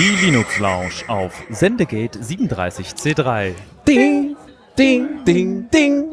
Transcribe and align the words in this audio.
Die 0.00 0.24
Linux 0.24 0.58
Lounge 0.58 0.94
auf 1.08 1.42
Sendegate 1.50 2.20
37C3. 2.20 3.52
Ding, 3.86 4.34
ding, 4.78 5.24
ding, 5.26 5.68
ding. 5.68 6.04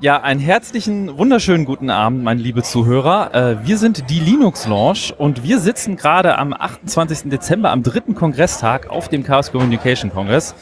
Ja, 0.00 0.20
einen 0.20 0.40
herzlichen, 0.40 1.16
wunderschönen 1.16 1.66
guten 1.66 1.88
Abend, 1.88 2.24
meine 2.24 2.42
liebe 2.42 2.64
Zuhörer. 2.64 3.32
Äh, 3.32 3.64
wir 3.64 3.78
sind 3.78 4.10
die 4.10 4.18
Linux 4.18 4.66
Launch 4.66 5.14
und 5.16 5.44
wir 5.44 5.60
sitzen 5.60 5.94
gerade 5.94 6.36
am 6.36 6.52
28. 6.52 7.30
Dezember 7.30 7.70
am 7.70 7.84
dritten 7.84 8.16
Kongresstag 8.16 8.90
auf 8.90 9.08
dem 9.08 9.22
Chaos 9.22 9.52
Communication 9.52 10.10
Congress. 10.10 10.56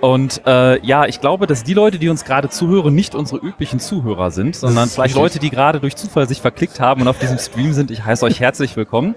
Und 0.00 0.40
äh, 0.46 0.82
ja, 0.82 1.04
ich 1.04 1.20
glaube, 1.20 1.46
dass 1.46 1.62
die 1.62 1.74
Leute, 1.74 1.98
die 1.98 2.08
uns 2.08 2.24
gerade 2.24 2.48
zuhören, 2.48 2.94
nicht 2.94 3.14
unsere 3.14 3.38
üblichen 3.38 3.80
Zuhörer 3.80 4.30
sind, 4.30 4.56
sondern 4.56 4.88
vielleicht 4.88 5.14
richtig. 5.14 5.22
Leute, 5.22 5.38
die 5.40 5.50
gerade 5.50 5.78
durch 5.78 5.94
Zufall 5.94 6.26
sich 6.26 6.40
verklickt 6.40 6.80
haben 6.80 7.02
und 7.02 7.08
auf 7.08 7.18
diesem 7.18 7.36
Stream 7.36 7.74
sind. 7.74 7.90
Ich 7.90 8.02
heiße 8.02 8.24
euch 8.24 8.40
herzlich 8.40 8.76
willkommen. 8.76 9.14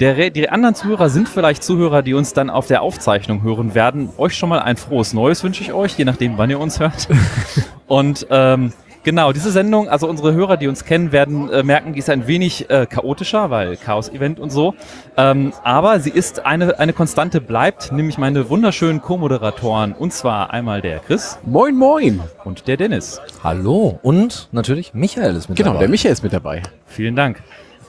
Der, 0.00 0.30
die 0.30 0.48
anderen 0.48 0.74
Zuhörer 0.74 1.08
sind 1.08 1.28
vielleicht 1.28 1.62
Zuhörer, 1.62 2.02
die 2.02 2.14
uns 2.14 2.32
dann 2.32 2.50
auf 2.50 2.66
der 2.66 2.82
Aufzeichnung 2.82 3.42
hören 3.42 3.74
werden. 3.74 4.08
Euch 4.18 4.34
schon 4.34 4.48
mal 4.48 4.60
ein 4.60 4.76
frohes 4.76 5.12
Neues 5.12 5.44
wünsche 5.44 5.62
ich 5.62 5.72
euch, 5.72 5.96
je 5.96 6.04
nachdem, 6.04 6.38
wann 6.38 6.50
ihr 6.50 6.58
uns 6.58 6.80
hört. 6.80 7.08
Und 7.86 8.26
ähm, 8.30 8.72
genau, 9.02 9.32
diese 9.32 9.50
Sendung, 9.50 9.88
also 9.88 10.08
unsere 10.08 10.32
Hörer, 10.32 10.56
die 10.56 10.68
uns 10.68 10.84
kennen, 10.84 11.12
werden 11.12 11.50
äh, 11.50 11.62
merken, 11.62 11.92
die 11.92 11.98
ist 11.98 12.08
ein 12.08 12.26
wenig 12.26 12.70
äh, 12.70 12.86
chaotischer, 12.86 13.50
weil 13.50 13.76
Chaos-Event 13.76 14.40
und 14.40 14.50
so. 14.50 14.74
Ähm, 15.16 15.52
aber 15.62 16.00
sie 16.00 16.10
ist 16.10 16.44
eine, 16.46 16.78
eine 16.78 16.92
Konstante 16.94 17.40
bleibt, 17.42 17.92
nämlich 17.92 18.16
meine 18.18 18.48
wunderschönen 18.48 19.02
Co-Moderatoren. 19.02 19.92
Und 19.92 20.12
zwar 20.12 20.50
einmal 20.50 20.80
der 20.80 21.00
Chris 21.00 21.38
Moin, 21.44 21.76
moin. 21.76 22.20
und 22.44 22.66
der 22.68 22.78
Dennis. 22.78 23.20
Hallo 23.42 23.98
und 24.02 24.48
natürlich 24.52 24.94
Michael 24.94 25.36
ist 25.36 25.48
mit 25.48 25.58
Genau, 25.58 25.70
dabei. 25.70 25.80
der 25.80 25.88
Michael 25.88 26.12
ist 26.12 26.22
mit 26.22 26.32
dabei. 26.32 26.62
Vielen 26.86 27.14
Dank. 27.16 27.42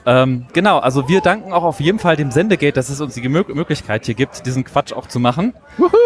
Ähm, 0.06 0.46
genau, 0.54 0.80
also 0.80 1.08
wir 1.10 1.22
danken 1.22 1.52
auch 1.52 1.64
auf 1.64 1.80
jeden 1.80 2.00
Fall 2.00 2.16
dem 2.16 2.32
Sendegate, 2.32 2.74
dass 2.74 2.90
es 2.90 3.02
uns 3.02 3.16
die 3.16 3.28
Möglichkeit 3.28 4.06
hier 4.06 4.16
gibt, 4.16 4.46
diesen 4.46 4.64
Quatsch 4.64 4.94
auch 4.94 5.08
zu 5.08 5.20
machen. 5.20 5.54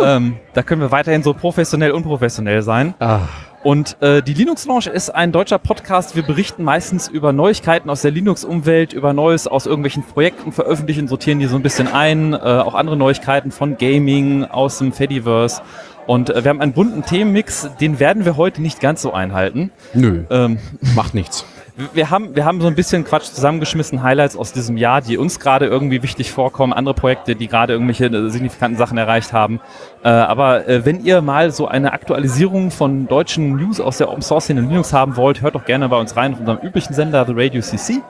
Ähm, 0.03 0.37
da 0.53 0.63
können 0.63 0.81
wir 0.81 0.91
weiterhin 0.91 1.23
so 1.23 1.33
professionell, 1.33 1.91
unprofessionell 1.91 2.61
sein. 2.61 2.93
Ah, 2.99 3.21
Und 3.63 4.01
äh, 4.01 4.21
die 4.21 4.33
Linux 4.33 4.65
Launch 4.65 4.87
ist 4.87 5.09
ein 5.09 5.33
deutscher 5.33 5.59
Podcast. 5.59 6.15
Wir 6.15 6.23
berichten 6.23 6.63
meistens 6.63 7.09
über 7.09 7.33
Neuigkeiten 7.33 7.89
aus 7.89 8.01
der 8.01 8.11
Linux-Umwelt, 8.11 8.93
über 8.93 9.11
Neues 9.11 9.47
aus 9.47 9.65
irgendwelchen 9.65 10.03
Projekten, 10.03 10.53
veröffentlichen, 10.53 11.09
sortieren 11.09 11.39
die 11.39 11.47
so 11.47 11.57
ein 11.57 11.61
bisschen 11.61 11.87
ein, 11.89 12.33
äh, 12.33 12.37
auch 12.37 12.75
andere 12.75 12.95
Neuigkeiten 12.95 13.51
von 13.51 13.77
Gaming, 13.77 14.45
aus 14.45 14.77
dem 14.77 14.93
Fediverse. 14.93 15.61
Und 16.07 16.29
äh, 16.29 16.43
wir 16.43 16.49
haben 16.49 16.61
einen 16.61 16.73
bunten 16.73 17.03
Themenmix, 17.03 17.69
den 17.81 17.99
werden 17.99 18.23
wir 18.23 18.37
heute 18.37 18.61
nicht 18.61 18.79
ganz 18.79 19.01
so 19.01 19.11
einhalten. 19.13 19.71
nö, 19.93 20.23
Ähm, 20.29 20.57
macht 20.95 21.13
nichts. 21.13 21.45
Wir 21.93 22.09
haben, 22.09 22.35
wir 22.35 22.45
haben 22.45 22.61
so 22.61 22.67
ein 22.67 22.75
bisschen 22.75 23.03
Quatsch 23.03 23.25
zusammengeschmissen, 23.25 24.03
Highlights 24.03 24.35
aus 24.35 24.51
diesem 24.51 24.77
Jahr, 24.77 25.01
die 25.01 25.17
uns 25.17 25.39
gerade 25.39 25.65
irgendwie 25.65 26.03
wichtig 26.03 26.31
vorkommen, 26.31 26.73
andere 26.73 26.93
Projekte, 26.93 27.35
die 27.35 27.47
gerade 27.47 27.73
irgendwelche 27.73 28.05
äh, 28.05 28.29
signifikanten 28.29 28.77
Sachen 28.77 28.97
erreicht 28.97 29.33
haben. 29.33 29.59
Äh, 30.03 30.09
aber 30.09 30.67
äh, 30.67 30.85
wenn 30.85 31.03
ihr 31.03 31.21
mal 31.21 31.51
so 31.51 31.67
eine 31.67 31.93
Aktualisierung 31.93 32.71
von 32.71 33.07
deutschen 33.07 33.55
News 33.55 33.79
aus 33.79 33.97
der 33.97 34.09
Open 34.09 34.21
Source 34.21 34.45
Szene 34.45 34.61
in 34.61 34.69
Linux 34.69 34.93
haben 34.93 35.15
wollt, 35.15 35.41
hört 35.41 35.55
doch 35.55 35.65
gerne 35.65 35.87
bei 35.89 35.97
uns 35.97 36.15
rein 36.15 36.33
auf 36.33 36.39
unserem 36.39 36.59
üblichen 36.59 36.93
Sender, 36.93 37.25
The 37.25 37.33
Radio 37.35 37.61
CC. 37.61 38.01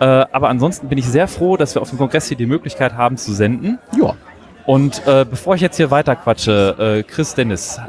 Äh, 0.00 0.04
aber 0.04 0.48
ansonsten 0.48 0.88
bin 0.88 0.98
ich 0.98 1.06
sehr 1.06 1.28
froh, 1.28 1.56
dass 1.56 1.74
wir 1.74 1.82
auf 1.82 1.90
dem 1.90 1.98
Kongress 1.98 2.28
hier 2.28 2.36
die 2.36 2.46
Möglichkeit 2.46 2.94
haben 2.94 3.16
zu 3.16 3.32
senden. 3.32 3.78
Ja. 3.98 4.14
Und 4.64 5.06
äh, 5.06 5.24
bevor 5.28 5.54
ich 5.54 5.60
jetzt 5.60 5.76
hier 5.76 5.90
weiter 5.90 6.14
quatsche, 6.14 6.98
äh, 6.98 7.02
Chris 7.02 7.34
Dennis, 7.34 7.80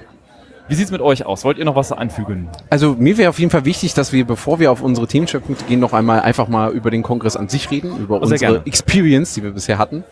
wie 0.70 0.76
sieht's 0.76 0.92
mit 0.92 1.02
euch 1.02 1.26
aus? 1.26 1.44
Wollt 1.44 1.58
ihr 1.58 1.66
noch 1.66 1.76
was 1.76 1.92
anfügen? 1.92 2.48
Also 2.70 2.96
mir 2.98 3.18
wäre 3.18 3.30
auf 3.30 3.40
jeden 3.40 3.50
Fall 3.50 3.66
wichtig, 3.66 3.96
dass 3.96 4.14
wir, 4.14 4.26
bevor 4.26 4.60
wir 4.60 4.72
auf 4.72 4.82
unsere 4.82 5.08
Themenschwerpunkte 5.08 5.66
gehen, 5.66 5.80
noch 5.80 5.94
einmal 5.94 6.22
einfach 6.22 6.48
mal 6.48 6.72
über 6.72 6.92
den 6.92 7.02
Kongress 7.02 7.36
an 7.36 7.50
sich 7.50 7.72
reden, 7.72 7.98
über 7.98 8.18
Oh, 8.18 8.20
unsere 8.20 8.40
gerne. 8.40 8.62
Experience, 8.66 9.34
die 9.34 9.44
wir 9.44 9.52
bisher 9.52 9.80
hatten. 9.80 10.04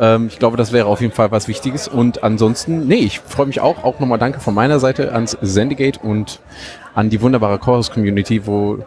Ähm, 0.00 0.28
ich 0.28 0.38
glaube, 0.38 0.56
das 0.56 0.72
wäre 0.72 0.86
auf 0.86 1.02
jeden 1.02 1.12
Fall 1.12 1.30
was 1.30 1.48
Wichtiges. 1.48 1.86
Und 1.86 2.22
ansonsten, 2.24 2.86
nee, 2.88 2.96
ich 2.96 3.20
freue 3.20 3.46
mich 3.46 3.60
auch. 3.60 3.84
Auch 3.84 4.00
nochmal 4.00 4.18
danke 4.18 4.40
von 4.40 4.54
meiner 4.54 4.80
Seite 4.80 5.12
ans 5.12 5.36
Sendegate 5.42 6.00
und 6.00 6.40
an 6.94 7.10
die 7.10 7.20
wunderbare 7.20 7.58
Chorus-Community, 7.58 8.46
wo 8.46 8.78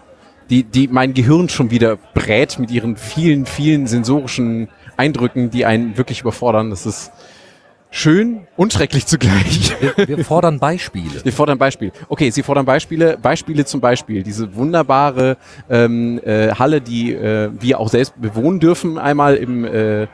die, 0.50 0.64
die 0.64 0.88
mein 0.88 1.14
Gehirn 1.14 1.48
schon 1.48 1.70
wieder 1.70 1.98
brät 2.16 2.58
mit 2.58 2.72
ihren 2.72 2.98
vielen, 2.98 3.46
vielen 3.46 3.86
sensorischen 3.86 4.70
Eindrücken, 4.98 5.52
die 5.52 5.66
einen 5.66 5.96
wirklich 5.96 6.22
überfordern. 6.22 6.72
Das 6.72 6.88
ist 6.88 7.12
schön 7.92 8.48
und 8.56 8.74
schrecklich 8.74 9.06
zugleich. 9.06 9.76
wir, 9.80 10.08
wir 10.08 10.26
fordern 10.26 10.60
Beispiele. 10.60 11.20
Sie 11.24 11.32
fordern 11.32 11.58
Beispiel. 11.58 11.92
Okay, 12.08 12.30
Sie 12.30 12.44
fordern 12.44 12.66
Beispiele. 12.66 13.18
Beispiele 13.22 13.66
zum 13.66 13.82
Beispiel. 13.82 14.24
Diese 14.24 14.56
wunderbare 14.56 15.38
ähm, 15.70 16.20
äh, 16.24 16.52
Halle, 16.52 16.82
die 16.82 17.14
äh, 17.14 17.50
wir 17.60 17.80
auch 17.80 17.90
selbst 17.90 18.20
bewohnen 18.22 18.60
dürfen, 18.60 18.98
einmal 18.98 19.36
im, 19.36 19.66
äh, 19.66 20.08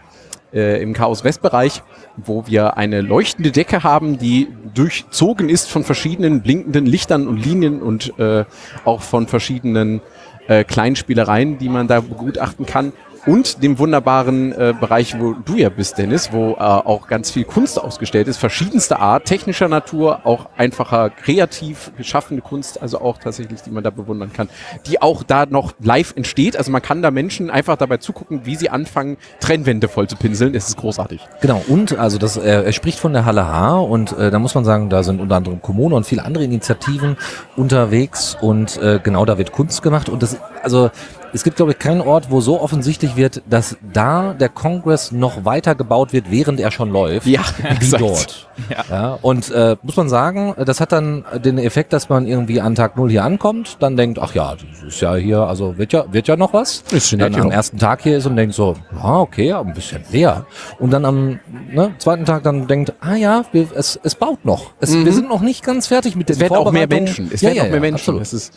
äh, 0.54 0.82
im 0.82 0.94
Chaos-West-Bereich, 0.94 1.84
wo 2.18 2.48
wir 2.48 2.78
eine 2.78 3.02
leuchtende 3.02 3.52
Decke 3.52 3.84
haben, 3.84 4.18
die 4.18 4.48
durchzogen 4.74 5.50
ist 5.50 5.70
von 5.70 5.84
verschiedenen 5.84 6.42
blinkenden 6.42 6.86
Lichtern 6.86 7.28
und 7.28 7.38
Linien 7.38 7.82
und 7.82 8.18
äh, 8.20 8.46
auch 8.86 9.02
von 9.02 9.28
verschiedenen 9.28 10.02
äh, 10.48 10.64
kleinen 10.64 10.96
Spielereien, 10.96 11.58
die 11.58 11.70
man 11.70 11.88
da 11.88 12.00
begutachten 12.00 12.66
kann. 12.66 12.94
Und 13.26 13.64
dem 13.64 13.80
wunderbaren 13.80 14.52
äh, 14.52 14.74
Bereich, 14.80 15.20
wo 15.20 15.34
du 15.34 15.56
ja 15.56 15.70
bist, 15.70 15.98
Dennis, 15.98 16.32
wo 16.32 16.52
äh, 16.52 16.58
auch 16.60 17.08
ganz 17.08 17.32
viel 17.32 17.44
Kunst 17.44 17.82
ausgestellt 17.82 18.28
ist, 18.28 18.38
verschiedenster 18.38 19.00
Art, 19.00 19.26
technischer 19.26 19.68
Natur, 19.68 20.26
auch 20.26 20.48
einfacher, 20.58 21.10
kreativ 21.10 21.92
geschaffene 21.98 22.42
Kunst, 22.42 22.82
also 22.82 23.02
auch 23.02 23.18
tatsächlich, 23.18 23.64
die 23.64 23.72
man 23.72 23.84
da 23.84 23.90
bewundern 23.90 24.32
kann, 24.32 24.48
die 24.86 25.02
auch 25.02 25.24
da 25.24 25.48
noch 25.48 25.74
live 25.82 26.14
entsteht. 26.16 26.56
Also 26.56 26.72
man 26.72 26.84
kann 26.84 27.02
da 27.02 27.10
Menschen 27.10 27.50
einfach 27.50 27.78
dabei 27.78 27.98
zugucken, 27.98 28.42
wie 28.46 28.56
sie 28.56 28.70
anfangen, 28.70 29.18
Trennwände 29.40 29.88
voll 29.88 30.08
zu 30.08 30.18
pinseln. 30.18 30.54
Es 30.54 30.68
ist 30.68 30.78
großartig. 30.78 31.22
Genau, 31.42 31.64
und 31.68 31.98
also 31.98 32.20
das, 32.20 32.38
äh, 32.38 32.64
er 32.64 32.74
spricht 32.74 33.00
von 33.00 33.14
der 33.14 33.26
Halle 33.26 33.48
H 33.48 33.80
und 33.80 34.16
äh, 34.18 34.30
da 34.30 34.38
muss 34.38 34.54
man 34.54 34.66
sagen, 34.66 34.92
da 34.92 35.02
sind 35.02 35.20
unter 35.20 35.38
anderem 35.38 35.64
Kommune 35.64 35.96
und 35.96 36.06
viele 36.06 36.24
andere 36.24 36.44
Initiativen 36.44 37.18
unterwegs 37.56 38.38
und 38.40 38.78
äh, 38.78 39.00
genau 39.02 39.26
da 39.26 39.40
wird 39.40 39.52
Kunst 39.52 39.82
gemacht 39.82 40.10
und 40.10 40.22
das, 40.22 40.38
also 40.62 40.92
es 41.36 41.44
gibt, 41.44 41.58
glaube 41.58 41.74
ich, 41.74 41.80
keinen 41.80 42.02
Ort, 42.02 42.32
wo 42.32 42.40
so 42.40 42.62
offensichtlich 42.62 43.16
wird, 43.16 43.42
dass 43.50 43.78
da 43.94 44.34
der 44.34 44.50
Kongress 44.50 45.12
noch 45.12 45.44
weiter 45.44 45.76
gebaut 45.76 46.14
wird, 46.14 46.32
während 46.32 46.60
er 46.60 46.72
schon 46.72 46.90
läuft. 46.92 47.28
Ja, 47.28 47.42
wie 47.58 47.68
exakt. 47.68 48.02
dort. 48.02 48.50
Ja. 48.70 48.86
Ja, 48.90 49.20
und 49.22 49.52
äh, 49.52 49.76
muss 49.84 49.98
man 49.98 50.08
sagen, 50.08 50.56
das 50.66 50.80
hat 50.80 50.94
dann 50.94 51.26
den 51.44 51.58
Effekt, 51.58 51.92
dass 51.92 52.08
man 52.08 52.26
irgendwie 52.26 52.62
an 52.62 52.74
Tag 52.74 52.96
null 52.96 53.10
hier 53.10 53.26
ankommt, 53.26 53.78
dann 53.82 53.98
denkt, 53.98 54.18
ach 54.20 54.34
ja, 54.34 54.56
das 54.56 54.84
ist 54.88 55.02
ja 55.02 55.16
hier, 55.16 55.40
also 55.42 55.78
wird 55.78 55.92
ja, 55.92 56.06
wird 56.12 56.30
ja 56.30 56.38
noch 56.38 56.54
was. 56.54 56.84
Ist 56.92 57.12
dann 57.20 57.36
am 57.36 57.52
ersten 57.52 57.78
Tag 57.78 58.04
hier 58.04 58.18
ist 58.18 58.26
und 58.26 58.38
denkt 58.38 58.56
so, 58.56 58.76
ja, 58.96 59.20
okay, 59.20 59.52
ein 59.52 59.74
bisschen 59.74 60.04
leer. 60.12 60.46
Und 60.80 60.92
dann 60.92 61.04
am 61.04 61.40
ne, 61.70 61.94
zweiten 61.98 62.24
Tag 62.24 62.44
dann 62.44 62.68
denkt, 62.68 62.94
ah 63.02 63.16
ja, 63.16 63.44
wir, 63.52 63.68
es, 63.76 64.00
es 64.04 64.16
baut 64.16 64.46
noch. 64.46 64.72
Es, 64.80 64.94
Wir 64.94 65.12
sind 65.12 65.28
noch 65.28 65.42
nicht 65.42 65.64
ganz 65.64 65.88
fertig 65.88 66.16
mit 66.16 66.30
den 66.30 66.36
Mhm. 66.36 66.44
Es 66.44 66.52
werden 66.52 66.68
auch 66.68 66.72
mehr. 66.72 66.88
Menschen. 66.88 67.30
Es 67.34 67.42
ja, 67.42 67.50
werden 67.50 67.58
ja, 67.58 67.64
auch 67.64 67.70
mehr 67.70 67.80
Menschen. 67.80 67.96
Absolut. 67.96 68.22
Das 68.22 68.34
ist, 68.34 68.54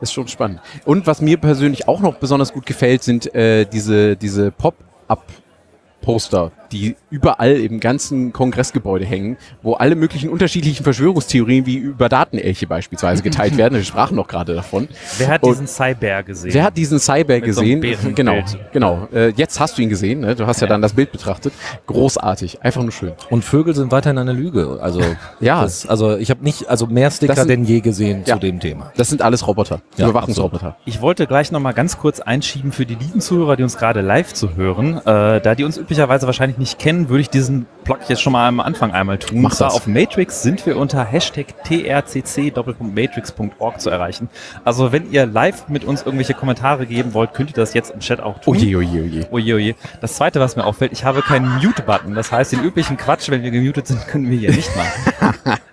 ist 0.00 0.12
schon 0.12 0.28
spannend. 0.28 0.60
Und 0.84 1.06
was 1.06 1.20
mir 1.20 1.36
persönlich 1.36 1.88
auch 1.88 2.00
noch 2.00 2.16
besonders 2.16 2.52
gut 2.52 2.66
gefällt, 2.66 3.02
sind 3.02 3.32
äh, 3.34 3.66
diese, 3.66 4.16
diese 4.16 4.50
Pop-up-Poster, 4.50 6.52
die 6.72 6.96
überall 7.10 7.52
im 7.52 7.80
ganzen 7.80 8.32
Kongressgebäude 8.32 9.04
hängen, 9.04 9.36
wo 9.62 9.74
alle 9.74 9.94
möglichen 9.96 10.28
unterschiedlichen 10.30 10.84
Verschwörungstheorien 10.84 11.66
wie 11.66 11.76
über 11.76 12.08
Datenelche 12.08 12.66
beispielsweise 12.66 13.22
geteilt 13.22 13.56
werden. 13.56 13.74
Wir 13.74 13.84
sprachen 13.84 14.16
noch 14.16 14.28
gerade 14.28 14.54
davon. 14.54 14.88
Wer 15.18 15.28
hat 15.28 15.42
Und- 15.42 15.50
diesen 15.52 15.66
Cyber 15.66 16.22
gesehen? 16.22 16.54
Wer 16.54 16.64
hat 16.64 16.76
diesen 16.76 16.98
Cyber 16.98 17.34
Mit 17.34 17.42
so 17.54 17.60
gesehen? 17.62 17.80
Bärenbild. 17.80 18.16
genau, 18.16 18.36
genau. 18.72 19.08
Äh, 19.12 19.30
jetzt 19.36 19.58
hast 19.60 19.76
du 19.78 19.82
ihn 19.82 19.88
gesehen. 19.88 20.20
Ne? 20.20 20.34
Du 20.34 20.46
hast 20.46 20.60
ja, 20.60 20.66
Ja. 20.66 20.70
dann 20.70 20.82
das 20.82 20.92
Bild 20.92 21.12
betrachtet. 21.12 21.52
Großartig, 21.86 22.62
einfach 22.62 22.82
nur 22.82 22.92
schön. 22.92 23.12
Und 23.30 23.44
Vögel 23.44 23.74
sind 23.74 23.90
weiterhin 23.92 24.18
eine 24.18 24.32
Lüge. 24.32 24.78
Also 24.80 25.00
Ja. 25.40 25.62
das, 25.62 25.86
also 25.86 26.16
ich 26.16 26.30
habe 26.30 26.42
nicht, 26.44 26.68
also 26.68 26.86
mehr 26.86 27.10
Sticker 27.10 27.34
sind- 27.34 27.48
denn 27.48 27.64
je 27.64 27.80
gesehen 27.80 28.22
Ja. 28.26 28.34
zu 28.34 28.40
dem 28.40 28.60
Thema. 28.60 28.92
Das 28.96 29.08
sind 29.08 29.22
alles 29.22 29.46
Roboter, 29.46 29.80
Ja, 29.96 30.04
Überwachungsroboter. 30.08 30.76
Ich 30.84 31.00
wollte 31.00 31.26
gleich 31.26 31.50
noch 31.52 31.60
mal 31.60 31.72
ganz 31.72 31.98
kurz 31.98 32.20
einschieben 32.20 32.70
für 32.72 32.86
die 32.86 32.94
lieben 32.94 33.20
Zuhörer, 33.20 33.56
die 33.56 33.62
uns 33.64 33.76
gerade 33.76 34.00
live 34.02 34.32
zu 34.32 34.54
hören. 34.56 34.98
Äh, 35.04 35.40
da 35.40 35.54
die 35.54 35.64
uns 35.64 35.76
üblicherweise 35.78 36.26
wahrscheinlich 36.26 36.58
nicht 36.60 36.78
kennen, 36.78 37.08
würde 37.08 37.22
ich 37.22 37.30
diesen 37.30 37.66
Plug 37.82 37.98
jetzt 38.08 38.20
schon 38.22 38.32
mal 38.34 38.46
am 38.46 38.60
Anfang 38.60 38.92
einmal 38.92 39.18
tun. 39.18 39.40
Mach 39.42 39.56
das. 39.56 39.74
auf 39.74 39.88
Matrix 39.88 40.42
sind 40.42 40.64
wir 40.66 40.76
unter 40.76 41.02
Hashtag 41.04 41.46
trcc.matrix.org 41.64 43.80
zu 43.80 43.90
erreichen. 43.90 44.28
Also 44.64 44.92
wenn 44.92 45.10
ihr 45.10 45.26
live 45.26 45.66
mit 45.68 45.82
uns 45.84 46.02
irgendwelche 46.02 46.34
Kommentare 46.34 46.86
geben 46.86 47.12
wollt, 47.14 47.34
könnt 47.34 47.50
ihr 47.50 47.54
das 47.56 47.74
jetzt 47.74 47.90
im 47.90 47.98
Chat 48.00 48.20
auch 48.20 48.38
tun. 48.40 48.56
Oje, 48.56 48.76
oje, 48.78 49.02
oje. 49.02 49.26
Oje, 49.30 49.54
oje. 49.56 49.74
Das 50.00 50.14
zweite, 50.14 50.38
was 50.38 50.54
mir 50.56 50.64
auffällt, 50.64 50.92
ich 50.92 51.04
habe 51.04 51.22
keinen 51.22 51.48
Mute-Button. 51.56 52.14
Das 52.14 52.30
heißt, 52.30 52.52
den 52.52 52.62
üblichen 52.62 52.96
Quatsch, 52.96 53.28
wenn 53.30 53.42
wir 53.42 53.50
gemutet 53.50 53.88
sind, 53.88 54.06
können 54.06 54.30
wir 54.30 54.38
hier 54.38 54.52
nicht 54.52 54.70
machen. 54.76 55.58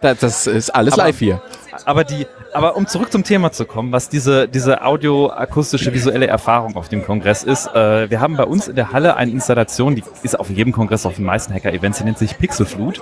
Das, 0.00 0.18
das 0.18 0.46
ist 0.48 0.70
alles 0.70 0.94
Aber- 0.94 1.04
live 1.04 1.18
hier. 1.20 1.40
Aber 1.84 2.02
die, 2.02 2.26
aber 2.52 2.76
um 2.76 2.86
zurück 2.86 3.10
zum 3.12 3.24
Thema 3.24 3.52
zu 3.52 3.64
kommen, 3.64 3.92
was 3.92 4.08
diese, 4.08 4.48
diese 4.48 4.82
audioakustische 4.82 5.92
visuelle 5.92 6.26
Erfahrung 6.26 6.76
auf 6.76 6.88
dem 6.88 7.04
Kongress 7.04 7.42
ist, 7.42 7.66
äh, 7.74 8.10
wir 8.10 8.20
haben 8.20 8.36
bei 8.36 8.44
uns 8.44 8.68
in 8.68 8.76
der 8.76 8.92
Halle 8.92 9.16
eine 9.16 9.30
Installation, 9.30 9.94
die 9.94 10.04
ist 10.22 10.38
auf 10.38 10.50
jedem 10.50 10.72
Kongress, 10.72 11.06
auf 11.06 11.16
den 11.16 11.24
meisten 11.24 11.52
Hacker-Events, 11.54 11.98
die 11.98 12.04
nennt 12.04 12.18
sich 12.18 12.38
Pixelflut, 12.38 13.00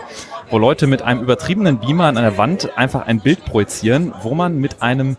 wo 0.50 0.58
Leute 0.58 0.86
mit 0.86 1.02
einem 1.02 1.22
übertriebenen 1.22 1.78
Beamer 1.78 2.04
an 2.04 2.16
einer 2.16 2.38
Wand 2.38 2.76
einfach 2.76 3.06
ein 3.06 3.20
Bild 3.20 3.44
projizieren, 3.44 4.12
wo 4.22 4.34
man 4.34 4.58
mit 4.58 4.82
einem 4.82 5.16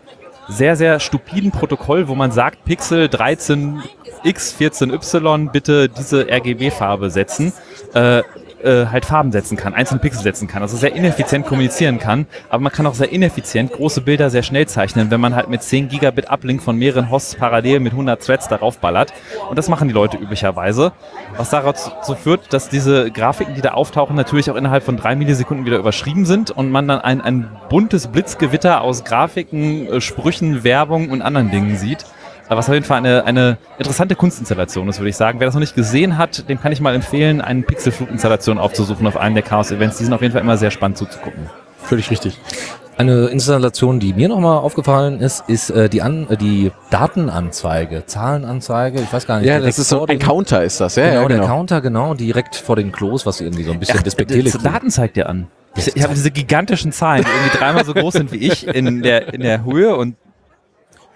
sehr, 0.48 0.76
sehr 0.76 1.00
stupiden 1.00 1.50
Protokoll, 1.50 2.08
wo 2.08 2.14
man 2.14 2.32
sagt, 2.32 2.64
Pixel 2.64 3.06
13x, 3.06 3.80
14y, 4.24 5.50
bitte 5.50 5.88
diese 5.88 6.26
RGB-Farbe 6.28 7.10
setzen. 7.10 7.52
Äh, 7.94 8.22
äh, 8.64 8.86
halt 8.86 9.04
Farben 9.04 9.32
setzen 9.32 9.56
kann, 9.56 9.74
einzelne 9.74 10.00
Pixel 10.00 10.22
setzen 10.22 10.48
kann, 10.48 10.62
also 10.62 10.76
sehr 10.76 10.94
ineffizient 10.94 11.46
kommunizieren 11.46 11.98
kann, 11.98 12.26
aber 12.48 12.62
man 12.62 12.72
kann 12.72 12.86
auch 12.86 12.94
sehr 12.94 13.12
ineffizient 13.12 13.72
große 13.72 14.00
Bilder 14.00 14.30
sehr 14.30 14.42
schnell 14.42 14.66
zeichnen, 14.66 15.10
wenn 15.10 15.20
man 15.20 15.34
halt 15.34 15.48
mit 15.48 15.62
10 15.62 15.88
Gigabit 15.88 16.30
Uplink 16.30 16.62
von 16.62 16.76
mehreren 16.76 17.10
Hosts 17.10 17.36
parallel 17.36 17.80
mit 17.80 17.92
100 17.92 18.24
Threads 18.24 18.48
darauf 18.48 18.78
ballert. 18.78 19.12
Und 19.48 19.58
das 19.58 19.68
machen 19.68 19.88
die 19.88 19.94
Leute 19.94 20.16
üblicherweise, 20.16 20.92
was 21.36 21.50
dazu 21.50 22.14
führt, 22.14 22.52
dass 22.52 22.68
diese 22.68 23.10
Grafiken, 23.10 23.54
die 23.54 23.60
da 23.60 23.72
auftauchen, 23.72 24.16
natürlich 24.16 24.50
auch 24.50 24.56
innerhalb 24.56 24.82
von 24.82 24.96
drei 24.96 25.14
Millisekunden 25.16 25.66
wieder 25.66 25.78
überschrieben 25.78 26.24
sind 26.26 26.50
und 26.50 26.70
man 26.70 26.88
dann 26.88 27.00
ein, 27.00 27.20
ein 27.20 27.50
buntes 27.68 28.08
Blitzgewitter 28.08 28.80
aus 28.80 29.04
Grafiken, 29.04 29.86
äh, 29.86 30.00
Sprüchen, 30.00 30.64
Werbung 30.64 31.10
und 31.10 31.22
anderen 31.22 31.50
Dingen 31.50 31.76
sieht 31.76 32.04
was 32.56 32.68
auf 32.68 32.74
jeden 32.74 32.86
Fall 32.86 32.98
eine, 32.98 33.24
eine 33.24 33.58
interessante 33.78 34.14
Kunstinstallation 34.14 34.88
ist, 34.88 34.98
würde 34.98 35.10
ich 35.10 35.16
sagen. 35.16 35.40
Wer 35.40 35.46
das 35.46 35.54
noch 35.54 35.60
nicht 35.60 35.74
gesehen 35.74 36.18
hat, 36.18 36.48
dem 36.48 36.60
kann 36.60 36.72
ich 36.72 36.80
mal 36.80 36.94
empfehlen, 36.94 37.40
eine 37.40 37.62
Pixelflug-Installation 37.62 38.58
aufzusuchen 38.58 39.06
auf 39.06 39.16
einem 39.16 39.34
der 39.34 39.44
Chaos-Events. 39.44 39.98
Die 39.98 40.04
sind 40.04 40.12
auf 40.12 40.22
jeden 40.22 40.32
Fall 40.32 40.42
immer 40.42 40.56
sehr 40.56 40.70
spannend 40.70 40.98
zuzugucken. 40.98 41.50
Völlig 41.78 42.10
richtig. 42.10 42.38
Eine 42.98 43.26
Installation, 43.26 44.00
die 44.00 44.12
mir 44.12 44.28
nochmal 44.28 44.58
aufgefallen 44.58 45.20
ist, 45.20 45.44
ist 45.48 45.70
äh, 45.70 45.88
die, 45.88 46.02
An 46.02 46.28
äh, 46.28 46.36
die 46.36 46.70
Datenanzeige, 46.90 48.04
Zahlenanzeige, 48.06 49.00
ich 49.00 49.12
weiß 49.12 49.26
gar 49.26 49.38
nicht. 49.38 49.48
Ja, 49.48 49.58
das 49.60 49.78
ist 49.78 49.88
so 49.88 50.06
ein 50.06 50.18
Counter 50.18 50.62
ist 50.62 50.80
das, 50.80 50.96
ja. 50.96 51.04
Genau, 51.08 51.22
ja, 51.22 51.28
genau, 51.28 51.40
der 51.40 51.48
Counter, 51.48 51.80
genau, 51.80 52.14
direkt 52.14 52.54
vor 52.54 52.76
den 52.76 52.92
Klos, 52.92 53.24
was 53.24 53.40
irgendwie 53.40 53.64
so 53.64 53.72
ein 53.72 53.80
bisschen 53.80 53.96
ja, 53.96 54.02
despektierlich 54.02 54.54
ist. 54.54 54.64
Daten 54.64 54.90
zeigt 54.90 55.16
dir 55.16 55.28
an. 55.28 55.48
Ich, 55.74 55.96
ich 55.96 56.02
habe 56.02 56.12
diese 56.12 56.30
gigantischen 56.30 56.92
Zahlen, 56.92 57.24
die 57.24 57.30
irgendwie 57.30 57.58
dreimal 57.58 57.84
so 57.84 57.94
groß 57.94 58.12
sind 58.12 58.30
wie 58.30 58.36
ich 58.36 58.66
in 58.66 59.02
der, 59.02 59.32
in 59.32 59.40
der 59.40 59.64
Höhe 59.64 59.96
und 59.96 60.16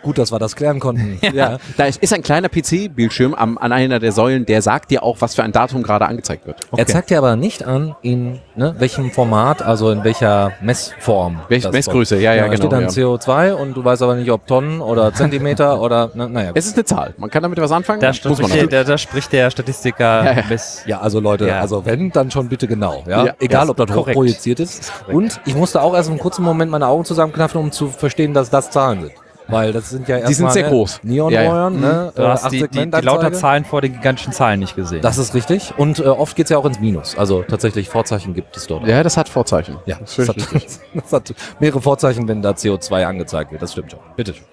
Gut, 0.07 0.19
dass 0.19 0.31
wir 0.31 0.39
das 0.39 0.55
klären 0.55 0.79
konnten. 0.79 1.19
Ja. 1.27 1.33
ja. 1.33 1.59
Da 1.77 1.87
ist 1.87 2.13
ein 2.13 2.23
kleiner 2.23 2.49
PC-Bildschirm 2.49 3.35
an 3.35 3.59
einer 3.59 3.99
der 3.99 4.13
Säulen, 4.13 4.47
der 4.47 4.63
sagt 4.63 4.93
dir 4.93 5.03
auch, 5.03 5.17
was 5.21 5.35
für 5.35 5.43
ein 5.43 5.51
Datum 5.51 5.83
gerade 5.83 6.07
angezeigt 6.07 6.47
wird. 6.47 6.59
Okay. 6.71 6.83
Er 6.83 6.87
zeigt 6.87 7.11
dir 7.11 7.19
aber 7.19 7.35
nicht 7.35 7.65
an, 7.65 7.97
in 8.03 8.39
ne, 8.55 8.77
welchem 8.79 9.11
Format, 9.11 9.63
also 9.63 9.91
in 9.91 10.05
welcher 10.05 10.53
Messform. 10.61 11.41
Welche 11.49 11.71
Messgröße, 11.71 12.17
ja, 12.17 12.33
ja, 12.33 12.35
ja, 12.35 12.43
genau. 12.45 12.51
Da 12.51 12.57
steht 12.57 12.73
dann 12.73 12.83
ja. 12.83 12.89
CO2 12.89 13.53
und 13.55 13.77
du 13.77 13.85
weißt 13.85 14.03
aber 14.03 14.15
nicht, 14.15 14.31
ob 14.31 14.47
Tonnen 14.47 14.81
oder 14.81 15.13
Zentimeter 15.15 15.81
oder, 15.81 16.11
na, 16.15 16.29
naja. 16.29 16.53
Es 16.55 16.67
ist 16.67 16.77
eine 16.77 16.85
Zahl. 16.85 17.15
Man 17.17 17.29
kann 17.29 17.43
damit 17.43 17.59
was 17.59 17.73
anfangen. 17.73 18.01
Da, 18.01 18.13
muss 18.29 18.41
man 18.41 18.51
der, 18.53 18.67
da, 18.69 18.85
da 18.85 18.99
spricht 18.99 19.33
der 19.33 19.51
Statistiker 19.51 20.25
ja, 20.25 20.33
ja. 20.33 20.45
ja 20.87 21.01
also 21.01 21.19
Leute, 21.19 21.53
also 21.53 21.85
wenn, 21.85 22.13
dann 22.13 22.31
schon 22.31 22.49
bitte 22.49 22.69
genau. 22.69 23.03
Ja? 23.09 23.35
Egal, 23.41 23.69
ob 23.69 23.77
das 23.79 23.91
hochprojiziert 23.91 24.61
ist. 24.61 24.81
ist 24.81 24.93
und 25.09 25.41
ich 25.45 25.57
musste 25.57 25.83
auch 25.83 25.95
erst 25.95 26.11
einen 26.11 26.19
kurzen 26.19 26.45
Moment 26.45 26.71
meine 26.71 26.87
Augen 26.87 27.05
zusammenknaffen, 27.05 27.61
um 27.61 27.73
zu 27.73 27.89
verstehen, 27.89 28.33
dass 28.33 28.51
das 28.51 28.71
Zahlen 28.71 29.01
sind. 29.01 29.26
Weil 29.49 29.73
das 29.73 29.91
sind 29.91 30.09
ja 30.09 30.17
erstmal. 30.17 30.29
Die 30.29 30.35
sind 30.35 30.53
sehr 30.53 30.63
ne, 30.65 30.69
groß. 30.71 31.01
Neonröhren, 31.05 31.83
ja, 31.83 31.89
ja. 31.89 32.05
ne? 32.05 32.13
Du 32.15 32.27
hast 32.27 32.51
die, 32.51 32.67
die, 32.69 32.91
die 32.91 33.01
lauter 33.01 33.33
Zahlen 33.33 33.65
vor 33.65 33.81
den 33.81 33.93
gigantischen 33.93 34.33
Zahlen 34.33 34.61
nicht 34.61 34.75
gesehen. 34.75 35.03
Das 35.03 35.19
ist 35.19 35.35
richtig. 35.35 35.75
Und 35.77 36.01
äh, 36.01 36.05
oft 36.05 36.35
geht 36.35 36.47
es 36.47 36.51
ja 36.51 36.59
auch 36.59 36.65
ins 36.65 36.81
Minus. 36.81 37.17
Also 37.17 37.43
tatsächlich 37.43 37.89
Vorzeichen 37.89 38.35
gibt 38.35 38.57
es 38.57 38.67
dort. 38.67 38.87
Ja, 38.87 39.03
das 39.03 39.17
hat 39.17 39.29
Vorzeichen. 39.29 39.77
Ja, 39.87 39.99
das, 40.01 40.17
das, 40.17 40.29
hat, 40.29 40.37
das 40.95 41.13
hat 41.13 41.35
mehrere 41.61 41.81
Vorzeichen, 41.81 42.27
wenn 42.27 42.43
da 42.43 42.51
CO2 42.51 43.05
angezeigt 43.05 43.53
wird. 43.53 43.63
Das 43.63 43.73
stimmt 43.73 43.93
schon. 43.93 44.01
Bitte 44.17 44.35
schön. 44.35 44.45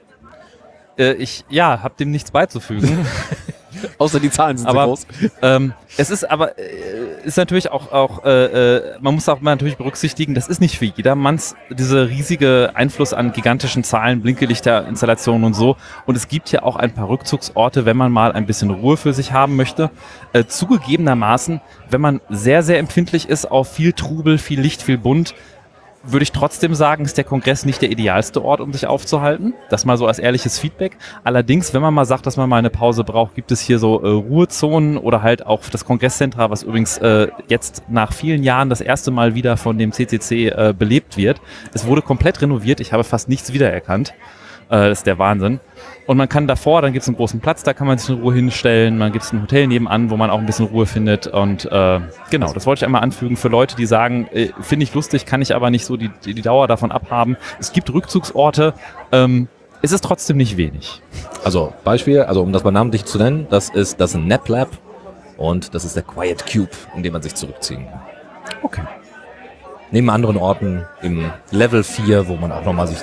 Äh, 0.98 1.14
ich, 1.14 1.44
ja, 1.50 1.82
hab 1.82 1.98
dem 1.98 2.12
nichts 2.12 2.32
beizufügen. 2.32 3.06
Außer 3.98 4.20
die 4.20 4.30
Zahlen 4.30 4.58
sind 4.58 4.68
aber, 4.68 4.84
so 4.84 4.88
groß. 4.88 5.08
Ähm, 5.42 5.74
es 5.98 6.10
ist 6.10 6.30
aber, 6.30 6.58
äh, 6.58 6.64
ist 7.24 7.38
natürlich 7.38 7.72
auch, 7.72 7.92
auch 7.92 8.26
äh, 8.26 8.78
äh, 8.78 8.98
man 9.00 9.16
muss 9.16 9.28
auch 9.30 9.42
mal 9.42 9.52
natürlich 9.52 9.78
berücksichtigen, 9.78 10.34
das 10.34 10.48
ist 10.48 10.62
nicht 10.62 10.78
für 10.78 10.86
jedermanns 10.86 11.56
diese 11.70 12.10
riesige 12.10 12.72
Einfluss 12.74 13.14
an 13.14 13.32
gigantischen 13.32 13.84
Zahlen, 13.84 14.22
Blinkelichterinstallationen 14.22 15.44
und 15.44 15.54
so. 15.54 15.78
Und 16.06 16.16
es 16.16 16.28
gibt 16.28 16.52
ja 16.52 16.64
auch 16.64 16.76
ein 16.76 16.94
paar 16.94 17.10
Rückzugsorte, 17.10 17.86
wenn 17.86 17.98
man 17.98 18.12
mal 18.12 18.32
ein 18.32 18.46
bisschen 18.46 18.70
Ruhe 18.70 18.98
für 18.98 19.14
sich 19.14 19.32
haben 19.32 19.56
möchte. 19.56 19.92
Äh, 20.34 20.46
zugegebenermaßen, 20.46 21.62
wenn 21.90 22.02
man 22.02 22.22
sehr, 22.30 22.64
sehr 22.64 22.80
empfindlich 22.80 23.30
ist 23.30 23.50
auf 23.50 23.72
viel 23.72 23.94
Trubel, 23.94 24.38
viel 24.38 24.60
Licht, 24.60 24.82
viel 24.82 24.98
Bunt, 24.98 25.36
würde 26.04 26.24
ich 26.24 26.32
trotzdem 26.32 26.76
sagen, 26.76 27.06
ist 27.06 27.18
der 27.18 27.24
Kongress 27.24 27.66
nicht 27.66 27.82
der 27.82 27.90
idealste 27.90 28.44
Ort, 28.44 28.60
um 28.60 28.74
sich 28.74 28.86
aufzuhalten. 28.88 29.54
Das 29.70 29.86
mal 29.86 29.98
so 29.98 30.06
als 30.06 30.20
ehrliches 30.20 30.60
Feedback. 30.60 30.98
Allerdings, 31.24 31.74
wenn 31.74 31.82
man 31.82 31.94
mal 31.94 32.06
sagt, 32.06 32.26
dass 32.26 32.36
man 32.36 32.50
mal 32.50 32.58
eine 32.58 32.70
Pause 32.70 33.04
braucht, 33.04 33.36
gibt 33.36 33.52
es 33.52 33.62
hier 33.62 33.80
so 33.80 34.02
äh, 34.02 34.08
Ruhezonen 34.08 34.98
oder 34.98 35.22
halt 35.24 35.46
auch 35.46 35.62
das 35.70 35.86
Kongresszentra, 35.86 36.50
was 36.50 36.64
übrigens 36.64 36.98
äh, 36.98 37.30
jetzt 37.48 37.84
nach 37.88 38.12
vielen 38.12 38.44
Jahren 38.44 38.70
das 38.70 38.82
erste 38.82 39.12
Mal 39.12 39.34
wieder 39.34 39.56
von 39.56 39.78
dem 39.78 39.94
CCC 39.94 40.50
äh, 40.50 40.74
belebt 40.78 41.16
wird. 41.16 41.40
Es 41.74 41.88
wurde 41.88 42.02
komplett 42.02 42.42
renoviert. 42.42 42.82
Ich 42.82 42.92
habe 42.92 43.04
fast 43.04 43.30
nichts 43.30 43.54
wiedererkannt. 43.54 44.14
Äh, 44.70 44.90
das 44.90 45.00
ist 45.00 45.08
der 45.08 45.18
Wahnsinn. 45.20 45.60
Und 46.06 46.18
man 46.18 46.28
kann 46.28 46.48
davor, 46.48 46.82
dann 46.82 46.92
gibt 46.92 47.04
es 47.04 47.08
einen 47.08 47.16
großen 47.16 47.40
Platz, 47.40 47.64
da 47.64 47.74
kann 47.74 47.88
man 47.88 47.98
sich 47.98 48.10
in 48.10 48.22
Ruhe 48.22 48.34
hinstellen. 48.34 48.98
Man 48.98 49.12
gibt 49.14 49.24
es 49.24 49.32
ein 49.32 49.42
Hotel 49.42 49.68
nebenan, 49.68 50.10
wo 50.10 50.18
man 50.18 50.30
auch 50.30 50.40
ein 50.40 50.46
bisschen 50.46 50.66
Ruhe 50.66 50.86
findet. 50.86 51.28
Und 51.28 51.66
äh, 51.66 52.00
genau, 52.30 52.52
das 52.52 52.66
wollte 52.66 52.80
ich 52.80 52.86
einmal 52.86 53.02
anfügen 53.02 53.38
für 53.38 53.48
Leute, 53.48 53.76
die 53.76 53.86
sagen, 53.86 54.28
äh, 54.34 54.50
finde 54.62 54.84
ich 54.84 54.94
lustig, 54.94 55.26
kann 55.26 55.42
ich 55.42 55.56
aber 55.56 55.70
nicht 55.70 55.86
so 55.86 55.96
die, 55.96 56.10
die, 56.26 56.42
Dauer 56.42 56.68
davon 56.68 56.92
abhaben. 56.92 57.38
Es 57.60 57.72
gibt 57.72 57.94
Rückzugsorte. 57.94 58.74
Ähm, 59.14 59.48
es 59.82 59.92
ist 59.92 60.04
trotzdem 60.04 60.38
nicht 60.38 60.58
wenig. 60.58 61.02
Also 61.44 61.74
Beispiel, 61.84 62.22
also 62.22 62.42
um 62.42 62.52
das 62.52 62.64
mal 62.64 62.72
namentlich 62.72 63.06
zu 63.06 63.18
nennen, 63.18 63.48
das 63.50 63.70
ist 63.70 64.00
das 64.00 64.12
ist 64.12 64.16
ein 64.16 64.28
Nap 64.28 64.48
Lab 64.50 64.70
und 65.38 65.74
das 65.74 65.86
ist 65.86 65.96
der 65.96 66.04
Quiet 66.04 66.46
Cube, 66.52 66.70
in 66.96 67.04
dem 67.04 67.14
man 67.14 67.22
sich 67.22 67.36
zurückziehen 67.36 67.86
kann. 67.88 68.02
Okay. 68.62 68.84
Neben 69.92 70.10
anderen 70.10 70.38
Orten 70.38 70.86
im 71.02 71.32
Level 71.52 71.84
4, 71.84 72.28
wo 72.28 72.36
man 72.36 72.52
auch 72.52 72.66
nochmal 72.66 72.88
sich 72.88 72.98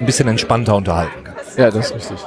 ein 0.00 0.06
bisschen 0.06 0.28
entspannter 0.28 0.76
unterhalten 0.76 1.24
kann. 1.24 1.34
Ja, 1.56 1.70
das 1.70 1.90
ist 1.90 1.94
richtig. 1.94 2.18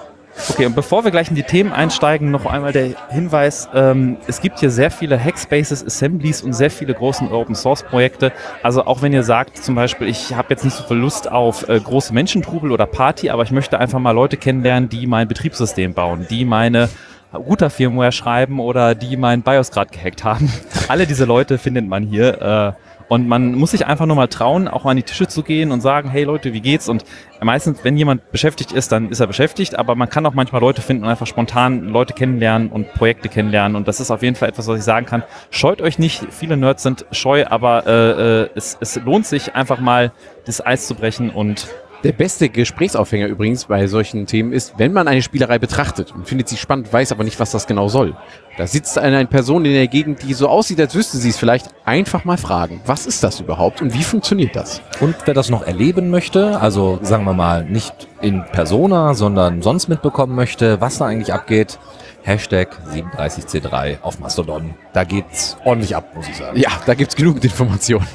Okay, 0.50 0.68
und 0.68 0.76
bevor 0.76 1.04
wir 1.04 1.12
gleich 1.12 1.30
in 1.30 1.36
die 1.36 1.44
Themen 1.44 1.74
einsteigen, 1.74 2.30
noch 2.30 2.46
einmal 2.46 2.72
der 2.72 2.92
Hinweis, 3.10 3.68
ähm, 3.74 4.18
es 4.28 4.40
gibt 4.40 4.60
hier 4.60 4.70
sehr 4.70 4.92
viele 4.92 5.22
Hackspaces, 5.22 5.84
Assemblies 5.84 6.44
und 6.44 6.54
sehr 6.54 6.70
viele 6.70 6.94
große 6.94 7.26
Open-Source-Projekte. 7.32 8.32
Also 8.62 8.86
auch 8.86 9.02
wenn 9.02 9.14
ihr 9.14 9.24
sagt, 9.24 9.58
zum 9.58 9.74
Beispiel, 9.76 10.08
ich 10.08 10.36
habe 10.36 10.50
jetzt 10.52 10.64
nicht 10.64 10.76
so 10.78 10.84
viel 10.84 10.98
Lust 10.98 11.30
auf 11.30 11.68
äh, 11.68 11.80
große 11.80 12.14
Menschentrubel 12.14 12.72
oder 12.72 12.86
Party, 12.86 13.32
aber 13.32 13.44
ich 13.44 13.52
möchte 13.52 13.80
einfach 13.80 14.00
mal 14.00 14.12
Leute 14.12 14.38
kennenlernen, 14.38 14.90
die 14.90 15.08
mein 15.08 15.28
Betriebssystem 15.28 15.94
bauen, 15.94 16.28
die 16.30 16.46
meine 16.46 16.88
Router-Firmware 17.34 18.12
schreiben 18.12 18.60
oder 18.60 18.96
die 18.96 19.18
mein 19.18 19.42
BIOS 19.42 19.72
gerade 19.72 19.90
gehackt 19.92 20.24
haben. 20.24 20.52
Alle 20.88 21.08
diese 21.08 21.26
Leute 21.26 21.58
findet 21.58 21.88
man 21.88 22.04
hier. 22.04 22.42
Äh, 22.42 22.97
und 23.10 23.28
man 23.28 23.54
muss 23.54 23.72
sich 23.72 23.86
einfach 23.86 24.06
nur 24.06 24.16
mal 24.16 24.28
trauen, 24.28 24.68
auch 24.68 24.84
mal 24.84 24.92
an 24.92 24.98
die 24.98 25.04
Tische 25.04 25.28
zu 25.28 25.44
gehen 25.44 25.72
und 25.72 25.82
sagen, 25.82 26.10
hey 26.10 26.24
Leute, 26.24 26.54
wie 26.54 26.62
geht's? 26.62 26.90
Und 26.90 27.06
meistens, 27.42 27.84
wenn 27.84 27.98
jemand 27.98 28.32
beschäftigt 28.32 28.72
ist, 28.72 28.92
dann 28.92 29.10
ist 29.10 29.20
er 29.20 29.28
beschäftigt, 29.28 29.78
aber 29.78 29.96
man 29.96 30.10
kann 30.10 30.26
auch 30.26 30.34
manchmal 30.34 30.62
Leute 30.62 30.82
finden 30.82 31.04
und 31.04 31.10
einfach 31.10 31.28
spontan 31.28 31.90
Leute 31.90 32.14
kennenlernen 32.14 32.70
und 32.70 32.94
Projekte 32.94 33.30
kennenlernen. 33.30 33.76
Und 33.76 33.88
das 33.88 34.00
ist 34.00 34.12
auf 34.12 34.24
jeden 34.24 34.36
Fall 34.36 34.50
etwas, 34.50 34.68
was 34.68 34.80
ich 34.80 34.84
sagen 34.84 35.06
kann. 35.06 35.24
Scheut 35.50 35.82
euch 35.82 36.00
nicht, 36.00 36.28
viele 36.32 36.58
Nerds 36.58 36.84
sind 36.84 37.06
scheu, 37.12 37.46
aber 37.48 37.88
äh, 37.88 38.44
äh 38.44 38.50
es, 38.56 38.78
es 38.80 38.96
lohnt 38.98 39.26
sich 39.26 39.56
einfach 39.56 39.80
mal, 39.80 40.12
das 40.46 40.66
Eis 40.66 40.88
zu 40.88 40.96
brechen 40.96 41.30
und 41.30 41.68
der 42.04 42.12
beste 42.12 42.50
Gesprächsaufhänger 42.50 43.28
übrigens 43.28 43.66
bei 43.66 43.88
solchen 43.88 44.28
Themen 44.28 44.54
ist, 44.54 44.76
wenn 44.78 44.94
man 44.94 45.08
eine 45.08 45.22
Spielerei 45.22 45.58
betrachtet 45.58 46.14
und 46.14 46.28
findet 46.28 46.48
sie 46.48 46.58
spannend, 46.58 46.92
weiß 46.94 47.12
aber 47.12 47.24
nicht, 47.24 47.40
was 47.40 47.52
das 47.52 47.68
genau 47.68 47.88
soll. 47.88 48.16
Da 48.58 48.66
sitzt 48.66 48.98
eine 48.98 49.24
Person 49.28 49.66
in 49.66 49.74
der 49.74 49.88
Gegend, 49.88 50.24
die 50.24 50.34
so 50.34 50.50
aussieht, 50.50 50.80
als 50.80 50.96
wüsste 50.96 51.18
sie 51.18 51.30
es 51.30 51.38
vielleicht, 51.38 51.68
einfach 51.86 52.26
mal 52.26 52.38
fragen, 52.38 52.82
was 52.88 53.06
ist 53.06 53.24
das 53.24 53.40
überhaupt 53.40 53.84
und 53.84 53.94
wie 53.94 54.02
funktioniert 54.02 54.56
das? 54.56 54.82
Und 55.00 55.16
wer 55.26 55.36
das 55.36 55.52
noch 55.52 55.62
erleben 55.62 56.10
möchte, 56.10 56.60
also 56.60 56.98
sagen 57.04 57.24
wir 57.26 57.34
mal 57.34 57.66
nicht 57.66 58.08
in 58.20 58.44
Persona, 58.46 59.14
sondern 59.14 59.62
sonst 59.62 59.90
mitbekommen 59.90 60.34
möchte, 60.34 60.82
was 60.82 60.98
da 60.98 61.06
eigentlich 61.06 61.34
abgeht, 61.34 61.78
Hashtag 62.24 62.76
37C3 62.92 64.02
auf 64.02 64.20
Mastodon. 64.20 64.74
Da 64.92 65.04
geht's 65.04 65.56
ordentlich 65.64 65.96
ab, 65.96 66.16
muss 66.16 66.28
ich 66.28 66.38
sagen. 66.38 66.58
Ja, 66.58 66.72
da 66.88 66.96
gibt's 66.96 67.16
genug 67.16 67.44
Informationen. 67.44 68.08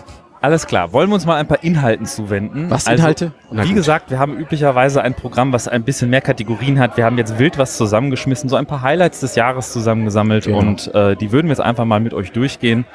Alles 0.43 0.67
klar, 0.67 0.93
wollen 0.93 1.09
wir 1.09 1.15
uns 1.15 1.25
mal 1.25 1.37
ein 1.37 1.47
paar 1.47 1.63
Inhalten 1.63 2.05
zuwenden. 2.05 2.69
Was 2.69 2.89
also, 2.89 3.01
Inhalte? 3.01 3.33
Na 3.53 3.63
wie 3.63 3.69
gut. 3.69 3.77
gesagt, 3.77 4.11
wir 4.11 4.19
haben 4.19 4.37
üblicherweise 4.37 5.01
ein 5.01 5.15
Programm, 5.15 5.53
was 5.53 5.69
ein 5.69 5.85
bisschen 5.85 6.11
mehr 6.11 6.21
Kategorien 6.21 6.81
hat. 6.81 6.97
Wir 6.97 7.05
haben 7.05 7.17
jetzt 7.17 7.39
wild 7.39 7.59
was 7.59 7.77
zusammengeschmissen, 7.77 8.49
so 8.49 8.57
ein 8.57 8.67
paar 8.67 8.83
Highlights 8.83 9.21
des 9.21 9.37
Jahres 9.37 9.73
zusammengesammelt 9.73 10.47
genau. 10.47 10.59
und 10.59 10.93
äh, 10.95 11.15
die 11.15 11.31
würden 11.31 11.47
wir 11.47 11.53
jetzt 11.53 11.61
einfach 11.61 11.85
mal 11.85 12.01
mit 12.01 12.13
euch 12.13 12.33
durchgehen. 12.33 12.87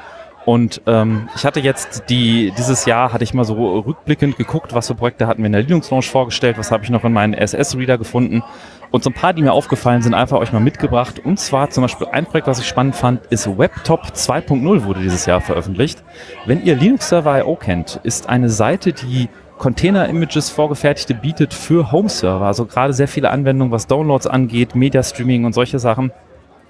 Und 0.46 0.82
ähm, 0.88 1.30
ich 1.36 1.46
hatte 1.46 1.62
jetzt 1.62 2.04
die, 2.10 2.54
dieses 2.58 2.86
Jahr 2.86 3.14
hatte 3.14 3.24
ich 3.24 3.34
mal 3.34 3.46
so 3.46 3.80
rückblickend 3.80 4.38
geguckt, 4.38 4.74
was 4.74 4.88
für 4.88 4.96
Projekte 4.96 5.28
hatten 5.28 5.42
wir 5.42 5.48
in 5.48 5.54
der 5.54 5.64
Linux 5.64 5.90
Launch 5.90 6.10
vorgestellt, 6.10 6.58
was 6.58 6.72
habe 6.72 6.84
ich 6.84 6.90
noch 6.90 7.06
in 7.06 7.14
meinen 7.14 7.34
SS-Reader 7.34 7.98
gefunden. 7.98 8.44
Und 8.92 9.04
so 9.04 9.10
ein 9.10 9.14
paar, 9.14 9.34
die 9.34 9.42
mir 9.42 9.54
aufgefallen 9.54 10.02
sind, 10.02 10.14
einfach 10.14 10.38
euch 10.38 10.54
mal 10.54 10.60
mitgebracht. 10.60 11.20
Und 11.24 11.40
zwar 11.40 11.70
zum 11.70 11.82
Beispiel 11.82 12.08
ein 12.08 12.26
Projekt, 12.26 12.48
was 12.48 12.60
ich 12.60 12.68
spannend 12.68 12.96
fand, 12.96 13.26
ist 13.28 13.48
WebTop 13.48 14.06
2.0 14.14 14.84
wurde 14.84 15.02
dieses 15.02 15.26
Jahr 15.26 15.42
veröffentlicht. 15.42 16.04
Wenn 16.46 16.64
ihr 16.64 16.76
Linux 16.76 17.10
Server 17.10 17.40
IO 17.40 17.56
kennt, 17.56 18.00
ist 18.04 18.30
eine 18.30 18.50
Seite, 18.50 18.94
die 18.94 19.30
Container-Images 19.58 20.50
vorgefertigte 20.50 21.16
bietet 21.16 21.54
für 21.54 21.92
Home-Server. 21.92 22.46
Also 22.46 22.66
gerade 22.66 22.94
sehr 22.94 23.08
viele 23.08 23.32
Anwendungen, 23.32 23.72
was 23.72 23.88
Downloads 23.88 24.28
angeht, 24.28 24.76
Media-Streaming 24.76 25.46
und 25.46 25.54
solche 25.54 25.80
Sachen. 25.80 26.12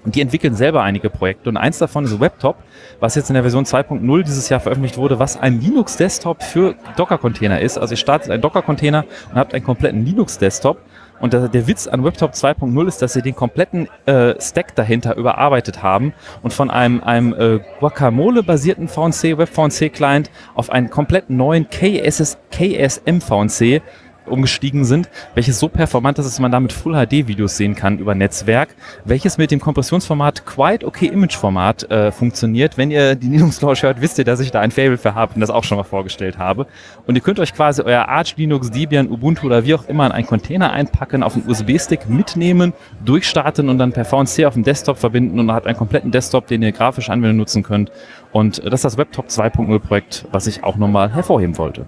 Und 0.04 0.14
die 0.14 0.20
entwickeln 0.20 0.54
selber 0.54 0.82
einige 0.82 1.10
Projekte. 1.10 1.50
Und 1.50 1.56
eins 1.56 1.78
davon 1.78 2.04
ist 2.04 2.18
WebTop, 2.18 2.56
was 2.98 3.14
jetzt 3.14 3.30
in 3.30 3.34
der 3.34 3.42
Version 3.42 3.64
2.0 3.64 4.22
dieses 4.22 4.48
Jahr 4.48 4.60
veröffentlicht 4.60 4.96
wurde, 4.96 5.18
was 5.18 5.38
ein 5.38 5.60
Linux-Desktop 5.60 6.42
für 6.42 6.76
Docker-Container 6.96 7.60
ist. 7.60 7.78
Also 7.78 7.92
ihr 7.92 7.98
startet 7.98 8.30
einen 8.30 8.40
Docker-Container 8.40 9.04
und 9.30 9.36
habt 9.36 9.54
einen 9.54 9.64
kompletten 9.64 10.06
Linux-Desktop 10.06 10.78
Und 11.20 11.32
der, 11.32 11.66
Witz 11.66 11.86
an 11.86 12.04
WebTop 12.04 12.32
2.0 12.32 12.88
ist, 12.88 13.02
dass 13.02 13.12
sie 13.12 13.22
den 13.22 13.34
kompletten 13.34 13.88
äh, 14.06 14.34
Stack 14.40 14.74
dahinter 14.76 15.16
überarbeitet 15.16 15.82
haben 15.82 16.12
und 16.42 16.52
von 16.52 16.70
einem, 16.70 17.02
einem 17.02 17.34
äh, 17.34 17.60
Guacamole-basierten 17.80 18.88
VNC, 18.88 19.38
Web-VNC-Client 19.38 20.30
auf 20.54 20.70
einen 20.70 20.90
komplett 20.90 21.30
neuen 21.30 21.68
KSS, 21.68 22.38
KSM-VNC 22.50 23.82
umgestiegen 24.28 24.84
sind, 24.84 25.08
welches 25.34 25.58
so 25.58 25.68
performant 25.68 26.18
ist, 26.18 26.26
dass 26.26 26.38
man 26.38 26.52
damit 26.52 26.72
Full 26.72 26.94
HD 26.94 27.28
Videos 27.28 27.56
sehen 27.56 27.74
kann 27.74 27.98
über 27.98 28.14
Netzwerk, 28.14 28.74
welches 29.04 29.38
mit 29.38 29.50
dem 29.50 29.60
Kompressionsformat 29.60 30.46
Quite 30.46 30.86
OK 30.86 31.02
Image 31.02 31.36
Format 31.36 31.90
äh, 31.90 32.12
funktioniert. 32.12 32.76
Wenn 32.76 32.90
ihr 32.90 33.14
die 33.14 33.28
Linux 33.30 33.60
Launch 33.60 33.82
hört, 33.82 34.00
wisst 34.00 34.18
ihr, 34.18 34.24
dass 34.24 34.40
ich 34.40 34.50
da 34.50 34.60
ein 34.60 34.70
Fable 34.70 34.98
für 34.98 35.14
habe 35.14 35.34
und 35.34 35.40
das 35.40 35.50
auch 35.50 35.64
schon 35.64 35.78
mal 35.78 35.84
vorgestellt 35.84 36.38
habe. 36.38 36.66
Und 37.06 37.14
ihr 37.14 37.20
könnt 37.20 37.40
euch 37.40 37.54
quasi 37.54 37.82
euer 37.82 38.08
Arch 38.08 38.36
Linux, 38.36 38.70
Debian, 38.70 39.08
Ubuntu 39.08 39.46
oder 39.46 39.64
wie 39.64 39.74
auch 39.74 39.88
immer 39.88 40.06
in 40.06 40.12
einen 40.12 40.26
Container 40.26 40.72
einpacken, 40.72 41.22
auf 41.22 41.34
einen 41.34 41.48
USB-Stick 41.48 42.08
mitnehmen, 42.08 42.72
durchstarten 43.04 43.68
und 43.68 43.78
dann 43.78 43.92
per 43.92 44.04
VNC 44.04 44.44
auf 44.44 44.54
dem 44.54 44.64
Desktop 44.64 44.98
verbinden 44.98 45.38
und 45.38 45.52
habt 45.52 45.66
einen 45.66 45.76
kompletten 45.76 46.10
Desktop, 46.10 46.46
den 46.46 46.62
ihr 46.62 46.72
grafisch 46.72 47.10
anwenden 47.10 47.36
nutzen 47.36 47.62
könnt. 47.62 47.90
Und 48.32 48.58
das 48.64 48.74
ist 48.74 48.84
das 48.84 48.98
WebTop 48.98 49.26
2.0 49.26 49.78
Projekt, 49.78 50.26
was 50.32 50.46
ich 50.46 50.62
auch 50.62 50.76
nochmal 50.76 51.12
hervorheben 51.12 51.56
wollte. 51.56 51.86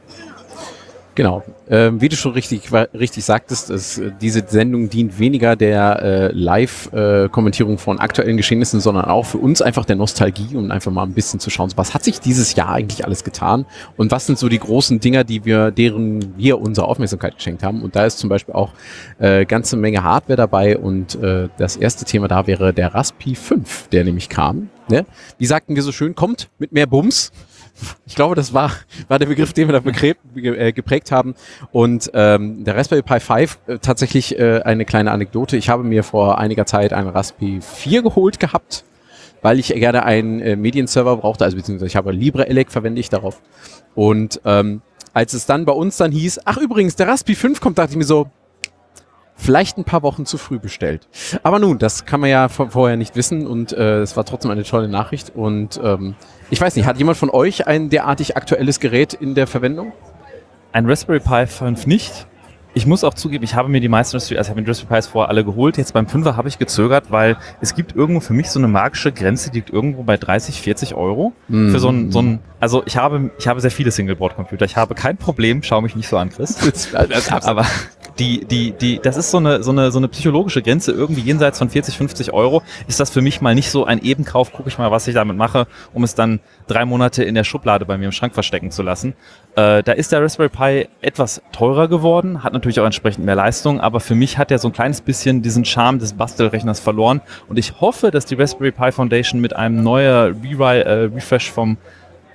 Genau. 1.14 1.42
Ähm, 1.68 2.00
wie 2.00 2.08
du 2.08 2.16
schon 2.16 2.32
richtig, 2.32 2.72
richtig 2.72 3.24
sagtest, 3.24 3.70
ist, 3.70 3.98
äh, 3.98 4.12
diese 4.20 4.44
Sendung 4.46 4.90
dient 4.90 5.18
weniger 5.18 5.56
der 5.56 6.02
äh, 6.02 6.32
Live-Kommentierung 6.32 7.74
äh, 7.74 7.78
von 7.78 7.98
aktuellen 7.98 8.36
Geschehnissen, 8.36 8.80
sondern 8.80 9.06
auch 9.06 9.26
für 9.26 9.38
uns 9.38 9.60
einfach 9.60 9.84
der 9.84 9.96
Nostalgie, 9.96 10.56
um 10.56 10.70
einfach 10.70 10.92
mal 10.92 11.02
ein 11.02 11.12
bisschen 11.12 11.40
zu 11.40 11.50
schauen, 11.50 11.70
was 11.76 11.94
hat 11.94 12.04
sich 12.04 12.20
dieses 12.20 12.54
Jahr 12.54 12.70
eigentlich 12.70 13.04
alles 13.04 13.24
getan 13.24 13.66
und 13.96 14.10
was 14.10 14.26
sind 14.26 14.38
so 14.38 14.48
die 14.48 14.58
großen 14.58 15.00
Dinger, 15.00 15.24
die 15.24 15.44
wir, 15.44 15.70
deren 15.70 16.36
wir 16.36 16.60
unsere 16.60 16.86
Aufmerksamkeit 16.86 17.36
geschenkt 17.36 17.62
haben. 17.62 17.82
Und 17.82 17.96
da 17.96 18.06
ist 18.06 18.18
zum 18.18 18.28
Beispiel 18.28 18.54
auch 18.54 18.72
äh, 19.18 19.44
ganze 19.44 19.76
Menge 19.76 20.02
Hardware 20.02 20.36
dabei 20.36 20.78
und 20.78 21.16
äh, 21.16 21.48
das 21.58 21.76
erste 21.76 22.04
Thema 22.04 22.28
da 22.28 22.46
wäre 22.46 22.72
der 22.72 22.94
Raspi 22.94 23.34
5, 23.34 23.88
der 23.88 24.04
nämlich 24.04 24.28
kam. 24.28 24.70
Ne? 24.88 25.06
Wie 25.38 25.46
sagten 25.46 25.76
wir 25.76 25.82
so 25.82 25.92
schön, 25.92 26.14
kommt 26.14 26.48
mit 26.58 26.72
mehr 26.72 26.86
Bums. 26.86 27.32
Ich 28.06 28.14
glaube, 28.14 28.34
das 28.34 28.54
war, 28.54 28.72
war 29.08 29.18
der 29.18 29.26
Begriff, 29.26 29.52
den 29.52 29.68
wir 29.68 29.72
da 29.72 29.80
begräbt, 29.80 30.20
äh, 30.36 30.72
geprägt 30.72 31.12
haben. 31.12 31.34
Und 31.72 32.10
ähm, 32.14 32.64
der 32.64 32.76
Raspberry 32.76 33.02
Pi 33.02 33.20
5, 33.20 33.58
äh, 33.66 33.78
tatsächlich 33.78 34.38
äh, 34.38 34.62
eine 34.64 34.84
kleine 34.84 35.10
Anekdote. 35.10 35.56
Ich 35.56 35.68
habe 35.68 35.84
mir 35.84 36.02
vor 36.02 36.38
einiger 36.38 36.66
Zeit 36.66 36.92
einen 36.92 37.08
Raspberry 37.08 37.60
4 37.60 38.02
geholt 38.02 38.40
gehabt, 38.40 38.84
weil 39.42 39.58
ich 39.58 39.68
gerne 39.68 40.04
einen 40.04 40.40
äh, 40.40 40.56
Medienserver 40.56 41.16
brauchte, 41.16 41.44
also 41.44 41.56
beziehungsweise 41.56 41.86
ich 41.86 41.96
habe 41.96 42.12
LibreElec 42.12 42.70
verwende 42.70 43.00
ich 43.00 43.08
darauf. 43.08 43.40
Und 43.94 44.40
ähm, 44.44 44.82
als 45.12 45.32
es 45.34 45.46
dann 45.46 45.64
bei 45.64 45.72
uns 45.72 45.96
dann 45.96 46.12
hieß, 46.12 46.40
ach 46.44 46.58
übrigens, 46.58 46.96
der 46.96 47.08
Raspberry 47.08 47.36
5 47.36 47.60
kommt, 47.60 47.78
dachte 47.78 47.92
ich 47.92 47.96
mir 47.96 48.04
so, 48.04 48.30
vielleicht 49.40 49.78
ein 49.78 49.84
paar 49.84 50.02
Wochen 50.02 50.26
zu 50.26 50.38
früh 50.38 50.58
bestellt. 50.58 51.08
Aber 51.42 51.58
nun, 51.58 51.78
das 51.78 52.04
kann 52.04 52.20
man 52.20 52.30
ja 52.30 52.48
vorher 52.48 52.96
nicht 52.96 53.16
wissen 53.16 53.46
und 53.46 53.72
äh, 53.72 54.00
es 54.00 54.16
war 54.16 54.24
trotzdem 54.24 54.50
eine 54.50 54.62
tolle 54.62 54.88
Nachricht. 54.88 55.32
Und 55.34 55.80
ähm, 55.82 56.14
ich 56.50 56.60
weiß 56.60 56.76
nicht, 56.76 56.86
hat 56.86 56.98
jemand 56.98 57.16
von 57.16 57.30
euch 57.30 57.66
ein 57.66 57.88
derartig 57.90 58.36
aktuelles 58.36 58.80
Gerät 58.80 59.14
in 59.14 59.34
der 59.34 59.46
Verwendung? 59.46 59.92
Ein 60.72 60.86
Raspberry 60.86 61.20
Pi 61.20 61.46
5 61.46 61.86
nicht. 61.86 62.26
Ich 62.72 62.86
muss 62.86 63.02
auch 63.02 63.14
zugeben, 63.14 63.42
ich 63.42 63.56
habe 63.56 63.68
mir 63.68 63.80
die 63.80 63.88
meisten 63.88 64.16
Raspberry, 64.16 64.38
also 64.38 64.48
ich 64.48 64.50
habe 64.50 64.62
mir 64.62 64.68
Raspberry 64.68 65.00
Pis 65.00 65.06
vorher 65.08 65.28
alle 65.28 65.44
geholt. 65.44 65.76
Jetzt 65.76 65.92
beim 65.92 66.06
5er 66.06 66.36
habe 66.36 66.48
ich 66.48 66.58
gezögert, 66.58 67.10
weil 67.10 67.36
es 67.60 67.74
gibt 67.74 67.96
irgendwo 67.96 68.20
für 68.20 68.32
mich 68.32 68.48
so 68.50 68.60
eine 68.60 68.68
magische 68.68 69.10
Grenze, 69.10 69.50
die 69.50 69.58
liegt 69.58 69.70
irgendwo 69.70 70.04
bei 70.04 70.16
30, 70.16 70.60
40 70.60 70.94
Euro. 70.94 71.32
Mm. 71.48 71.70
Für 71.70 71.80
so 71.80 71.88
ein, 71.88 72.12
so 72.12 72.22
ein, 72.22 72.38
also 72.60 72.84
ich 72.86 72.96
habe, 72.96 73.32
ich 73.38 73.48
habe 73.48 73.60
sehr 73.60 73.72
viele 73.72 73.90
Singleboard-Computer. 73.90 74.64
Ich 74.66 74.76
habe 74.76 74.94
kein 74.94 75.16
Problem, 75.16 75.64
schau 75.64 75.80
mich 75.80 75.96
nicht 75.96 76.08
so 76.08 76.16
an, 76.16 76.30
Chris. 76.30 76.58
aber 77.42 77.66
die, 78.20 78.44
die, 78.44 78.72
die, 78.72 79.00
das 79.02 79.16
ist 79.16 79.30
so 79.30 79.38
eine, 79.38 79.62
so 79.62 79.70
eine, 79.70 79.90
so 79.90 79.98
eine 79.98 80.08
psychologische 80.08 80.60
Grenze. 80.60 80.92
Irgendwie 80.92 81.22
jenseits 81.22 81.58
von 81.58 81.70
40, 81.70 81.96
50 81.96 82.32
Euro 82.34 82.62
ist 82.86 83.00
das 83.00 83.08
für 83.08 83.22
mich 83.22 83.40
mal 83.40 83.54
nicht 83.54 83.70
so 83.70 83.86
ein 83.86 83.98
Ebenkauf. 84.02 84.52
Gucke 84.52 84.68
ich 84.68 84.76
mal, 84.76 84.90
was 84.90 85.08
ich 85.08 85.14
damit 85.14 85.38
mache, 85.38 85.66
um 85.94 86.04
es 86.04 86.14
dann 86.14 86.40
drei 86.66 86.84
Monate 86.84 87.24
in 87.24 87.34
der 87.34 87.44
Schublade 87.44 87.86
bei 87.86 87.96
mir 87.96 88.04
im 88.04 88.12
Schrank 88.12 88.34
verstecken 88.34 88.70
zu 88.70 88.82
lassen. 88.82 89.14
Äh, 89.56 89.82
da 89.82 89.92
ist 89.92 90.12
der 90.12 90.22
Raspberry 90.22 90.50
Pi 90.50 90.88
etwas 91.00 91.40
teurer 91.52 91.88
geworden, 91.88 92.44
hat 92.44 92.52
natürlich 92.52 92.78
auch 92.78 92.84
entsprechend 92.84 93.24
mehr 93.24 93.36
Leistung, 93.36 93.80
aber 93.80 94.00
für 94.00 94.14
mich 94.14 94.36
hat 94.36 94.50
er 94.50 94.58
so 94.58 94.68
ein 94.68 94.72
kleines 94.72 95.00
bisschen 95.00 95.40
diesen 95.40 95.64
Charme 95.64 95.98
des 95.98 96.12
Bastelrechners 96.12 96.78
verloren. 96.78 97.22
Und 97.48 97.58
ich 97.58 97.80
hoffe, 97.80 98.10
dass 98.10 98.26
die 98.26 98.34
Raspberry 98.34 98.70
Pi 98.70 98.92
Foundation 98.92 99.40
mit 99.40 99.56
einem 99.56 99.82
neuen 99.82 100.36
Re 100.60 100.84
äh, 100.84 100.92
Refresh 101.04 101.50
vom 101.50 101.78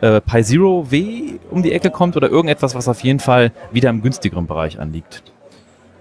äh, 0.01 0.20
Pi 0.20 0.44
Zero 0.44 0.89
W 0.89 1.34
um 1.51 1.62
die 1.62 1.74
Ecke 1.74 1.92
kommt 1.92 2.18
oder 2.18 2.30
irgendetwas, 2.30 2.74
was 2.74 2.88
auf 2.88 3.01
jeden 3.01 3.20
Fall 3.20 3.51
wieder 3.72 3.92
im 3.92 4.01
günstigeren 4.01 4.48
Bereich 4.48 4.80
anliegt. 4.80 5.35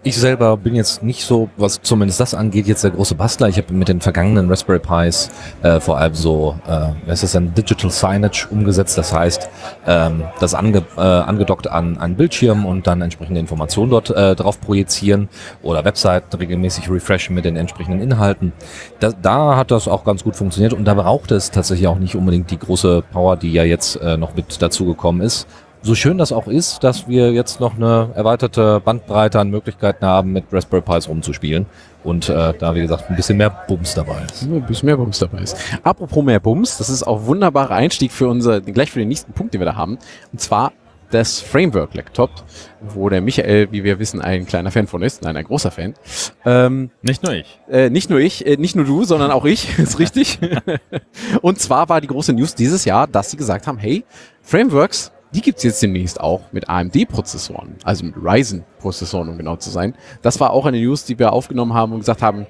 Ich 0.06 0.18
selber 0.18 0.58
bin 0.58 0.74
jetzt 0.74 1.02
nicht 1.02 1.24
so, 1.24 1.48
was 1.56 1.80
zumindest 1.80 2.20
das 2.20 2.34
angeht, 2.34 2.66
jetzt 2.66 2.84
der 2.84 2.90
große 2.90 3.14
Bastler. 3.14 3.48
Ich 3.48 3.56
habe 3.56 3.72
mit 3.72 3.88
den 3.88 4.02
vergangenen 4.02 4.50
Raspberry 4.50 4.78
Pis 4.78 5.30
äh, 5.62 5.80
vor 5.80 5.96
allem 5.96 6.12
so, 6.14 6.56
äh, 6.68 6.90
es 7.06 7.22
ist 7.22 7.34
ein 7.34 7.54
Digital 7.54 7.90
Signage 7.90 8.46
umgesetzt. 8.50 8.98
Das 8.98 9.14
heißt, 9.14 9.48
ähm, 9.86 10.24
das 10.40 10.54
ange, 10.54 10.82
äh, 10.98 11.00
angedockt 11.00 11.68
an 11.68 11.96
einen 11.96 12.16
Bildschirm 12.16 12.66
und 12.66 12.86
dann 12.86 13.00
entsprechende 13.00 13.40
Informationen 13.40 13.90
dort 13.90 14.10
äh, 14.10 14.36
drauf 14.36 14.60
projizieren 14.60 15.30
oder 15.62 15.86
Webseiten 15.86 16.36
regelmäßig 16.36 16.90
refreshen 16.90 17.34
mit 17.34 17.46
den 17.46 17.56
entsprechenden 17.56 18.02
Inhalten. 18.02 18.52
Da, 19.00 19.10
da 19.10 19.56
hat 19.56 19.70
das 19.70 19.88
auch 19.88 20.04
ganz 20.04 20.22
gut 20.22 20.36
funktioniert 20.36 20.74
und 20.74 20.84
da 20.84 20.92
braucht 20.92 21.30
es 21.30 21.50
tatsächlich 21.50 21.88
auch 21.88 21.98
nicht 21.98 22.14
unbedingt 22.14 22.50
die 22.50 22.58
große 22.58 23.04
Power, 23.10 23.38
die 23.38 23.54
ja 23.54 23.64
jetzt 23.64 23.96
äh, 24.02 24.18
noch 24.18 24.34
mit 24.36 24.60
dazugekommen 24.60 25.22
ist 25.22 25.46
so 25.84 25.94
schön 25.94 26.16
das 26.16 26.32
auch 26.32 26.48
ist, 26.48 26.82
dass 26.82 27.06
wir 27.08 27.32
jetzt 27.32 27.60
noch 27.60 27.76
eine 27.76 28.08
erweiterte 28.14 28.80
Bandbreite 28.80 29.38
an 29.38 29.50
Möglichkeiten 29.50 30.06
haben, 30.06 30.32
mit 30.32 30.46
Raspberry 30.50 30.82
Pis 30.82 31.08
rumzuspielen. 31.08 31.66
Und 32.02 32.28
äh, 32.28 32.54
da, 32.58 32.74
wie 32.74 32.80
gesagt, 32.80 33.10
ein 33.10 33.16
bisschen 33.16 33.36
mehr 33.36 33.50
Bums 33.50 33.94
dabei 33.94 34.22
ist. 34.24 34.42
Ein 34.42 34.64
bisschen 34.66 34.86
mehr 34.86 34.96
Bums 34.96 35.18
dabei 35.18 35.38
ist. 35.38 35.56
Apropos 35.82 36.24
mehr 36.24 36.40
Bums, 36.40 36.78
das 36.78 36.88
ist 36.88 37.02
auch 37.02 37.26
wunderbarer 37.26 37.74
Einstieg 37.74 38.12
für 38.12 38.28
unser, 38.28 38.60
gleich 38.62 38.90
für 38.90 38.98
den 38.98 39.08
nächsten 39.08 39.32
Punkt, 39.32 39.54
den 39.54 39.60
wir 39.60 39.66
da 39.66 39.76
haben. 39.76 39.98
Und 40.32 40.40
zwar 40.40 40.72
das 41.10 41.40
Framework 41.40 41.94
Laptop, 41.94 42.30
wo 42.80 43.08
der 43.08 43.20
Michael, 43.20 43.70
wie 43.70 43.84
wir 43.84 43.98
wissen, 43.98 44.20
ein 44.20 44.46
kleiner 44.46 44.70
Fan 44.70 44.86
von 44.86 45.02
ist. 45.02 45.22
Nein, 45.22 45.36
ein 45.36 45.44
großer 45.44 45.70
Fan. 45.70 45.94
Ähm, 46.44 46.90
nicht 47.02 47.22
nur 47.22 47.34
ich. 47.34 47.60
Äh, 47.68 47.90
nicht 47.90 48.10
nur 48.10 48.18
ich, 48.18 48.46
äh, 48.46 48.56
nicht 48.56 48.74
nur 48.74 48.84
du, 48.84 49.04
sondern 49.04 49.30
auch 49.30 49.44
ich, 49.44 49.78
ist 49.78 49.98
richtig. 49.98 50.38
Und 51.42 51.60
zwar 51.60 51.88
war 51.88 52.00
die 52.00 52.08
große 52.08 52.32
News 52.32 52.54
dieses 52.54 52.84
Jahr, 52.84 53.06
dass 53.06 53.30
sie 53.30 53.36
gesagt 53.36 53.66
haben, 53.66 53.78
hey, 53.78 54.04
Frameworks 54.42 55.12
die 55.34 55.40
gibt 55.40 55.58
es 55.58 55.64
jetzt 55.64 55.82
demnächst 55.82 56.20
auch 56.20 56.52
mit 56.52 56.68
AMD-Prozessoren, 56.68 57.74
also 57.82 58.04
mit 58.04 58.14
Ryzen-Prozessoren, 58.16 59.28
um 59.28 59.36
genau 59.36 59.56
zu 59.56 59.70
sein. 59.70 59.94
Das 60.22 60.38
war 60.38 60.50
auch 60.50 60.64
eine 60.64 60.80
News, 60.80 61.04
die 61.04 61.18
wir 61.18 61.32
aufgenommen 61.32 61.74
haben 61.74 61.92
und 61.92 61.98
gesagt 61.98 62.22
haben, 62.22 62.46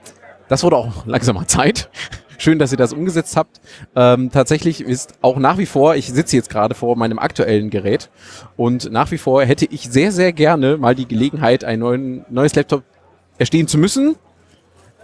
das 0.48 0.62
wurde 0.62 0.76
auch 0.76 1.06
langsam 1.06 1.36
mal 1.36 1.46
Zeit. 1.46 1.88
Schön, 2.36 2.58
dass 2.58 2.72
ihr 2.72 2.78
das 2.78 2.92
umgesetzt 2.92 3.36
habt. 3.36 3.60
Ähm, 3.96 4.30
tatsächlich 4.30 4.80
ist 4.82 5.14
auch 5.22 5.38
nach 5.38 5.56
wie 5.56 5.66
vor, 5.66 5.94
ich 5.94 6.12
sitze 6.12 6.36
jetzt 6.36 6.50
gerade 6.50 6.74
vor 6.74 6.96
meinem 6.96 7.18
aktuellen 7.18 7.70
Gerät 7.70 8.10
und 8.56 8.92
nach 8.92 9.10
wie 9.12 9.18
vor 9.18 9.42
hätte 9.44 9.66
ich 9.66 9.88
sehr, 9.88 10.12
sehr 10.12 10.32
gerne 10.32 10.76
mal 10.76 10.94
die 10.94 11.08
Gelegenheit, 11.08 11.64
ein 11.64 11.78
neuen, 11.78 12.24
neues 12.28 12.54
Laptop 12.54 12.82
erstehen 13.38 13.66
zu 13.66 13.78
müssen. 13.78 14.16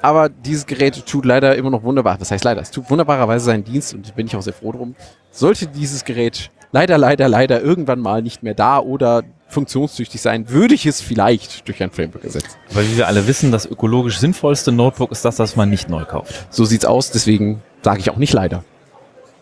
Aber 0.02 0.28
dieses 0.28 0.66
Gerät 0.66 1.06
tut 1.06 1.24
leider 1.24 1.56
immer 1.56 1.70
noch 1.70 1.82
wunderbar. 1.82 2.20
Was 2.20 2.30
heißt 2.30 2.44
leider? 2.44 2.60
Es 2.62 2.70
tut 2.70 2.90
wunderbarerweise 2.90 3.44
seinen 3.44 3.64
Dienst 3.64 3.94
und 3.94 4.14
bin 4.16 4.26
ich 4.26 4.34
auch 4.34 4.42
sehr 4.42 4.54
froh 4.54 4.72
drum. 4.72 4.94
Sollte 5.30 5.66
dieses 5.66 6.04
Gerät 6.04 6.50
leider, 6.72 6.98
leider, 6.98 7.28
leider 7.28 7.60
irgendwann 7.60 8.00
mal 8.00 8.22
nicht 8.22 8.42
mehr 8.42 8.54
da 8.54 8.78
oder 8.78 9.22
funktionstüchtig 9.48 10.20
sein, 10.20 10.48
würde 10.48 10.74
ich 10.74 10.86
es 10.86 11.00
vielleicht 11.00 11.66
durch 11.68 11.82
ein 11.82 11.90
Framework 11.90 12.24
ersetzen. 12.24 12.56
Weil 12.72 12.86
wie 12.88 12.96
wir 12.96 13.08
alle 13.08 13.26
wissen, 13.26 13.50
das 13.50 13.66
ökologisch 13.66 14.18
sinnvollste 14.18 14.72
Notebook 14.72 15.10
ist 15.10 15.24
das, 15.24 15.36
das 15.36 15.56
man 15.56 15.70
nicht 15.70 15.88
neu 15.88 16.04
kauft. 16.04 16.46
So 16.50 16.64
sieht's 16.64 16.84
aus, 16.84 17.10
deswegen 17.10 17.62
sage 17.82 18.00
ich 18.00 18.10
auch 18.10 18.16
nicht 18.16 18.32
leider. 18.32 18.64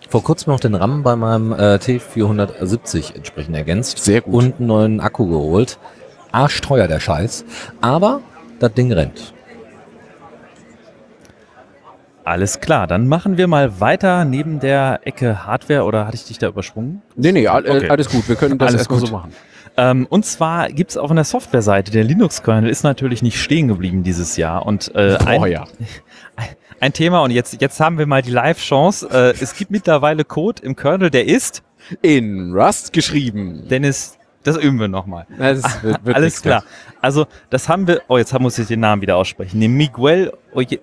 Vor 0.09 0.23
kurzem 0.23 0.53
noch 0.53 0.61
den 0.61 0.75
RAM 0.75 1.03
bei 1.03 1.17
meinem 1.17 1.53
äh, 1.53 1.75
T470 1.77 3.15
entsprechend 3.15 3.55
ergänzt. 3.55 3.99
Sehr 3.99 4.23
gut. 4.23 4.33
Und 4.35 4.57
einen 4.59 4.67
neuen 4.67 5.01
Akku 5.01 5.27
geholt. 5.27 5.79
Arschteuer 6.33 6.89
der 6.89 7.01
Scheiß. 7.01 7.45
Aber 7.83 8.23
das 8.59 8.73
Ding 8.73 8.91
rennt. 8.91 9.35
Alles 12.29 12.61
klar, 12.61 12.87
dann 12.87 13.09
machen 13.09 13.39
wir 13.39 13.47
mal 13.47 13.81
weiter 13.81 14.27
neben 14.27 14.61
der 14.61 15.01
Ecke 15.05 15.47
Hardware 15.47 15.85
oder 15.85 16.07
hatte 16.07 16.17
ich 16.17 16.25
dich 16.25 16.37
da 16.37 16.49
übersprungen? 16.49 17.01
Nee, 17.17 17.33
nee, 17.33 17.49
all, 17.49 17.67
okay. 17.67 17.89
alles 17.89 18.11
gut, 18.11 18.29
wir 18.29 18.37
können 18.37 18.59
das 18.59 18.75
erstmal 18.75 19.01
so 19.01 19.07
machen. 19.07 19.33
Ähm, 19.79 20.07
und 20.11 20.27
zwar 20.27 20.69
gibt 20.69 20.91
es 20.91 20.99
auch 20.99 21.09
an 21.09 21.17
der 21.17 21.25
Softwareseite, 21.25 21.91
der 21.91 22.05
Linux-Kernel 22.05 22.69
ist 22.69 22.83
natürlich 22.83 23.23
nicht 23.23 23.41
stehen 23.41 23.69
geblieben 23.69 24.03
dieses 24.03 24.37
Jahr. 24.37 24.67
Und 24.67 24.95
äh, 24.95 25.17
ein, 25.25 25.51
ja. 25.51 25.65
ein 26.81 26.93
Thema, 26.93 27.23
und 27.23 27.31
jetzt, 27.31 27.63
jetzt 27.63 27.81
haben 27.81 27.97
wir 27.97 28.05
mal 28.05 28.21
die 28.21 28.31
Live-Chance. 28.31 29.09
Äh, 29.11 29.43
es 29.43 29.57
gibt 29.57 29.71
mittlerweile 29.71 30.27
Code 30.27 30.63
im 30.63 30.77
Kernel, 30.77 31.09
der 31.09 31.27
ist 31.27 31.63
in 32.03 32.53
Rust 32.53 32.93
geschrieben. 32.93 33.69
Dennis, 33.71 34.19
das 34.43 34.59
üben 34.59 34.79
wir 34.79 34.89
nochmal. 34.89 35.27
Alles 35.39 36.43
klar. 36.43 36.63
Also, 37.01 37.27
das 37.49 37.71
haben 37.71 37.87
wir. 37.87 38.03
Oh, 38.09 38.19
jetzt 38.19 38.39
muss 38.39 38.59
ich 38.59 38.67
den 38.67 38.81
Namen 38.81 39.01
wieder 39.01 39.17
aussprechen. 39.17 39.61
Den 39.61 39.73
Miguel 39.79 40.33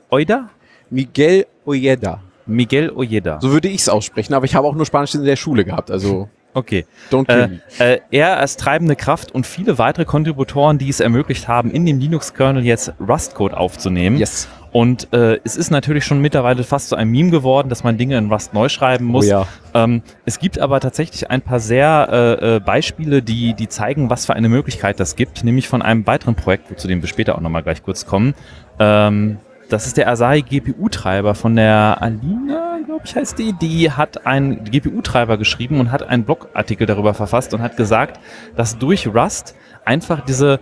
Oida? 0.09 0.49
Miguel 0.89 1.45
Ojeda. 1.65 2.21
Miguel 2.45 2.91
Ojeda. 2.91 3.39
So 3.41 3.51
würde 3.51 3.67
ich 3.67 3.81
es 3.81 3.89
aussprechen, 3.89 4.33
aber 4.33 4.45
ich 4.45 4.55
habe 4.55 4.67
auch 4.67 4.75
nur 4.75 4.85
Spanisch 4.85 5.15
in 5.15 5.23
der 5.23 5.35
Schule 5.35 5.65
gehabt, 5.65 5.89
also 5.89 6.29
Okay. 6.55 6.85
Don't 7.11 7.25
kill 7.25 7.59
Äh, 7.79 7.95
äh, 7.95 7.99
er 8.11 8.39
als 8.39 8.55
treibende 8.55 8.95
Kraft 8.95 9.33
und 9.33 9.45
viele 9.45 9.77
weitere 9.77 10.05
Kontributoren, 10.05 10.77
die 10.77 10.87
es 10.87 11.01
ermöglicht 11.01 11.49
haben, 11.49 11.69
in 11.69 11.85
dem 11.85 11.99
Linux-Kernel 11.99 12.63
jetzt 12.63 12.93
Rust-Code 13.05 13.57
aufzunehmen. 13.57 14.17
Yes. 14.17 14.47
Und 14.71 15.11
äh, 15.13 15.39
es 15.43 15.57
ist 15.57 15.69
natürlich 15.69 16.05
schon 16.05 16.21
mittlerweile 16.21 16.63
fast 16.63 16.89
so 16.89 16.95
ein 16.95 17.09
Meme 17.09 17.29
geworden, 17.29 17.67
dass 17.69 17.83
man 17.83 17.97
Dinge 17.97 18.17
in 18.17 18.31
Rust 18.31 18.53
neu 18.53 18.69
schreiben 18.69 19.05
muss. 19.05 19.25
Oh 19.25 19.29
ja. 19.29 19.47
ähm, 19.73 20.01
es 20.25 20.39
gibt 20.39 20.59
aber 20.59 20.79
tatsächlich 20.79 21.29
ein 21.29 21.41
paar 21.41 21.59
sehr 21.59 22.09
äh, 22.11 22.55
äh, 22.55 22.59
Beispiele, 22.61 23.21
die, 23.21 23.53
die 23.53 23.67
zeigen, 23.67 24.09
was 24.09 24.25
für 24.25 24.33
eine 24.33 24.47
Möglichkeit 24.49 24.99
das 24.99 25.17
gibt, 25.17 25.43
nämlich 25.43 25.67
von 25.67 25.81
einem 25.81 26.07
weiteren 26.07 26.35
Projekt, 26.35 26.79
zu 26.79 26.87
dem 26.87 27.01
wir 27.01 27.09
später 27.09 27.35
auch 27.35 27.41
nochmal 27.41 27.63
gleich 27.63 27.83
kurz 27.83 28.05
kommen. 28.05 28.33
Ähm, 28.79 29.39
das 29.69 29.87
ist 29.87 29.97
der 29.97 30.09
Asahi 30.09 30.41
GPU-Treiber 30.41 31.35
von 31.35 31.55
der 31.55 31.97
Alina, 32.01 32.79
glaube 32.85 33.03
ich, 33.05 33.15
heißt 33.15 33.37
die. 33.39 33.53
Die 33.53 33.91
hat 33.91 34.25
einen 34.25 34.63
GPU-Treiber 34.63 35.37
geschrieben 35.37 35.79
und 35.79 35.91
hat 35.91 36.03
einen 36.03 36.23
Blogartikel 36.23 36.85
darüber 36.85 37.13
verfasst 37.13 37.53
und 37.53 37.61
hat 37.61 37.77
gesagt, 37.77 38.19
dass 38.55 38.77
durch 38.77 39.07
Rust 39.07 39.55
einfach 39.83 40.21
diese 40.21 40.59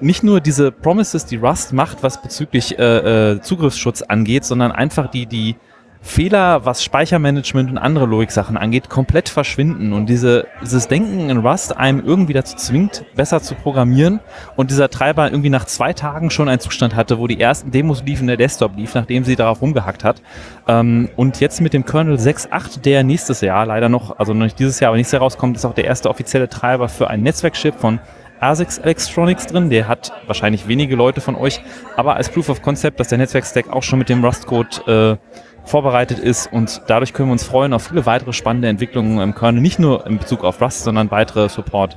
nicht 0.00 0.22
nur 0.22 0.40
diese 0.40 0.72
Promises, 0.72 1.24
die 1.24 1.36
Rust 1.36 1.72
macht, 1.72 2.02
was 2.02 2.20
bezüglich 2.20 2.78
äh, 2.78 3.32
äh, 3.32 3.40
Zugriffsschutz 3.40 4.02
angeht, 4.02 4.44
sondern 4.44 4.72
einfach 4.72 5.08
die, 5.08 5.26
die 5.26 5.56
Fehler, 6.04 6.66
was 6.66 6.84
Speichermanagement 6.84 7.70
und 7.70 7.78
andere 7.78 8.04
Logik-Sachen 8.04 8.58
angeht, 8.58 8.90
komplett 8.90 9.30
verschwinden 9.30 9.94
und 9.94 10.06
diese, 10.06 10.46
dieses 10.62 10.86
Denken 10.86 11.30
in 11.30 11.38
Rust 11.38 11.76
einem 11.76 12.04
irgendwie 12.04 12.34
dazu 12.34 12.56
zwingt, 12.56 13.06
besser 13.16 13.40
zu 13.40 13.54
programmieren 13.54 14.20
und 14.54 14.70
dieser 14.70 14.90
Treiber 14.90 15.30
irgendwie 15.30 15.48
nach 15.48 15.64
zwei 15.64 15.94
Tagen 15.94 16.30
schon 16.30 16.50
einen 16.50 16.60
Zustand 16.60 16.94
hatte, 16.94 17.18
wo 17.18 17.26
die 17.26 17.40
ersten 17.40 17.70
Demos 17.70 18.04
liefen, 18.04 18.26
der 18.26 18.36
Desktop 18.36 18.76
lief, 18.76 18.94
nachdem 18.94 19.24
sie 19.24 19.34
darauf 19.34 19.62
rumgehackt 19.62 20.04
hat. 20.04 20.20
Ähm, 20.68 21.08
und 21.16 21.40
jetzt 21.40 21.62
mit 21.62 21.72
dem 21.72 21.86
Kernel 21.86 22.16
6.8, 22.16 22.82
der 22.82 23.02
nächstes 23.02 23.40
Jahr 23.40 23.64
leider 23.64 23.88
noch, 23.88 24.18
also 24.18 24.34
noch 24.34 24.44
nicht 24.44 24.58
dieses 24.58 24.80
Jahr, 24.80 24.90
aber 24.90 24.98
nächstes 24.98 25.12
Jahr 25.12 25.22
rauskommt, 25.22 25.56
ist 25.56 25.64
auch 25.64 25.74
der 25.74 25.86
erste 25.86 26.10
offizielle 26.10 26.50
Treiber 26.50 26.90
für 26.90 27.08
ein 27.08 27.22
Netzwerkchip 27.22 27.76
von 27.76 27.98
ASICS 28.40 28.78
Electronics 28.78 29.46
drin. 29.46 29.70
Der 29.70 29.88
hat 29.88 30.12
wahrscheinlich 30.26 30.68
wenige 30.68 30.96
Leute 30.96 31.22
von 31.22 31.34
euch, 31.34 31.60
aber 31.96 32.16
als 32.16 32.28
Proof 32.28 32.50
of 32.50 32.62
Concept, 32.62 33.00
dass 33.00 33.08
der 33.08 33.18
Netzwerkstack 33.18 33.72
auch 33.72 33.82
schon 33.82 33.98
mit 33.98 34.10
dem 34.10 34.22
Rust-Code 34.22 35.18
äh, 35.22 35.40
vorbereitet 35.64 36.18
ist 36.18 36.52
und 36.52 36.82
dadurch 36.86 37.12
können 37.12 37.28
wir 37.28 37.32
uns 37.32 37.44
freuen 37.44 37.72
auf 37.72 37.84
viele 37.88 38.06
weitere 38.06 38.32
spannende 38.32 38.68
Entwicklungen 38.68 39.20
im 39.20 39.34
Kernel, 39.34 39.60
nicht 39.60 39.78
nur 39.78 40.06
in 40.06 40.18
Bezug 40.18 40.44
auf 40.44 40.60
Rust, 40.60 40.84
sondern 40.84 41.10
weitere 41.10 41.48
Support. 41.48 41.96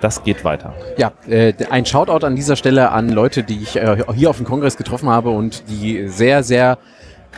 Das 0.00 0.22
geht 0.22 0.44
weiter. 0.44 0.74
Ja, 0.96 1.12
äh, 1.28 1.52
ein 1.70 1.84
Shoutout 1.84 2.24
an 2.24 2.36
dieser 2.36 2.54
Stelle 2.54 2.92
an 2.92 3.08
Leute, 3.08 3.42
die 3.42 3.60
ich 3.60 3.76
äh, 3.76 3.96
hier 4.14 4.30
auf 4.30 4.36
dem 4.36 4.46
Kongress 4.46 4.76
getroffen 4.76 5.08
habe 5.08 5.30
und 5.30 5.68
die 5.68 6.06
sehr, 6.06 6.44
sehr 6.44 6.78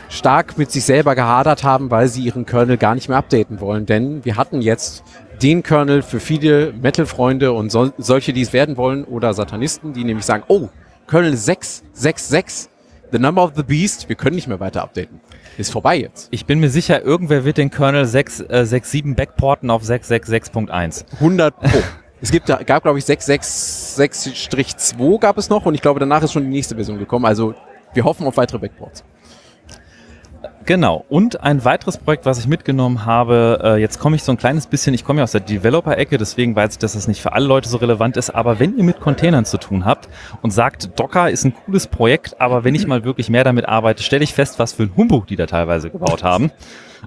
stark 0.09 0.57
mit 0.57 0.71
sich 0.71 0.83
selber 0.83 1.15
gehadert 1.15 1.63
haben, 1.63 1.89
weil 1.89 2.07
sie 2.07 2.21
ihren 2.21 2.45
Kernel 2.45 2.77
gar 2.77 2.93
nicht 2.93 3.09
mehr 3.09 3.17
updaten 3.17 3.59
wollen. 3.61 3.85
Denn 3.85 4.23
wir 4.25 4.35
hatten 4.35 4.61
jetzt 4.61 5.03
den 5.41 5.63
Kernel 5.63 6.01
für 6.01 6.19
viele 6.19 6.71
Metal-Freunde 6.73 7.51
und 7.51 7.71
so, 7.71 7.91
solche, 7.97 8.31
die 8.31 8.41
es 8.41 8.53
werden 8.53 8.77
wollen 8.77 9.03
oder 9.05 9.33
Satanisten, 9.33 9.93
die 9.93 10.03
nämlich 10.03 10.25
sagen, 10.25 10.43
oh, 10.47 10.69
Kernel 11.07 11.35
666, 11.35 12.69
the 13.11 13.19
number 13.19 13.43
of 13.43 13.53
the 13.55 13.63
beast, 13.63 14.07
wir 14.07 14.15
können 14.15 14.35
nicht 14.35 14.47
mehr 14.47 14.59
weiter 14.59 14.83
updaten. 14.83 15.19
Ist 15.61 15.71
vorbei 15.71 15.97
jetzt. 15.99 16.27
Ich 16.31 16.45
bin 16.47 16.59
mir 16.59 16.69
sicher, 16.69 17.03
irgendwer 17.03 17.45
wird 17.45 17.57
den 17.57 17.69
Kernel 17.69 18.05
667 18.05 19.15
backporten 19.15 19.69
auf 19.69 19.83
666.1. 19.83 21.05
100 21.13 21.59
Pro. 21.59 21.77
es 22.21 22.31
gibt, 22.31 22.49
da- 22.49 22.63
gab, 22.63 22.81
glaube 22.83 22.97
ich, 22.97 23.05
666-2 23.05 25.19
gab 25.19 25.37
es 25.37 25.49
noch 25.49 25.65
und 25.67 25.75
ich 25.75 25.81
glaube, 25.81 25.99
danach 25.99 26.23
ist 26.23 26.31
schon 26.33 26.43
die 26.43 26.49
nächste 26.49 26.73
Version 26.75 26.97
gekommen. 26.97 27.25
Also 27.25 27.53
wir 27.93 28.03
hoffen 28.03 28.25
auf 28.25 28.37
weitere 28.37 28.57
Backports. 28.57 29.03
Genau. 30.65 31.05
Und 31.09 31.41
ein 31.41 31.65
weiteres 31.65 31.97
Projekt, 31.97 32.25
was 32.25 32.39
ich 32.39 32.47
mitgenommen 32.47 33.05
habe, 33.05 33.59
äh, 33.63 33.81
jetzt 33.81 33.99
komme 33.99 34.15
ich 34.15 34.23
so 34.23 34.31
ein 34.31 34.37
kleines 34.37 34.67
bisschen, 34.67 34.93
ich 34.93 35.03
komme 35.03 35.19
ja 35.19 35.23
aus 35.23 35.31
der 35.31 35.41
Developer-Ecke, 35.41 36.17
deswegen 36.17 36.55
weiß 36.55 36.73
ich, 36.73 36.77
dass 36.77 36.93
das 36.93 37.07
nicht 37.07 37.21
für 37.21 37.33
alle 37.33 37.47
Leute 37.47 37.67
so 37.67 37.77
relevant 37.77 38.17
ist, 38.17 38.29
aber 38.29 38.59
wenn 38.59 38.77
ihr 38.77 38.83
mit 38.83 38.99
Containern 38.99 39.45
zu 39.45 39.57
tun 39.57 39.85
habt 39.85 40.07
und 40.41 40.51
sagt, 40.51 40.99
Docker 40.99 41.29
ist 41.29 41.45
ein 41.45 41.55
cooles 41.55 41.87
Projekt, 41.87 42.39
aber 42.39 42.63
wenn 42.63 42.75
ich 42.75 42.85
mal 42.85 43.03
wirklich 43.03 43.29
mehr 43.29 43.43
damit 43.43 43.67
arbeite, 43.67 44.03
stelle 44.03 44.23
ich 44.23 44.33
fest, 44.33 44.59
was 44.59 44.73
für 44.73 44.83
ein 44.83 44.91
Humbug 44.95 45.27
die 45.27 45.35
da 45.35 45.45
teilweise 45.45 45.89
gebaut 45.89 46.23
haben. 46.23 46.51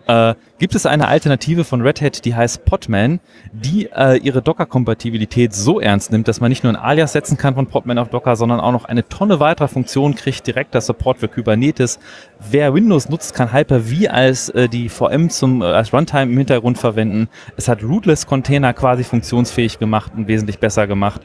Äh, 0.07 0.35
gibt 0.59 0.75
es 0.75 0.87
eine 0.87 1.09
Alternative 1.09 1.65
von 1.65 1.81
Red 1.83 2.01
Hat, 2.01 2.25
die 2.25 2.35
heißt 2.35 2.65
Podman, 2.65 3.21
die 3.53 3.91
äh, 3.95 4.19
ihre 4.19 4.43
Docker-Kompatibilität 4.43 5.55
so 5.55 5.81
ernst 5.81 6.13
nimmt, 6.13 6.29
dass 6.29 6.41
man 6.41 6.51
nicht 6.51 6.65
nur 6.65 6.73
ein 6.73 6.77
Alias 6.77 7.13
setzen 7.13 7.37
kann 7.37 7.55
von 7.55 7.67
Podman 7.67 7.99
auf 7.99 8.09
Docker, 8.09 8.37
sondern 8.37 8.61
auch 8.61 8.73
noch 8.73 8.85
eine 8.85 9.07
Tonne 9.09 9.41
weiterer 9.41 9.69
Funktionen 9.69 10.15
kriegt, 10.15 10.47
direkter 10.47 10.81
Support 10.81 11.19
für 11.19 11.29
Kubernetes. 11.29 11.99
Wer 12.51 12.75
Windows 12.75 13.09
nutzt, 13.09 13.35
kann 13.35 13.53
Hyper-V 13.53 14.11
als 14.11 14.49
äh, 14.51 14.69
die 14.69 14.89
VM 14.89 15.31
zum, 15.31 15.63
äh, 15.63 15.67
als 15.67 15.93
Runtime 15.93 16.33
im 16.33 16.39
Hintergrund 16.39 16.79
verwenden. 16.79 17.29
Es 17.57 17.69
hat 17.69 17.83
Rootless-Container 17.83 18.73
quasi 18.75 19.05
funktionsfähig 19.05 19.79
gemacht 19.79 20.13
und 20.17 20.29
wesentlich 20.29 20.59
besser 20.59 20.87
gemacht. 20.87 21.23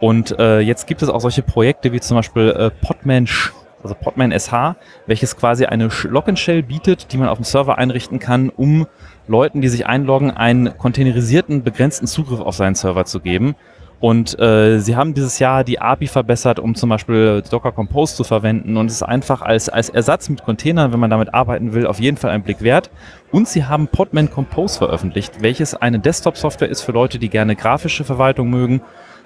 Und 0.00 0.36
äh, 0.38 0.60
jetzt 0.60 0.86
gibt 0.86 1.02
es 1.02 1.08
auch 1.08 1.20
solche 1.20 1.42
Projekte 1.42 1.92
wie 1.92 2.00
zum 2.00 2.16
Beispiel 2.16 2.50
äh, 2.50 2.70
Podman 2.84 3.26
Sh 3.26 3.52
also 3.82 3.94
Podman 3.94 4.32
SH, 4.32 4.76
welches 5.06 5.36
quasi 5.36 5.66
eine 5.66 5.88
Sh- 5.88 6.08
Login-Shell 6.08 6.62
bietet, 6.62 7.12
die 7.12 7.18
man 7.18 7.28
auf 7.28 7.38
dem 7.38 7.44
Server 7.44 7.78
einrichten 7.78 8.18
kann, 8.18 8.48
um 8.50 8.86
Leuten, 9.28 9.60
die 9.60 9.68
sich 9.68 9.86
einloggen, 9.86 10.30
einen 10.30 10.76
containerisierten, 10.76 11.62
begrenzten 11.62 12.06
Zugriff 12.06 12.40
auf 12.40 12.54
seinen 12.54 12.74
Server 12.74 13.04
zu 13.04 13.20
geben. 13.20 13.54
Und 14.00 14.36
äh, 14.40 14.80
sie 14.80 14.96
haben 14.96 15.14
dieses 15.14 15.38
Jahr 15.38 15.62
die 15.62 15.80
API 15.80 16.08
verbessert, 16.08 16.58
um 16.58 16.74
zum 16.74 16.88
Beispiel 16.88 17.40
Docker 17.48 17.70
Compose 17.70 18.16
zu 18.16 18.24
verwenden. 18.24 18.76
Und 18.76 18.86
es 18.86 18.94
ist 18.94 19.04
einfach 19.04 19.42
als, 19.42 19.68
als 19.68 19.90
Ersatz 19.90 20.28
mit 20.28 20.44
Containern, 20.44 20.92
wenn 20.92 20.98
man 20.98 21.08
damit 21.08 21.32
arbeiten 21.32 21.72
will, 21.72 21.86
auf 21.86 22.00
jeden 22.00 22.16
Fall 22.16 22.32
ein 22.32 22.42
Blick 22.42 22.62
wert. 22.62 22.90
Und 23.30 23.46
sie 23.46 23.64
haben 23.64 23.86
Podman 23.86 24.28
Compose 24.28 24.78
veröffentlicht, 24.78 25.40
welches 25.40 25.76
eine 25.76 26.00
Desktop-Software 26.00 26.68
ist 26.68 26.80
für 26.80 26.90
Leute, 26.90 27.20
die 27.20 27.28
gerne 27.28 27.54
grafische 27.54 28.02
Verwaltung 28.02 28.50
mögen. 28.50 28.80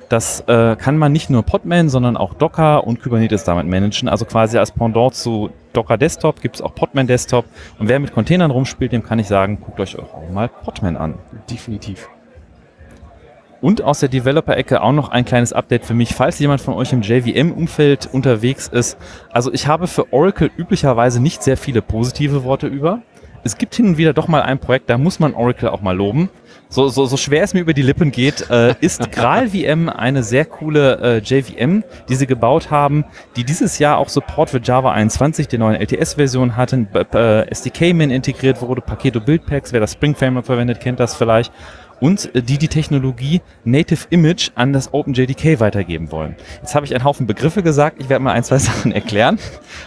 Das 0.09 0.41
äh, 0.47 0.77
kann 0.77 0.99
man 0.99 1.11
nicht 1.11 1.31
nur 1.31 1.43
Podman, 1.43 1.89
sondern 1.89 2.17
auch 2.17 2.35
Docker 2.35 2.87
und 2.87 3.03
Kubernetes 3.03 3.43
damit 3.43 3.67
managen. 3.67 4.09
Also 4.09 4.25
quasi 4.25 4.57
als 4.57 4.71
Pendant 4.71 5.15
zu 5.15 5.51
Docker 5.73 5.99
Desktop 5.99 6.41
gibt 6.41 6.57
es 6.57 6.63
auch 6.63 6.75
Podman 6.75 7.09
Desktop. 7.09 7.45
Und 7.79 7.89
wer 7.89 7.99
mit 7.99 8.13
Containern 8.13 8.53
rumspielt, 8.53 8.93
dem 8.93 9.03
kann 9.03 9.19
ich 9.19 9.27
sagen, 9.27 9.59
guckt 9.61 9.81
euch 9.81 9.99
auch 9.99 10.31
mal 10.31 10.49
Podman 10.49 10.97
an. 10.97 11.15
Definitiv. 11.51 12.09
Und 13.61 13.83
aus 13.83 14.01
der 14.01 14.09
Developer-Ecke 14.09 14.81
auch 14.81 14.93
noch 14.93 15.09
ein 15.09 15.25
kleines 15.25 15.53
Update 15.53 15.85
für 15.85 15.95
mich, 15.95 16.15
falls 16.15 16.39
jemand 16.39 16.61
von 16.61 16.75
euch 16.75 16.93
im 16.93 17.03
JVM-Umfeld 17.03 18.09
unterwegs 18.13 18.69
ist. 18.69 18.99
Also 19.33 19.53
ich 19.53 19.67
habe 19.67 19.89
für 19.89 20.13
Oracle 20.13 20.51
üblicherweise 20.57 21.21
nicht 21.21 21.43
sehr 21.43 21.57
viele 21.57 21.83
positive 21.83 22.45
Worte 22.45 22.69
über. 22.69 23.01
Es 23.43 23.59
gibt 23.59 23.75
hin 23.75 23.87
und 23.87 23.97
wieder 23.97 24.13
doch 24.13 24.29
mal 24.29 24.43
ein 24.43 24.59
Projekt, 24.59 24.91
da 24.91 24.99
muss 24.99 25.21
man 25.21 25.35
Oracle 25.35 25.71
auch 25.71 25.81
mal 25.81 25.97
loben. 25.97 26.31
So, 26.69 26.89
so, 26.89 27.07
so 27.07 27.17
schwer 27.17 27.45
es 27.45 27.55
mir 27.55 27.61
über 27.61 27.75
die 27.75 27.83
Lippen 27.83 28.11
geht, 28.11 28.51
äh, 28.51 28.75
ist 28.81 29.13
GraalVM 29.13 29.89
eine 29.89 30.25
sehr 30.25 30.45
coole 30.45 30.99
äh, 31.01 31.19
JVM, 31.19 31.85
die 32.09 32.15
sie 32.17 32.27
gebaut 32.27 32.73
haben, 32.73 33.05
die 33.37 33.45
dieses 33.45 33.79
Jahr 33.79 33.99
auch 33.99 34.09
Support 34.09 34.51
für 34.51 34.61
Java 34.61 34.91
21, 34.91 35.47
der 35.47 35.61
neuen 35.61 35.81
LTS-Version 35.81 36.57
hatten, 36.57 36.89
äh, 36.93 37.49
SDK-Min 37.49 38.11
integriert 38.11 38.61
wurde, 38.61 38.81
Paketo 38.81 39.21
Buildpacks, 39.21 39.73
wer 39.73 39.81
das 39.81 39.93
Spring 39.93 40.17
Framework 40.17 40.47
verwendet, 40.47 40.81
kennt 40.81 40.99
das 40.99 41.15
vielleicht 41.15 41.53
und 42.01 42.35
äh, 42.35 42.43
die 42.43 42.59
die 42.59 42.69
Technologie 42.69 43.41
Native 43.65 44.07
Image 44.11 44.51
an 44.55 44.73
das 44.73 44.93
OpenJDK 44.93 45.61
weitergeben 45.61 46.11
wollen. 46.11 46.37
Jetzt 46.61 46.75
habe 46.75 46.87
ich 46.87 46.95
einen 46.95 47.05
Haufen 47.05 47.27
Begriffe 47.27 47.63
gesagt, 47.63 48.01
ich 48.01 48.09
werde 48.09 48.25
mal 48.25 48.33
ein, 48.33 48.45
zwei 48.45 48.59
Sachen 48.67 48.93
erklären. 48.93 49.39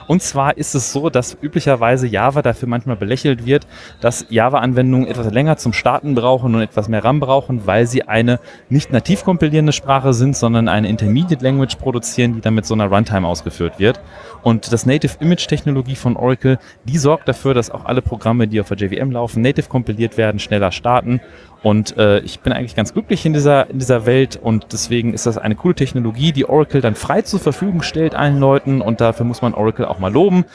Und 0.08 0.22
zwar 0.22 0.58
ist 0.58 0.76
es 0.76 0.91
so, 0.91 1.10
dass 1.10 1.38
üblicherweise 1.41 2.08
Java 2.08 2.41
dafür 2.41 2.67
manchmal 2.67 2.95
belächelt 2.95 3.45
wird, 3.45 3.67
dass 4.02 4.26
Java-Anwendungen 4.30 5.08
etwas 5.08 5.32
länger 5.32 5.58
zum 5.58 5.74
Starten 5.74 6.15
brauchen 6.15 6.56
und 6.56 6.62
etwas 6.62 6.88
mehr 6.88 7.04
RAM 7.04 7.19
brauchen, 7.19 7.65
weil 7.65 7.88
sie 7.88 8.04
eine 8.04 8.39
nicht 8.69 8.91
nativ 8.91 9.24
kompilierende 9.24 9.74
Sprache 9.74 10.13
sind, 10.13 10.36
sondern 10.36 10.67
eine 10.67 10.89
Intermediate 10.89 11.43
Language 11.43 11.76
produzieren, 11.78 12.34
die 12.36 12.41
dann 12.41 12.54
mit 12.56 12.65
so 12.65 12.74
einer 12.74 12.88
Runtime 12.88 13.28
ausgeführt 13.28 13.80
wird. 13.80 14.00
Und 14.41 14.71
das 14.71 14.86
Native 14.86 15.13
Image 15.19 15.47
Technologie 15.47 15.95
von 15.95 16.15
Oracle, 16.15 16.60
die 16.86 16.97
sorgt 16.97 17.28
dafür, 17.28 17.54
dass 17.54 17.69
auch 17.69 17.86
alle 17.86 18.02
Programme, 18.02 18.47
die 18.47 18.62
auf 18.62 18.69
der 18.69 18.78
JVM 18.78 19.12
laufen, 19.12 19.41
native 19.41 19.67
kompiliert 19.67 20.17
werden, 20.17 20.39
schneller 20.39 20.71
starten. 20.71 21.19
Und 21.62 21.97
äh, 21.97 22.19
ich 22.19 22.39
bin 22.39 22.54
eigentlich 22.54 22.75
ganz 22.75 22.93
glücklich 22.93 23.25
in 23.25 23.34
dieser, 23.34 23.69
in 23.69 23.80
dieser 23.80 24.06
Welt 24.06 24.39
und 24.41 24.67
deswegen 24.71 25.13
ist 25.13 25.25
das 25.25 25.38
eine 25.38 25.56
coole 25.56 25.75
Technologie, 25.75 26.32
die 26.32 26.47
Oracle 26.47 26.80
dann 26.80 26.95
frei 26.95 27.21
zur 27.21 27.39
Verfügung 27.39 27.82
stellt 27.82 28.15
allen 28.15 28.39
Leuten 28.39 28.80
und 28.82 29.02
dafür 29.02 29.25
muss 29.25 29.41
man 29.41 29.54
Oracle 29.54 29.86
auch 29.86 29.99
mal 29.99 30.12
loben. 30.12 30.45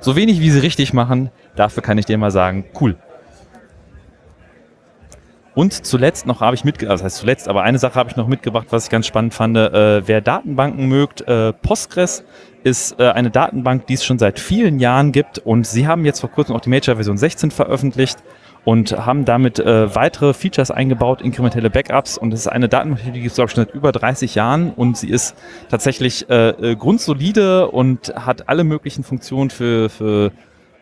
So 0.00 0.16
wenig 0.16 0.40
wie 0.40 0.50
sie 0.50 0.60
richtig 0.60 0.94
machen, 0.94 1.30
dafür 1.54 1.82
kann 1.82 1.98
ich 1.98 2.06
dir 2.06 2.16
mal 2.16 2.30
sagen, 2.30 2.64
cool. 2.80 2.96
Und 5.54 5.86
zuletzt 5.86 6.26
noch 6.26 6.40
habe 6.40 6.56
ich 6.56 6.64
mitgebracht, 6.64 6.92
also 6.92 7.04
das 7.04 7.12
heißt 7.12 7.20
zuletzt, 7.20 7.48
aber 7.48 7.62
eine 7.62 7.78
Sache 7.78 7.94
habe 7.94 8.10
ich 8.10 8.16
noch 8.16 8.26
mitgebracht, 8.26 8.66
was 8.70 8.84
ich 8.84 8.90
ganz 8.90 9.06
spannend 9.06 9.34
fand. 9.34 9.56
Äh, 9.56 10.06
wer 10.06 10.20
Datenbanken 10.20 10.88
mögt, 10.88 11.20
äh, 11.28 11.52
Postgres 11.52 12.24
ist 12.64 12.98
äh, 12.98 13.10
eine 13.10 13.30
Datenbank, 13.30 13.86
die 13.86 13.94
es 13.94 14.04
schon 14.04 14.18
seit 14.18 14.40
vielen 14.40 14.80
Jahren 14.80 15.12
gibt. 15.12 15.38
Und 15.38 15.66
sie 15.66 15.86
haben 15.86 16.04
jetzt 16.04 16.20
vor 16.20 16.30
kurzem 16.30 16.56
auch 16.56 16.60
die 16.60 16.70
Major 16.70 16.96
Version 16.96 17.16
16 17.16 17.50
veröffentlicht 17.50 18.18
und 18.64 18.92
haben 18.92 19.26
damit 19.26 19.58
äh, 19.58 19.94
weitere 19.94 20.32
Features 20.32 20.70
eingebaut, 20.70 21.20
inkrementelle 21.20 21.68
Backups. 21.68 22.16
Und 22.16 22.32
es 22.32 22.40
ist 22.40 22.48
eine 22.48 22.68
Datenbank, 22.68 23.04
die 23.04 23.20
gibt 23.20 23.26
es 23.26 23.34
glaube 23.34 23.50
ich 23.50 23.54
schon 23.54 23.66
seit 23.66 23.74
über 23.74 23.92
30 23.92 24.34
Jahren. 24.34 24.70
Und 24.70 24.96
sie 24.96 25.10
ist 25.10 25.36
tatsächlich 25.68 26.28
äh, 26.30 26.48
äh, 26.48 26.76
grundsolide 26.76 27.68
und 27.68 28.14
hat 28.16 28.48
alle 28.48 28.64
möglichen 28.64 29.04
Funktionen 29.04 29.50
für, 29.50 29.90
für 29.90 30.32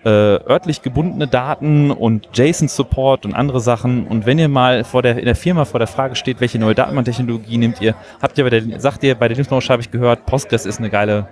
äh, 0.05 0.09
örtlich 0.09 0.83
gebundene 0.83 1.29
Daten 1.29 1.91
und 1.91 2.29
JSON-Support 2.35 3.25
und 3.25 3.35
andere 3.35 3.61
Sachen. 3.61 4.07
Und 4.07 4.27
wenn 4.27 4.39
ihr 4.39 4.49
mal 4.49 4.85
vor 4.85 5.03
der, 5.03 5.19
in 5.19 5.25
der 5.25 5.37
Firma 5.37 5.65
vor 5.65 5.79
der 5.79 5.87
Frage 5.87 6.17
steht, 6.17 6.41
welche 6.41 6.59
neue 6.59 6.75
Datenbanktechnologie 6.75 7.57
nehmt 7.59 7.81
ihr, 7.81 7.95
habt 8.21 8.37
ihr 8.39 8.45
bei 8.45 8.51
der, 8.51 8.81
sagt 8.81 9.03
ihr, 9.05 9.15
bei 9.15 9.29
der 9.29 9.37
Linux 9.37 9.69
habe 9.71 9.83
ich 9.83 9.91
gehört, 9.91 10.27
Postgres 10.27 10.67
ist 10.67 10.79
eine 10.79 10.91
geile, 10.91 11.29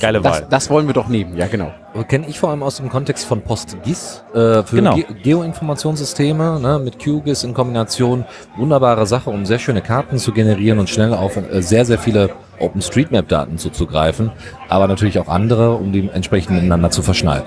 geile 0.00 0.20
Das, 0.20 0.40
Wahl. 0.40 0.46
das 0.48 0.70
wollen 0.70 0.86
wir 0.86 0.94
doch 0.94 1.08
nehmen, 1.08 1.36
ja 1.36 1.46
genau. 1.46 1.72
Kenne 2.02 2.26
ich 2.28 2.40
vor 2.40 2.50
allem 2.50 2.64
aus 2.64 2.78
dem 2.78 2.88
Kontext 2.88 3.24
von 3.24 3.42
PostGIS 3.42 4.24
äh, 4.34 4.64
für 4.64 4.76
Genau. 4.76 4.96
Ge 4.96 5.04
Geoinformationssysteme 5.22 6.58
ne, 6.58 6.80
mit 6.80 6.98
QGIS 6.98 7.44
in 7.44 7.54
Kombination. 7.54 8.24
Wunderbare 8.56 9.06
Sache, 9.06 9.30
um 9.30 9.46
sehr 9.46 9.60
schöne 9.60 9.80
Karten 9.80 10.18
zu 10.18 10.32
generieren 10.32 10.80
und 10.80 10.90
schnell 10.90 11.14
auf 11.14 11.36
äh, 11.36 11.62
sehr, 11.62 11.84
sehr 11.84 11.98
viele 11.98 12.30
OpenStreetMap-Daten 12.58 13.58
zuzugreifen, 13.58 14.32
aber 14.68 14.88
natürlich 14.88 15.18
auch 15.18 15.28
andere, 15.28 15.74
um 15.74 15.92
die 15.92 16.08
entsprechend 16.12 16.56
miteinander 16.56 16.90
zu 16.90 17.02
verschneiden. 17.02 17.46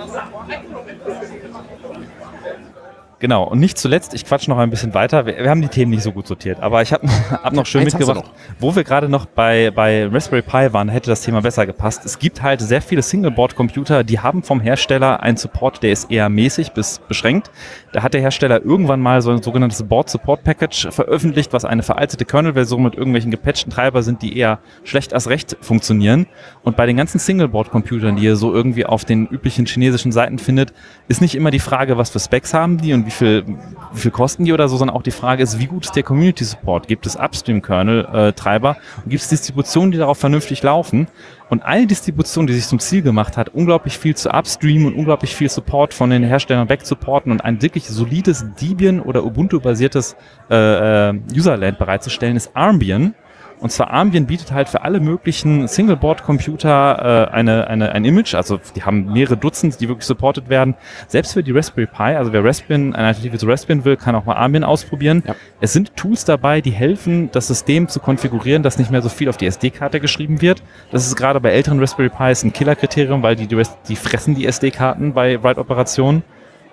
Genau, 3.20 3.46
und 3.46 3.60
nicht 3.60 3.80
zuletzt, 3.80 4.14
ich 4.14 4.26
quatsch 4.26 4.48
noch 4.48 4.60
ein 4.60 4.70
bisschen 4.70 4.94
weiter. 4.94 5.26
Wir, 5.26 5.38
wir 5.38 5.50
haben 5.50 5.64
die 5.64 5.70
Themen 5.70 5.90
nicht 5.90 6.04
so 6.04 6.12
gut 6.12 6.28
sortiert, 6.28 6.60
aber 6.60 6.84
ich 6.84 6.94
habe 6.94 7.08
hab 7.32 7.54
noch 7.54 7.66
schön 7.66 7.82
Eins 7.82 7.94
mitgebracht, 7.94 8.32
wo 8.60 8.76
wir 8.76 8.84
gerade 8.84 9.10
noch 9.10 9.26
bei, 9.26 9.72
bei 9.72 10.08
Raspberry 10.08 10.44
Pi 10.44 10.72
waren, 10.72 10.88
hätte 10.90 11.10
das 11.10 11.22
Thema 11.22 11.42
besser 11.42 11.66
gepasst. 11.66 12.06
Es 12.06 12.20
gibt 12.20 12.44
halt 12.44 12.62
sehr 12.62 12.82
viele 12.82 13.02
Singleboard-Computer, 13.02 14.04
die 14.04 14.20
haben 14.20 14.44
vom 14.44 14.60
Hersteller 14.60 15.24
einen 15.24 15.38
Support, 15.38 15.82
der 15.82 15.94
ist 15.94 16.12
eher 16.12 16.30
mäßig 16.30 16.74
bis 16.74 17.00
beschränkt. 17.08 17.50
Da 17.92 18.04
hat 18.04 18.14
der 18.14 18.22
Hersteller 18.22 18.64
irgendwann 18.64 19.02
mal 19.02 19.24
so 19.24 19.32
ein 19.32 19.42
sogenanntes 19.42 19.82
Board 19.82 20.10
Support 20.10 20.44
Package 20.44 20.90
veröffentlicht, 20.92 21.54
was 21.54 21.66
eine 21.66 21.82
veraltete 21.82 22.24
Kernel-Version 22.24 22.84
mit 22.84 22.94
irgendwelchen 22.94 23.32
gepatchten 23.32 23.72
Treiber 23.72 24.04
sind, 24.04 24.22
die 24.22 24.38
eher 24.38 24.60
schlecht 24.84 25.16
als 25.16 25.28
recht 25.28 25.58
funktionieren. 25.62 26.28
Und 26.62 26.78
bei 26.78 26.86
den 26.86 26.98
ganzen 26.98 27.18
Singleboard-Computern, 27.18 28.18
die 28.18 28.26
ihr 28.26 28.36
so 28.36 28.54
irgendwie 28.54 28.86
auf 28.86 29.06
den 29.06 29.26
üblichen 29.26 29.66
chinesischen 29.66 30.12
Seiten 30.12 30.38
findet, 30.38 30.72
ist 31.08 31.22
nicht 31.22 31.34
immer 31.34 31.50
die 31.50 31.60
Frage, 31.60 31.98
was 31.98 32.12
für 32.12 32.20
Specs 32.20 32.54
haben 32.54 32.78
die 32.78 32.94
und 32.94 33.07
wie 33.08 33.12
viel, 33.12 33.46
wie 33.94 34.00
viel 34.00 34.12
kosten 34.12 34.44
die 34.44 34.52
oder 34.52 34.68
so, 34.68 34.76
sondern 34.76 34.96
auch 34.98 35.02
die 35.02 35.12
Frage 35.12 35.42
ist, 35.42 35.60
wie 35.60 35.66
gut 35.66 35.86
ist 35.86 35.96
der 35.96 36.04
Community 36.04 36.44
Support? 36.44 36.90
Gibt 36.90 37.06
es 37.06 37.16
Upstream-Kernel-Treiber? 37.16 38.76
und 39.04 39.10
gibt 39.10 39.22
es 39.22 39.30
Distributionen, 39.30 39.92
die 39.92 39.98
darauf 39.98 40.18
vernünftig 40.18 40.62
laufen? 40.62 41.08
Und 41.50 41.64
eine 41.64 41.88
Distribution, 41.88 42.48
die 42.48 42.54
sich 42.54 42.68
zum 42.68 42.80
Ziel 42.80 43.02
gemacht 43.02 43.38
hat, 43.38 43.50
unglaublich 43.50 43.98
viel 43.98 44.14
zu 44.14 44.30
Upstream 44.30 44.86
und 44.86 44.94
unglaublich 44.94 45.34
viel 45.34 45.48
Support 45.48 45.94
von 45.94 46.10
den 46.10 46.24
Herstellern 46.24 46.68
wegzusupporten 46.68 47.32
und 47.32 47.40
ein 47.40 47.62
wirklich 47.62 47.88
solides 47.88 48.46
Debian- 48.60 49.02
oder 49.02 49.24
Ubuntu-basiertes 49.24 50.18
äh, 50.52 51.10
äh, 51.10 51.20
Userland 51.34 51.80
bereitzustellen, 51.80 52.36
ist 52.36 52.52
Armbian. 52.54 53.16
Und 53.60 53.72
zwar 53.72 53.90
Armbian 53.90 54.28
bietet 54.28 54.52
halt 54.52 54.70
für 54.70 54.84
alle 54.84 55.00
möglichen 55.00 55.68
Singleboard-Computer 55.68 57.30
äh, 57.32 57.34
eine, 57.34 57.68
eine, 57.68 57.92
ein 57.92 58.06
Image, 58.06 58.36
also 58.36 58.60
die 58.76 58.84
haben 58.84 59.12
mehrere 59.12 59.36
Dutzend, 59.36 59.82
die 59.82 59.88
wirklich 59.88 60.06
supported 60.06 60.50
werden. 60.50 60.76
Selbst 61.08 61.34
für 61.34 61.44
die 61.44 61.52
Raspberry 61.52 61.88
Pi, 61.88 62.16
also 62.16 62.34
wer 62.34 62.44
Raspbian, 62.44 62.94
eine 62.94 63.08
Alternative 63.08 63.38
zu 63.38 63.48
Raspbian 63.48 63.84
will, 63.84 63.98
kann 63.98 64.16
auch 64.16 64.26
mal 64.26 64.36
Armbian 64.36 64.64
ausprobieren. 64.64 65.24
Ja. 65.26 65.36
Es 65.60 65.74
sind 65.74 65.96
Tools 65.96 66.24
dabei, 66.26 66.62
die 66.62 66.72
helfen, 66.72 67.30
das 67.32 67.48
System 67.48 67.88
zu 67.88 68.00
konfigurieren, 68.00 68.62
dass 68.62 68.78
nicht 68.78 68.92
mehr 68.92 69.02
so 69.02 69.10
viel 69.10 69.30
auf 69.30 69.38
die 69.38 69.48
SD-Karte 69.48 70.00
geschrieben 70.00 70.42
wird. 70.42 70.62
Das 70.92 71.08
ist 71.08 71.16
gerade 71.16 71.40
bei 71.40 71.50
älteren 71.50 71.80
Raspberry 71.80 72.10
Pis 72.10 72.44
ein 72.44 72.54
Killerkriterium, 72.54 73.24
weil 73.24 73.36
die, 73.36 73.48
die, 73.48 73.62
die 73.88 73.96
fressen 73.96 74.36
die 74.36 74.46
SD-Karten 74.46 75.14
bei 75.14 75.42
Write-Operationen. 75.42 76.24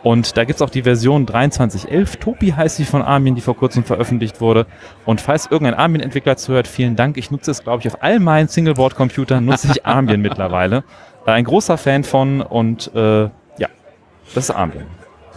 Und 0.04 0.36
da 0.36 0.44
gibt's 0.44 0.60
auch 0.60 0.68
die 0.68 0.82
Version 0.82 1.26
2311. 1.26 2.16
Topi 2.16 2.50
heißt 2.50 2.76
sie 2.76 2.84
von 2.84 3.00
Armin, 3.00 3.34
die 3.34 3.40
vor 3.40 3.56
kurzem 3.56 3.84
veröffentlicht 3.84 4.40
wurde. 4.40 4.66
Und 5.06 5.22
falls 5.22 5.46
irgendein 5.50 5.74
Armin-Entwickler 5.74 6.36
zuhört, 6.36 6.68
vielen 6.68 6.94
Dank. 6.94 7.16
Ich 7.16 7.30
nutze 7.30 7.50
es, 7.50 7.64
glaube 7.64 7.80
ich, 7.80 7.88
auf 7.88 8.02
all 8.02 8.20
meinen 8.20 8.48
Singleboard-Computern 8.48 9.44
nutze 9.44 9.68
ich 9.72 9.86
Armin 9.86 10.20
mittlerweile. 10.22 10.84
Äh, 11.26 11.30
ein 11.30 11.44
großer 11.44 11.78
Fan 11.78 12.04
von 12.04 12.42
und 12.42 12.94
äh, 12.94 13.22
ja, 13.22 13.68
das 14.34 14.44
ist 14.44 14.50
Armin. 14.50 14.82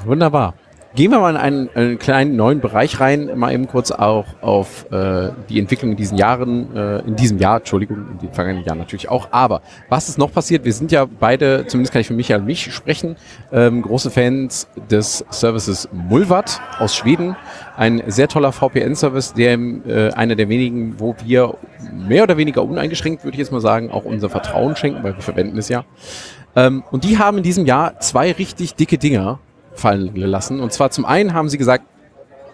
Wunderbar. 0.05 0.53
Gehen 0.95 1.11
wir 1.11 1.19
mal 1.19 1.31
in 1.31 1.37
einen, 1.37 1.69
einen 1.75 1.99
kleinen 1.99 2.35
neuen 2.35 2.59
Bereich 2.59 2.99
rein, 2.99 3.29
mal 3.35 3.53
eben 3.53 3.67
kurz 3.67 3.91
auch 3.91 4.25
auf 4.41 4.89
äh, 4.91 5.29
die 5.49 5.59
Entwicklung 5.59 5.91
in 5.91 5.97
diesen 5.97 6.17
Jahren, 6.17 6.75
äh, 6.75 6.99
in 6.99 7.15
diesem 7.15 7.37
Jahr, 7.37 7.57
Entschuldigung, 7.57 7.97
in 8.13 8.17
den 8.19 8.33
vergangenen 8.33 8.65
Jahren 8.65 8.79
natürlich 8.79 9.09
auch. 9.09 9.27
Aber 9.31 9.61
was 9.89 10.09
ist 10.09 10.17
noch 10.17 10.31
passiert? 10.31 10.65
Wir 10.65 10.73
sind 10.73 10.91
ja 10.91 11.05
beide, 11.05 11.67
zumindest 11.67 11.93
kann 11.93 12.01
ich 12.01 12.07
für 12.07 12.13
Michael 12.13 12.39
und 12.39 12.47
mich 12.47 12.73
sprechen, 12.73 13.15
ähm, 13.51 13.81
große 13.81 14.09
Fans 14.09 14.67
des 14.89 15.23
Services 15.29 15.89
Mulvat 15.91 16.61
aus 16.79 16.95
Schweden. 16.95 17.35
Ein 17.75 18.01
sehr 18.07 18.27
toller 18.27 18.51
VPN-Service, 18.51 19.33
der 19.33 19.53
äh, 19.53 20.11
einer 20.13 20.35
der 20.35 20.49
wenigen, 20.49 20.99
wo 20.99 21.15
wir 21.23 21.55
mehr 21.91 22.23
oder 22.23 22.37
weniger 22.37 22.63
uneingeschränkt, 22.63 23.23
würde 23.23 23.35
ich 23.35 23.39
jetzt 23.39 23.51
mal 23.51 23.61
sagen, 23.61 23.91
auch 23.91 24.05
unser 24.05 24.29
Vertrauen 24.29 24.75
schenken, 24.75 25.03
weil 25.03 25.15
wir 25.15 25.21
verwenden 25.21 25.57
es 25.57 25.69
ja. 25.69 25.85
Ähm, 26.55 26.83
und 26.91 27.03
die 27.03 27.19
haben 27.19 27.37
in 27.37 27.43
diesem 27.43 27.65
Jahr 27.65 27.99
zwei 27.99 28.31
richtig 28.31 28.73
dicke 28.73 28.97
Dinger 28.97 29.39
fallen 29.77 30.15
lassen. 30.15 30.59
Und 30.59 30.73
zwar 30.73 30.91
zum 30.91 31.05
einen 31.05 31.33
haben 31.33 31.49
sie 31.49 31.57
gesagt, 31.57 31.85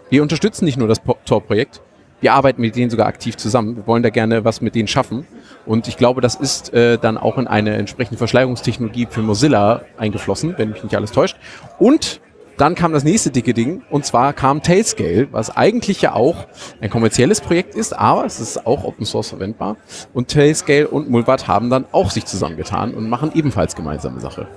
wir 0.10 0.22
unterstützen 0.22 0.66
nicht 0.66 0.78
nur 0.78 0.88
das 0.88 1.02
Tor-Projekt, 1.26 1.82
wir 2.24 2.34
arbeiten 2.34 2.62
mit 2.62 2.78
denen 2.78 2.90
sogar 2.90 3.08
aktiv 3.08 3.36
zusammen. 3.36 3.76
Wir 3.76 3.86
wollen 3.86 4.02
da 4.02 4.10
gerne 4.10 4.46
was 4.46 4.62
mit 4.62 4.76
denen 4.76 4.88
schaffen. 4.88 5.28
Und 5.66 5.90
ich 5.90 5.98
glaube, 5.98 6.22
das 6.22 6.36
ist 6.36 6.74
äh, 6.74 6.98
dann 6.98 7.18
auch 7.18 7.38
in 7.38 7.48
eine 7.48 7.76
entsprechende 7.76 8.18
Verschleierungstechnologie 8.18 9.08
für 9.10 9.22
Mozilla 9.22 9.82
eingeflossen, 9.98 10.54
wenn 10.58 10.70
mich 10.70 10.84
nicht 10.84 10.96
alles 10.96 11.12
täuscht. 11.12 11.36
Und 11.80 12.22
dann 12.56 12.76
kam 12.76 12.94
das 12.94 13.04
nächste 13.04 13.30
dicke 13.30 13.54
Ding, 13.54 13.82
und 13.90 14.06
zwar 14.06 14.32
kam 14.32 14.62
Tailscale, 14.62 15.28
was 15.32 15.50
eigentlich 15.50 16.02
ja 16.02 16.14
auch 16.14 16.46
ein 16.80 16.90
kommerzielles 16.90 17.42
Projekt 17.42 17.76
ist, 17.76 17.92
aber 17.98 18.26
es 18.26 18.40
ist 18.40 18.66
auch 18.66 18.84
Open 18.84 19.06
Source 19.06 19.30
verwendbar. 19.30 19.76
Und 20.14 20.30
Tailscale 20.30 20.88
und 20.88 21.10
Mulvat 21.10 21.48
haben 21.48 21.70
dann 21.70 21.86
auch 21.92 22.12
sich 22.12 22.26
zusammengetan 22.26 22.94
und 22.94 23.10
machen 23.10 23.32
ebenfalls 23.34 23.76
gemeinsame 23.76 24.22
Sache. 24.22 24.48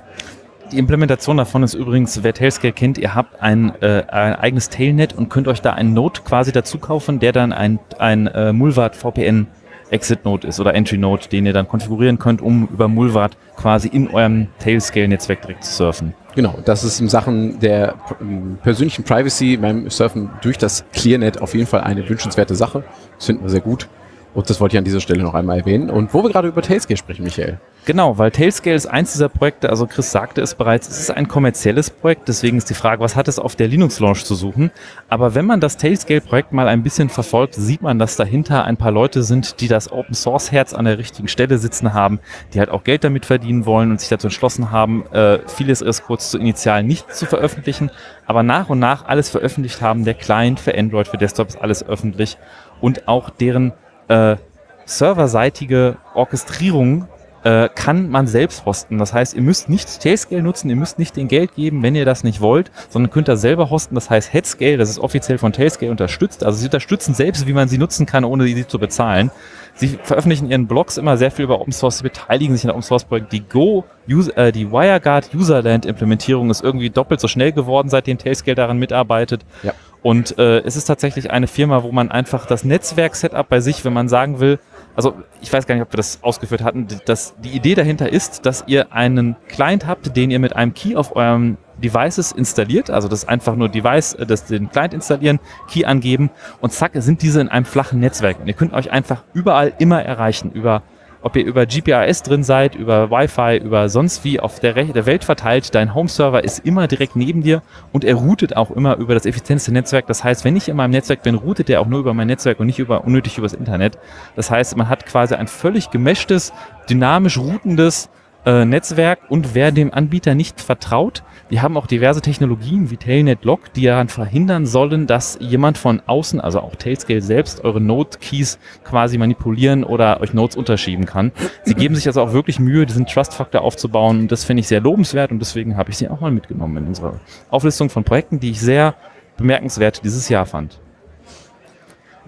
Die 0.72 0.78
Implementation 0.78 1.36
davon 1.36 1.62
ist 1.62 1.74
übrigens, 1.74 2.24
wer 2.24 2.34
Tailscale 2.34 2.72
kennt, 2.72 2.98
ihr 2.98 3.14
habt 3.14 3.40
ein, 3.40 3.72
äh, 3.82 4.02
ein 4.08 4.34
eigenes 4.34 4.68
Tailnet 4.68 5.12
und 5.12 5.28
könnt 5.28 5.46
euch 5.46 5.62
da 5.62 5.74
einen 5.74 5.94
Node 5.94 6.22
quasi 6.24 6.50
dazu 6.50 6.78
kaufen, 6.78 7.20
der 7.20 7.32
dann 7.32 7.52
ein, 7.52 7.78
ein 7.98 8.26
äh, 8.26 8.52
Mulvat 8.52 8.96
VPN 8.96 9.46
Exit 9.90 10.24
Node 10.24 10.48
ist 10.48 10.58
oder 10.58 10.74
Entry 10.74 10.98
Node, 10.98 11.28
den 11.28 11.46
ihr 11.46 11.52
dann 11.52 11.68
konfigurieren 11.68 12.18
könnt, 12.18 12.42
um 12.42 12.68
über 12.72 12.88
Mulvat 12.88 13.36
quasi 13.56 13.86
in 13.86 14.08
eurem 14.08 14.48
Tailscale 14.58 15.06
Netzwerk 15.06 15.42
direkt 15.42 15.64
zu 15.64 15.72
surfen. 15.72 16.14
Genau, 16.34 16.58
das 16.64 16.82
ist 16.82 17.00
in 17.00 17.08
Sachen 17.08 17.60
der 17.60 17.94
ähm, 18.20 18.58
persönlichen 18.62 19.04
Privacy 19.04 19.56
beim 19.56 19.88
Surfen 19.88 20.30
durch 20.42 20.58
das 20.58 20.84
ClearNet 20.92 21.40
auf 21.40 21.54
jeden 21.54 21.68
Fall 21.68 21.82
eine 21.82 22.08
wünschenswerte 22.08 22.56
Sache. 22.56 22.82
Das 23.16 23.26
finden 23.26 23.44
wir 23.44 23.50
sehr 23.50 23.60
gut. 23.60 23.88
Und 24.36 24.50
das 24.50 24.60
wollte 24.60 24.76
ich 24.76 24.78
an 24.78 24.84
dieser 24.84 25.00
Stelle 25.00 25.22
noch 25.22 25.32
einmal 25.32 25.60
erwähnen. 25.60 25.88
Und 25.88 26.12
wo 26.12 26.22
wir 26.22 26.28
gerade 26.28 26.48
über 26.48 26.60
Tailscale 26.60 26.98
sprechen, 26.98 27.24
Michael. 27.24 27.58
Genau, 27.86 28.18
weil 28.18 28.30
Tailscale 28.30 28.76
ist 28.76 28.84
eins 28.84 29.12
dieser 29.12 29.30
Projekte, 29.30 29.70
also 29.70 29.86
Chris 29.86 30.10
sagte 30.12 30.42
es 30.42 30.54
bereits, 30.54 30.88
es 30.88 31.00
ist 31.00 31.10
ein 31.10 31.26
kommerzielles 31.26 31.88
Projekt, 31.88 32.28
deswegen 32.28 32.58
ist 32.58 32.68
die 32.68 32.74
Frage, 32.74 33.00
was 33.00 33.16
hat 33.16 33.28
es 33.28 33.38
auf 33.38 33.56
der 33.56 33.66
Linux-Launch 33.66 34.26
zu 34.26 34.34
suchen? 34.34 34.72
Aber 35.08 35.34
wenn 35.34 35.46
man 35.46 35.60
das 35.60 35.78
Tailscale-Projekt 35.78 36.52
mal 36.52 36.68
ein 36.68 36.82
bisschen 36.82 37.08
verfolgt, 37.08 37.54
sieht 37.54 37.80
man, 37.80 37.98
dass 37.98 38.16
dahinter 38.16 38.64
ein 38.66 38.76
paar 38.76 38.90
Leute 38.90 39.22
sind, 39.22 39.62
die 39.62 39.68
das 39.68 39.90
Open-Source-Herz 39.90 40.74
an 40.74 40.84
der 40.84 40.98
richtigen 40.98 41.28
Stelle 41.28 41.56
sitzen 41.56 41.94
haben, 41.94 42.20
die 42.52 42.58
halt 42.58 42.68
auch 42.68 42.84
Geld 42.84 43.04
damit 43.04 43.24
verdienen 43.24 43.64
wollen 43.64 43.90
und 43.90 44.00
sich 44.00 44.10
dazu 44.10 44.26
entschlossen 44.26 44.70
haben, 44.70 45.06
äh, 45.12 45.38
vieles 45.46 45.80
erst 45.80 46.04
kurz 46.04 46.30
zu 46.30 46.36
initial 46.36 46.82
nicht 46.82 47.10
zu 47.10 47.24
veröffentlichen, 47.24 47.90
aber 48.26 48.42
nach 48.42 48.68
und 48.68 48.80
nach 48.80 49.06
alles 49.06 49.30
veröffentlicht 49.30 49.80
haben. 49.80 50.04
Der 50.04 50.12
Client 50.12 50.60
für 50.60 50.76
Android, 50.76 51.08
für 51.08 51.16
Desktop 51.16 51.48
ist 51.48 51.56
alles 51.56 51.88
öffentlich 51.88 52.36
und 52.82 53.08
auch 53.08 53.30
deren 53.30 53.72
äh, 54.08 54.36
serverseitige 54.84 55.96
Orchestrierung 56.14 57.08
äh, 57.46 57.68
kann 57.72 58.10
man 58.10 58.26
selbst 58.26 58.66
hosten. 58.66 58.98
Das 58.98 59.12
heißt, 59.12 59.34
ihr 59.34 59.42
müsst 59.42 59.68
nicht 59.68 60.00
Tailscale 60.00 60.42
nutzen, 60.42 60.68
ihr 60.68 60.74
müsst 60.74 60.98
nicht 60.98 61.16
den 61.16 61.28
Geld 61.28 61.54
geben, 61.54 61.80
wenn 61.82 61.94
ihr 61.94 62.04
das 62.04 62.24
nicht 62.24 62.40
wollt, 62.40 62.72
sondern 62.88 63.10
könnt 63.10 63.28
das 63.28 63.40
selber 63.40 63.70
hosten. 63.70 63.94
Das 63.94 64.10
heißt, 64.10 64.32
Headscale, 64.32 64.76
das 64.76 64.90
ist 64.90 64.98
offiziell 64.98 65.38
von 65.38 65.52
Tailscale 65.52 65.92
unterstützt. 65.92 66.42
Also 66.42 66.58
sie 66.58 66.64
unterstützen 66.64 67.14
selbst, 67.14 67.46
wie 67.46 67.52
man 67.52 67.68
sie 67.68 67.78
nutzen 67.78 68.04
kann, 68.04 68.24
ohne 68.24 68.44
sie 68.46 68.66
zu 68.66 68.80
bezahlen. 68.80 69.30
Sie 69.74 69.98
veröffentlichen 70.02 70.50
ihren 70.50 70.66
Blogs 70.66 70.96
immer 70.96 71.16
sehr 71.18 71.30
viel 71.30 71.44
über 71.44 71.60
Open 71.60 71.72
Source, 71.72 71.98
sie 71.98 72.02
beteiligen 72.02 72.56
sich 72.56 72.64
an 72.64 72.70
Open 72.70 72.82
Source 72.82 73.04
Projekten. 73.04 73.30
Die 73.30 73.46
Go, 73.46 73.84
Use, 74.08 74.34
äh, 74.36 74.50
die 74.50 74.72
WireGuard 74.72 75.32
Userland 75.32 75.86
Implementierung 75.86 76.50
ist 76.50 76.64
irgendwie 76.64 76.90
doppelt 76.90 77.20
so 77.20 77.28
schnell 77.28 77.52
geworden, 77.52 77.90
seitdem 77.90 78.18
Tailscale 78.18 78.56
daran 78.56 78.78
mitarbeitet. 78.78 79.44
Ja. 79.62 79.72
Und 80.06 80.38
äh, 80.38 80.60
es 80.60 80.76
ist 80.76 80.84
tatsächlich 80.84 81.32
eine 81.32 81.48
Firma, 81.48 81.82
wo 81.82 81.90
man 81.90 82.12
einfach 82.12 82.46
das 82.46 82.62
Netzwerk-Setup 82.62 83.48
bei 83.48 83.58
sich, 83.58 83.84
wenn 83.84 83.92
man 83.92 84.08
sagen 84.08 84.38
will, 84.38 84.60
also 84.94 85.16
ich 85.40 85.52
weiß 85.52 85.66
gar 85.66 85.74
nicht, 85.74 85.82
ob 85.82 85.92
wir 85.92 85.96
das 85.96 86.22
ausgeführt 86.22 86.62
hatten, 86.62 86.86
dass 87.06 87.34
die 87.40 87.48
Idee 87.48 87.74
dahinter 87.74 88.12
ist, 88.12 88.46
dass 88.46 88.62
ihr 88.68 88.92
einen 88.92 89.34
Client 89.48 89.84
habt, 89.84 90.16
den 90.16 90.30
ihr 90.30 90.38
mit 90.38 90.54
einem 90.54 90.74
Key 90.74 90.94
auf 90.94 91.16
eurem 91.16 91.56
Devices 91.82 92.30
installiert, 92.30 92.88
also 92.88 93.08
das 93.08 93.26
einfach 93.26 93.56
nur 93.56 93.68
Device, 93.68 94.14
äh, 94.14 94.26
das 94.26 94.44
den 94.44 94.70
Client 94.70 94.94
installieren, 94.94 95.40
Key 95.68 95.84
angeben 95.84 96.30
und 96.60 96.72
zack, 96.72 96.92
sind 96.94 97.20
diese 97.22 97.40
in 97.40 97.48
einem 97.48 97.64
flachen 97.64 97.98
Netzwerk. 97.98 98.38
Und 98.38 98.46
ihr 98.46 98.54
könnt 98.54 98.74
euch 98.74 98.92
einfach 98.92 99.24
überall 99.34 99.72
immer 99.80 100.00
erreichen, 100.04 100.52
über 100.52 100.84
ob 101.22 101.36
ihr 101.36 101.44
über 101.44 101.66
GPRS 101.66 102.22
drin 102.22 102.42
seid, 102.42 102.74
über 102.74 103.10
Wi-Fi, 103.10 103.58
über 103.58 103.88
sonst 103.88 104.24
wie 104.24 104.40
auf 104.40 104.60
der, 104.60 104.76
Re 104.76 104.84
der 104.86 105.06
Welt 105.06 105.24
verteilt, 105.24 105.74
dein 105.74 105.94
Home-Server 105.94 106.44
ist 106.44 106.60
immer 106.60 106.86
direkt 106.86 107.16
neben 107.16 107.42
dir 107.42 107.62
und 107.92 108.04
er 108.04 108.14
routet 108.14 108.56
auch 108.56 108.70
immer 108.70 108.96
über 108.96 109.14
das 109.14 109.26
effizienteste 109.26 109.72
Netzwerk. 109.72 110.06
Das 110.06 110.24
heißt, 110.24 110.44
wenn 110.44 110.56
ich 110.56 110.68
in 110.68 110.76
meinem 110.76 110.90
Netzwerk 110.90 111.22
bin, 111.22 111.34
routet 111.34 111.70
er 111.70 111.80
auch 111.80 111.86
nur 111.86 112.00
über 112.00 112.14
mein 112.14 112.26
Netzwerk 112.26 112.60
und 112.60 112.66
nicht 112.66 112.78
über, 112.78 113.04
unnötig 113.04 113.38
übers 113.38 113.52
Internet. 113.52 113.98
Das 114.34 114.50
heißt, 114.50 114.76
man 114.76 114.88
hat 114.88 115.06
quasi 115.06 115.34
ein 115.34 115.48
völlig 115.48 115.90
gemeshtes, 115.90 116.52
dynamisch 116.88 117.38
routendes 117.38 118.08
äh, 118.46 118.64
Netzwerk 118.64 119.18
und 119.28 119.54
wer 119.54 119.72
dem 119.72 119.92
Anbieter 119.92 120.34
nicht 120.34 120.60
vertraut, 120.60 121.24
wir 121.48 121.62
haben 121.62 121.76
auch 121.76 121.86
diverse 121.86 122.22
Technologien 122.22 122.90
wie 122.90 122.96
Tailnet 122.96 123.44
Lock, 123.44 123.72
die 123.74 123.84
daran 123.84 124.08
verhindern 124.08 124.66
sollen, 124.66 125.06
dass 125.06 125.36
jemand 125.40 125.78
von 125.78 126.00
außen, 126.06 126.40
also 126.40 126.60
auch 126.60 126.76
Tailscale 126.76 127.20
selbst, 127.20 127.64
eure 127.64 127.80
Node-Keys 127.80 128.58
quasi 128.84 129.18
manipulieren 129.18 129.84
oder 129.84 130.20
euch 130.20 130.32
Nodes 130.32 130.56
unterschieben 130.56 131.06
kann. 131.06 131.32
Sie 131.64 131.74
geben 131.74 131.94
sich 131.96 132.06
also 132.06 132.22
auch 132.22 132.32
wirklich 132.32 132.58
Mühe, 132.58 132.86
diesen 132.86 133.06
Trust-Faktor 133.06 133.62
aufzubauen 133.62 134.20
und 134.20 134.32
das 134.32 134.44
finde 134.44 134.60
ich 134.60 134.68
sehr 134.68 134.80
lobenswert 134.80 135.32
und 135.32 135.40
deswegen 135.40 135.76
habe 135.76 135.90
ich 135.90 135.98
sie 135.98 136.08
auch 136.08 136.20
mal 136.20 136.30
mitgenommen 136.30 136.76
in 136.78 136.86
unserer 136.86 137.20
Auflistung 137.50 137.90
von 137.90 138.04
Projekten, 138.04 138.40
die 138.40 138.52
ich 138.52 138.60
sehr 138.60 138.94
bemerkenswert 139.36 140.04
dieses 140.04 140.28
Jahr 140.28 140.46
fand. 140.46 140.80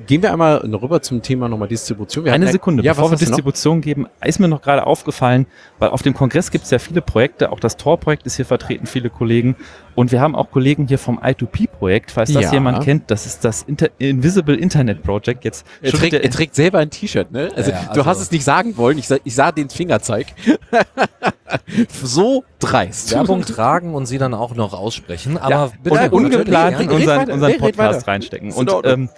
Gehen 0.06 0.22
wir 0.22 0.32
einmal 0.32 0.58
rüber 0.58 1.02
zum 1.02 1.22
Thema 1.22 1.48
nochmal 1.48 1.68
Distribution. 1.68 2.24
Wir 2.24 2.32
Eine 2.32 2.48
Sekunde, 2.50 2.82
ja, 2.82 2.92
bevor 2.92 3.10
wir 3.10 3.16
du 3.16 3.24
noch? 3.24 3.28
Distribution 3.28 3.80
geben, 3.80 4.06
ist 4.24 4.38
mir 4.38 4.48
noch 4.48 4.62
gerade 4.62 4.86
aufgefallen, 4.86 5.46
weil 5.78 5.90
auf 5.90 6.02
dem 6.02 6.14
Kongress 6.14 6.50
gibt 6.50 6.64
es 6.64 6.70
ja 6.70 6.78
viele 6.78 7.02
Projekte, 7.02 7.50
auch 7.52 7.60
das 7.60 7.76
Tor-Projekt 7.76 8.24
ist 8.26 8.36
hier 8.36 8.44
vertreten, 8.44 8.86
viele 8.86 9.10
Kollegen. 9.10 9.56
Und 9.94 10.12
wir 10.12 10.20
haben 10.20 10.36
auch 10.36 10.50
Kollegen 10.50 10.86
hier 10.86 10.98
vom 10.98 11.18
I2P-Projekt, 11.18 12.12
falls 12.12 12.32
das 12.32 12.44
Ja. 12.44 12.52
jemand 12.52 12.84
kennt, 12.84 13.10
das 13.10 13.26
ist 13.26 13.44
das 13.44 13.62
Inter 13.62 13.88
Invisible 13.98 14.54
Internet 14.54 15.02
Project. 15.02 15.44
Jetzt 15.44 15.66
Er 15.82 15.92
trägt, 15.92 16.14
er 16.14 16.30
trägt 16.30 16.54
selber 16.54 16.78
ein 16.78 16.90
T-Shirt, 16.90 17.32
ne? 17.32 17.50
Also, 17.56 17.70
Ja, 17.72 17.76
ja, 17.78 17.82
du 17.84 17.88
also- 17.90 18.06
hast 18.06 18.20
es 18.20 18.30
nicht 18.30 18.44
sagen 18.44 18.76
wollen. 18.76 18.98
Ich 18.98 19.08
sah, 19.08 19.16
ich 19.24 19.34
sah 19.34 19.50
den 19.50 19.68
Fingerzeig. 19.70 20.26
so 22.02 22.44
dreist. 22.58 23.12
Werbung 23.12 23.42
tragen 23.42 23.94
und 23.94 24.06
sie 24.06 24.18
dann 24.18 24.34
auch 24.34 24.54
noch 24.54 24.72
aussprechen. 24.72 25.38
Aber 25.38 25.50
Ja, 25.50 25.70
bitte, 25.82 26.10
und 26.10 26.24
ungeplant 26.26 26.80
in 26.80 26.90
unseren, 26.90 27.30
unseren 27.30 27.58
Podcast 27.58 28.06
reinstecken. 28.06 28.52
Und 28.52 28.70
ähm, 28.84 29.08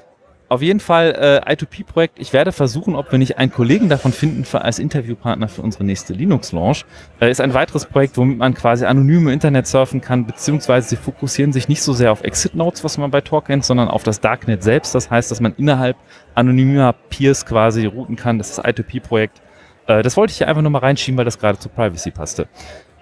auf 0.50 0.62
jeden 0.62 0.80
Fall 0.80 1.42
äh, 1.46 1.52
I2P-Projekt. 1.52 2.18
Ich 2.18 2.32
werde 2.32 2.50
versuchen, 2.50 2.96
ob 2.96 3.12
wir 3.12 3.20
nicht 3.20 3.38
einen 3.38 3.52
Kollegen 3.52 3.88
davon 3.88 4.12
finden 4.12 4.44
für, 4.44 4.62
als 4.62 4.80
Interviewpartner 4.80 5.46
für 5.46 5.62
unsere 5.62 5.84
nächste 5.84 6.12
Linux-Launch. 6.12 6.84
Äh, 7.20 7.30
ist 7.30 7.40
ein 7.40 7.54
weiteres 7.54 7.86
Projekt, 7.86 8.16
womit 8.16 8.36
man 8.36 8.54
quasi 8.54 8.84
anonym 8.84 9.28
im 9.28 9.32
Internet 9.32 9.68
surfen 9.68 10.00
kann, 10.00 10.26
beziehungsweise 10.26 10.88
sie 10.88 10.96
fokussieren 10.96 11.52
sich 11.52 11.68
nicht 11.68 11.82
so 11.82 11.92
sehr 11.92 12.10
auf 12.10 12.24
Exit-Notes, 12.24 12.82
was 12.82 12.98
man 12.98 13.12
bei 13.12 13.20
Tor 13.20 13.44
kennt, 13.44 13.64
sondern 13.64 13.86
auf 13.86 14.02
das 14.02 14.20
Darknet 14.20 14.64
selbst. 14.64 14.92
Das 14.92 15.08
heißt, 15.08 15.30
dass 15.30 15.40
man 15.40 15.54
innerhalb 15.56 15.96
anonymer 16.34 16.94
Peers 17.10 17.46
quasi 17.46 17.86
routen 17.86 18.16
kann. 18.16 18.38
Das 18.38 18.50
ist 18.50 18.58
das 18.58 18.64
I2P-Projekt. 18.64 19.40
Äh, 19.86 20.02
das 20.02 20.16
wollte 20.16 20.32
ich 20.32 20.38
hier 20.38 20.48
einfach 20.48 20.62
nur 20.62 20.72
mal 20.72 20.78
reinschieben, 20.78 21.16
weil 21.16 21.24
das 21.24 21.38
gerade 21.38 21.60
zur 21.60 21.70
Privacy 21.70 22.10
passte. 22.10 22.48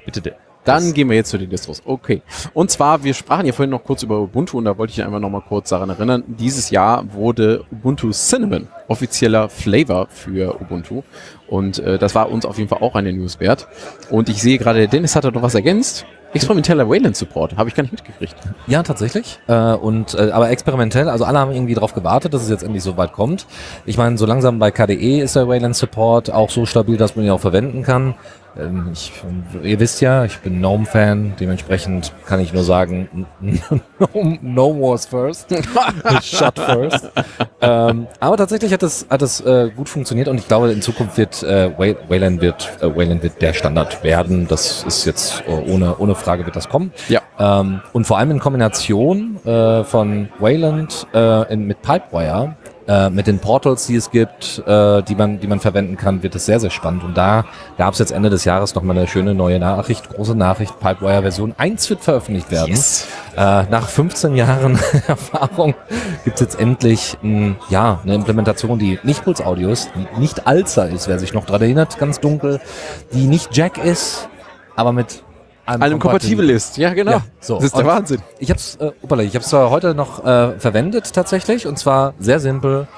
Bitte. 0.05 0.37
Dann 0.69 0.95
gehen 0.95 1.09
wir 1.09 1.17
jetzt 1.17 1.31
zu 1.31 1.39
den 1.39 1.51
Distros. 1.51 1.83
Okay. 1.85 2.23
Und 2.55 2.71
zwar, 2.71 3.03
wir 3.03 3.15
sprachen 3.15 3.47
ja 3.47 3.53
vorhin 3.53 3.71
noch 3.71 3.85
kurz 3.85 4.03
über 4.03 4.21
Ubuntu 4.21 4.59
und 4.59 4.65
da 4.65 4.77
wollte 4.77 4.93
ich 4.93 5.03
einfach 5.03 5.21
noch 5.21 5.31
mal 5.31 5.43
kurz 5.43 5.71
daran 5.71 5.91
erinnern. 5.91 6.25
Dieses 6.27 6.71
Jahr 6.71 7.13
wurde 7.13 7.65
Ubuntu 7.73 8.11
Cinnamon 8.13 8.69
offizieller 8.89 9.49
Flavor 9.49 10.09
für 10.09 10.61
Ubuntu. 10.61 11.03
Und 11.47 11.79
äh, 11.79 11.99
das 11.99 12.15
war 12.15 12.31
uns 12.31 12.45
auf 12.45 12.59
jeden 12.59 12.69
Fall 12.69 12.83
auch 12.83 12.95
eine 12.95 13.13
News 13.13 13.41
wert. 13.41 13.69
Und 14.11 14.29
ich 14.29 14.43
sehe 14.43 14.59
gerade, 14.59 14.81
der 14.81 14.89
Dennis 14.89 15.15
hat 15.15 15.25
da 15.25 15.31
noch 15.31 15.43
was 15.43 15.55
ergänzt. 15.55 16.05
Experimenteller 16.35 16.89
Wayland 16.91 17.17
Support, 17.17 17.57
habe 17.57 17.71
ich 17.71 17.75
gar 17.75 17.85
nicht 17.85 17.93
mitgekriegt. 17.93 18.37
Ja, 18.67 18.83
tatsächlich. 18.83 19.39
Äh, 19.47 19.73
und 19.73 20.15
äh, 20.15 20.31
aber 20.31 20.51
experimentell, 20.51 21.09
also 21.09 21.25
alle 21.25 21.39
haben 21.39 21.53
irgendwie 21.53 21.73
darauf 21.73 21.95
gewartet, 21.95 22.35
dass 22.35 22.43
es 22.43 22.51
jetzt 22.51 22.63
endlich 22.63 22.83
so 22.83 22.99
weit 22.99 23.13
kommt. 23.13 23.47
Ich 23.87 23.97
meine, 23.97 24.19
so 24.19 24.27
langsam 24.27 24.59
bei 24.59 24.71
KDE 24.71 25.21
ist 25.21 25.37
der 25.37 25.49
Wayland 25.49 25.75
Support 25.75 26.31
auch 26.31 26.51
so 26.51 26.67
stabil, 26.67 26.99
dass 26.99 27.17
man 27.17 27.25
ihn 27.25 27.31
auch 27.31 27.41
verwenden 27.41 27.83
kann. 27.83 28.15
Ähm, 28.57 28.91
ich, 28.93 29.13
ihr 29.63 29.79
wisst 29.81 30.01
ja, 30.01 30.25
ich 30.25 30.39
bin 30.39 30.59
GNOME-Fan, 30.59 31.35
dementsprechend 31.39 32.13
kann 32.27 32.41
ich 32.41 32.53
nur 32.53 32.65
sagen, 32.65 33.27
GNOME, 33.41 34.39
GNOME 34.39 34.81
was 34.81 35.07
first. 35.07 35.49
Shut 36.23 36.59
first. 36.59 37.11
ähm, 37.61 38.07
aber 38.21 38.37
tatsächlich 38.37 38.73
hat 38.73 38.83
es 38.83 39.07
hat 39.11 39.23
es 39.23 39.41
äh, 39.41 39.71
gut 39.77 39.89
funktioniert 39.89 40.29
und 40.29 40.39
ich 40.39 40.49
glaube, 40.49 40.71
in 40.73 40.83
Zukunft 40.83 41.17
wird 41.19 41.43
äh, 41.43 41.71
Way- 41.79 41.97
Wayland 42.09 42.41
wird 42.41 42.71
äh, 42.81 42.95
Wayland 42.97 43.23
wird 43.23 43.41
der 43.43 43.53
Standard 43.53 44.03
werden. 44.03 44.47
Das 44.49 44.83
ist 44.85 45.05
jetzt 45.05 45.43
äh, 45.47 45.71
ohne 45.71 45.97
ohne 45.99 46.15
Frage 46.15 46.45
wird 46.47 46.57
das 46.57 46.69
kommen. 46.69 46.93
Ja. 47.09 47.21
Ähm, 47.39 47.81
und 47.93 48.07
vor 48.07 48.19
allem 48.19 48.31
in 48.33 48.39
Kombination 48.41 49.39
äh, 49.45 49.85
von 49.85 50.29
Wayland 50.39 51.07
äh, 51.15 51.53
in, 51.53 51.67
mit 51.67 51.83
Pipewire, 51.83 52.57
äh, 52.89 53.11
mit 53.11 53.27
den 53.27 53.39
Portals, 53.39 53.87
die 53.87 53.97
es 53.97 54.11
gibt, 54.11 54.63
äh, 54.67 55.03
die 55.03 55.15
man, 55.15 55.39
die 55.41 55.47
man 55.47 55.61
verwenden 55.61 55.97
kann, 55.97 56.23
wird 56.23 56.35
es 56.35 56.47
sehr, 56.47 56.59
sehr 56.59 56.71
spannend. 56.71 57.05
Und 57.05 57.17
da 57.17 57.45
gab 57.77 57.93
es 57.93 57.99
jetzt 57.99 58.11
Ende 58.11 58.31
des 58.31 58.45
Jahres 58.47 58.75
nochmal 58.75 58.97
eine 58.97 59.07
schöne 59.07 59.35
neue 59.35 59.59
Nachricht, 59.59 60.09
große 60.09 60.35
Nachricht, 60.35 60.81
Pipewire 60.81 61.21
Version 61.21 61.55
1 61.59 61.91
wird 61.91 62.01
veröffentlicht 62.01 62.51
werden. 62.51 62.75
Äh, 63.37 63.65
nach 63.71 63.89
15 63.89 64.35
Jahren 64.35 64.79
Erfahrung 65.07 65.75
gibt 66.25 66.37
es 66.37 66.41
jetzt 66.41 66.59
endlich 66.59 67.19
ein, 67.23 67.57
ja, 67.69 68.01
eine 68.03 68.15
Implementation, 68.15 68.79
die 68.79 68.99
nicht 69.03 69.23
Puls 69.23 69.43
Audio 69.43 69.69
ist, 69.69 69.91
die 69.95 70.21
nicht 70.21 70.47
Alza 70.47 70.85
ist, 70.85 71.09
wer 71.09 71.19
sich 71.19 71.35
noch 71.35 71.45
dran 71.45 71.61
erinnert, 71.61 71.99
ganz 71.99 72.21
dunkel, 72.21 72.61
die 73.13 73.27
nicht 73.27 73.55
Jack 73.55 73.77
ist, 73.77 74.29
aber 74.77 74.93
mit 74.93 75.23
Einem 75.69 75.99
kompatibel 75.99 76.49
ist. 76.51 76.77
Ja, 76.79 76.95
genau. 76.95 77.13
Ja, 77.13 77.23
so. 77.41 77.57
Das 77.57 77.65
ist 77.65 77.77
der 77.77 77.85
Und- 77.85 77.91
Wahnsinn. 77.91 78.23
Ich 78.39 78.51
habe 78.51 78.59
es 78.59 78.77
äh, 78.77 79.23
ich 79.25 79.35
hab's 79.37 79.49
zwar 79.49 79.71
heute 79.71 79.95
noch 79.95 80.25
äh, 80.25 80.59
verwendet 80.59 81.13
tatsächlich 81.13 81.67
und 81.67 81.79
zwar 81.79 82.15
sehr 82.19 82.41
simpel. 82.41 82.89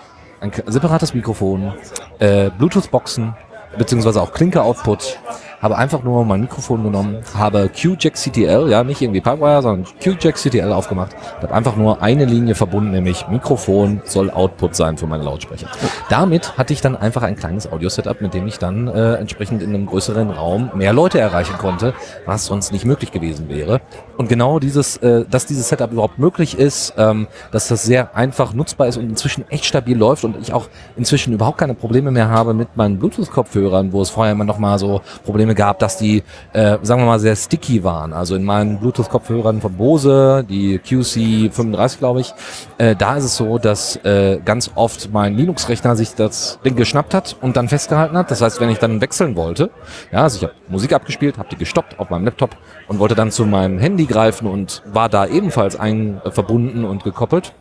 Ein 0.40 0.52
separates 0.66 1.12
Mikrofon, 1.12 1.74
äh, 2.18 2.48
Bluetooth-Boxen, 2.56 3.34
beziehungsweise 3.76 4.22
auch 4.22 4.32
Klinker-Output. 4.32 5.18
Habe 5.60 5.76
einfach 5.76 6.02
nur 6.02 6.24
mein 6.24 6.40
Mikrofon 6.40 6.82
genommen, 6.82 7.18
habe 7.36 7.68
QJack 7.68 8.14
CTL, 8.14 8.70
ja, 8.70 8.82
nicht 8.82 9.02
irgendwie 9.02 9.20
Pipewire, 9.20 9.60
sondern 9.60 9.86
QJack 10.02 10.36
CTL 10.36 10.72
aufgemacht. 10.72 11.14
Habe 11.42 11.52
einfach 11.52 11.76
nur 11.76 12.02
eine 12.02 12.24
Linie 12.24 12.54
verbunden, 12.54 12.92
nämlich 12.92 13.28
Mikrofon 13.28 14.00
soll 14.04 14.30
Output 14.30 14.74
sein 14.74 14.96
für 14.96 15.06
meine 15.06 15.22
Lautsprecher. 15.24 15.68
Damit 16.08 16.56
hatte 16.56 16.72
ich 16.72 16.80
dann 16.80 16.96
einfach 16.96 17.22
ein 17.22 17.36
kleines 17.36 17.70
Audio-Setup, 17.70 18.20
mit 18.20 18.32
dem 18.32 18.46
ich 18.46 18.58
dann 18.58 18.88
äh, 18.88 19.14
entsprechend 19.14 19.62
in 19.62 19.74
einem 19.74 19.86
größeren 19.86 20.30
Raum 20.30 20.70
mehr 20.74 20.92
Leute 20.92 21.20
erreichen 21.20 21.58
konnte, 21.58 21.94
was 22.24 22.46
sonst 22.46 22.72
nicht 22.72 22.84
möglich 22.84 23.12
gewesen 23.12 23.48
wäre. 23.48 23.80
Und 24.16 24.28
genau 24.28 24.58
dieses, 24.58 24.96
äh, 24.98 25.24
dass 25.30 25.46
dieses 25.46 25.68
Setup 25.68 25.92
überhaupt 25.92 26.18
möglich 26.18 26.58
ist, 26.58 26.94
ähm, 26.96 27.26
dass 27.52 27.68
das 27.68 27.82
sehr 27.82 28.16
einfach 28.16 28.54
nutzbar 28.54 28.86
ist 28.86 28.96
und 28.96 29.04
inzwischen 29.08 29.44
echt 29.50 29.64
stabil 29.64 29.96
läuft 29.96 30.24
und 30.24 30.36
ich 30.40 30.52
auch 30.52 30.68
inzwischen 30.96 31.32
überhaupt 31.32 31.58
keine 31.58 31.74
Probleme 31.74 32.10
mehr 32.10 32.28
habe 32.28 32.54
mit 32.54 32.76
meinen 32.76 32.98
Bluetooth-Kopfhörern, 32.98 33.92
wo 33.92 34.02
es 34.02 34.10
vorher 34.10 34.32
immer 34.32 34.44
noch 34.44 34.58
mal 34.58 34.78
so 34.78 35.00
Probleme 35.24 35.49
gab, 35.54 35.78
dass 35.78 35.96
die, 35.96 36.22
äh, 36.52 36.78
sagen 36.82 37.02
wir 37.02 37.06
mal, 37.06 37.20
sehr 37.20 37.36
sticky 37.36 37.84
waren. 37.84 38.12
Also 38.12 38.34
in 38.34 38.44
meinen 38.44 38.78
Bluetooth-Kopfhörern 38.78 39.60
von 39.60 39.72
Bose, 39.74 40.44
die 40.48 40.78
QC35, 40.78 41.98
glaube 41.98 42.20
ich, 42.20 42.32
äh, 42.78 42.96
da 42.96 43.16
ist 43.16 43.24
es 43.24 43.36
so, 43.36 43.58
dass 43.58 43.96
äh, 44.04 44.38
ganz 44.44 44.70
oft 44.74 45.12
mein 45.12 45.36
Linux-Rechner 45.36 45.96
sich 45.96 46.14
das 46.14 46.58
Ding 46.64 46.76
geschnappt 46.76 47.14
hat 47.14 47.36
und 47.40 47.56
dann 47.56 47.68
festgehalten 47.68 48.16
hat. 48.16 48.30
Das 48.30 48.40
heißt, 48.40 48.60
wenn 48.60 48.70
ich 48.70 48.78
dann 48.78 49.00
wechseln 49.00 49.36
wollte, 49.36 49.70
ja, 50.12 50.22
also 50.22 50.38
ich 50.38 50.42
habe 50.44 50.54
Musik 50.68 50.92
abgespielt, 50.92 51.38
habe 51.38 51.48
die 51.50 51.56
gestoppt 51.56 51.98
auf 51.98 52.10
meinem 52.10 52.24
Laptop 52.24 52.56
und 52.88 52.98
wollte 52.98 53.14
dann 53.14 53.30
zu 53.30 53.44
meinem 53.46 53.78
Handy 53.78 54.06
greifen 54.06 54.46
und 54.46 54.82
war 54.86 55.08
da 55.08 55.26
ebenfalls 55.26 55.78
ein 55.78 56.20
äh, 56.24 56.30
verbunden 56.30 56.84
und 56.84 57.04
gekoppelt 57.04 57.52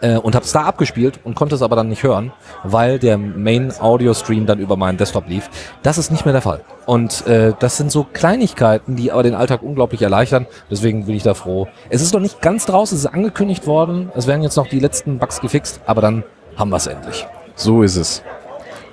äh, 0.00 0.16
und 0.16 0.34
habe 0.34 0.44
es 0.44 0.52
da 0.52 0.62
abgespielt 0.62 1.20
und 1.24 1.34
konnte 1.34 1.54
es 1.54 1.62
aber 1.62 1.76
dann 1.76 1.88
nicht 1.88 2.02
hören, 2.02 2.32
weil 2.62 2.98
der 2.98 3.18
Main 3.18 3.72
Audio 3.80 4.14
Stream 4.14 4.46
dann 4.46 4.58
über 4.58 4.76
meinen 4.76 4.98
Desktop 4.98 5.28
lief. 5.28 5.48
Das 5.82 5.98
ist 5.98 6.10
nicht 6.10 6.24
mehr 6.24 6.32
der 6.32 6.42
Fall. 6.42 6.60
Und 6.86 7.26
äh, 7.26 7.52
das 7.58 7.76
sind 7.76 7.90
so 7.90 8.06
Kleinigkeiten, 8.12 8.96
die 8.96 9.12
aber 9.12 9.22
den 9.22 9.34
Alltag 9.34 9.62
unglaublich 9.62 10.02
erleichtern. 10.02 10.46
Deswegen 10.70 11.06
bin 11.06 11.14
ich 11.14 11.22
da 11.22 11.34
froh. 11.34 11.68
Es 11.88 12.02
ist 12.02 12.12
noch 12.14 12.20
nicht 12.20 12.42
ganz 12.42 12.66
draußen, 12.66 12.96
es 12.96 13.04
ist 13.04 13.10
angekündigt 13.10 13.66
worden. 13.66 14.10
Es 14.14 14.26
werden 14.26 14.42
jetzt 14.42 14.56
noch 14.56 14.66
die 14.66 14.80
letzten 14.80 15.18
Bugs 15.18 15.40
gefixt, 15.40 15.80
aber 15.86 16.00
dann 16.00 16.24
haben 16.56 16.70
wir 16.70 16.76
es 16.76 16.86
endlich. 16.86 17.26
So 17.56 17.82
ist 17.82 17.96
es. 17.96 18.22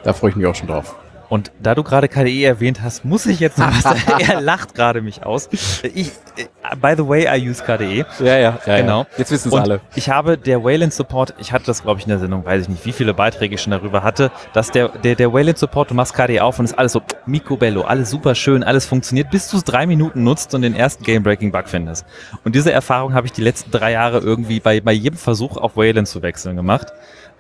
Da 0.04 0.14
freue 0.14 0.32
ich 0.32 0.36
mich 0.36 0.46
auch 0.48 0.56
schon 0.56 0.68
drauf. 0.68 0.96
Und 1.32 1.50
da 1.64 1.76
du 1.76 1.84
gerade 1.84 2.10
KDE 2.10 2.44
erwähnt 2.44 2.82
hast, 2.84 3.06
muss 3.06 3.26
ich 3.26 3.40
jetzt 3.40 3.58
noch 3.58 3.68
was 3.72 3.84
sagen. 3.84 4.02
Er 4.20 4.42
lacht 4.42 4.76
gerade 4.76 5.02
mich 5.02 5.24
aus. 5.24 5.48
Ich, 5.82 6.12
äh, 6.36 6.76
by 6.76 6.94
the 6.98 7.08
way, 7.08 7.26
I 7.26 7.50
use 7.50 7.64
KDE. 7.64 8.06
Ja, 8.20 8.38
ja, 8.38 8.60
ja. 8.66 8.78
Genau. 8.82 9.06
Jetzt 9.18 9.32
wissen 9.32 9.48
es 9.48 9.54
alle. 9.54 9.80
ich 9.96 10.10
habe 10.10 10.38
der 10.38 10.62
Wayland 10.62 10.94
Support, 10.94 11.34
ich 11.38 11.54
hatte 11.54 11.68
das 11.68 11.84
glaube 11.84 12.02
ich 12.02 12.06
in 12.06 12.10
der 12.10 12.20
Sendung, 12.20 12.44
weiß 12.44 12.64
ich 12.64 12.70
nicht, 12.70 12.86
wie 12.86 12.92
viele 12.92 13.14
Beiträge 13.14 13.56
ich 13.56 13.62
schon 13.62 13.72
darüber 13.72 14.04
hatte, 14.04 14.30
dass 14.52 14.72
der, 14.72 14.90
der, 14.90 15.16
der 15.16 15.32
Wayland 15.32 15.58
Support, 15.58 15.92
du 15.92 15.94
machst 15.94 16.14
KDE 16.14 16.42
auf 16.42 16.60
und 16.60 16.66
ist 16.66 16.78
alles 16.78 16.92
so 16.92 17.02
Micobello, 17.26 17.84
alles 17.84 18.10
super 18.10 18.36
schön, 18.36 18.62
alles 18.62 18.86
funktioniert, 18.86 19.32
bis 19.32 19.48
du 19.50 19.56
es 19.56 19.64
drei 19.64 19.88
Minuten 19.88 20.26
nutzt 20.26 20.54
und 20.54 20.64
den 20.64 20.76
ersten 20.76 21.06
Game-Breaking-Bug 21.06 21.70
findest. 21.70 22.06
Und 22.44 22.56
diese 22.56 22.74
Erfahrung 22.74 23.14
habe 23.14 23.26
ich 23.26 23.32
die 23.32 23.42
letzten 23.42 23.72
drei 23.72 23.94
Jahre 23.94 24.20
irgendwie 24.20 24.60
bei, 24.60 24.82
bei 24.82 24.92
jedem 24.92 25.18
Versuch 25.18 25.56
auf 25.56 25.78
Wayland 25.78 26.10
zu 26.10 26.22
wechseln 26.22 26.58
gemacht. 26.58 26.88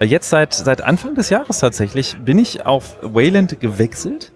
Äh, 0.01 0.05
Jetzt 0.05 0.29
seit, 0.29 0.53
seit 0.53 0.81
Anfang 0.81 1.15
des 1.15 1.29
Jahres 1.29 1.59
tatsächlich 1.59 2.17
bin 2.17 2.39
ich 2.39 2.65
auf 2.65 2.97
Wayland 3.01 3.59
gewechselt. 3.59 4.33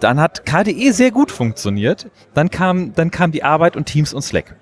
Dann 0.00 0.18
hat 0.18 0.46
KDE 0.46 0.92
sehr 0.92 1.10
gut 1.10 1.30
funktioniert. 1.30 2.10
Dann 2.34 2.50
kam, 2.50 2.94
dann 2.94 3.10
kam 3.10 3.32
die 3.32 3.44
Arbeit 3.44 3.76
und 3.76 3.84
Teams 3.84 4.12
und 4.12 4.22
Slack. 4.22 4.56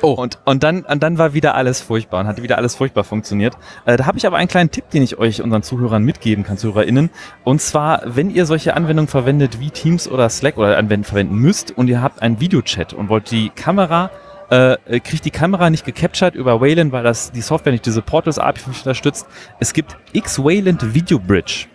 Oh. 0.00 0.12
Und, 0.12 0.38
und, 0.44 0.62
dann, 0.62 0.84
und 0.84 1.02
dann 1.02 1.18
war 1.18 1.34
wieder 1.34 1.56
alles 1.56 1.80
furchtbar 1.80 2.20
und 2.20 2.28
hat 2.28 2.40
wieder 2.40 2.56
alles 2.56 2.76
furchtbar 2.76 3.02
funktioniert. 3.02 3.56
Äh, 3.84 3.96
da 3.96 4.06
habe 4.06 4.16
ich 4.16 4.26
aber 4.26 4.36
einen 4.36 4.46
kleinen 4.46 4.70
Tipp, 4.70 4.88
den 4.90 5.02
ich 5.02 5.18
euch 5.18 5.42
unseren 5.42 5.64
Zuhörern 5.64 6.04
mitgeben 6.04 6.44
kann, 6.44 6.56
ZuhörerInnen. 6.56 7.10
Und 7.42 7.60
zwar, 7.60 8.02
wenn 8.04 8.30
ihr 8.30 8.46
solche 8.46 8.74
Anwendungen 8.74 9.08
verwendet 9.08 9.58
wie 9.58 9.70
Teams 9.70 10.06
oder 10.06 10.28
Slack 10.30 10.56
oder 10.56 10.78
Anwendungen 10.78 11.04
verwenden 11.04 11.34
müsst 11.34 11.76
und 11.76 11.88
ihr 11.88 12.00
habt 12.00 12.22
einen 12.22 12.38
Videochat 12.38 12.92
und 12.92 13.08
wollt 13.08 13.32
die 13.32 13.50
Kamera 13.50 14.10
äh, 14.50 14.72
äh, 14.72 15.00
kriegt 15.00 15.24
die 15.24 15.30
Kamera 15.30 15.70
nicht 15.70 15.84
gecaptured 15.84 16.34
über 16.34 16.60
Wayland, 16.60 16.92
weil 16.92 17.04
das 17.04 17.32
die 17.32 17.40
Software 17.40 17.72
nicht 17.72 17.86
diese 17.86 18.02
Portals 18.02 18.38
API 18.38 18.62
unterstützt. 18.66 19.26
Es 19.60 19.72
gibt 19.72 19.96
X-Wayland 20.12 20.94
Video 20.94 21.18
Bridge. 21.18 21.66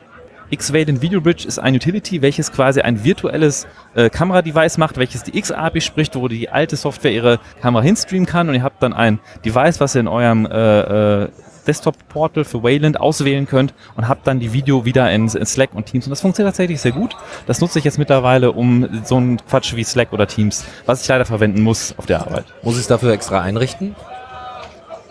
X-Valent 0.54 1.02
Video 1.02 1.20
Bridge 1.20 1.48
ist 1.48 1.58
ein 1.58 1.74
Utility, 1.74 2.22
welches 2.22 2.52
quasi 2.52 2.82
ein 2.82 3.04
virtuelles 3.04 3.66
äh, 3.96 4.10
Kameradevice 4.10 4.78
macht, 4.78 4.98
welches 4.98 5.24
die 5.24 5.36
X-API 5.36 5.82
spricht, 5.82 6.16
wo 6.16 6.28
die 6.28 6.50
alte 6.50 6.76
Software 6.76 7.12
ihre 7.12 7.40
Kamera 7.60 7.82
hinstreamen 7.84 8.28
kann 8.28 8.50
und 8.50 8.56
ihr 8.56 8.64
habt 8.64 8.84
dann 8.84 8.94
ein 8.94 9.20
Device, 9.44 9.80
was 9.80 9.96
ihr 9.96 10.02
in 10.02 10.08
eurem 10.08 10.46
äh, 10.46 11.24
äh, 11.24 11.30
Desktop-Portal 11.66 12.44
für 12.44 12.64
Wayland 12.64 13.00
auswählen 13.00 13.48
könnt 13.48 13.74
und 13.96 14.08
habt 14.08 14.28
dann 14.28 14.40
die 14.40 14.54
Video 14.54 14.86
wieder 14.86 15.12
in, 15.12 15.28
in, 15.28 15.46
Slack 15.46 15.74
und 15.74 15.86
Teams. 15.86 16.06
Und 16.06 16.12
das 16.12 16.22
funktioniert 16.22 16.54
tatsächlich 16.54 16.82
sehr 16.82 16.92
gut. 16.92 17.16
Das 17.48 17.62
nutze 17.62 17.80
ich 17.80 17.86
jetzt 17.86 17.98
mittlerweile, 17.98 18.52
um 18.52 19.04
so 19.04 19.18
einen 19.18 19.38
Quatsch 19.38 19.76
wie 19.76 19.84
Slack 19.84 20.14
oder 20.14 20.28
Teams, 20.28 20.66
was 20.86 21.02
ich 21.02 21.08
leider 21.08 21.26
verwenden 21.26 21.62
muss 21.62 21.96
auf 21.98 22.06
der 22.06 22.22
Arbeit. 22.22 22.46
Muss 22.64 22.76
ich 22.76 22.82
es 22.82 22.88
dafür 22.88 23.12
extra 23.12 23.42
einrichten? 23.42 23.96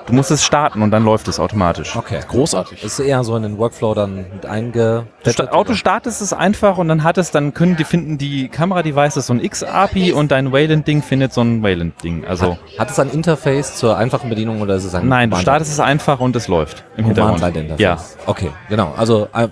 Du 0.06 0.14
musst 0.14 0.30
es 0.30 0.44
starten 0.44 0.82
und 0.82 0.90
dann 0.90 1.04
läuft 1.04 1.28
es 1.28 1.38
automatisch. 1.38 1.96
Okay. 1.96 2.20
Großartig. 2.26 2.82
Ist 2.82 2.98
eher 2.98 3.22
so 3.24 3.36
in 3.36 3.42
den 3.44 3.58
Workflow 3.58 3.94
dann 3.94 4.16
mit 4.32 4.46
einge... 4.46 5.06
Der 5.24 5.54
Auto 5.54 5.74
startet 5.74 6.12
es 6.12 6.32
einfach 6.32 6.78
und 6.78 6.88
dann 6.88 7.04
hat 7.04 7.18
es, 7.18 7.30
dann 7.30 7.54
können 7.54 7.76
die 7.76 7.84
finden 7.84 8.18
die 8.18 8.48
Kameradevices 8.48 9.26
so 9.26 9.32
ein 9.32 9.42
X-API 9.42 10.12
und 10.12 10.30
dein 10.32 10.52
Wayland-Ding 10.52 11.02
findet 11.02 11.32
so 11.32 11.42
ein 11.42 11.62
Wayland-Ding. 11.62 12.24
Also 12.24 12.52
Hat, 12.52 12.78
hat 12.78 12.90
es 12.90 12.98
ein 12.98 13.10
Interface 13.10 13.76
zur 13.76 13.96
einfachen 13.96 14.28
Bedienung 14.28 14.60
oder 14.60 14.74
ist 14.74 14.84
es 14.84 14.94
ein... 14.94 15.08
nein, 15.08 15.30
du 15.30 15.36
startest 15.36 15.72
es 15.72 15.80
einfach 15.80 16.20
und 16.20 16.34
es 16.36 16.48
läuft 16.48 16.84
im 16.96 17.06
Hintergrund. 17.06 17.78
Ja. 17.78 17.98
Okay, 18.26 18.50
genau. 18.68 18.94
Also 18.96 19.28
äh, 19.34 19.48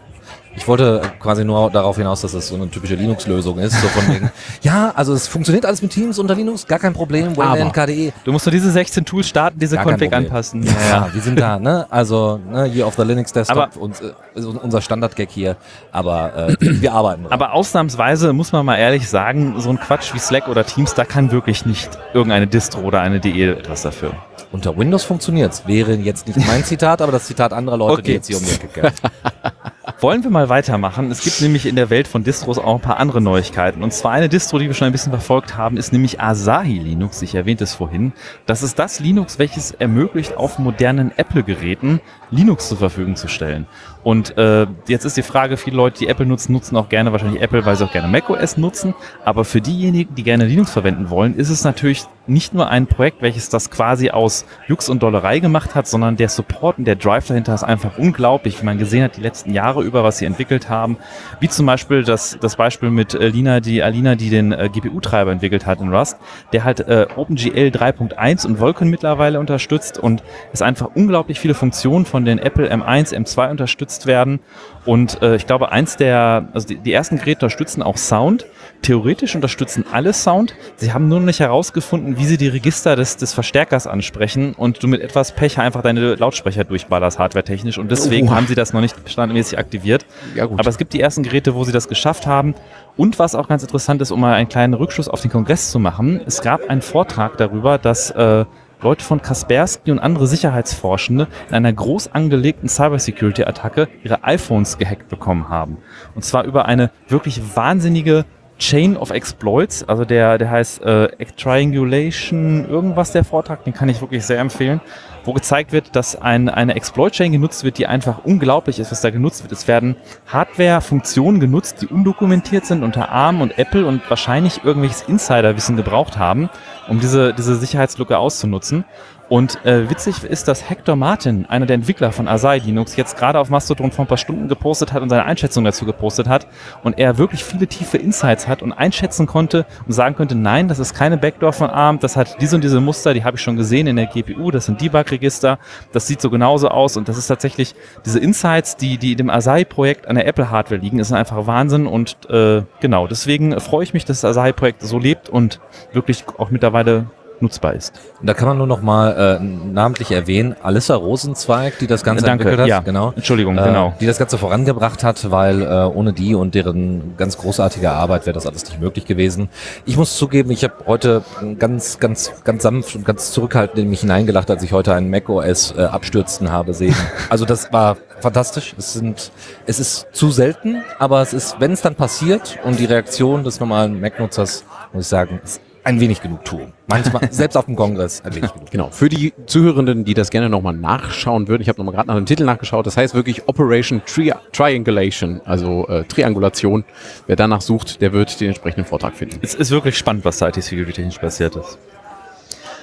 ich 0.56 0.66
wollte 0.66 1.00
quasi 1.20 1.44
nur 1.44 1.70
darauf 1.70 1.96
hinaus, 1.96 2.20
dass 2.22 2.34
es 2.34 2.48
so 2.48 2.56
eine 2.56 2.68
typische 2.68 2.94
Linux-Lösung 2.96 3.58
ist. 3.58 3.80
So 3.80 3.86
von 3.88 4.08
wegen, 4.14 4.30
ja, 4.62 4.92
also 4.94 5.14
es 5.14 5.26
funktioniert 5.28 5.64
alles 5.64 5.80
mit 5.80 5.92
Teams 5.92 6.18
unter 6.18 6.34
Linux, 6.34 6.66
gar 6.66 6.78
kein 6.78 6.92
Problem. 6.92 7.36
Wayland, 7.36 7.72
KDE, 7.72 8.12
Du 8.24 8.32
musst 8.32 8.46
nur 8.46 8.52
diese 8.52 8.70
16 8.70 9.04
Tools 9.04 9.28
starten, 9.28 9.58
diese 9.58 9.76
Config 9.78 10.12
anpassen. 10.12 10.62
Ja, 10.90 11.08
wir 11.12 11.20
sind 11.22 11.38
da, 11.40 11.58
ne? 11.58 11.86
Also, 11.90 12.38
ne, 12.50 12.64
hier 12.64 12.86
auf 12.86 12.96
der 12.96 13.04
Linux 13.04 13.32
Desktop 13.32 13.56
Aber- 13.56 13.80
und 13.80 14.00
äh, 14.00 14.12
ist 14.34 14.44
unser 14.44 14.80
Standard-Gag 14.80 15.30
hier. 15.30 15.56
Aber 15.92 16.48
äh, 16.50 16.56
wir 16.60 16.92
arbeiten 16.92 17.22
dran. 17.22 17.32
Aber 17.32 17.52
ausnahmsweise 17.54 18.32
muss 18.32 18.52
man 18.52 18.66
mal 18.66 18.76
ehrlich 18.76 19.08
sagen, 19.08 19.54
so 19.58 19.70
ein 19.70 19.78
Quatsch 19.78 20.12
wie 20.14 20.18
Slack 20.18 20.48
oder 20.48 20.64
Teams, 20.66 20.94
da 20.94 21.04
kann 21.04 21.30
wirklich 21.30 21.64
nicht 21.64 21.90
irgendeine 22.12 22.46
Distro 22.46 22.80
oder 22.82 23.00
eine 23.00 23.20
DE 23.20 23.52
etwas 23.52 23.82
dafür. 23.82 24.12
Unter 24.52 24.76
Windows 24.76 25.04
funktioniert's. 25.04 25.62
Wäre 25.66 25.94
jetzt 25.94 26.26
nicht 26.26 26.44
mein 26.46 26.64
Zitat, 26.64 27.00
aber 27.02 27.12
das 27.12 27.26
Zitat 27.26 27.52
anderer 27.52 27.76
Leute, 27.76 28.02
die 28.02 28.10
Okay. 28.10 28.14
jetzt 28.14 28.26
hier 28.26 28.36
um 28.36 28.44
die 28.44 28.50
Ecke. 28.50 28.92
Wollen 30.00 30.22
wir 30.22 30.30
mal 30.30 30.50
weitermachen? 30.50 31.10
Es 31.10 31.22
gibt 31.22 31.40
nämlich 31.40 31.64
in 31.64 31.74
der 31.74 31.88
Welt 31.88 32.06
von 32.06 32.22
Distros 32.22 32.58
auch 32.58 32.74
ein 32.74 32.82
paar 32.82 32.98
andere 32.98 33.22
Neuigkeiten. 33.22 33.82
Und 33.82 33.94
zwar 33.94 34.12
eine 34.12 34.28
Distro, 34.28 34.58
die 34.58 34.66
wir 34.66 34.74
schon 34.74 34.86
ein 34.86 34.92
bisschen 34.92 35.12
verfolgt 35.12 35.56
haben, 35.56 35.78
ist 35.78 35.90
nämlich 35.92 36.20
Asahi 36.20 36.78
Linux. 36.78 37.22
Ich 37.22 37.34
erwähnte 37.34 37.64
es 37.64 37.72
vorhin. 37.72 38.12
Das 38.44 38.62
ist 38.62 38.78
das 38.78 39.00
Linux, 39.00 39.38
welches 39.38 39.70
ermöglicht, 39.70 40.36
auf 40.36 40.58
modernen 40.58 41.12
Apple-Geräten 41.16 42.00
Linux 42.30 42.68
zur 42.68 42.76
Verfügung 42.76 43.16
zu 43.16 43.26
stellen. 43.28 43.66
Und 44.02 44.36
äh, 44.38 44.66
jetzt 44.86 45.04
ist 45.04 45.16
die 45.16 45.22
Frage, 45.22 45.56
viele 45.56 45.76
Leute, 45.76 45.98
die 45.98 46.08
Apple 46.08 46.26
nutzen, 46.26 46.52
nutzen 46.52 46.76
auch 46.76 46.88
gerne 46.88 47.12
wahrscheinlich 47.12 47.42
Apple, 47.42 47.64
weil 47.66 47.76
sie 47.76 47.84
auch 47.84 47.92
gerne 47.92 48.08
macOS 48.08 48.56
nutzen. 48.56 48.94
Aber 49.24 49.44
für 49.44 49.60
diejenigen, 49.60 50.14
die 50.14 50.22
gerne 50.22 50.44
Linux 50.44 50.70
verwenden 50.70 51.10
wollen, 51.10 51.36
ist 51.36 51.50
es 51.50 51.64
natürlich 51.64 52.04
nicht 52.26 52.54
nur 52.54 52.68
ein 52.68 52.86
Projekt, 52.86 53.22
welches 53.22 53.48
das 53.48 53.70
quasi 53.70 54.10
aus 54.10 54.46
Jux 54.68 54.88
und 54.88 55.02
Dollerei 55.02 55.40
gemacht 55.40 55.74
hat, 55.74 55.86
sondern 55.86 56.16
der 56.16 56.28
Support 56.28 56.78
und 56.78 56.84
der 56.84 56.96
Drive 56.96 57.26
dahinter 57.26 57.54
ist 57.54 57.64
einfach 57.64 57.98
unglaublich, 57.98 58.60
wie 58.60 58.64
man 58.64 58.78
gesehen 58.78 59.02
hat, 59.02 59.16
die 59.16 59.22
letzten 59.22 59.52
Jahre 59.52 59.69
über, 59.76 60.04
was 60.04 60.18
sie 60.18 60.24
entwickelt 60.24 60.68
haben. 60.68 60.96
Wie 61.40 61.48
zum 61.48 61.66
Beispiel 61.66 62.02
das, 62.04 62.38
das 62.40 62.56
Beispiel 62.56 62.90
mit 62.90 63.14
äh, 63.14 63.28
Lina, 63.28 63.60
die 63.60 63.82
Alina, 63.82 64.14
die 64.14 64.30
den 64.30 64.52
äh, 64.52 64.68
GPU-Treiber 64.72 65.32
entwickelt 65.32 65.66
hat 65.66 65.80
in 65.80 65.92
Rust, 65.92 66.16
der 66.52 66.64
halt 66.64 66.80
äh, 66.80 67.06
OpenGL 67.16 67.68
3.1 67.68 68.46
und 68.46 68.60
Vulkan 68.60 68.88
mittlerweile 68.88 69.40
unterstützt 69.40 69.98
und 69.98 70.22
es 70.52 70.62
einfach 70.62 70.90
unglaublich 70.94 71.40
viele 71.40 71.54
Funktionen 71.54 72.04
von 72.04 72.24
den 72.24 72.38
Apple 72.38 72.72
M1, 72.72 73.14
M2 73.14 73.50
unterstützt 73.50 74.06
werden. 74.06 74.40
Und 74.84 75.22
äh, 75.22 75.36
ich 75.36 75.46
glaube, 75.46 75.72
eins 75.72 75.96
der, 75.96 76.48
also 76.52 76.68
die, 76.68 76.76
die 76.76 76.92
ersten 76.92 77.18
Geräte 77.18 77.46
unterstützen 77.46 77.82
auch 77.82 77.96
Sound. 77.96 78.46
Theoretisch 78.82 79.34
unterstützen 79.34 79.84
alle 79.92 80.12
Sound. 80.12 80.54
Sie 80.76 80.92
haben 80.92 81.08
nur 81.08 81.20
noch 81.20 81.26
nicht 81.26 81.40
herausgefunden, 81.40 82.16
wie 82.16 82.24
sie 82.24 82.38
die 82.38 82.48
Register 82.48 82.96
des, 82.96 83.18
des 83.18 83.34
Verstärkers 83.34 83.86
ansprechen 83.86 84.54
und 84.54 84.82
du 84.82 84.88
mit 84.88 85.02
etwas 85.02 85.32
Pech 85.32 85.58
einfach 85.58 85.82
deine 85.82 86.14
Lautsprecher 86.14 86.64
durchballerst, 86.64 87.18
hardwaretechnisch. 87.18 87.76
Und 87.78 87.90
deswegen 87.90 88.28
Oha. 88.28 88.36
haben 88.36 88.46
sie 88.46 88.54
das 88.54 88.72
noch 88.72 88.80
nicht 88.80 88.96
standardmäßig 89.04 89.58
aktiviert. 89.58 90.06
Ja. 90.34 90.44
Aber 90.44 90.66
es 90.66 90.78
gibt 90.78 90.94
die 90.94 91.00
ersten 91.00 91.22
Geräte, 91.22 91.54
wo 91.54 91.64
sie 91.64 91.72
das 91.72 91.88
geschafft 91.88 92.26
haben. 92.26 92.54
Und 92.96 93.18
was 93.18 93.34
auch 93.34 93.48
ganz 93.48 93.62
interessant 93.62 94.00
ist, 94.00 94.10
um 94.10 94.20
mal 94.20 94.34
einen 94.34 94.48
kleinen 94.48 94.74
Rückschluss 94.74 95.08
auf 95.08 95.20
den 95.20 95.30
Kongress 95.30 95.70
zu 95.70 95.78
machen, 95.78 96.20
es 96.26 96.40
gab 96.40 96.68
einen 96.68 96.82
Vortrag 96.82 97.36
darüber, 97.36 97.76
dass 97.76 98.10
äh, 98.10 98.46
Leute 98.82 99.04
von 99.04 99.20
Kaspersky 99.20 99.90
und 99.90 99.98
andere 99.98 100.26
Sicherheitsforschende 100.26 101.28
in 101.48 101.54
einer 101.54 101.72
groß 101.72 102.12
angelegten 102.12 102.68
Cybersecurity-Attacke 102.68 103.88
ihre 104.02 104.24
iPhones 104.24 104.78
gehackt 104.78 105.08
bekommen 105.08 105.50
haben. 105.50 105.78
Und 106.14 106.24
zwar 106.24 106.44
über 106.44 106.64
eine 106.64 106.90
wirklich 107.08 107.42
wahnsinnige 107.54 108.24
Chain 108.60 108.96
of 108.96 109.10
Exploits, 109.10 109.82
also 109.88 110.04
der, 110.04 110.36
der 110.36 110.50
heißt 110.50 110.82
äh, 110.82 111.08
Triangulation, 111.36 112.68
irgendwas 112.68 113.10
der 113.10 113.24
Vortrag, 113.24 113.64
den 113.64 113.72
kann 113.72 113.88
ich 113.88 114.02
wirklich 114.02 114.24
sehr 114.24 114.38
empfehlen, 114.38 114.82
wo 115.24 115.32
gezeigt 115.32 115.72
wird, 115.72 115.96
dass 115.96 116.14
ein, 116.14 116.50
eine 116.50 116.74
Exploit-Chain 116.74 117.32
genutzt 117.32 117.64
wird, 117.64 117.78
die 117.78 117.86
einfach 117.86 118.24
unglaublich 118.24 118.78
ist, 118.78 118.92
was 118.92 119.00
da 119.00 119.08
genutzt 119.08 119.42
wird. 119.42 119.52
Es 119.52 119.66
werden 119.66 119.96
Hardware-Funktionen 120.26 121.40
genutzt, 121.40 121.80
die 121.80 121.86
undokumentiert 121.86 122.66
sind 122.66 122.84
unter 122.84 123.08
ARM 123.08 123.40
und 123.40 123.58
Apple 123.58 123.86
und 123.86 124.08
wahrscheinlich 124.10 124.62
irgendwelches 124.62 125.02
Insiderwissen 125.02 125.76
gebraucht 125.76 126.18
haben, 126.18 126.50
um 126.86 127.00
diese, 127.00 127.32
diese 127.32 127.56
Sicherheitslücke 127.56 128.18
auszunutzen. 128.18 128.84
Und 129.30 129.64
äh, 129.64 129.88
witzig 129.88 130.24
ist, 130.24 130.48
dass 130.48 130.68
Hector 130.68 130.96
Martin, 130.96 131.46
einer 131.46 131.64
der 131.64 131.76
Entwickler 131.76 132.10
von 132.10 132.26
Asahi 132.26 132.58
Linux, 132.58 132.96
jetzt 132.96 133.16
gerade 133.16 133.38
auf 133.38 133.48
Mastodon 133.48 133.92
vor 133.92 134.04
ein 134.04 134.08
paar 134.08 134.18
Stunden 134.18 134.48
gepostet 134.48 134.92
hat 134.92 135.02
und 135.02 135.08
seine 135.08 135.24
Einschätzung 135.24 135.62
dazu 135.62 135.86
gepostet 135.86 136.26
hat 136.28 136.48
und 136.82 136.98
er 136.98 137.16
wirklich 137.16 137.44
viele 137.44 137.68
tiefe 137.68 137.96
Insights 137.96 138.48
hat 138.48 138.60
und 138.60 138.72
einschätzen 138.72 139.28
konnte 139.28 139.66
und 139.86 139.92
sagen 139.92 140.16
könnte, 140.16 140.34
nein, 140.34 140.66
das 140.66 140.80
ist 140.80 140.94
keine 140.94 141.16
Backdoor 141.16 141.52
von 141.52 141.70
ARM, 141.70 142.00
das 142.00 142.16
hat 142.16 142.40
diese 142.40 142.56
und 142.56 142.64
diese 142.64 142.80
Muster, 142.80 143.14
die 143.14 143.22
habe 143.22 143.36
ich 143.36 143.42
schon 143.42 143.56
gesehen 143.56 143.86
in 143.86 143.94
der 143.94 144.06
GPU, 144.06 144.50
das 144.50 144.66
sind 144.66 144.80
Debug-Register, 144.80 145.60
das 145.92 146.08
sieht 146.08 146.20
so 146.20 146.28
genauso 146.28 146.66
aus 146.66 146.96
und 146.96 147.08
das 147.08 147.16
ist 147.16 147.28
tatsächlich 147.28 147.76
diese 148.04 148.18
Insights, 148.18 148.78
die, 148.78 148.98
die 148.98 149.14
dem 149.14 149.30
Asahi-Projekt 149.30 150.08
an 150.08 150.16
der 150.16 150.26
Apple-Hardware 150.26 150.80
liegen, 150.80 150.98
ist 150.98 151.12
einfach 151.12 151.46
Wahnsinn 151.46 151.86
und 151.86 152.16
äh, 152.30 152.62
genau, 152.80 153.06
deswegen 153.06 153.60
freue 153.60 153.84
ich 153.84 153.94
mich, 153.94 154.04
dass 154.04 154.22
das 154.22 154.30
Asahi-Projekt 154.36 154.82
so 154.82 154.98
lebt 154.98 155.28
und 155.28 155.60
wirklich 155.92 156.24
auch 156.36 156.50
mittlerweile 156.50 157.06
nutzbar 157.42 157.74
ist. 157.74 157.92
Und 158.20 158.26
da 158.26 158.34
kann 158.34 158.48
man 158.48 158.58
nur 158.58 158.66
noch 158.66 158.82
mal 158.82 159.38
äh, 159.40 159.44
namentlich 159.44 160.10
erwähnen, 160.12 160.54
Alissa 160.62 160.94
Rosenzweig, 160.94 161.78
die 161.78 161.86
das 161.86 162.02
Ganze 162.04 162.24
Danke, 162.24 162.44
entwickelt 162.44 162.62
hat, 162.62 162.68
ja. 162.68 162.80
genau. 162.80 163.12
Entschuldigung, 163.16 163.58
äh, 163.58 163.64
genau. 163.64 163.94
Die 164.00 164.06
das 164.06 164.18
Ganze 164.18 164.38
vorangebracht 164.38 165.04
hat, 165.04 165.30
weil 165.30 165.62
äh, 165.62 165.66
ohne 165.66 166.12
die 166.12 166.34
und 166.34 166.54
deren 166.54 167.16
ganz 167.16 167.38
großartige 167.38 167.90
Arbeit 167.90 168.26
wäre 168.26 168.34
das 168.34 168.46
alles 168.46 168.64
nicht 168.64 168.80
möglich 168.80 169.06
gewesen. 169.06 169.48
Ich 169.86 169.96
muss 169.96 170.16
zugeben, 170.16 170.50
ich 170.50 170.64
habe 170.64 170.74
heute 170.86 171.22
ganz, 171.58 171.98
ganz, 171.98 172.32
ganz 172.44 172.62
sanft 172.62 172.94
und 172.96 173.04
ganz 173.04 173.32
zurückhaltend 173.32 173.78
in 173.78 173.90
mich 173.90 174.00
hineingelacht, 174.00 174.50
als 174.50 174.62
ich 174.62 174.72
heute 174.72 174.94
einen 174.94 175.10
macOS 175.10 175.74
äh, 175.76 175.82
abstürzen 175.82 176.50
habe 176.50 176.74
sehen. 176.74 176.94
Also 177.28 177.44
das 177.44 177.72
war 177.72 177.96
fantastisch. 178.20 178.74
Es 178.78 178.92
sind, 178.92 179.32
es 179.66 179.80
ist 179.80 180.08
zu 180.12 180.30
selten, 180.30 180.82
aber 180.98 181.22
es 181.22 181.32
ist, 181.32 181.56
wenn 181.60 181.72
es 181.72 181.82
dann 181.82 181.94
passiert 181.94 182.58
und 182.64 182.78
die 182.78 182.84
Reaktion 182.84 183.44
des 183.44 183.60
normalen 183.60 184.00
Mac-Nutzers, 184.00 184.64
muss 184.92 185.04
ich 185.04 185.08
sagen, 185.08 185.40
ist 185.44 185.60
ein 185.84 186.00
wenig 186.00 186.20
Genugtuung. 186.20 186.72
Manchmal, 186.86 187.28
selbst 187.32 187.56
auf 187.56 187.66
dem 187.66 187.76
Kongress, 187.76 188.20
ein 188.22 188.34
wenig 188.34 188.52
Genugtuung. 188.52 188.70
Genau. 188.70 188.90
Für 188.90 189.08
die 189.08 189.32
Zuhörenden, 189.46 190.04
die 190.04 190.14
das 190.14 190.30
gerne 190.30 190.48
nochmal 190.48 190.74
nachschauen 190.74 191.48
würden, 191.48 191.62
ich 191.62 191.68
habe 191.68 191.78
nochmal 191.78 191.94
gerade 191.94 192.08
nach 192.08 192.16
dem 192.16 192.26
Titel 192.26 192.44
nachgeschaut, 192.44 192.86
das 192.86 192.96
heißt 192.96 193.14
wirklich 193.14 193.48
Operation 193.48 194.02
Tri 194.04 194.32
Triangulation, 194.52 195.40
also 195.44 195.86
äh, 195.88 196.04
Triangulation. 196.04 196.84
Wer 197.26 197.36
danach 197.36 197.60
sucht, 197.60 198.00
der 198.00 198.12
wird 198.12 198.40
den 198.40 198.48
entsprechenden 198.48 198.84
Vortrag 198.84 199.14
finden. 199.14 199.38
Es 199.42 199.54
ist 199.54 199.70
wirklich 199.70 199.96
spannend, 199.96 200.24
was 200.24 200.38
da 200.38 200.48
IT-Security 200.48 200.92
technisch 200.92 201.18
passiert 201.18 201.56
ist. 201.56 201.78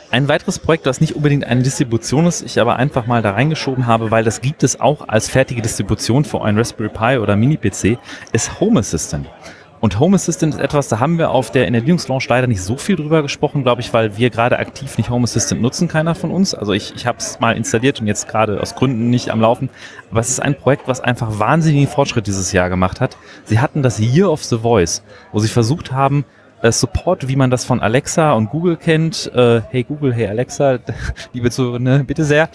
Ein 0.10 0.30
weiteres 0.30 0.58
Projekt, 0.58 0.86
das 0.86 1.02
nicht 1.02 1.18
unbedingt 1.18 1.44
eine 1.44 1.62
Distribution 1.62 2.28
ist, 2.28 2.42
ich 2.42 2.62
aber 2.62 2.78
einfach 2.78 3.08
mal 3.08 3.22
da 3.22 3.32
reingeschoben 3.32 3.88
habe, 3.88 4.10
weil 4.10 4.24
das 4.24 4.40
gibt 4.40 4.64
es 4.64 4.80
auch 4.80 5.10
als 5.10 5.28
fertige 5.28 5.62
Distribution 5.62 6.24
für 6.24 6.42
einen 6.42 6.58
Raspberry 6.58 6.90
Pi 6.90 7.18
oder 7.18 7.36
Mini-PC, 7.36 7.98
ist 8.32 8.62
Home 8.62 8.80
Assistant. 8.80 9.28
Und 9.80 10.00
Home 10.00 10.16
Assistant 10.16 10.56
ist 10.56 10.60
etwas, 10.60 10.88
da 10.88 11.00
haben 11.00 11.20
wir 11.20 11.30
auf 11.30 11.52
der 11.52 11.70
Launch 11.70 12.28
leider 12.28 12.48
nicht 12.48 12.64
so 12.64 12.78
viel 12.78 12.96
drüber 12.96 13.22
gesprochen, 13.22 13.64
glaube 13.64 13.82
ich, 13.82 13.94
weil 13.94 14.18
wir 14.18 14.30
gerade 14.32 14.58
aktiv 14.58 14.98
nicht 14.98 15.10
Home 15.10 15.26
Assistant 15.26 15.62
nutzen, 15.62 15.88
keiner 15.88 16.16
von 16.16 16.32
uns. 16.32 16.56
Also 16.56 16.74
ich, 16.74 16.96
ich 16.96 17.06
habe 17.06 17.20
es 17.20 17.40
mal 17.40 17.56
installiert 17.56 18.02
und 18.02 18.08
jetzt 18.08 18.28
gerade 18.28 18.60
aus 18.60 18.74
Gründen 18.74 19.10
nicht 19.10 19.30
am 19.30 19.40
Laufen. 19.40 19.70
Aber 20.10 20.20
es 20.20 20.30
ist 20.30 20.42
ein 20.42 20.56
Projekt, 20.56 20.88
was 20.88 21.00
einfach 21.00 21.38
wahnsinnigen 21.38 21.88
Fortschritt 21.88 22.26
dieses 22.26 22.52
Jahr 22.52 22.70
gemacht 22.70 23.02
hat. 23.02 23.18
Sie 23.44 23.60
hatten 23.60 23.84
das 23.84 24.00
Year 24.00 24.32
of 24.32 24.44
the 24.44 24.58
Voice, 24.58 25.04
wo 25.32 25.40
sie 25.40 25.48
versucht 25.48 25.92
haben, 25.92 26.26
Support, 26.64 27.28
wie 27.28 27.36
man 27.36 27.52
das 27.52 27.66
von 27.66 27.80
Alexa 27.82 28.34
und 28.34 28.50
Google 28.50 28.78
kennt. 28.78 29.32
Äh, 29.34 29.62
hey 29.70 29.84
Google, 29.84 30.14
hey 30.14 30.28
Alexa, 30.28 30.80
liebe 31.34 31.52
Zuhörende, 31.52 32.04
bitte 32.04 32.24
sehr, 32.24 32.50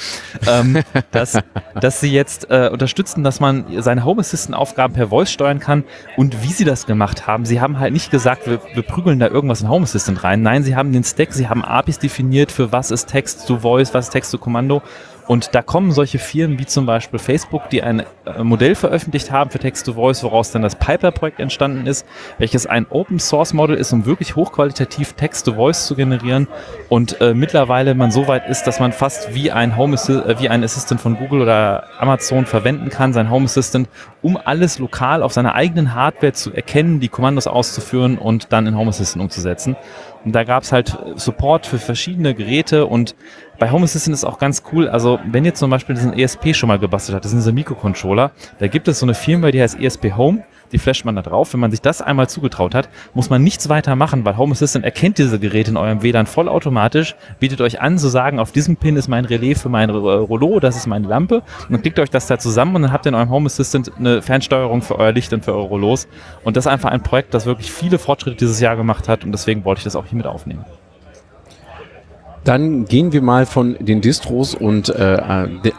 ähm, 0.49 0.83
dass, 1.13 1.39
dass 1.81 2.01
sie 2.01 2.13
jetzt 2.13 2.51
äh, 2.51 2.69
unterstützen, 2.73 3.23
dass 3.23 3.41
man 3.41 3.65
seine 3.81 4.05
Home 4.05 4.21
Assistant 4.21 4.57
Aufgaben 4.57 4.95
per 4.95 5.09
Voice 5.09 5.31
steuern 5.31 5.61
kann. 5.61 5.85
Und 6.17 6.43
wie 6.43 6.53
sie 6.53 6.65
das 6.65 6.87
gemacht 6.87 7.27
haben, 7.27 7.45
sie 7.45 7.61
haben 7.61 7.79
halt 7.79 7.93
nicht 7.93 8.11
gesagt, 8.11 8.47
wir, 8.47 8.61
wir 8.75 8.83
prügeln 8.83 9.19
da 9.19 9.29
irgendwas 9.29 9.63
in 9.63 9.69
Home 9.69 9.85
Assistant 9.85 10.25
rein. 10.25 10.43
Nein, 10.43 10.65
sie 10.65 10.75
haben 10.75 10.93
den 10.93 11.05
Stack, 11.05 11.33
sie 11.33 11.49
haben 11.49 11.65
APIs 11.65 11.99
definiert, 11.99 12.51
für 12.51 12.73
was 12.73 12.91
ist 12.91 13.07
Text 13.07 13.47
zu 13.47 13.61
Voice, 13.61 13.95
was 13.95 14.07
ist 14.07 14.13
Text 14.13 14.31
zu 14.31 14.39
Kommando. 14.39 14.83
Und 15.27 15.55
da 15.55 15.63
kommen 15.63 15.93
solche 15.93 16.19
Firmen 16.19 16.59
wie 16.59 16.67
zum 16.67 16.87
Beispiel 16.87 17.19
Facebook, 17.19 17.71
die 17.71 17.83
ein 17.83 18.03
äh, 18.25 18.43
Modell 18.43 18.75
veröffentlicht 18.75 19.31
haben 19.31 19.51
für 19.51 19.59
Text-to-Voice, 19.59 20.25
woraus 20.25 20.51
dann 20.51 20.63
das 20.63 20.77
Piper-Projekt 20.77 21.41
entstanden 21.41 21.87
ist, 21.87 22.07
welches 22.39 22.67
ein 22.67 22.87
Open-Source-Model 22.89 23.77
ist, 23.77 23.93
um 23.93 24.05
wirklich 24.05 24.37
hochqualitativ 24.37 25.13
Text-to-Voice 25.15 25.87
zu 25.87 25.95
generieren. 25.95 26.49
Und 26.89 27.21
äh, 27.21 27.35
mittlerweile 27.35 27.95
man 27.95 28.11
so 28.11 28.27
weit 28.27 28.49
ist, 28.49 28.65
dass 28.65 28.81
man 28.81 28.93
fast 28.93 29.35
wie 29.35 29.53
ein 29.53 29.77
Home 29.77 29.95
Assi 29.95 30.13
äh, 30.13 30.41
wie 30.41 30.49
ein 30.49 30.65
Assistant 30.65 31.01
von 31.01 31.17
Google 31.17 31.43
oder 31.43 31.85
Amazon 31.99 32.47
verwenden 32.47 32.91
kann, 32.91 33.13
sein 33.13 33.31
Home 33.31 33.45
Assistant, 33.45 33.89
um 34.23 34.37
alles 34.37 34.79
lokal 34.79 35.23
auf 35.23 35.33
seiner 35.33 35.55
eigenen 35.55 35.95
Hardware 35.95 36.33
zu 36.33 36.53
erkennen, 36.53 37.01
die 37.01 37.09
Kommandos 37.09 37.47
auszuführen 37.47 38.19
und 38.19 38.53
dann 38.53 38.67
in 38.67 38.77
Home 38.77 38.91
Assistant 38.91 39.23
umzusetzen. 39.23 39.77
Und 40.25 40.33
da 40.33 40.45
gab 40.45 40.63
es 40.63 40.73
halt 40.73 40.97
Support 41.17 41.67
für 41.67 41.79
verschiedene 41.79 42.35
Geräte 42.35 42.87
und 42.87 43.15
bei 43.59 43.71
Home 43.71 43.85
Assistant 43.85 44.15
ist 44.15 44.25
auch 44.25 44.39
ganz 44.39 44.63
cool, 44.73 44.89
also 44.89 45.19
wenn 45.25 45.45
ihr 45.45 45.55
zum 45.55 45.71
Beispiel 45.71 45.95
diesen 45.95 46.17
ESP 46.19 46.55
schon 46.55 46.69
mal 46.69 46.79
gebastelt 46.79 47.15
habt, 47.15 47.25
das 47.25 47.31
sind 47.33 47.41
diese 47.41 47.53
Mikrocontroller, 47.53 48.33
da 48.59 48.67
gibt 48.67 48.89
es 48.89 48.99
so 48.99 49.07
eine 49.07 49.15
Firma, 49.15 49.51
die 49.51 49.61
heißt 49.61 49.79
ESP 49.79 50.13
Home, 50.17 50.45
die 50.73 50.79
flasht 50.79 51.05
man 51.05 51.17
da 51.17 51.23
drauf. 51.23 51.53
Wenn 51.53 51.61
man 51.61 51.71
sich 51.71 51.81
das 51.81 52.03
einmal 52.03 52.29
zugetraut 52.29 52.75
hat, 52.75 52.89
muss 53.15 53.31
man 53.31 53.43
nichts 53.43 53.69
weiter 53.69 53.97
machen, 53.97 54.25
weil 54.25 54.37
Home 54.37 54.53
Assistant 54.53 54.85
erkennt 54.85 55.19
diese 55.19 55.39
Geräte 55.39 55.71
in 55.71 55.77
eurem 55.77 56.03
WLAN 56.03 56.27
vollautomatisch, 56.27 57.15
bietet 57.39 57.61
euch 57.61 57.81
an 57.81 57.99
zu 57.99 58.09
sagen, 58.09 58.39
auf 58.39 58.53
diesem 58.53 58.77
Pin 58.77 58.97
ist 58.97 59.09
mein 59.09 59.25
Relais 59.25 59.55
für 59.55 59.69
mein 59.69 59.91
Rollo, 59.91 60.61
das 60.61 60.77
ist 60.77 60.87
meine 60.87 61.07
Lampe 61.07 61.37
und 61.37 61.71
dann 61.71 61.83
klickt 61.83 61.99
euch 61.99 62.11
das 62.11 62.27
da 62.27 62.39
zusammen 62.39 62.77
und 62.77 62.83
dann 62.83 62.93
habt 62.93 63.07
ihr 63.07 63.11
in 63.11 63.15
eurem 63.15 63.31
Home 63.31 63.47
Assistant 63.47 63.93
eine 63.99 64.23
Fernsteuerung 64.23 64.83
für 64.83 64.99
euer 64.99 65.13
Licht 65.13 65.33
und 65.33 65.45
für 65.45 65.55
eure 65.55 65.69
Rollos 65.69 66.09
und 66.45 66.57
das 66.57 66.67
ist 66.67 66.73
einfach 66.73 66.91
ein 66.91 67.03
Projekt, 67.03 67.35
das 67.35 67.47
wirklich 67.47 67.71
viele 67.71 67.99
Fortschritte 67.99 68.37
dieses 68.37 68.61
Jahr 68.61 68.77
gemacht 68.77 69.09
hat 69.09 69.25
und 69.25 69.33
deswegen 69.33 69.65
wollte 69.65 69.81
ich 69.81 69.85
das 69.85 69.97
auch 69.97 70.07
hier 70.07 70.17
mit 70.17 70.27
aufnehmen. 70.27 70.65
Dann 72.45 72.87
gehen 72.87 73.13
wir 73.13 73.23
mal 73.23 73.47
von 73.47 73.77
den 73.79 74.01
Distros 74.01 74.57
und 74.57 74.89
äh, 74.89 75.01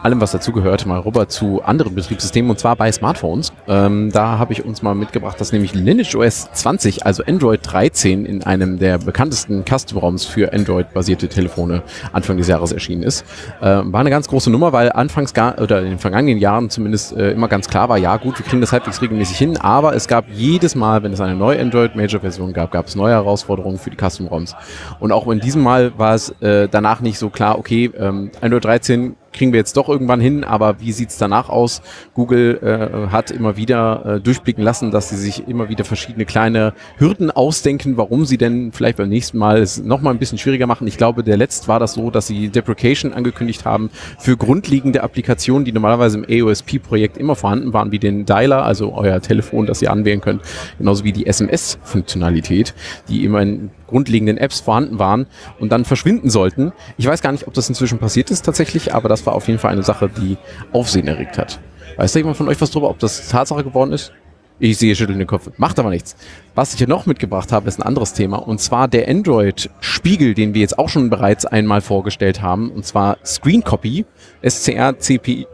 allem, 0.02 0.20
was 0.20 0.32
dazugehört, 0.32 0.86
mal 0.86 1.00
rüber 1.00 1.28
zu 1.28 1.62
anderen 1.62 1.94
Betriebssystemen 1.94 2.50
und 2.50 2.58
zwar 2.58 2.74
bei 2.74 2.90
Smartphones. 2.90 3.52
Ähm, 3.68 4.10
da 4.10 4.38
habe 4.38 4.54
ich 4.54 4.64
uns 4.64 4.80
mal 4.80 4.94
mitgebracht, 4.94 5.38
dass 5.38 5.52
nämlich 5.52 5.74
Lineage 5.74 6.14
OS 6.14 6.48
20, 6.52 7.04
also 7.04 7.22
Android 7.26 7.60
13, 7.62 8.24
in 8.24 8.42
einem 8.44 8.78
der 8.78 8.96
bekanntesten 8.96 9.64
Custom-ROMs 9.66 10.24
für 10.24 10.54
Android-basierte 10.54 11.28
Telefone 11.28 11.82
Anfang 12.12 12.38
des 12.38 12.48
Jahres 12.48 12.72
erschienen 12.72 13.02
ist. 13.02 13.26
Äh, 13.60 13.66
war 13.66 14.00
eine 14.00 14.10
ganz 14.10 14.28
große 14.28 14.50
Nummer, 14.50 14.72
weil 14.72 14.90
anfangs 14.90 15.34
gar, 15.34 15.60
oder 15.60 15.80
in 15.80 15.90
den 15.90 15.98
vergangenen 15.98 16.38
Jahren 16.38 16.70
zumindest 16.70 17.14
äh, 17.14 17.32
immer 17.32 17.48
ganz 17.48 17.68
klar 17.68 17.90
war, 17.90 17.98
ja 17.98 18.16
gut, 18.16 18.38
wir 18.38 18.46
kriegen 18.46 18.62
das 18.62 18.72
halbwegs 18.72 19.02
regelmäßig 19.02 19.36
hin, 19.36 19.58
aber 19.58 19.94
es 19.94 20.08
gab 20.08 20.24
jedes 20.32 20.74
Mal, 20.74 21.02
wenn 21.02 21.12
es 21.12 21.20
eine 21.20 21.34
neue 21.34 21.60
Android-Major-Version 21.60 22.54
gab, 22.54 22.70
gab 22.70 22.86
es 22.86 22.94
neue 22.94 23.12
Herausforderungen 23.12 23.76
für 23.76 23.90
die 23.90 23.98
Custom-ROMs. 23.98 24.56
Und 24.98 25.12
auch 25.12 25.28
in 25.28 25.40
diesem 25.40 25.62
Mal 25.62 25.92
war 25.98 26.14
es 26.14 26.30
äh, 26.40 26.53
äh, 26.62 26.68
danach 26.70 27.00
nicht 27.00 27.18
so 27.18 27.30
klar, 27.30 27.58
okay, 27.58 27.90
ähm, 27.98 28.30
Android 28.40 28.64
13 28.64 29.16
kriegen 29.34 29.52
wir 29.52 29.58
jetzt 29.58 29.76
doch 29.76 29.88
irgendwann 29.88 30.20
hin, 30.20 30.44
aber 30.44 30.80
wie 30.80 30.92
sieht's 30.92 31.18
danach 31.18 31.48
aus? 31.48 31.82
Google 32.14 32.58
äh, 32.62 33.10
hat 33.10 33.30
immer 33.30 33.56
wieder 33.56 34.06
äh, 34.06 34.20
durchblicken 34.20 34.64
lassen, 34.64 34.90
dass 34.90 35.10
sie 35.10 35.16
sich 35.16 35.46
immer 35.48 35.68
wieder 35.68 35.84
verschiedene 35.84 36.24
kleine 36.24 36.72
Hürden 36.96 37.30
ausdenken, 37.30 37.96
warum 37.96 38.24
sie 38.24 38.38
denn 38.38 38.72
vielleicht 38.72 38.96
beim 38.96 39.08
nächsten 39.08 39.36
Mal 39.36 39.58
es 39.58 39.82
nochmal 39.82 40.14
ein 40.14 40.18
bisschen 40.18 40.38
schwieriger 40.38 40.66
machen. 40.66 40.86
Ich 40.86 40.96
glaube, 40.96 41.24
der 41.24 41.36
letzte 41.36 41.68
war 41.68 41.80
das 41.80 41.94
so, 41.94 42.10
dass 42.10 42.28
sie 42.28 42.48
Deprecation 42.48 43.12
angekündigt 43.12 43.64
haben 43.64 43.90
für 44.18 44.36
grundlegende 44.36 45.02
Applikationen, 45.02 45.64
die 45.64 45.72
normalerweise 45.72 46.18
im 46.18 46.46
AOSP-Projekt 46.46 47.18
immer 47.18 47.34
vorhanden 47.34 47.72
waren, 47.72 47.90
wie 47.90 47.98
den 47.98 48.24
Dialer, 48.24 48.64
also 48.64 48.94
euer 48.94 49.20
Telefon, 49.20 49.66
das 49.66 49.82
ihr 49.82 49.90
anwählen 49.90 50.20
könnt, 50.20 50.42
genauso 50.78 51.04
wie 51.04 51.12
die 51.12 51.26
SMS-Funktionalität, 51.26 52.74
die 53.08 53.24
immer 53.24 53.42
in 53.42 53.70
grundlegenden 53.86 54.38
Apps 54.38 54.60
vorhanden 54.60 54.98
waren 54.98 55.26
und 55.58 55.70
dann 55.70 55.84
verschwinden 55.84 56.30
sollten. 56.30 56.72
Ich 56.96 57.06
weiß 57.06 57.22
gar 57.22 57.32
nicht, 57.32 57.46
ob 57.46 57.54
das 57.54 57.68
inzwischen 57.68 57.98
passiert 57.98 58.30
ist 58.30 58.44
tatsächlich, 58.44 58.94
aber 58.94 59.08
das 59.08 59.24
war 59.26 59.34
auf 59.34 59.46
jeden 59.48 59.58
Fall 59.58 59.72
eine 59.72 59.82
Sache, 59.82 60.08
die 60.08 60.36
Aufsehen 60.72 61.08
erregt 61.08 61.38
hat. 61.38 61.60
Weiß 61.96 62.12
da 62.12 62.18
jemand 62.18 62.36
von 62.36 62.48
euch 62.48 62.60
was 62.60 62.70
drüber, 62.70 62.90
ob 62.90 62.98
das 62.98 63.28
Tatsache 63.28 63.64
geworden 63.64 63.92
ist? 63.92 64.12
Ich 64.60 64.78
sehe 64.78 64.94
schütteln 64.94 65.18
den 65.18 65.26
Kopf. 65.26 65.50
Macht 65.56 65.80
aber 65.80 65.90
nichts. 65.90 66.16
Was 66.54 66.72
ich 66.72 66.78
hier 66.78 66.88
noch 66.88 67.06
mitgebracht 67.06 67.50
habe, 67.50 67.66
ist 67.66 67.80
ein 67.80 67.82
anderes 67.82 68.12
Thema. 68.12 68.36
Und 68.36 68.60
zwar 68.60 68.86
der 68.86 69.08
Android-Spiegel, 69.08 70.34
den 70.34 70.54
wir 70.54 70.60
jetzt 70.60 70.78
auch 70.78 70.88
schon 70.88 71.10
bereits 71.10 71.44
einmal 71.44 71.80
vorgestellt 71.80 72.40
haben. 72.40 72.70
Und 72.70 72.86
zwar 72.86 73.18
Screen 73.24 73.64
Copy, 73.64 74.06
SCR 74.42 74.96
CPY 74.98 75.46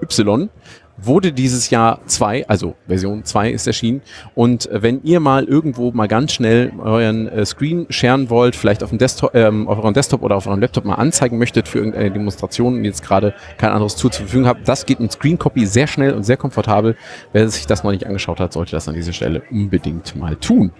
wurde 1.02 1.32
dieses 1.32 1.70
Jahr 1.70 2.00
zwei, 2.06 2.46
also 2.48 2.74
Version 2.86 3.24
2 3.24 3.50
ist 3.50 3.66
erschienen. 3.66 4.02
Und 4.34 4.68
wenn 4.72 5.02
ihr 5.02 5.20
mal 5.20 5.44
irgendwo 5.44 5.92
mal 5.92 6.08
ganz 6.08 6.32
schnell 6.32 6.72
euren 6.78 7.28
äh, 7.28 7.44
Screen 7.44 7.86
sharen 7.90 8.30
wollt, 8.30 8.56
vielleicht 8.56 8.82
auf 8.82 8.90
dem 8.90 8.98
Desktop, 8.98 9.34
ähm, 9.34 9.68
auf 9.68 9.78
eurem 9.78 9.94
Desktop 9.94 10.22
oder 10.22 10.36
auf 10.36 10.46
eurem 10.46 10.60
Laptop 10.60 10.84
mal 10.84 10.94
anzeigen 10.94 11.38
möchtet 11.38 11.68
für 11.68 11.78
irgendeine 11.78 12.10
Demonstration 12.10 12.74
und 12.76 12.84
jetzt 12.84 13.02
gerade 13.02 13.34
kein 13.58 13.70
anderes 13.70 13.96
Tool 13.96 14.10
zur 14.10 14.26
Verfügung 14.26 14.46
habt, 14.46 14.68
das 14.68 14.86
geht 14.86 15.00
mit 15.00 15.12
Screen 15.12 15.38
Copy 15.38 15.66
sehr 15.66 15.86
schnell 15.86 16.12
und 16.12 16.24
sehr 16.24 16.36
komfortabel. 16.36 16.96
Wer 17.32 17.48
sich 17.48 17.66
das 17.66 17.84
noch 17.84 17.90
nicht 17.90 18.06
angeschaut 18.06 18.40
hat, 18.40 18.52
sollte 18.52 18.72
das 18.72 18.88
an 18.88 18.94
dieser 18.94 19.12
Stelle 19.12 19.42
unbedingt 19.50 20.16
mal 20.16 20.36
tun. 20.36 20.72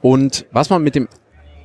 Und 0.00 0.46
was 0.52 0.70
man 0.70 0.82
mit 0.82 0.94
dem 0.94 1.08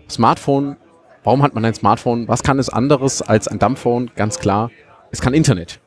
Smartphone, 0.09 0.77
warum 1.23 1.41
hat 1.43 1.53
man 1.53 1.63
ein 1.65 1.73
Smartphone? 1.73 2.27
Was 2.27 2.43
kann 2.43 2.59
es 2.59 2.69
anderes 2.69 3.21
als 3.21 3.47
ein 3.47 3.59
Dumbphone? 3.59 4.11
Ganz 4.15 4.39
klar, 4.39 4.71
es 5.11 5.21
kann 5.21 5.33
Internet. 5.33 5.79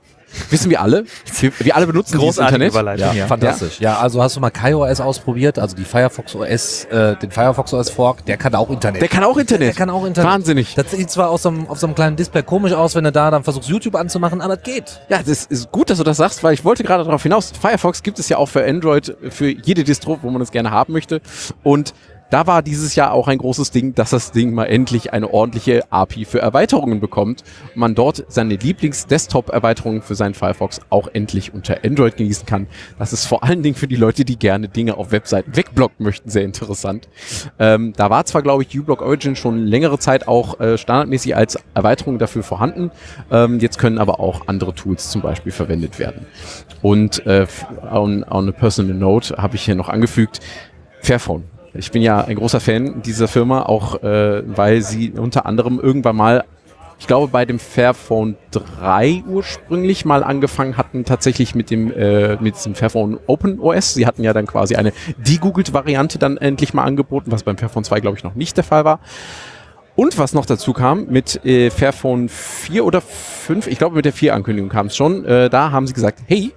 Wissen 0.51 0.71
wir 0.71 0.81
alle. 0.81 1.05
Wir, 1.41 1.53
wir 1.59 1.77
alle 1.77 1.87
benutzen 1.87 2.19
Großartige 2.19 2.65
Internet. 2.65 3.01
Ja, 3.01 3.13
ja, 3.13 3.27
fantastisch. 3.27 3.81
Ja. 3.81 3.93
ja. 3.93 3.99
also 3.99 4.23
hast 4.23 4.37
du 4.37 4.41
mal 4.41 4.51
KaiOS 4.51 5.01
ausprobiert, 5.01 5.59
also 5.59 5.77
die 5.77 5.85
Firefox 5.85 6.35
OS, 6.35 6.85
äh, 6.85 7.17
den 7.17 7.31
Firefox 7.31 7.73
OS 7.73 7.91
Fork, 7.91 8.25
der 8.27 8.37
kann 8.37 8.55
auch 8.55 8.71
Internet. 8.71 9.03
Der 9.03 9.09
kann 9.09 9.25
auch 9.25 9.37
Internet. 9.37 9.69
Der 9.69 9.75
kann 9.75 9.91
auch 9.91 10.05
Internet. 10.05 10.31
Wahnsinnig. 10.31 10.75
Das 10.75 10.91
sieht 10.91 11.11
zwar 11.11 11.31
aus 11.31 11.43
so 11.43 11.49
einem, 11.51 11.67
auf 11.69 11.79
so 11.79 11.87
einem 11.87 11.95
kleinen 11.95 12.17
Display 12.17 12.43
komisch 12.43 12.73
aus, 12.73 12.95
wenn 12.95 13.05
du 13.05 13.13
da 13.13 13.31
dann 13.31 13.45
versuchst 13.45 13.69
YouTube 13.69 13.97
anzumachen, 13.97 14.41
aber 14.41 14.55
es 14.55 14.63
geht. 14.63 15.01
Ja, 15.09 15.21
das 15.23 15.47
ist 15.47 15.71
gut, 15.73 15.91
dass 15.91 15.99
du 15.99 16.05
das 16.05 16.17
sagst, 16.17 16.43
weil 16.43 16.55
ich 16.55 16.65
wollte 16.65 16.85
gerade 16.85 17.05
darauf 17.05 17.23
hinaus. 17.23 17.53
Firefox 17.61 18.03
gibt 18.03 18.19
es 18.19 18.29
ja 18.29 18.39
auch 18.39 18.49
für 18.49 18.65
Android, 18.65 19.17
für 19.31 19.49
jede 19.49 19.85
Distro, 19.85 20.19
wo 20.23 20.31
man 20.31 20.43
es 20.43 20.51
gerne 20.51 20.71
haben 20.71 20.93
möchte. 20.93 21.21
Und 21.63 21.95
da 22.35 22.49
war 22.49 22.63
dieses 22.63 22.97
Jahr 22.97 23.13
auch 23.13 23.29
ein 23.29 23.39
großes 23.39 23.71
Ding, 23.71 23.95
dass 23.95 24.11
das 24.11 24.33
Ding 24.33 24.55
mal 24.55 24.65
endlich 24.65 25.13
eine 25.13 25.33
ordentliche 25.33 25.85
API 25.93 26.25
für 26.25 26.41
Erweiterungen 26.41 26.99
bekommt 26.99 27.45
man 27.77 27.95
dort 27.95 28.25
seine 28.27 28.57
Lieblings-Desktop-Erweiterungen 28.57 30.03
für 30.03 30.17
seinen 30.17 30.35
Firefox 30.35 30.81
auch 30.91 31.07
endlich 31.13 31.55
unter 31.55 31.85
Android 31.85 32.17
genießen 32.17 32.45
kann. 32.45 32.67
Das 32.99 33.13
ist 33.13 33.27
vor 33.27 33.45
allen 33.45 33.63
Dingen 33.63 33.77
für 33.77 33.87
die 33.87 33.95
Leute, 33.95 34.25
die 34.25 34.37
gerne 34.37 34.69
Dinge 34.69 34.97
auf 34.97 35.13
Webseiten 35.13 35.55
wegblocken 35.55 36.05
möchten, 36.05 36.29
sehr 36.29 36.43
interessant. 36.43 37.09
Ähm, 37.61 37.93
da 37.97 38.11
war 38.11 38.25
zwar, 38.25 38.43
glaube 38.43 38.65
ich, 38.65 38.77
uBlock 38.77 39.03
Origin 39.03 39.37
schon 39.37 39.59
längere 39.65 40.01
Zeit 40.01 40.27
auch 40.27 40.59
äh, 40.59 40.77
standardmäßig 40.77 41.37
als 41.37 41.57
Erweiterung 41.75 42.19
dafür 42.19 42.43
vorhanden. 42.43 42.91
Ähm, 43.31 43.61
jetzt 43.61 43.79
können 43.79 43.99
aber 43.99 44.19
auch 44.19 44.49
andere 44.49 44.75
Tools 44.75 45.09
zum 45.09 45.23
Beispiel 45.23 45.53
verwendet 45.53 46.01
werden. 46.01 46.27
Und 46.83 47.25
äh, 47.29 47.47
on, 47.89 48.25
on 48.25 48.49
a 48.49 48.53
personal 48.53 48.97
note 48.97 49.37
habe 49.37 49.55
ich 49.55 49.63
hier 49.63 49.77
noch 49.77 49.89
angefügt, 49.89 50.41
Fairphone 51.01 51.45
ich 51.75 51.91
bin 51.91 52.03
ja 52.03 52.23
ein 52.23 52.37
großer 52.37 52.61
Fan 52.61 53.03
dieser 53.03 53.29
Firma, 53.29 53.65
auch 53.65 54.03
äh, 54.03 54.43
weil 54.47 54.83
sie 54.83 55.11
unter 55.11 55.47
anderem 55.47 55.81
irgendwann 55.81 56.17
mal, 56.17 56.45
ich 56.99 57.07
glaube 57.07 57.29
bei 57.29 57.45
dem 57.45 57.59
Fairphone 57.59 58.37
3 58.53 59.25
ursprünglich 59.29 60.05
mal 60.05 60.23
angefangen 60.23 60.77
hatten, 60.77 61.05
tatsächlich 61.05 61.55
mit 61.55 61.71
dem, 61.71 61.93
äh, 61.93 62.37
mit 62.37 62.65
dem 62.65 62.75
Fairphone 62.75 63.19
Open 63.27 63.59
OS. 63.59 63.95
Sie 63.95 64.07
hatten 64.07 64.23
ja 64.23 64.33
dann 64.33 64.47
quasi 64.47 64.77
eine 64.77 64.93
degoogled 65.19 65.73
Variante 65.73 66.19
dann 66.19 66.37
endlich 66.37 66.75
mal 66.75 66.85
angeboten, 66.85 67.33
was 67.33 67.43
beim 67.43 67.59
Fairphone 67.59 67.85
2 67.85 68.01
glaube 68.01 68.17
ich 68.17 68.25
noch 68.25 68.37
nicht 68.37 68.57
der 68.57 68.65
Fall 68.65 68.85
war. 68.85 69.01
Und 69.97 70.19
was 70.19 70.33
noch 70.33 70.47
dazu 70.47 70.73
kam, 70.73 71.07
mit 71.07 71.45
äh, 71.45 71.71
Fairphone 71.71 72.29
4 72.29 72.85
oder 72.85 73.01
5, 73.01 73.67
ich 73.69 73.79
glaube 73.79 73.97
mit 73.97 74.05
der 74.05 74.13
4 74.13 74.35
Ankündigung 74.35 74.69
kam 74.69 74.87
es 74.87 74.97
schon, 74.97 75.25
äh, 75.25 75.49
da 75.51 75.71
haben 75.71 75.87
sie 75.87 75.95
gesagt, 75.95 76.21
hey, 76.27 76.53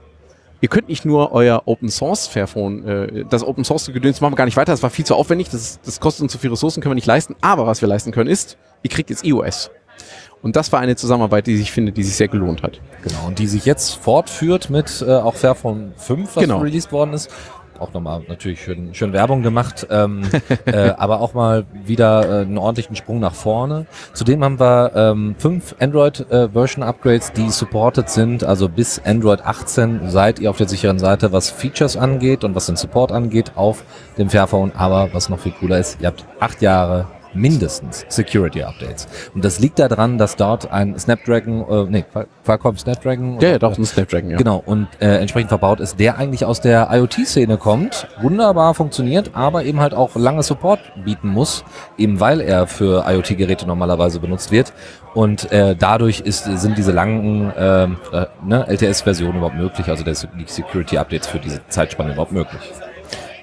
ihr 0.62 0.70
könnt 0.70 0.90
nicht 0.90 1.06
nur 1.06 1.32
euer 1.32 1.64
Open 1.66 1.90
Source 1.90 2.28
Fairphone, 2.28 2.88
äh, 2.88 3.26
das 3.30 3.44
Open 3.44 3.64
Source 3.64 3.88
Gedöns 3.88 4.22
machen 4.22 4.34
wir 4.34 4.38
gar 4.38 4.46
nicht 4.46 4.58
weiter, 4.58 4.72
das 4.72 4.84
war 4.84 4.90
viel 4.90 5.06
zu 5.06 5.16
aufwendig, 5.16 5.50
das, 5.50 5.80
das 5.84 6.00
kostet 6.00 6.24
uns 6.24 6.32
zu 6.32 6.38
viel 6.38 6.50
Ressourcen, 6.50 6.82
können 6.82 6.92
wir 6.92 6.96
nicht 6.96 7.08
leisten, 7.08 7.36
aber 7.42 7.68
was 7.68 7.82
wir 7.82 7.88
leisten 7.88 8.12
können 8.12 8.30
ist, 8.30 8.58
ihr 8.84 8.90
kriegt 8.90 9.10
jetzt 9.10 9.26
iOS. 9.26 9.72
Und 10.44 10.56
das 10.56 10.72
war 10.72 10.80
eine 10.80 10.96
Zusammenarbeit, 10.96 11.48
die 11.48 11.56
ich 11.56 11.72
finde, 11.72 11.92
die 11.92 12.04
sich 12.04 12.16
sehr 12.16 12.28
gelohnt 12.28 12.62
hat. 12.62 12.80
Genau, 13.04 13.26
und 13.28 13.40
die 13.40 13.48
sich 13.48 13.66
jetzt 13.66 13.96
fortführt 13.96 14.70
mit 14.70 15.04
äh, 15.06 15.12
auch 15.12 15.34
Fairphone 15.34 15.94
5, 15.98 16.36
was 16.36 16.44
genau. 16.44 16.60
released 16.60 16.92
worden 16.92 17.14
ist 17.14 17.32
auch 17.80 17.94
nochmal 17.94 18.24
natürlich 18.28 18.62
schön, 18.62 18.94
schön 18.94 19.14
Werbung 19.14 19.44
gemacht, 19.44 19.88
ähm, 19.90 20.22
äh, 20.66 20.90
aber 20.98 21.22
auch 21.22 21.34
mal 21.34 21.66
wieder 21.86 22.42
äh, 22.42 22.42
einen 22.42 22.58
ordentlichen 22.58 22.96
Sprung 22.96 23.20
nach 23.20 23.34
vorne. 23.34 23.86
Zudem 24.14 24.44
haben 24.44 24.60
wir 24.60 24.92
ähm, 24.96 25.36
fünf 25.38 25.76
Android-Version-Upgrades, 25.80 27.30
äh, 27.30 27.34
die 27.34 27.50
supported 27.50 28.10
sind, 28.10 28.44
also 28.44 28.70
bis 28.70 29.00
Android 29.04 29.42
18 29.46 30.10
seid 30.10 30.40
ihr 30.40 30.50
auf 30.50 30.58
der 30.58 30.68
sicheren 30.68 31.00
Seite, 31.00 31.32
was 31.32 31.50
Features 31.50 31.98
angeht 31.98 32.44
und 32.44 32.56
was 32.56 32.68
den 32.68 32.76
Support 32.76 33.12
angeht 33.12 33.54
auf 33.56 33.84
dem 34.18 34.30
Fairphone, 34.30 34.72
aber 34.76 35.10
was 35.14 35.30
noch 35.30 35.40
viel 35.40 35.54
cooler 35.54 35.80
ist, 35.80 36.00
ihr 36.02 36.08
habt 36.08 36.26
acht 36.40 36.62
Jahre 36.62 37.08
mindestens 37.34 38.06
Security 38.10 38.64
Updates. 38.64 39.08
Und 39.34 39.44
das 39.44 39.60
liegt 39.60 39.80
daran, 39.80 40.18
dass 40.18 40.36
dort 40.36 40.72
ein 40.72 40.98
Snapdragon, 40.98 41.66
äh, 41.70 41.90
nee, 41.90 42.06
Qualcomm 42.44 42.78
Snapdragon. 42.78 43.40
Ja, 43.40 43.50
ja, 43.52 43.60
doch, 43.60 43.78
ein 43.78 43.86
Snapdragon, 43.86 44.32
ja. 44.32 44.38
Genau, 44.38 44.62
und 44.66 44.88
äh, 45.00 45.18
entsprechend 45.18 45.50
verbaut 45.50 45.80
ist, 45.80 46.00
der 46.00 46.18
eigentlich 46.18 46.46
aus 46.46 46.62
der 46.62 46.90
IoT-Szene 46.92 47.58
kommt, 47.58 48.08
wunderbar 48.22 48.74
funktioniert, 48.74 49.32
aber 49.34 49.64
eben 49.64 49.80
halt 49.80 49.94
auch 49.94 50.16
lange 50.16 50.44
Support 50.44 50.80
bieten 51.04 51.30
muss, 51.30 51.64
eben 51.98 52.20
weil 52.20 52.42
er 52.42 52.68
für 52.68 53.06
IoT-Geräte 53.08 53.68
normalerweise 53.68 54.20
benutzt 54.20 54.52
wird. 54.52 54.74
Und 55.14 55.52
äh, 55.52 55.76
dadurch 55.76 56.20
ist, 56.20 56.44
sind 56.46 56.78
diese 56.78 56.92
langen 56.92 57.52
äh, 57.52 57.84
äh, 57.84 57.88
ne, 58.46 58.68
LTS-Versionen 58.68 59.38
überhaupt 59.38 59.56
möglich, 59.58 59.88
also 59.88 60.04
die 60.04 60.14
Security-Updates 60.46 61.28
für 61.28 61.40
diese 61.40 61.68
Zeitspanne 61.70 62.12
überhaupt 62.12 62.32
möglich. 62.32 62.62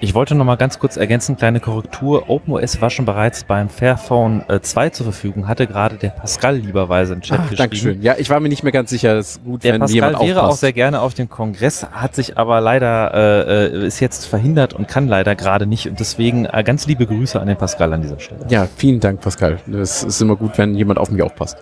Ich 0.05 0.13
wollte 0.13 0.35
noch 0.35 0.45
mal 0.45 0.55
ganz 0.55 0.77
kurz 0.77 0.97
ergänzen, 0.97 1.35
kleine 1.35 1.59
Korrektur. 1.59 2.29
OpenOS 2.29 2.79
war 2.79 2.91
schon 2.91 3.05
bereits 3.05 3.43
beim 3.43 3.69
Fairphone 3.69 4.43
äh, 4.47 4.59
2 4.61 4.91
zur 4.91 5.05
Verfügung, 5.05 5.47
hatte 5.47 5.65
gerade 5.65 5.95
der 5.95 6.09
Pascal 6.09 6.57
lieberweise 6.57 7.15
im 7.15 7.21
Chat 7.21 7.39
Ach, 7.39 7.43
geschrieben. 7.49 7.57
Dankeschön. 7.57 8.01
Ja, 8.03 8.13
ich 8.19 8.29
war 8.29 8.39
mir 8.39 8.49
nicht 8.49 8.61
mehr 8.61 8.71
ganz 8.71 8.91
sicher. 8.91 9.15
Das 9.15 9.31
ist 9.31 9.43
gut, 9.43 9.63
Der 9.63 9.73
wenn 9.73 9.79
Pascal 9.81 9.95
jemand 9.95 10.19
wäre 10.19 10.39
auch 10.41 10.43
aufpasst. 10.43 10.59
sehr 10.59 10.73
gerne 10.73 11.01
auf 11.01 11.15
dem 11.15 11.27
Kongress, 11.27 11.87
hat 11.91 12.13
sich 12.13 12.37
aber 12.37 12.61
leider, 12.61 13.15
äh, 13.15 13.65
äh, 13.65 13.87
ist 13.87 13.99
jetzt 13.99 14.27
verhindert 14.27 14.75
und 14.75 14.87
kann 14.87 15.07
leider 15.07 15.33
gerade 15.33 15.65
nicht. 15.65 15.87
Und 15.89 15.99
deswegen 15.99 16.45
äh, 16.45 16.63
ganz 16.63 16.85
liebe 16.85 17.07
Grüße 17.07 17.39
an 17.41 17.47
den 17.47 17.57
Pascal 17.57 17.91
an 17.91 18.03
dieser 18.03 18.19
Stelle. 18.19 18.45
Ja, 18.47 18.67
vielen 18.77 18.99
Dank, 18.99 19.21
Pascal. 19.21 19.57
Es 19.73 20.03
ist 20.03 20.21
immer 20.21 20.35
gut, 20.35 20.55
wenn 20.59 20.75
jemand 20.75 20.99
auf 20.99 21.09
mich 21.09 21.23
aufpasst. 21.23 21.57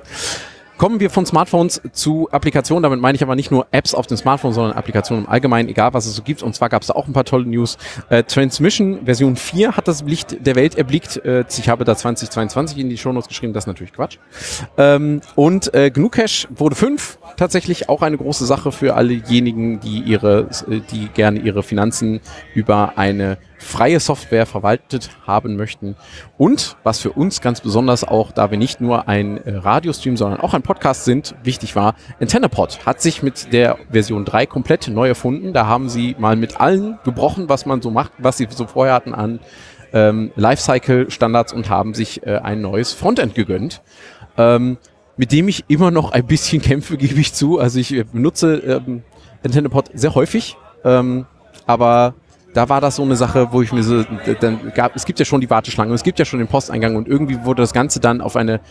Kommen 0.83 0.99
wir 0.99 1.09
von 1.09 1.25
Smartphones 1.25 1.81
zu 1.93 2.27
Applikationen. 2.29 2.83
Damit 2.83 2.99
meine 2.99 3.15
ich 3.15 3.23
aber 3.23 3.37
nicht 3.37 3.51
nur 3.51 3.67
Apps 3.71 3.93
auf 3.95 4.05
dem 4.05 4.17
Smartphone, 4.17 4.51
sondern 4.51 4.73
Applikationen 4.73 5.23
im 5.23 5.29
Allgemeinen, 5.29 5.69
egal 5.69 5.93
was 5.93 6.05
es 6.05 6.13
so 6.13 6.23
gibt. 6.23 6.43
Und 6.43 6.55
zwar 6.55 6.67
gab 6.67 6.81
es 6.81 6.91
auch 6.91 7.07
ein 7.07 7.13
paar 7.13 7.23
tolle 7.23 7.45
News. 7.45 7.77
Äh, 8.09 8.23
Transmission 8.23 9.05
Version 9.05 9.37
4 9.37 9.77
hat 9.77 9.87
das 9.87 10.03
Licht 10.03 10.45
der 10.45 10.57
Welt 10.57 10.77
erblickt. 10.77 11.23
Äh, 11.23 11.45
ich 11.57 11.69
habe 11.69 11.85
da 11.85 11.95
2022 11.95 12.77
in 12.77 12.89
die 12.89 12.97
Shownotes 12.97 13.29
geschrieben, 13.29 13.53
das 13.53 13.63
ist 13.63 13.67
natürlich 13.67 13.93
Quatsch. 13.93 14.17
Ähm, 14.77 15.21
und 15.35 15.73
äh, 15.73 15.89
GNU 15.89 16.09
wurde 16.49 16.75
5. 16.75 17.17
Tatsächlich 17.37 17.89
auch 17.89 18.01
eine 18.01 18.17
große 18.17 18.45
Sache 18.45 18.71
für 18.71 18.95
allejenigen, 18.95 19.79
die 19.79 19.99
ihre, 19.99 20.49
die 20.91 21.07
gerne 21.13 21.39
ihre 21.39 21.63
Finanzen 21.63 22.19
über 22.53 22.97
eine 22.97 23.37
freie 23.57 23.99
Software 23.99 24.45
verwaltet 24.45 25.09
haben 25.25 25.55
möchten. 25.55 25.95
Und 26.37 26.75
was 26.83 26.99
für 26.99 27.11
uns 27.11 27.41
ganz 27.41 27.61
besonders 27.61 28.03
auch, 28.03 28.31
da 28.31 28.51
wir 28.51 28.57
nicht 28.57 28.81
nur 28.81 29.07
ein 29.07 29.37
äh, 29.37 29.55
Radiostream, 29.55 30.17
sondern 30.17 30.41
auch 30.41 30.53
ein 30.53 30.61
Podcast 30.61 31.05
sind, 31.05 31.35
wichtig 31.43 31.75
war, 31.75 31.95
AntennaPod 32.19 32.85
hat 32.85 33.01
sich 33.01 33.23
mit 33.23 33.53
der 33.53 33.77
Version 33.89 34.25
3 34.25 34.45
komplett 34.45 34.89
neu 34.89 35.07
erfunden. 35.07 35.53
Da 35.53 35.65
haben 35.65 35.89
sie 35.89 36.15
mal 36.19 36.35
mit 36.35 36.59
allen 36.59 36.99
gebrochen, 37.03 37.47
was 37.49 37.65
man 37.65 37.81
so 37.81 37.89
macht, 37.89 38.11
was 38.17 38.37
sie 38.37 38.47
so 38.49 38.67
vorher 38.67 38.93
hatten 38.93 39.13
an 39.13 39.39
ähm, 39.93 40.31
Lifecycle-Standards 40.35 41.53
und 41.53 41.69
haben 41.69 41.93
sich 41.93 42.25
äh, 42.25 42.37
ein 42.37 42.61
neues 42.61 42.93
Frontend 42.93 43.35
gegönnt. 43.35 43.81
Ähm, 44.37 44.77
mit 45.17 45.31
dem 45.31 45.47
ich 45.47 45.65
immer 45.67 45.91
noch 45.91 46.11
ein 46.11 46.25
bisschen 46.25 46.61
kämpfe, 46.63 46.97
gebe 46.97 47.19
ich 47.19 47.33
zu. 47.33 47.59
Also 47.59 47.79
ich 47.79 47.93
äh, 47.93 48.03
benutze 48.03 48.55
ähm, 48.55 49.03
AntennaPod 49.43 49.89
sehr 49.93 50.15
häufig, 50.15 50.57
ähm, 50.83 51.25
aber 51.65 52.15
da 52.53 52.69
war 52.69 52.81
das 52.81 52.97
so 52.97 53.03
eine 53.03 53.15
Sache, 53.15 53.47
wo 53.51 53.61
ich 53.61 53.71
mir 53.71 53.83
so, 53.83 54.03
dann 54.39 54.71
gab, 54.75 54.95
es 54.95 55.05
gibt 55.05 55.19
ja 55.19 55.25
schon 55.25 55.41
die 55.41 55.49
Warteschlange, 55.49 55.93
es 55.93 56.03
gibt 56.03 56.19
ja 56.19 56.25
schon 56.25 56.39
den 56.39 56.47
Posteingang 56.47 56.95
und 56.95 57.07
irgendwie 57.07 57.43
wurde 57.43 57.63
das 57.63 57.73
Ganze 57.73 57.99
dann 57.99 58.21
auf 58.21 58.35
eine 58.35 58.61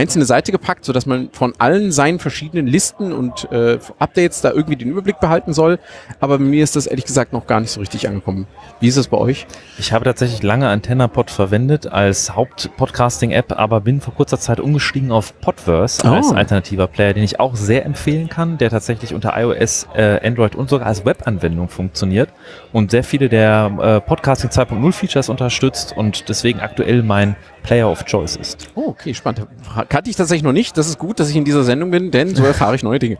einzelne 0.00 0.24
Seite 0.24 0.50
gepackt, 0.50 0.84
sodass 0.84 1.06
man 1.06 1.28
von 1.32 1.52
allen 1.58 1.92
seinen 1.92 2.18
verschiedenen 2.18 2.66
Listen 2.66 3.12
und 3.12 3.50
äh, 3.52 3.78
Updates 3.98 4.40
da 4.40 4.50
irgendwie 4.50 4.76
den 4.76 4.88
Überblick 4.88 5.20
behalten 5.20 5.52
soll. 5.52 5.78
Aber 6.20 6.38
mir 6.38 6.64
ist 6.64 6.74
das 6.76 6.86
ehrlich 6.86 7.04
gesagt 7.04 7.32
noch 7.32 7.46
gar 7.46 7.60
nicht 7.60 7.70
so 7.70 7.80
richtig 7.80 8.08
angekommen. 8.08 8.46
Wie 8.80 8.88
ist 8.88 8.96
es 8.96 9.08
bei 9.08 9.18
euch? 9.18 9.46
Ich 9.78 9.92
habe 9.92 10.04
tatsächlich 10.04 10.42
lange 10.42 10.68
AntennaPod 10.68 11.30
verwendet 11.30 11.86
als 11.86 12.34
Haupt-Podcasting-App, 12.34 13.52
aber 13.58 13.80
bin 13.80 14.00
vor 14.00 14.14
kurzer 14.14 14.38
Zeit 14.38 14.58
umgestiegen 14.60 15.12
auf 15.12 15.38
Podverse 15.40 16.00
Oh. 16.04 16.08
als 16.08 16.32
alternativer 16.32 16.86
Player, 16.86 17.12
den 17.12 17.22
ich 17.24 17.38
auch 17.40 17.54
sehr 17.56 17.84
empfehlen 17.84 18.28
kann, 18.28 18.58
der 18.58 18.70
tatsächlich 18.70 19.12
unter 19.14 19.34
iOS, 19.36 19.86
äh, 19.94 20.26
Android 20.26 20.54
und 20.54 20.70
sogar 20.70 20.86
als 20.86 21.04
Webanwendung 21.04 21.68
funktioniert 21.68 22.30
und 22.72 22.90
sehr 22.90 23.04
viele 23.04 23.28
der 23.28 23.70
äh, 23.80 24.00
Podcasting 24.00 24.50
2.0 24.50 24.92
Features 24.92 25.28
unterstützt 25.28 25.94
und 25.96 26.28
deswegen 26.28 26.60
aktuell 26.60 27.02
mein 27.02 27.36
Player 27.62 27.90
of 27.90 28.04
Choice 28.04 28.36
ist. 28.36 28.68
Oh, 28.74 28.88
okay, 28.88 29.14
spannend. 29.14 29.46
Kannte 29.88 30.10
ich 30.10 30.16
tatsächlich 30.16 30.42
noch 30.42 30.52
nicht. 30.52 30.76
Das 30.76 30.88
ist 30.88 30.98
gut, 30.98 31.20
dass 31.20 31.28
ich 31.30 31.36
in 31.36 31.44
dieser 31.44 31.62
Sendung 31.64 31.90
bin, 31.90 32.10
denn 32.10 32.34
so 32.34 32.44
erfahre 32.44 32.74
ich 32.74 32.82
neue 32.82 32.98
Dinge. 32.98 33.18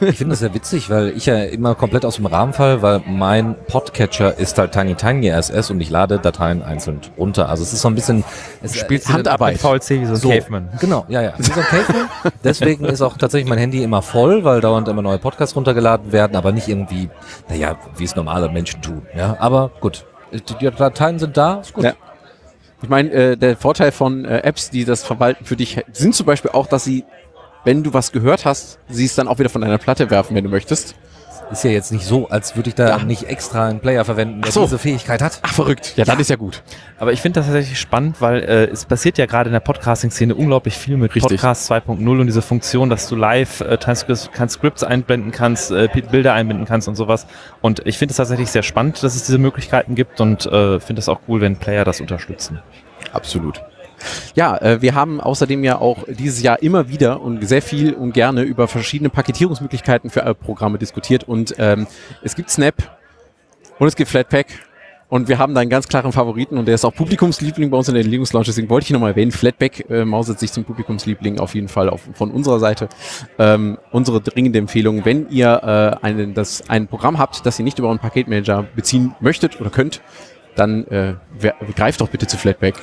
Ich 0.00 0.16
finde 0.18 0.30
das 0.30 0.40
sehr 0.40 0.52
witzig, 0.54 0.90
weil 0.90 1.10
ich 1.16 1.26
ja 1.26 1.42
immer 1.44 1.74
komplett 1.74 2.04
aus 2.04 2.16
dem 2.16 2.26
Rahmen 2.26 2.52
fall, 2.52 2.82
weil 2.82 3.02
mein 3.06 3.54
Podcatcher 3.68 4.36
ist 4.38 4.58
halt 4.58 4.72
Tiny 4.72 4.94
Tiny 4.94 5.30
RSS 5.30 5.70
und 5.70 5.80
ich 5.80 5.90
lade 5.90 6.18
Dateien 6.18 6.62
einzeln 6.62 7.00
runter. 7.16 7.48
Also 7.48 7.62
es 7.62 7.72
ist 7.72 7.82
so 7.82 7.88
ein 7.88 7.94
bisschen 7.94 8.24
es, 8.62 8.76
Spielst 8.76 9.08
äh, 9.08 9.12
Handarbeit. 9.12 9.52
Mit 9.54 9.60
VLC 9.60 9.90
wie 10.00 10.06
so 10.06 10.12
ein 10.12 10.16
So. 10.16 10.28
Caveman. 10.30 10.68
Genau, 10.80 11.04
ja, 11.08 11.22
ja. 11.22 11.32
Wie 11.38 11.42
so 11.44 11.52
ein 11.52 11.66
Caveman. 11.66 12.08
Deswegen 12.44 12.84
ist 12.84 13.02
auch 13.02 13.16
tatsächlich 13.16 13.48
mein 13.48 13.58
Handy 13.58 13.82
immer 13.82 14.02
voll, 14.02 14.44
weil 14.44 14.60
dauernd 14.60 14.88
immer 14.88 15.02
neue 15.02 15.18
Podcasts 15.18 15.54
runtergeladen 15.56 16.12
werden, 16.12 16.36
aber 16.36 16.52
nicht 16.52 16.68
irgendwie, 16.68 17.08
naja, 17.48 17.76
wie 17.96 18.04
es 18.04 18.16
normale 18.16 18.48
Menschen 18.48 18.82
tun. 18.82 19.02
Ja, 19.16 19.36
aber 19.38 19.70
gut. 19.80 20.04
Die, 20.32 20.40
die 20.60 20.70
Dateien 20.70 21.18
sind 21.18 21.36
da, 21.36 21.60
ist 21.60 21.72
gut. 21.72 21.84
Ja. 21.84 21.92
Ich 22.82 22.88
meine, 22.88 23.10
äh, 23.10 23.36
der 23.36 23.56
Vorteil 23.56 23.90
von 23.92 24.24
äh, 24.24 24.38
Apps, 24.38 24.70
die 24.70 24.84
das 24.84 25.02
verwalten 25.02 25.44
für 25.44 25.56
dich, 25.56 25.84
sind 25.92 26.14
zum 26.14 26.26
Beispiel 26.26 26.52
auch, 26.52 26.66
dass 26.66 26.84
sie, 26.84 27.04
wenn 27.64 27.82
du 27.82 27.92
was 27.92 28.12
gehört 28.12 28.44
hast, 28.44 28.78
sie 28.88 29.04
es 29.04 29.14
dann 29.14 29.26
auch 29.26 29.38
wieder 29.38 29.48
von 29.48 29.60
deiner 29.60 29.78
Platte 29.78 30.10
werfen, 30.10 30.36
wenn 30.36 30.44
du 30.44 30.50
möchtest. 30.50 30.94
Ist 31.50 31.64
ja 31.64 31.70
jetzt 31.70 31.92
nicht 31.92 32.04
so, 32.04 32.28
als 32.28 32.56
würde 32.56 32.68
ich 32.68 32.74
da 32.74 32.88
Ja. 32.88 32.98
nicht 32.98 33.22
extra 33.24 33.66
einen 33.68 33.80
Player 33.80 34.04
verwenden, 34.04 34.42
der 34.42 34.52
so. 34.52 34.62
diese 34.64 34.78
Fähigkeit 34.78 35.22
hat. 35.22 35.38
Ach, 35.42 35.52
verrückt. 35.54 35.94
Ja, 35.96 36.04
dann 36.04 36.20
ist 36.20 36.28
ja 36.28 36.36
gut. 36.36 36.62
Aber 36.98 37.12
ich 37.12 37.22
finde 37.22 37.40
das 37.40 37.46
tatsächlich 37.46 37.80
spannend, 37.80 38.20
weil 38.20 38.42
äh, 38.42 38.64
es 38.66 38.84
passiert 38.84 39.16
ja 39.16 39.24
gerade 39.24 39.48
in 39.48 39.54
der 39.54 39.60
Podcasting-Szene 39.60 40.34
unglaublich 40.34 40.76
viel 40.76 40.98
mit 40.98 41.14
Richtig. 41.14 41.40
Podcast 41.40 41.70
2.0 41.72 42.06
und 42.20 42.26
diese 42.26 42.42
Funktion, 42.42 42.90
dass 42.90 43.08
du 43.08 43.16
live 43.16 43.62
äh, 43.62 43.78
Transcripts, 43.78 44.28
Transcripts 44.34 44.84
einblenden 44.84 45.30
kannst, 45.32 45.70
äh, 45.70 45.88
Bilder 46.10 46.34
einbinden 46.34 46.66
kannst 46.66 46.86
und 46.86 46.96
sowas. 46.96 47.26
Und 47.62 47.80
ich 47.86 47.96
finde 47.96 48.12
es 48.12 48.18
tatsächlich 48.18 48.50
sehr 48.50 48.62
spannend, 48.62 49.02
dass 49.02 49.14
es 49.16 49.24
diese 49.24 49.38
Möglichkeiten 49.38 49.94
gibt 49.94 50.20
und 50.20 50.44
äh, 50.46 50.80
finde 50.80 51.00
es 51.00 51.08
auch 51.08 51.20
cool, 51.28 51.40
wenn 51.40 51.56
Player 51.56 51.84
das 51.84 52.00
unterstützen. 52.02 52.60
Absolut. 53.14 53.62
Ja, 54.34 54.56
äh, 54.58 54.82
wir 54.82 54.94
haben 54.94 55.20
außerdem 55.20 55.64
ja 55.64 55.78
auch 55.78 56.04
dieses 56.08 56.42
Jahr 56.42 56.62
immer 56.62 56.88
wieder 56.88 57.20
und 57.20 57.46
sehr 57.46 57.62
viel 57.62 57.94
und 57.94 58.12
gerne 58.12 58.42
über 58.42 58.68
verschiedene 58.68 59.10
Paketierungsmöglichkeiten 59.10 60.10
für 60.10 60.22
äh, 60.22 60.34
Programme 60.34 60.78
diskutiert 60.78 61.24
und 61.24 61.54
ähm, 61.58 61.86
es 62.22 62.34
gibt 62.34 62.50
Snap 62.50 62.74
und 63.78 63.88
es 63.88 63.96
gibt 63.96 64.10
Flatpak 64.10 64.46
und 65.08 65.28
wir 65.28 65.38
haben 65.38 65.54
da 65.54 65.62
einen 65.62 65.70
ganz 65.70 65.88
klaren 65.88 66.12
Favoriten 66.12 66.58
und 66.58 66.66
der 66.66 66.74
ist 66.74 66.84
auch 66.84 66.94
Publikumsliebling 66.94 67.70
bei 67.70 67.78
uns 67.78 67.88
in 67.88 67.94
der 67.94 68.04
Linux 68.04 68.32
Launch, 68.34 68.46
deswegen 68.46 68.68
wollte 68.68 68.84
ich 68.84 68.90
nochmal 68.90 69.10
erwähnen. 69.10 69.32
Flatpak 69.32 69.88
äh, 69.88 70.04
mauset 70.04 70.38
sich 70.38 70.52
zum 70.52 70.64
Publikumsliebling 70.64 71.38
auf 71.40 71.54
jeden 71.54 71.68
Fall 71.68 71.88
auf, 71.88 72.02
von 72.12 72.30
unserer 72.30 72.58
Seite. 72.58 72.90
Ähm, 73.38 73.78
unsere 73.90 74.20
dringende 74.20 74.58
Empfehlung, 74.58 75.06
wenn 75.06 75.30
ihr 75.30 75.62
äh, 76.02 76.04
einen, 76.04 76.34
das, 76.34 76.68
ein 76.68 76.88
Programm 76.88 77.18
habt, 77.18 77.46
das 77.46 77.58
ihr 77.58 77.64
nicht 77.64 77.78
über 77.78 77.88
einen 77.88 78.00
Paketmanager 78.00 78.66
beziehen 78.76 79.14
möchtet 79.20 79.58
oder 79.60 79.70
könnt, 79.70 80.02
dann 80.56 80.86
äh, 80.88 81.14
greift 81.74 82.02
doch 82.02 82.08
bitte 82.08 82.26
zu 82.26 82.36
Flatpak. 82.36 82.74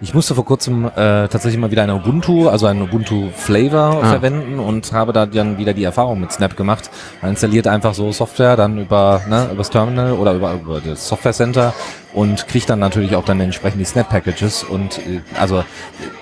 Ich 0.00 0.14
musste 0.14 0.36
vor 0.36 0.44
kurzem 0.44 0.84
äh, 0.84 0.90
tatsächlich 1.26 1.58
mal 1.58 1.72
wieder 1.72 1.82
eine 1.82 1.96
Ubuntu, 1.96 2.48
also 2.48 2.66
einen 2.66 2.82
Ubuntu 2.82 3.30
Flavor 3.34 4.00
Ah. 4.00 4.10
verwenden 4.10 4.60
und 4.60 4.92
habe 4.92 5.12
da 5.12 5.26
dann 5.26 5.58
wieder 5.58 5.74
die 5.74 5.82
Erfahrung 5.82 6.20
mit 6.20 6.30
Snap 6.30 6.56
gemacht. 6.56 6.88
Man 7.20 7.32
installiert 7.32 7.66
einfach 7.66 7.94
so 7.94 8.12
Software 8.12 8.54
dann 8.54 8.78
über 8.78 9.20
ne, 9.28 9.48
übers 9.52 9.70
Terminal 9.70 10.12
oder 10.12 10.34
über, 10.34 10.52
über 10.54 10.80
das 10.80 11.08
Software 11.08 11.32
Center 11.32 11.74
und 12.12 12.46
kriegt 12.46 12.70
dann 12.70 12.78
natürlich 12.78 13.16
auch 13.16 13.24
dann 13.24 13.40
entsprechend 13.40 13.80
die 13.80 13.84
Snap 13.84 14.08
Packages 14.08 14.62
und 14.62 14.98
äh, 14.98 15.20
also 15.36 15.64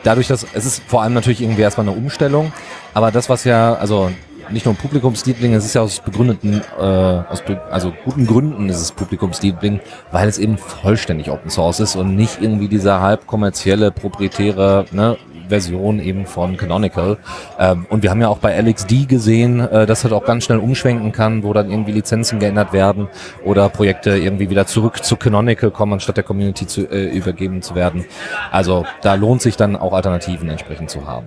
dadurch, 0.05 0.27
dass 0.29 0.47
es 0.55 0.65
ist 0.65 0.83
vor 0.87 1.03
allem 1.03 1.13
natürlich 1.13 1.43
irgendwie 1.43 1.61
erstmal 1.63 1.87
eine 1.87 1.97
Umstellung, 1.97 2.55
aber 2.95 3.11
das 3.11 3.29
was 3.29 3.45
ja 3.45 3.75
also 3.75 4.11
nicht 4.51 4.67
nur 4.67 4.75
ein 4.75 4.79
Publikumsliebling, 4.79 5.55
es 5.55 5.65
ist 5.65 5.75
ja 5.75 5.83
aus 5.83 6.01
begründeten, 6.01 6.63
äh, 6.79 6.83
aus 6.83 7.43
be 7.43 7.61
also 7.71 7.93
guten 8.05 8.27
Gründen 8.27 8.69
ist 8.69 8.81
es 8.81 8.93
Publikumsliebling, 8.93 9.81
weil 10.13 10.29
es 10.29 10.39
eben 10.39 10.59
vollständig 10.59 11.31
Open 11.31 11.51
Source 11.51 11.81
ist 11.81 11.97
und 11.97 12.17
nicht 12.17 12.41
irgendwie 12.41 12.69
diese 12.69 13.01
halb 13.01 13.27
kommerzielle, 13.27 13.91
proprietäre 13.91 14.87
ne, 14.93 15.17
Version 15.49 16.01
eben 16.01 16.27
von 16.27 16.57
Canonical. 16.57 17.19
Ähm, 17.59 17.87
und 17.89 18.03
wir 18.03 18.11
haben 18.11 18.21
ja 18.21 18.29
auch 18.29 18.39
bei 18.39 18.59
LXD 18.61 19.09
gesehen, 19.09 19.61
äh, 19.61 19.87
dass 19.87 20.03
das 20.03 20.13
auch 20.13 20.25
ganz 20.25 20.45
schnell 20.45 20.59
umschwenken 20.59 21.13
kann, 21.13 21.43
wo 21.43 21.53
dann 21.53 21.71
irgendwie 21.71 21.93
Lizenzen 21.93 22.39
geändert 22.39 22.73
werden 22.73 23.09
oder 23.45 23.69
Projekte 23.69 24.17
irgendwie 24.17 24.51
wieder 24.51 24.67
zurück 24.67 25.05
zu 25.05 25.17
Canonical 25.17 25.71
kommen, 25.71 25.95
anstatt 25.95 26.17
der 26.17 26.25
Community 26.25 26.67
zu, 26.67 26.91
äh, 26.91 27.07
übergeben 27.07 27.63
zu 27.63 27.75
werden. 27.75 28.05
Also 28.51 28.85
da 29.03 29.15
lohnt 29.15 29.43
sich 29.43 29.57
dann 29.57 29.77
auch 29.77 29.93
Alternativen 29.93 30.49
entsprechend 30.49 30.91
zu 30.91 31.07
haben. 31.07 31.27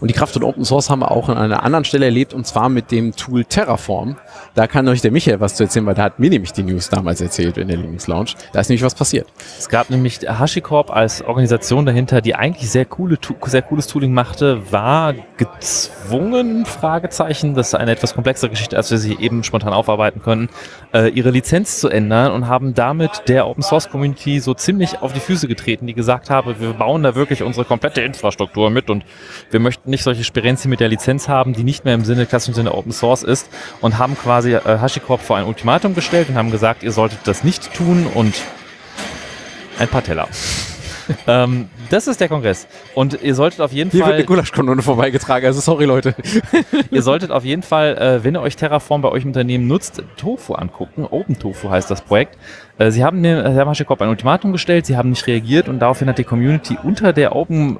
Und 0.00 0.08
die 0.08 0.14
Kraft 0.14 0.34
von 0.34 0.44
Open 0.44 0.64
Source 0.64 0.90
haben 0.90 1.00
wir 1.00 1.10
auch 1.10 1.28
an 1.28 1.36
einer 1.36 1.64
anderen 1.64 1.84
Stelle 1.84 2.04
erlebt 2.04 2.32
und 2.32 2.46
zwar 2.46 2.68
mit 2.68 2.90
dem 2.92 3.16
Tool 3.16 3.44
Terraform. 3.44 4.16
Da 4.54 4.66
kann 4.66 4.86
euch 4.88 5.00
der 5.00 5.10
Michael 5.10 5.40
was 5.40 5.56
zu 5.56 5.64
erzählen, 5.64 5.86
weil 5.86 5.94
da 5.94 6.04
hat 6.04 6.18
mir 6.20 6.30
nämlich 6.30 6.52
die 6.52 6.62
News 6.62 6.88
damals 6.88 7.20
erzählt 7.20 7.58
in 7.58 7.68
der 7.68 7.76
Linux 7.76 8.06
Lounge. 8.06 8.30
Da 8.52 8.60
ist 8.60 8.68
nämlich 8.68 8.84
was 8.84 8.94
passiert. 8.94 9.26
Es 9.58 9.68
gab 9.68 9.90
nämlich 9.90 10.20
HashiCorp 10.20 10.90
als 10.90 11.22
Organisation 11.22 11.84
dahinter, 11.84 12.20
die 12.20 12.36
eigentlich 12.36 12.70
sehr, 12.70 12.84
coole, 12.84 13.18
sehr 13.46 13.62
cooles 13.62 13.88
Tooling 13.88 14.12
machte, 14.12 14.72
war 14.72 15.14
gezwungen, 15.36 16.64
Fragezeichen, 16.64 17.54
das 17.54 17.68
ist 17.68 17.74
eine 17.74 17.90
etwas 17.90 18.14
komplexere 18.14 18.50
Geschichte, 18.50 18.76
als 18.76 18.90
wir 18.90 18.98
sie 18.98 19.16
eben 19.18 19.42
spontan 19.42 19.72
aufarbeiten 19.72 20.22
können, 20.22 20.48
äh, 20.92 21.08
ihre 21.08 21.30
Lizenz 21.30 21.80
zu 21.80 21.88
ändern 21.88 22.32
und 22.32 22.46
haben 22.46 22.74
damit 22.74 23.22
der 23.26 23.46
Open 23.46 23.62
Source 23.62 23.88
Community 23.88 24.38
so 24.38 24.54
ziemlich 24.54 25.02
auf 25.02 25.12
die 25.12 25.20
Füße 25.20 25.48
getreten, 25.48 25.86
die 25.86 25.94
gesagt 25.94 26.30
haben, 26.30 26.54
wir 26.60 26.72
bauen 26.72 27.02
da 27.02 27.14
wirklich 27.14 27.42
unsere 27.42 27.64
komplette 27.64 28.00
Infrastruktur 28.02 28.70
mit 28.70 28.90
und 28.90 29.04
wir 29.50 29.60
möchten 29.60 29.87
nicht 29.88 30.04
solche 30.04 30.24
Sperenzien 30.24 30.70
mit 30.70 30.80
der 30.80 30.88
Lizenz 30.88 31.28
haben, 31.28 31.52
die 31.52 31.64
nicht 31.64 31.84
mehr 31.84 31.94
im 31.94 32.04
Sinne, 32.04 32.26
klassischen 32.26 32.54
Sinne 32.54 32.74
Open 32.74 32.92
Source 32.92 33.22
ist 33.22 33.48
und 33.80 33.98
haben 33.98 34.16
quasi 34.16 34.54
äh, 34.54 34.60
HashiCorp 34.60 35.20
vor 35.20 35.36
ein 35.36 35.44
Ultimatum 35.44 35.94
gestellt 35.94 36.28
und 36.28 36.36
haben 36.36 36.50
gesagt, 36.50 36.82
ihr 36.82 36.92
solltet 36.92 37.20
das 37.24 37.44
nicht 37.44 37.72
tun 37.74 38.06
und 38.14 38.34
ein 39.78 39.88
paar 39.88 40.02
Teller. 40.02 40.28
ähm, 41.26 41.68
das 41.90 42.06
ist 42.06 42.20
der 42.20 42.28
Kongress. 42.28 42.66
Und 42.94 43.22
ihr 43.22 43.34
solltet 43.34 43.60
auf 43.60 43.72
jeden 43.72 43.90
Hier 43.90 44.00
Fall. 44.00 44.10
wird 44.10 44.18
eine 44.18 44.26
Gulaschkanone 44.26 44.82
vorbeigetragen, 44.82 45.46
also 45.46 45.60
sorry 45.60 45.86
Leute. 45.86 46.14
ihr 46.90 47.02
solltet 47.02 47.30
auf 47.30 47.44
jeden 47.44 47.62
Fall, 47.62 47.96
äh, 47.96 48.24
wenn 48.24 48.36
ihr 48.36 48.42
euch 48.42 48.56
Terraform 48.56 49.02
bei 49.02 49.08
euch 49.08 49.22
im 49.22 49.30
Unternehmen 49.30 49.66
nutzt, 49.66 50.02
Tofu 50.16 50.54
angucken. 50.54 51.06
Open 51.10 51.38
Tofu 51.38 51.70
heißt 51.70 51.90
das 51.90 52.02
Projekt. 52.02 52.36
Äh, 52.78 52.90
sie 52.90 53.04
haben 53.04 53.22
dem 53.22 53.40
Herr 53.40 53.64
Maschekop 53.64 54.02
ein 54.02 54.08
Ultimatum 54.08 54.52
gestellt, 54.52 54.86
sie 54.86 54.96
haben 54.96 55.10
nicht 55.10 55.26
reagiert 55.26 55.68
und 55.68 55.78
daraufhin 55.78 56.08
hat 56.08 56.18
die 56.18 56.24
Community 56.24 56.76
unter 56.82 57.12
der 57.12 57.34
Open 57.34 57.78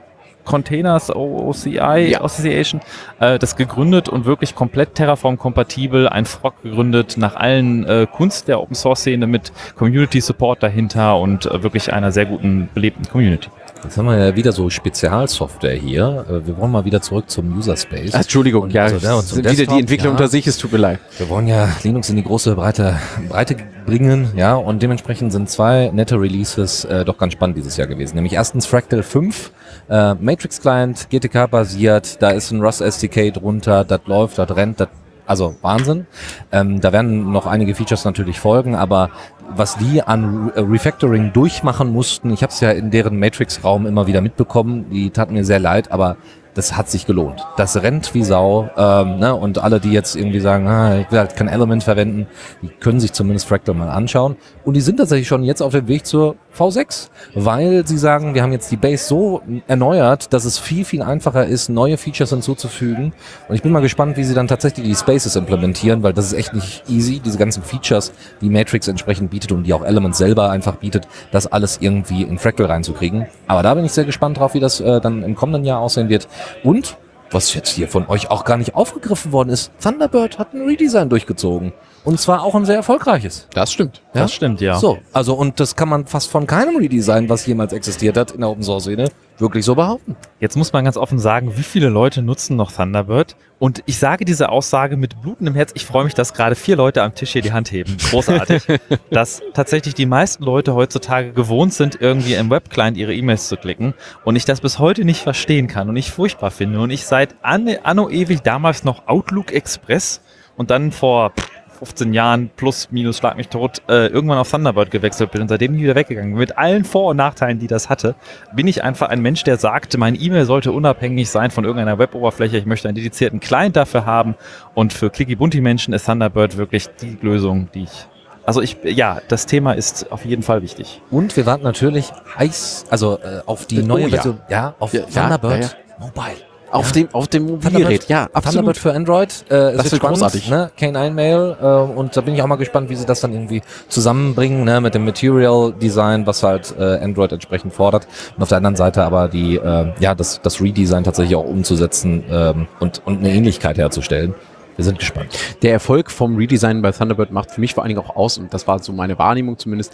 Containers 0.48 1.14
OCI 1.14 2.08
Ja. 2.10 2.22
Association 2.22 2.80
äh, 3.20 3.38
das 3.38 3.54
gegründet 3.54 4.08
und 4.08 4.24
wirklich 4.24 4.54
komplett 4.54 4.94
Terraform-kompatibel, 4.94 6.08
ein 6.08 6.24
Frog 6.24 6.54
gegründet 6.62 7.16
nach 7.18 7.36
allen 7.36 7.84
äh, 7.84 8.06
Kunst 8.10 8.48
der 8.48 8.60
Open 8.60 8.74
Source 8.74 9.00
Szene 9.00 9.26
mit 9.26 9.52
Community 9.76 10.20
Support 10.20 10.62
dahinter 10.62 11.18
und 11.18 11.46
äh, 11.46 11.62
wirklich 11.62 11.92
einer 11.92 12.12
sehr 12.12 12.24
guten 12.24 12.68
belebten 12.74 13.06
Community. 13.08 13.50
Jetzt 13.84 13.96
haben 13.96 14.06
wir 14.06 14.18
ja 14.18 14.34
wieder 14.34 14.50
so 14.50 14.68
Spezialsoftware 14.68 15.74
hier. 15.74 16.24
Äh, 16.28 16.46
Wir 16.46 16.56
wollen 16.58 16.72
mal 16.72 16.84
wieder 16.84 17.00
zurück 17.00 17.30
zum 17.30 17.56
User 17.56 17.76
Space. 17.76 18.12
Ah, 18.12 18.18
Entschuldigung, 18.18 18.64
Und 18.64 18.72
ja, 18.72 18.84
also, 18.84 18.96
ja, 18.96 19.16
zum 19.18 19.22
sind 19.22 19.38
wieder 19.38 19.50
Desktop, 19.50 19.74
die 19.74 19.80
Entwickler 19.80 20.06
ja. 20.06 20.10
unter 20.10 20.28
sich, 20.28 20.46
es 20.46 20.58
tut 20.58 20.72
mir 20.72 20.78
leid. 20.78 20.98
Wir 21.16 21.28
wollen 21.28 21.46
ja 21.46 21.68
Linux 21.84 22.10
in 22.10 22.16
die 22.16 22.24
große 22.24 22.56
Breite, 22.56 22.98
Breite 23.28 23.56
bringen, 23.86 24.32
ja, 24.36 24.56
und 24.56 24.82
dementsprechend 24.82 25.32
sind 25.32 25.48
zwei 25.48 25.90
nette 25.92 26.20
Releases 26.20 26.84
äh, 26.86 27.04
doch 27.04 27.18
ganz 27.18 27.34
spannend 27.34 27.56
dieses 27.56 27.76
Jahr 27.76 27.86
gewesen. 27.86 28.16
Nämlich 28.16 28.32
erstens 28.32 28.66
Fractal 28.66 29.02
5, 29.04 29.52
äh, 29.88 30.14
Matrix 30.14 30.60
Client, 30.60 31.08
GTK 31.08 31.48
basiert, 31.48 32.20
da 32.20 32.30
ist 32.30 32.50
ein 32.50 32.60
Rust 32.60 32.80
SDK 32.80 33.32
drunter, 33.32 33.84
das 33.84 34.00
läuft, 34.06 34.38
das 34.38 34.54
rennt, 34.56 34.80
das 34.80 34.88
also 35.28 35.54
Wahnsinn. 35.60 36.06
Ähm, 36.50 36.80
da 36.80 36.92
werden 36.92 37.30
noch 37.30 37.46
einige 37.46 37.74
Features 37.74 38.04
natürlich 38.04 38.40
folgen, 38.40 38.74
aber 38.74 39.10
was 39.56 39.76
die 39.76 40.02
an 40.02 40.50
Re 40.54 40.70
Refactoring 40.70 41.32
durchmachen 41.32 41.92
mussten, 41.92 42.32
ich 42.32 42.42
habe 42.42 42.52
es 42.52 42.60
ja 42.60 42.70
in 42.70 42.90
deren 42.90 43.18
Matrix-Raum 43.18 43.86
immer 43.86 44.06
wieder 44.06 44.20
mitbekommen, 44.20 44.86
die 44.90 45.10
taten 45.10 45.34
mir 45.34 45.44
sehr 45.44 45.58
leid, 45.58 45.90
aber 45.90 46.16
das 46.58 46.76
hat 46.76 46.90
sich 46.90 47.06
gelohnt. 47.06 47.46
Das 47.56 47.80
rennt 47.82 48.14
wie 48.14 48.24
Sau. 48.24 48.68
Ähm, 48.76 49.20
ne? 49.20 49.32
Und 49.32 49.58
alle, 49.58 49.78
die 49.78 49.92
jetzt 49.92 50.16
irgendwie 50.16 50.40
sagen, 50.40 50.66
ah, 50.66 50.98
ich 50.98 51.08
will 51.12 51.20
halt 51.20 51.36
kein 51.36 51.46
Element 51.46 51.84
verwenden, 51.84 52.26
die 52.62 52.68
können 52.68 52.98
sich 52.98 53.12
zumindest 53.12 53.46
Fractal 53.46 53.76
mal 53.76 53.88
anschauen. 53.88 54.36
Und 54.64 54.74
die 54.74 54.80
sind 54.80 54.96
tatsächlich 54.96 55.28
schon 55.28 55.44
jetzt 55.44 55.62
auf 55.62 55.70
dem 55.72 55.86
Weg 55.86 56.04
zur 56.04 56.34
V6, 56.58 57.10
weil 57.34 57.86
sie 57.86 57.96
sagen, 57.96 58.34
wir 58.34 58.42
haben 58.42 58.50
jetzt 58.50 58.72
die 58.72 58.76
Base 58.76 59.06
so 59.06 59.40
erneuert, 59.68 60.32
dass 60.32 60.44
es 60.44 60.58
viel, 60.58 60.84
viel 60.84 61.00
einfacher 61.00 61.46
ist, 61.46 61.68
neue 61.68 61.96
Features 61.96 62.30
hinzuzufügen. 62.30 63.12
Und 63.48 63.54
ich 63.54 63.62
bin 63.62 63.70
mal 63.70 63.78
gespannt, 63.78 64.16
wie 64.16 64.24
sie 64.24 64.34
dann 64.34 64.48
tatsächlich 64.48 64.84
die 64.84 64.96
Spaces 64.96 65.36
implementieren, 65.36 66.02
weil 66.02 66.12
das 66.12 66.26
ist 66.26 66.32
echt 66.32 66.54
nicht 66.54 66.82
easy, 66.88 67.20
diese 67.20 67.38
ganzen 67.38 67.62
Features, 67.62 68.12
die 68.40 68.50
Matrix 68.50 68.88
entsprechend 68.88 69.30
bietet 69.30 69.37
und 69.52 69.64
die 69.64 69.72
auch 69.72 69.84
Element 69.84 70.16
selber 70.16 70.50
einfach 70.50 70.76
bietet, 70.76 71.08
das 71.30 71.46
alles 71.46 71.78
irgendwie 71.80 72.22
in 72.22 72.38
Fractal 72.38 72.66
reinzukriegen. 72.66 73.26
Aber 73.46 73.62
da 73.62 73.74
bin 73.74 73.84
ich 73.84 73.92
sehr 73.92 74.04
gespannt 74.04 74.38
drauf, 74.38 74.54
wie 74.54 74.60
das 74.60 74.80
äh, 74.80 75.00
dann 75.00 75.22
im 75.22 75.34
kommenden 75.34 75.64
Jahr 75.64 75.80
aussehen 75.80 76.08
wird. 76.08 76.28
Und 76.62 76.96
was 77.30 77.52
jetzt 77.54 77.70
hier 77.70 77.88
von 77.88 78.08
euch 78.08 78.30
auch 78.30 78.44
gar 78.44 78.56
nicht 78.56 78.74
aufgegriffen 78.74 79.32
worden 79.32 79.50
ist, 79.50 79.70
Thunderbird 79.80 80.38
hat 80.38 80.54
ein 80.54 80.62
Redesign 80.62 81.08
durchgezogen. 81.08 81.72
Und 82.04 82.20
zwar 82.20 82.42
auch 82.42 82.54
ein 82.54 82.64
sehr 82.64 82.76
erfolgreiches. 82.76 83.48
Das 83.52 83.72
stimmt. 83.72 84.02
Ja? 84.14 84.22
Das 84.22 84.32
stimmt, 84.32 84.60
ja. 84.60 84.78
So, 84.78 84.98
also 85.12 85.34
und 85.34 85.60
das 85.60 85.76
kann 85.76 85.88
man 85.88 86.06
fast 86.06 86.30
von 86.30 86.46
keinem 86.46 86.76
Redesign, 86.76 87.28
was 87.28 87.44
jemals 87.46 87.72
existiert 87.72 88.16
hat 88.16 88.30
in 88.30 88.40
der 88.40 88.48
Open 88.48 88.62
Source 88.62 88.84
Szene, 88.84 89.10
wirklich 89.40 89.64
so 89.64 89.74
behaupten. 89.74 90.16
Jetzt 90.40 90.56
muss 90.56 90.72
man 90.72 90.84
ganz 90.84 90.96
offen 90.96 91.18
sagen, 91.18 91.56
wie 91.56 91.62
viele 91.62 91.88
Leute 91.88 92.22
nutzen 92.22 92.56
noch 92.56 92.72
Thunderbird? 92.72 93.36
Und 93.58 93.82
ich 93.86 93.98
sage 93.98 94.24
diese 94.24 94.50
Aussage 94.50 94.96
mit 94.96 95.20
blutendem 95.20 95.54
Herz. 95.54 95.72
Ich 95.74 95.84
freue 95.84 96.04
mich, 96.04 96.14
dass 96.14 96.32
gerade 96.32 96.54
vier 96.54 96.76
Leute 96.76 97.02
am 97.02 97.14
Tisch 97.14 97.32
hier 97.32 97.42
die 97.42 97.52
Hand 97.52 97.72
heben. 97.72 97.96
Großartig. 98.10 98.62
dass 99.10 99.42
tatsächlich 99.54 99.94
die 99.94 100.06
meisten 100.06 100.44
Leute 100.44 100.74
heutzutage 100.74 101.32
gewohnt 101.32 101.74
sind, 101.74 102.00
irgendwie 102.00 102.34
im 102.34 102.50
Webclient 102.50 102.96
ihre 102.96 103.14
E-Mails 103.14 103.48
zu 103.48 103.56
klicken. 103.56 103.94
Und 104.24 104.36
ich 104.36 104.44
das 104.44 104.60
bis 104.60 104.78
heute 104.78 105.04
nicht 105.04 105.22
verstehen 105.22 105.66
kann 105.66 105.88
und 105.88 105.96
ich 105.96 106.10
furchtbar 106.10 106.50
finde. 106.50 106.80
Und 106.80 106.90
ich 106.90 107.06
seit 107.06 107.34
anno, 107.42 107.72
anno 107.82 108.08
ewig 108.08 108.42
damals 108.42 108.84
noch 108.84 109.08
Outlook 109.08 109.52
Express 109.52 110.20
und 110.56 110.70
dann 110.70 110.92
vor 110.92 111.32
15 111.78 112.12
Jahren 112.12 112.50
plus 112.56 112.90
minus 112.90 113.18
schlag 113.18 113.36
mich 113.36 113.48
tot 113.48 113.82
äh, 113.88 114.06
irgendwann 114.08 114.38
auf 114.38 114.50
Thunderbird 114.50 114.90
gewechselt 114.90 115.30
bin 115.30 115.42
und 115.42 115.48
seitdem 115.48 115.72
nie 115.72 115.82
wieder 115.82 115.94
weggegangen 115.94 116.32
bin. 116.32 116.38
Mit 116.40 116.58
allen 116.58 116.84
Vor- 116.84 117.10
und 117.10 117.16
Nachteilen, 117.16 117.58
die 117.58 117.66
das 117.66 117.88
hatte, 117.88 118.14
bin 118.54 118.66
ich 118.66 118.82
einfach 118.82 119.08
ein 119.08 119.20
Mensch, 119.20 119.44
der 119.44 119.56
sagt, 119.56 119.96
meine 119.96 120.18
E-Mail 120.18 120.44
sollte 120.44 120.72
unabhängig 120.72 121.30
sein 121.30 121.50
von 121.50 121.64
irgendeiner 121.64 121.98
Weboberfläche. 121.98 122.56
Ich 122.56 122.66
möchte 122.66 122.88
einen 122.88 122.96
dedizierten 122.96 123.40
Client 123.40 123.76
dafür 123.76 124.06
haben 124.06 124.34
und 124.74 124.92
für 124.92 125.10
Clicky-Bunti-Menschen 125.10 125.94
ist 125.94 126.06
Thunderbird 126.06 126.56
wirklich 126.56 126.88
die 127.00 127.16
Lösung, 127.22 127.68
die 127.74 127.84
ich 127.84 128.08
also 128.44 128.62
ich, 128.62 128.78
ja, 128.82 129.20
das 129.28 129.44
Thema 129.44 129.74
ist 129.74 130.10
auf 130.10 130.24
jeden 130.24 130.42
Fall 130.42 130.62
wichtig. 130.62 131.02
Und 131.10 131.36
wir 131.36 131.44
warten 131.44 131.64
natürlich 131.64 132.10
heiß, 132.38 132.86
also 132.88 133.18
äh, 133.18 133.42
auf 133.44 133.66
die 133.66 133.82
Oh 133.82 133.86
neue 133.86 134.04
ja. 134.04 134.08
Version, 134.08 134.40
ja, 134.48 134.74
auf 134.78 134.94
ja, 134.94 135.02
Thunderbird 135.02 135.64
ja, 135.64 135.70
Mobile. 135.98 136.47
Auf, 136.70 136.88
Ja. 136.88 136.92
dem, 136.92 137.08
auf 137.12 137.28
dem 137.28 137.46
Mobilgerät, 137.46 138.08
ja, 138.08 138.26
Thunderbird 138.26 138.46
absolut. 138.46 138.76
für 138.76 138.92
Android. 138.92 139.44
Äh, 139.48 139.76
Das 139.76 139.90
wird 139.90 140.02
großartig. 140.02 140.50
Ne? 140.50 140.70
K9 140.78 141.10
Mail. 141.10 141.56
Äh, 141.60 141.64
und 141.64 142.16
da 142.16 142.20
bin 142.20 142.34
ich 142.34 142.42
auch 142.42 142.46
mal 142.46 142.56
gespannt, 142.56 142.90
wie 142.90 142.94
sie 142.96 143.06
das 143.06 143.20
dann 143.20 143.32
irgendwie 143.32 143.62
zusammenbringen 143.88 144.64
ne? 144.64 144.80
mit 144.80 144.94
dem 144.94 145.04
Material 145.04 145.72
Design, 145.72 146.26
was 146.26 146.42
halt 146.42 146.74
äh, 146.78 146.98
Android 146.98 147.32
entsprechend 147.32 147.72
fordert. 147.72 148.06
Und 148.36 148.42
auf 148.42 148.48
der 148.48 148.58
anderen 148.58 148.76
Seite 148.76 149.02
aber 149.04 149.28
die, 149.28 149.56
äh, 149.56 149.92
ja, 150.00 150.14
das, 150.14 150.40
das 150.42 150.60
Redesign 150.60 151.04
tatsächlich 151.04 151.36
auch 151.36 151.44
umzusetzen 151.44 152.24
ähm, 152.30 152.66
und, 152.80 153.02
und 153.06 153.18
eine 153.18 153.30
Ähnlichkeit 153.32 153.78
herzustellen. 153.78 154.34
Wir 154.76 154.84
sind 154.84 154.98
gespannt. 155.00 155.36
Der 155.62 155.72
Erfolg 155.72 156.08
vom 156.08 156.36
Redesign 156.36 156.82
bei 156.82 156.92
Thunderbird 156.92 157.32
macht 157.32 157.50
für 157.50 157.60
mich 157.60 157.74
vor 157.74 157.82
allen 157.82 157.88
Dingen 157.88 158.00
auch 158.00 158.14
aus, 158.14 158.38
und 158.38 158.54
das 158.54 158.68
war 158.68 158.78
so 158.78 158.92
meine 158.92 159.18
Wahrnehmung 159.18 159.58
zumindest, 159.58 159.92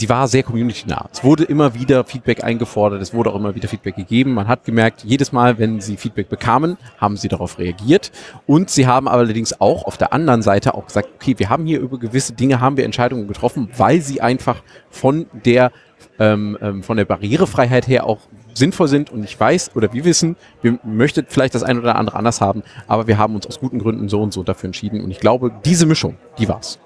die 0.00 0.08
war 0.08 0.28
sehr 0.28 0.42
community-nah. 0.42 1.08
Es 1.12 1.24
wurde 1.24 1.44
immer 1.44 1.74
wieder 1.74 2.04
Feedback 2.04 2.44
eingefordert, 2.44 3.00
es 3.00 3.14
wurde 3.14 3.30
auch 3.30 3.36
immer 3.36 3.54
wieder 3.54 3.68
Feedback 3.68 3.96
gegeben. 3.96 4.34
Man 4.34 4.48
hat 4.48 4.64
gemerkt, 4.64 5.04
jedes 5.04 5.32
Mal, 5.32 5.58
wenn 5.58 5.80
sie 5.80 5.96
Feedback 5.96 6.28
bekamen, 6.28 6.76
haben 6.98 7.16
sie 7.16 7.28
darauf 7.28 7.58
reagiert. 7.58 8.12
Und 8.46 8.70
sie 8.70 8.86
haben 8.86 9.08
allerdings 9.08 9.60
auch 9.60 9.84
auf 9.84 9.96
der 9.96 10.12
anderen 10.12 10.42
Seite 10.42 10.74
auch 10.74 10.86
gesagt, 10.86 11.08
okay, 11.14 11.34
wir 11.38 11.50
haben 11.50 11.66
hier 11.66 11.80
über 11.80 11.98
gewisse 11.98 12.32
Dinge, 12.32 12.60
haben 12.60 12.76
wir 12.76 12.84
Entscheidungen 12.84 13.28
getroffen, 13.28 13.68
weil 13.76 14.00
sie 14.00 14.20
einfach 14.20 14.62
von 14.90 15.26
der 15.32 15.72
ähm, 16.18 16.56
ähm, 16.60 16.82
von 16.82 16.96
der 16.96 17.04
Barrierefreiheit 17.04 17.88
her 17.88 18.06
auch 18.06 18.20
sinnvoll 18.54 18.88
sind 18.88 19.10
und 19.10 19.24
ich 19.24 19.38
weiß 19.38 19.72
oder 19.74 19.92
wir 19.92 20.04
wissen, 20.04 20.36
wir 20.62 20.78
möchten 20.84 21.26
vielleicht 21.28 21.54
das 21.54 21.64
eine 21.64 21.80
oder 21.80 21.96
andere 21.96 22.16
anders 22.16 22.40
haben, 22.40 22.62
aber 22.86 23.06
wir 23.06 23.18
haben 23.18 23.34
uns 23.34 23.46
aus 23.46 23.58
guten 23.58 23.80
Gründen 23.80 24.08
so 24.08 24.22
und 24.22 24.32
so 24.32 24.42
dafür 24.44 24.68
entschieden 24.68 25.00
und 25.00 25.10
ich 25.10 25.18
glaube, 25.18 25.50
diese 25.64 25.86
Mischung, 25.86 26.16
die 26.38 26.48
war's. 26.48 26.78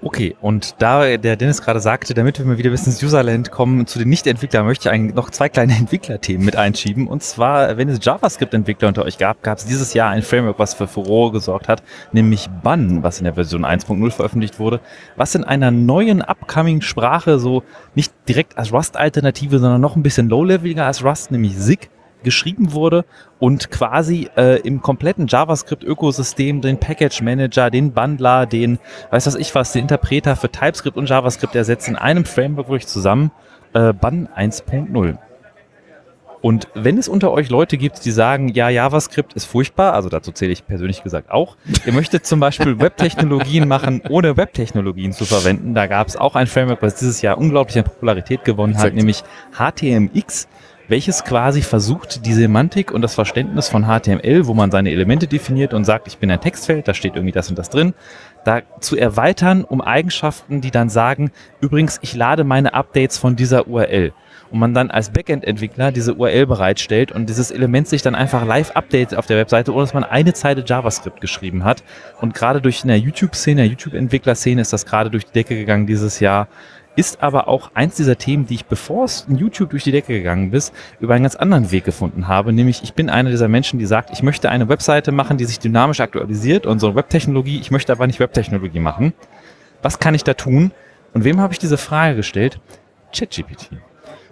Okay, 0.00 0.36
und 0.40 0.76
da 0.78 1.16
der 1.16 1.34
Dennis 1.34 1.60
gerade 1.60 1.80
sagte, 1.80 2.14
damit 2.14 2.38
wir 2.38 2.56
wieder 2.56 2.70
bis 2.70 2.86
ins 2.86 3.02
Userland 3.02 3.50
kommen, 3.50 3.84
zu 3.88 3.98
den 3.98 4.08
Nicht-Entwicklern 4.08 4.64
möchte 4.64 4.88
ich 4.88 4.94
eigentlich 4.94 5.16
noch 5.16 5.30
zwei 5.30 5.48
kleine 5.48 5.74
Entwicklerthemen 5.76 6.44
mit 6.44 6.54
einschieben. 6.54 7.08
Und 7.08 7.24
zwar, 7.24 7.76
wenn 7.76 7.88
es 7.88 7.98
JavaScript-Entwickler 8.04 8.88
unter 8.88 9.04
euch 9.04 9.18
gab, 9.18 9.42
gab 9.42 9.58
es 9.58 9.66
dieses 9.66 9.94
Jahr 9.94 10.10
ein 10.10 10.22
Framework, 10.22 10.60
was 10.60 10.74
für 10.74 10.86
Furore 10.86 11.32
gesorgt 11.32 11.66
hat, 11.66 11.82
nämlich 12.12 12.48
Bun, 12.62 13.02
was 13.02 13.18
in 13.18 13.24
der 13.24 13.34
Version 13.34 13.64
1.0 13.64 14.10
veröffentlicht 14.12 14.60
wurde, 14.60 14.78
was 15.16 15.34
in 15.34 15.42
einer 15.42 15.72
neuen 15.72 16.22
Upcoming-Sprache 16.22 17.40
so 17.40 17.64
nicht 17.96 18.12
direkt 18.28 18.56
als 18.56 18.72
Rust-Alternative, 18.72 19.58
sondern 19.58 19.80
noch 19.80 19.96
ein 19.96 20.04
bisschen 20.04 20.28
low-leveliger 20.28 20.86
als 20.86 21.02
Rust, 21.02 21.32
nämlich 21.32 21.56
SIG, 21.56 21.90
geschrieben 22.22 22.72
wurde 22.72 23.04
und 23.38 23.70
quasi 23.70 24.28
äh, 24.36 24.60
im 24.60 24.82
kompletten 24.82 25.26
JavaScript-Ökosystem 25.26 26.60
den 26.60 26.78
Package 26.78 27.22
Manager, 27.22 27.70
den 27.70 27.92
Bundler, 27.92 28.46
den, 28.46 28.78
weiß 29.10 29.26
was 29.26 29.34
ich 29.34 29.54
was, 29.54 29.72
den 29.72 29.82
Interpreter 29.82 30.36
für 30.36 30.50
TypeScript 30.50 30.96
und 30.96 31.08
JavaScript 31.08 31.54
ersetzt 31.54 31.88
in 31.88 31.96
einem 31.96 32.24
Framework 32.24 32.68
wirklich 32.68 32.86
zusammen, 32.86 33.30
äh, 33.74 33.92
Bun 33.92 34.28
1.0. 34.36 35.18
Und 36.40 36.68
wenn 36.74 36.98
es 36.98 37.08
unter 37.08 37.32
euch 37.32 37.48
Leute 37.48 37.76
gibt, 37.76 38.04
die 38.04 38.10
sagen, 38.10 38.48
ja, 38.48 38.68
JavaScript 38.68 39.32
ist 39.34 39.46
furchtbar, 39.46 39.94
also 39.94 40.08
dazu 40.08 40.30
zähle 40.30 40.52
ich 40.52 40.66
persönlich 40.66 41.02
gesagt 41.02 41.30
auch, 41.30 41.56
ihr 41.84 41.92
möchtet 41.92 42.26
zum 42.26 42.38
Beispiel 42.38 42.78
Webtechnologien 42.78 43.66
machen, 43.66 44.02
ohne 44.08 44.36
Webtechnologien 44.36 45.12
zu 45.12 45.24
verwenden, 45.24 45.74
da 45.74 45.86
gab 45.86 46.06
es 46.06 46.16
auch 46.16 46.36
ein 46.36 46.46
Framework, 46.46 46.80
was 46.82 46.94
dieses 46.94 47.22
Jahr 47.22 47.38
unglaublich 47.38 47.76
an 47.78 47.84
Popularität 47.84 48.44
gewonnen 48.44 48.78
hat, 48.78 48.92
Exakt. 48.92 48.96
nämlich 48.96 49.24
HTMX 49.56 50.48
welches 50.88 51.22
quasi 51.24 51.62
versucht, 51.62 52.24
die 52.26 52.32
Semantik 52.32 52.90
und 52.90 53.02
das 53.02 53.14
Verständnis 53.14 53.68
von 53.68 53.84
HTML, 53.84 54.46
wo 54.46 54.54
man 54.54 54.70
seine 54.70 54.90
Elemente 54.90 55.26
definiert 55.26 55.74
und 55.74 55.84
sagt, 55.84 56.08
ich 56.08 56.18
bin 56.18 56.30
ein 56.30 56.40
Textfeld, 56.40 56.88
da 56.88 56.94
steht 56.94 57.14
irgendwie 57.14 57.32
das 57.32 57.50
und 57.50 57.58
das 57.58 57.70
drin, 57.70 57.94
da 58.44 58.62
zu 58.80 58.96
erweitern 58.96 59.64
um 59.64 59.80
Eigenschaften, 59.80 60.60
die 60.60 60.70
dann 60.70 60.88
sagen, 60.88 61.30
übrigens, 61.60 61.98
ich 62.02 62.14
lade 62.14 62.44
meine 62.44 62.72
Updates 62.74 63.18
von 63.18 63.36
dieser 63.36 63.68
URL. 63.68 64.12
Und 64.50 64.60
man 64.60 64.72
dann 64.72 64.90
als 64.90 65.10
Backend-Entwickler 65.10 65.92
diese 65.92 66.14
URL 66.14 66.46
bereitstellt 66.46 67.12
und 67.12 67.28
dieses 67.28 67.50
Element 67.50 67.86
sich 67.86 68.00
dann 68.00 68.14
einfach 68.14 68.46
live 68.46 68.70
updatet 68.70 69.18
auf 69.18 69.26
der 69.26 69.36
Webseite, 69.36 69.74
ohne 69.74 69.82
dass 69.82 69.92
man 69.92 70.04
eine 70.04 70.32
Zeile 70.32 70.64
JavaScript 70.66 71.20
geschrieben 71.20 71.64
hat. 71.64 71.84
Und 72.22 72.32
gerade 72.32 72.62
durch 72.62 72.82
in 72.82 72.88
der 72.88 72.98
YouTube-Szene, 72.98 73.62
der 73.62 73.70
YouTube-Entwickler-Szene 73.70 74.62
ist 74.62 74.72
das 74.72 74.86
gerade 74.86 75.10
durch 75.10 75.26
die 75.26 75.32
Decke 75.32 75.54
gegangen 75.54 75.86
dieses 75.86 76.18
Jahr 76.20 76.48
ist 76.98 77.22
aber 77.22 77.46
auch 77.46 77.70
eins 77.74 77.94
dieser 77.94 78.18
Themen, 78.18 78.46
die 78.46 78.56
ich, 78.56 78.66
bevor 78.66 79.04
es 79.04 79.24
in 79.28 79.36
YouTube 79.36 79.70
durch 79.70 79.84
die 79.84 79.92
Decke 79.92 80.14
gegangen 80.14 80.52
ist, 80.52 80.74
über 80.98 81.14
einen 81.14 81.22
ganz 81.22 81.36
anderen 81.36 81.70
Weg 81.70 81.84
gefunden 81.84 82.26
habe. 82.26 82.52
Nämlich, 82.52 82.82
ich 82.82 82.92
bin 82.92 83.08
einer 83.08 83.30
dieser 83.30 83.46
Menschen, 83.46 83.78
die 83.78 83.86
sagt, 83.86 84.10
ich 84.10 84.24
möchte 84.24 84.50
eine 84.50 84.68
Webseite 84.68 85.12
machen, 85.12 85.36
die 85.38 85.44
sich 85.44 85.60
dynamisch 85.60 86.00
aktualisiert 86.00 86.66
und 86.66 86.80
so 86.80 86.96
Webtechnologie, 86.96 87.60
ich 87.60 87.70
möchte 87.70 87.92
aber 87.92 88.08
nicht 88.08 88.18
Webtechnologie 88.18 88.80
machen. 88.80 89.12
Was 89.80 90.00
kann 90.00 90.16
ich 90.16 90.24
da 90.24 90.34
tun? 90.34 90.72
Und 91.14 91.22
wem 91.22 91.40
habe 91.40 91.52
ich 91.52 91.60
diese 91.60 91.78
Frage 91.78 92.16
gestellt? 92.16 92.58
ChatGPT. 93.16 93.70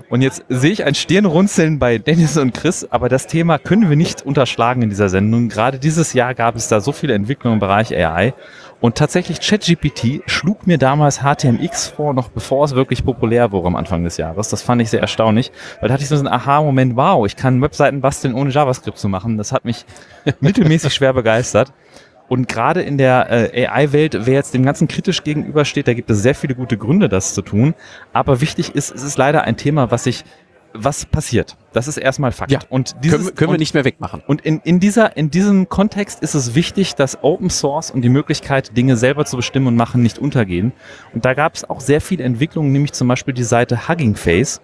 Und 0.09 0.23
jetzt 0.23 0.45
sehe 0.49 0.73
ich 0.73 0.85
ein 0.85 0.95
Stirnrunzeln 0.97 1.79
bei 1.79 1.99
Dennis 1.99 2.37
und 2.37 2.53
Chris, 2.53 2.87
aber 2.91 3.09
das 3.09 3.29
Thema 3.29 3.59
können 3.59 3.89
wir 3.89 3.97
nicht 3.97 4.23
unterschlagen 4.23 4.83
in 4.83 4.89
dieser 4.89 5.09
Sendung. 5.09 5.49
Gerade 5.49 5.79
dieses 5.79 6.13
Jahr 6.15 6.35
gab 6.35 6.57
es 6.57 6.69
da 6.69 6.81
so 6.81 6.93
viele 6.93 7.15
Entwicklungen 7.15 7.55
im 7.55 7.61
Bereich 7.61 7.95
AI. 7.95 8.35
Und 8.81 8.97
tatsächlich 8.97 9.41
ChatGPT 9.41 10.23
schlug 10.27 10.67
mir 10.67 10.77
damals 10.77 11.21
HTMX 11.21 11.89
vor, 11.89 12.13
noch 12.13 12.29
bevor 12.29 12.65
es 12.65 12.75
wirklich 12.75 13.05
populär 13.05 13.51
wurde 13.51 13.69
am 13.69 13.77
Anfang 13.77 14.05
des 14.05 14.19
Jahres. 14.19 14.51
Das 14.51 14.63
fand 14.63 14.83
ich 14.83 14.91
sehr 14.91 15.01
erstaunlich, 15.01 15.51
weil 15.81 15.89
da 15.89 15.95
hatte 15.95 16.03
ich 16.03 16.09
so 16.11 16.17
einen 16.17 16.29
Aha-Moment, 16.29 16.95
wow, 16.95 17.25
ich 17.25 17.37
kann 17.37 17.63
Webseiten 17.63 18.03
basteln, 18.03 18.35
ohne 18.35 18.51
JavaScript 18.51 18.99
zu 18.99 19.09
machen. 19.09 19.39
Das 19.39 19.53
hat 19.53 19.65
mich 19.65 19.87
mittelmäßig 20.41 20.93
schwer 20.93 21.15
begeistert. 21.15 21.73
Und 22.29 22.49
gerade 22.49 22.83
in 22.83 22.99
der 22.99 23.55
äh, 23.55 23.67
AI-Welt, 23.67 24.27
wer 24.27 24.35
jetzt 24.35 24.53
dem 24.53 24.65
Ganzen 24.65 24.89
kritisch 24.89 25.23
gegenübersteht, 25.23 25.87
da 25.87 25.95
gibt 25.95 26.11
es 26.11 26.23
sehr 26.23 26.35
viele 26.35 26.55
gute 26.55 26.77
Gründe, 26.77 27.09
das 27.09 27.35
zu 27.35 27.43
tun. 27.43 27.75
Aber 28.13 28.41
wichtig 28.41 28.75
ist, 28.75 28.93
es 28.93 29.05
ist 29.05 29.17
leider 29.17 29.45
ein 29.45 29.57
Thema, 29.57 29.91
was 29.91 30.05
sich 30.05 30.25
was 30.79 31.05
passiert. 31.05 31.57
Das 31.73 31.89
ist 31.89 31.97
erstmal 31.97 32.33
Fakt. 32.33 32.53
Ja, 32.53 32.61
und 32.69 32.97
dieses, 33.03 33.19
können, 33.19 33.35
können 33.35 33.53
wir 33.53 33.59
nicht 33.59 33.75
mehr 33.75 33.85
wegmachen. 33.85 34.23
Und 34.27 34.41
in, 34.41 34.61
in, 34.61 34.81
dieser, 34.81 35.17
in 35.17 35.31
diesem 35.31 35.69
Kontext 35.69 36.23
ist 36.23 36.35
es 36.35 36.55
wichtig, 36.55 36.95
dass 36.95 37.23
Open 37.23 37.51
Source 37.51 37.91
und 37.91 38.03
die 38.03 38.09
Möglichkeit, 38.09 38.77
Dinge 38.77 38.97
selber 38.97 39.25
zu 39.25 39.37
bestimmen 39.37 39.67
und 39.67 39.77
machen, 39.77 40.03
nicht 40.03 40.19
untergehen. 40.19 40.73
Und 41.13 41.25
da 41.25 41.35
gab 41.35 41.55
es 41.55 41.69
auch 41.69 41.81
sehr 41.81 42.01
viele 42.01 42.25
Entwicklungen, 42.25 42.73
nämlich 42.73 42.93
zum 42.93 43.09
Beispiel 43.09 43.35
die 43.35 43.45
Seite 43.45 43.89
Hugging 43.89 44.15
Face, 44.15 44.61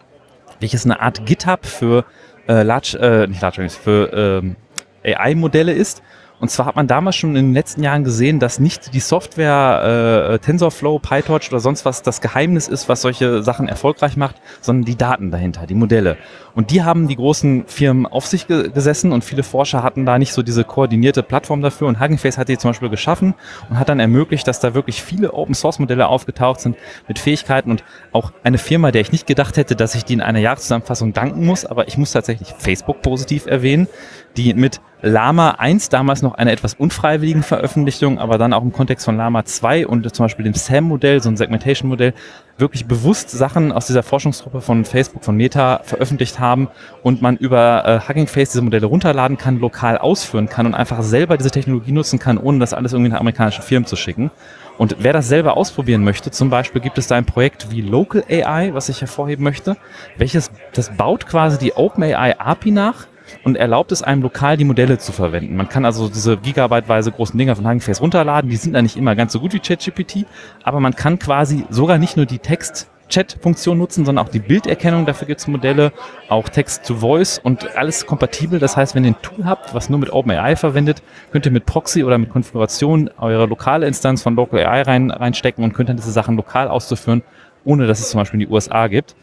welches 0.60 0.84
eine 0.84 1.00
Art 1.00 1.26
GitHub 1.26 1.66
für 1.66 2.04
äh, 2.48 2.62
Large, 2.62 2.98
äh, 2.98 3.26
nicht 3.26 3.42
Large, 3.42 3.68
für 3.68 4.40
ähm, 4.42 4.56
AI-Modelle 5.04 5.72
ist 5.72 6.02
und 6.42 6.48
zwar 6.48 6.66
hat 6.66 6.74
man 6.74 6.88
damals 6.88 7.14
schon 7.14 7.36
in 7.36 7.46
den 7.46 7.54
letzten 7.54 7.84
Jahren 7.84 8.02
gesehen, 8.02 8.40
dass 8.40 8.58
nicht 8.58 8.94
die 8.94 8.98
Software 8.98 10.32
äh, 10.32 10.38
TensorFlow, 10.40 10.98
PyTorch 10.98 11.52
oder 11.52 11.60
sonst 11.60 11.84
was 11.84 12.02
das 12.02 12.20
Geheimnis 12.20 12.66
ist, 12.66 12.88
was 12.88 13.00
solche 13.00 13.44
Sachen 13.44 13.68
erfolgreich 13.68 14.16
macht, 14.16 14.34
sondern 14.60 14.84
die 14.84 14.96
Daten 14.96 15.30
dahinter, 15.30 15.68
die 15.68 15.76
Modelle. 15.76 16.16
Und 16.54 16.70
die 16.70 16.82
haben 16.82 17.08
die 17.08 17.16
großen 17.16 17.64
Firmen 17.66 18.06
auf 18.06 18.26
sich 18.26 18.46
ge 18.46 18.70
gesessen 18.70 19.12
und 19.12 19.24
viele 19.24 19.42
Forscher 19.42 19.82
hatten 19.82 20.04
da 20.04 20.18
nicht 20.18 20.32
so 20.32 20.42
diese 20.42 20.64
koordinierte 20.64 21.22
Plattform 21.22 21.62
dafür. 21.62 21.88
Und 21.88 22.00
Hugging 22.00 22.18
Face 22.18 22.38
hat 22.38 22.48
die 22.48 22.58
zum 22.58 22.70
Beispiel 22.70 22.90
geschaffen 22.90 23.34
und 23.70 23.78
hat 23.78 23.88
dann 23.88 24.00
ermöglicht, 24.00 24.46
dass 24.46 24.60
da 24.60 24.74
wirklich 24.74 25.02
viele 25.02 25.32
Open 25.32 25.54
Source 25.54 25.78
Modelle 25.78 26.08
aufgetaucht 26.08 26.60
sind 26.60 26.76
mit 27.08 27.18
Fähigkeiten 27.18 27.70
und 27.70 27.84
auch 28.12 28.32
eine 28.44 28.58
Firma, 28.58 28.90
der 28.90 29.00
ich 29.00 29.12
nicht 29.12 29.26
gedacht 29.26 29.56
hätte, 29.56 29.76
dass 29.76 29.94
ich 29.94 30.04
die 30.04 30.14
in 30.14 30.20
einer 30.20 30.40
Jahreszusammenfassung 30.40 31.12
danken 31.12 31.46
muss, 31.46 31.64
aber 31.64 31.88
ich 31.88 31.96
muss 31.98 32.12
tatsächlich 32.12 32.54
Facebook 32.58 33.02
positiv 33.02 33.46
erwähnen, 33.46 33.88
die 34.36 34.54
mit 34.54 34.80
Lama 35.02 35.56
1 35.58 35.88
damals 35.88 36.22
noch 36.22 36.34
eine 36.34 36.52
etwas 36.52 36.74
unfreiwilligen 36.74 37.42
Veröffentlichung, 37.42 38.20
aber 38.20 38.38
dann 38.38 38.52
auch 38.52 38.62
im 38.62 38.72
Kontext 38.72 39.04
von 39.04 39.16
Lama 39.16 39.44
2 39.44 39.86
und 39.86 40.14
zum 40.14 40.24
Beispiel 40.24 40.44
dem 40.44 40.54
SAM-Modell, 40.54 41.20
so 41.20 41.28
ein 41.28 41.36
Segmentation-Modell, 41.36 42.14
wirklich 42.58 42.86
bewusst 42.86 43.30
Sachen 43.30 43.72
aus 43.72 43.86
dieser 43.86 44.02
Forschungstruppe 44.02 44.60
von 44.60 44.84
Facebook, 44.84 45.24
von 45.24 45.36
Meta 45.36 45.80
veröffentlicht 45.84 46.38
haben 46.38 46.68
und 47.02 47.22
man 47.22 47.36
über 47.36 47.84
äh, 47.84 48.08
Hugging 48.08 48.26
Face 48.26 48.50
diese 48.50 48.62
Modelle 48.62 48.86
runterladen 48.86 49.38
kann, 49.38 49.58
lokal 49.58 49.98
ausführen 49.98 50.48
kann 50.48 50.66
und 50.66 50.74
einfach 50.74 51.02
selber 51.02 51.36
diese 51.36 51.50
Technologie 51.50 51.92
nutzen 51.92 52.18
kann, 52.18 52.38
ohne 52.38 52.58
das 52.58 52.74
alles 52.74 52.92
irgendwie 52.92 53.10
nach 53.10 53.20
amerikanischen 53.20 53.62
Firmen 53.62 53.86
zu 53.86 53.96
schicken. 53.96 54.30
Und 54.78 54.96
wer 55.00 55.12
das 55.12 55.28
selber 55.28 55.56
ausprobieren 55.56 56.02
möchte, 56.02 56.30
zum 56.30 56.50
Beispiel 56.50 56.80
gibt 56.80 56.98
es 56.98 57.06
da 57.06 57.16
ein 57.16 57.26
Projekt 57.26 57.70
wie 57.70 57.82
Local 57.82 58.24
AI, 58.28 58.72
was 58.72 58.88
ich 58.88 59.00
hervorheben 59.00 59.44
möchte, 59.44 59.76
welches, 60.16 60.50
das 60.72 60.96
baut 60.96 61.26
quasi 61.26 61.58
die 61.58 61.74
OpenAI 61.74 62.38
API 62.38 62.70
nach, 62.70 63.06
und 63.44 63.56
erlaubt 63.56 63.92
es 63.92 64.02
einem 64.02 64.22
lokal 64.22 64.56
die 64.56 64.64
Modelle 64.64 64.98
zu 64.98 65.12
verwenden. 65.12 65.56
Man 65.56 65.68
kann 65.68 65.84
also 65.84 66.08
diese 66.08 66.36
gigabyteweise 66.36 67.12
großen 67.12 67.38
Dinger 67.38 67.56
von 67.56 67.66
Hugging 67.66 67.80
Face 67.80 68.00
runterladen. 68.00 68.50
Die 68.50 68.56
sind 68.56 68.74
da 68.74 68.82
nicht 68.82 68.96
immer 68.96 69.14
ganz 69.14 69.32
so 69.32 69.40
gut 69.40 69.52
wie 69.52 69.60
ChatGPT, 69.60 70.26
aber 70.62 70.80
man 70.80 70.94
kann 70.94 71.18
quasi 71.18 71.64
sogar 71.70 71.98
nicht 71.98 72.16
nur 72.16 72.26
die 72.26 72.38
Text 72.38 72.88
Chat-Funktion 73.12 73.76
nutzen, 73.76 74.06
sondern 74.06 74.26
auch 74.26 74.30
die 74.30 74.38
Bilderkennung. 74.38 75.04
Dafür 75.04 75.26
gibt 75.26 75.40
es 75.40 75.46
Modelle, 75.46 75.92
auch 76.28 76.48
Text-to-Voice 76.48 77.40
und 77.44 77.76
alles 77.76 78.06
kompatibel. 78.06 78.58
Das 78.58 78.76
heißt, 78.76 78.94
wenn 78.94 79.04
ihr 79.04 79.10
ein 79.10 79.22
Tool 79.22 79.44
habt, 79.44 79.74
was 79.74 79.90
nur 79.90 79.98
mit 79.98 80.10
OpenAI 80.10 80.56
verwendet, 80.56 81.02
könnt 81.30 81.44
ihr 81.44 81.52
mit 81.52 81.66
Proxy 81.66 82.04
oder 82.04 82.16
mit 82.16 82.30
Konfiguration 82.30 83.10
eure 83.18 83.46
lokale 83.46 83.86
Instanz 83.86 84.22
von 84.22 84.34
LocalAI 84.34 84.82
rein, 84.82 85.10
reinstecken 85.10 85.62
und 85.62 85.74
könnt 85.74 85.90
dann 85.90 85.96
diese 85.96 86.10
Sachen 86.10 86.36
lokal 86.36 86.68
auszuführen, 86.68 87.22
ohne 87.64 87.86
dass 87.86 88.00
es 88.00 88.10
zum 88.10 88.18
Beispiel 88.18 88.40
in 88.40 88.48
die 88.48 88.52
USA 88.52 88.86
gibt. 88.86 89.14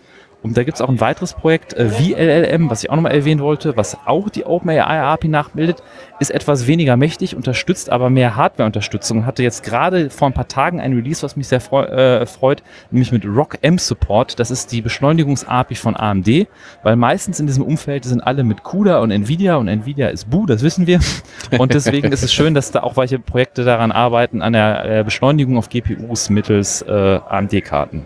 Und 0.41 0.55
da 0.55 0.63
gibt 0.63 0.75
es 0.75 0.81
auch 0.81 0.87
ein 0.87 1.01
weiteres 1.01 1.33
Projekt, 1.33 1.73
äh, 1.73 1.89
VLLM, 1.89 2.69
was 2.69 2.83
ich 2.83 2.89
auch 2.89 2.95
nochmal 2.95 3.11
erwähnen 3.11 3.41
wollte, 3.41 3.75
was 3.75 3.97
auch 4.05 4.29
die 4.29 4.45
OpenAI 4.45 5.01
API 5.01 5.27
nachbildet, 5.27 5.83
ist 6.19 6.31
etwas 6.31 6.65
weniger 6.65 6.95
mächtig, 6.95 7.35
unterstützt 7.35 7.89
aber 7.89 8.09
mehr 8.09 8.37
Hardware-Unterstützung. 8.37 9.25
Hatte 9.25 9.43
jetzt 9.43 9.63
gerade 9.63 10.09
vor 10.09 10.29
ein 10.29 10.33
paar 10.33 10.47
Tagen 10.47 10.79
ein 10.79 10.93
Release, 10.93 11.23
was 11.23 11.35
mich 11.35 11.49
sehr 11.49 11.59
freu 11.59 11.83
äh, 11.83 12.25
freut, 12.25 12.63
nämlich 12.89 13.11
mit 13.11 13.25
RockM 13.25 13.77
Support. 13.77 14.39
Das 14.39 14.49
ist 14.49 14.71
die 14.71 14.81
Beschleunigungs-API 14.81 15.75
von 15.75 15.97
AMD, 15.97 16.47
weil 16.83 16.95
meistens 16.95 17.41
in 17.41 17.47
diesem 17.47 17.63
Umfeld 17.63 18.05
sind 18.05 18.21
alle 18.21 18.45
mit 18.45 18.63
CUDA 18.63 18.99
und 18.99 19.11
Nvidia 19.11 19.57
und 19.57 19.67
Nvidia 19.67 20.07
ist 20.07 20.29
Bu, 20.29 20.45
das 20.45 20.63
wissen 20.63 20.87
wir. 20.87 20.99
Und 21.57 21.73
deswegen 21.73 22.11
ist 22.13 22.23
es 22.23 22.33
schön, 22.33 22.53
dass 22.53 22.71
da 22.71 22.83
auch 22.83 22.95
welche 22.95 23.19
Projekte 23.19 23.65
daran 23.65 23.91
arbeiten, 23.91 24.41
an 24.41 24.53
der 24.53 24.99
äh, 24.99 25.03
Beschleunigung 25.03 25.57
auf 25.57 25.67
GPUs 25.67 26.29
mittels 26.29 26.81
äh, 26.83 27.19
AMD-Karten. 27.27 28.05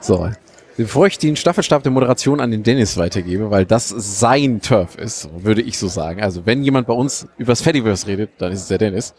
So, 0.00 0.28
Bevor 0.76 1.06
ich 1.06 1.18
den 1.18 1.36
Staffelstab 1.36 1.82
der 1.82 1.92
Moderation 1.92 2.40
an 2.40 2.50
den 2.50 2.62
Dennis 2.62 2.96
weitergebe, 2.96 3.50
weil 3.50 3.66
das 3.66 3.90
sein 3.90 4.62
Turf 4.62 4.96
ist, 4.96 5.28
würde 5.36 5.60
ich 5.60 5.76
so 5.78 5.86
sagen. 5.86 6.22
Also 6.22 6.46
wenn 6.46 6.64
jemand 6.64 6.86
bei 6.86 6.94
uns 6.94 7.26
übers 7.36 7.60
Fediverse 7.60 8.06
redet, 8.06 8.30
dann 8.38 8.52
ist 8.52 8.62
es 8.62 8.68
der 8.68 8.78
Dennis. 8.78 9.14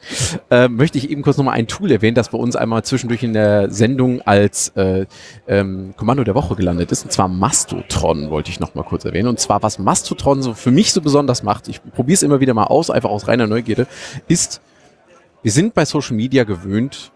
Äh, 0.49 0.67
möchte 0.67 0.97
ich 0.97 1.11
eben 1.11 1.21
kurz 1.21 1.37
nochmal 1.37 1.53
ein 1.53 1.67
Tool 1.67 1.91
erwähnen, 1.91 2.15
das 2.15 2.29
bei 2.29 2.39
uns 2.39 2.55
einmal 2.55 2.83
zwischendurch 2.83 3.21
in 3.21 3.33
der 3.33 3.69
Sendung 3.69 4.21
als 4.21 4.69
äh, 4.69 5.05
ähm, 5.47 5.93
Kommando 5.95 6.23
der 6.23 6.33
Woche 6.33 6.55
gelandet 6.55 6.91
ist. 6.91 7.03
Und 7.03 7.11
zwar 7.11 7.27
Mastotron 7.27 8.31
wollte 8.31 8.49
ich 8.49 8.59
nochmal 8.59 8.83
kurz 8.83 9.05
erwähnen. 9.05 9.27
Und 9.27 9.39
zwar 9.39 9.61
was 9.61 9.77
Mastotron 9.77 10.41
so 10.41 10.55
für 10.55 10.71
mich 10.71 10.91
so 10.91 11.01
besonders 11.01 11.43
macht, 11.43 11.67
ich 11.67 11.81
probiere 11.83 12.15
es 12.15 12.23
immer 12.23 12.39
wieder 12.39 12.55
mal 12.55 12.65
aus, 12.65 12.89
einfach 12.89 13.11
aus 13.11 13.27
reiner 13.27 13.45
Neugierde, 13.45 13.85
ist, 14.27 14.59
wir 15.43 15.51
sind 15.51 15.75
bei 15.75 15.85
Social 15.85 16.15
Media 16.15 16.45
gewöhnt, 16.45 17.11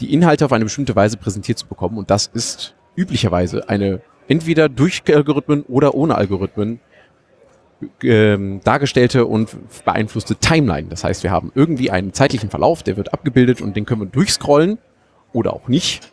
die 0.00 0.12
Inhalte 0.12 0.44
auf 0.44 0.52
eine 0.52 0.64
bestimmte 0.64 0.96
Weise 0.96 1.16
präsentiert 1.16 1.58
zu 1.58 1.66
bekommen. 1.66 1.98
Und 1.98 2.10
das 2.10 2.26
ist 2.26 2.74
üblicherweise 2.98 3.68
eine 3.68 4.00
entweder 4.26 4.68
durch 4.68 5.02
Algorithmen 5.08 5.62
oder 5.62 5.94
ohne 5.94 6.16
Algorithmen 6.16 6.80
ähm, 8.02 8.60
dargestellte 8.64 9.26
und 9.26 9.56
beeinflusste 9.84 10.36
Timeline. 10.36 10.88
Das 10.88 11.04
heißt, 11.04 11.22
wir 11.22 11.30
haben 11.30 11.52
irgendwie 11.54 11.90
einen 11.90 12.12
zeitlichen 12.12 12.50
Verlauf, 12.50 12.82
der 12.82 12.96
wird 12.96 13.12
abgebildet 13.12 13.62
und 13.62 13.76
den 13.76 13.86
können 13.86 14.02
wir 14.02 14.06
durchscrollen 14.06 14.78
oder 15.32 15.52
auch 15.52 15.68
nicht. 15.68 16.12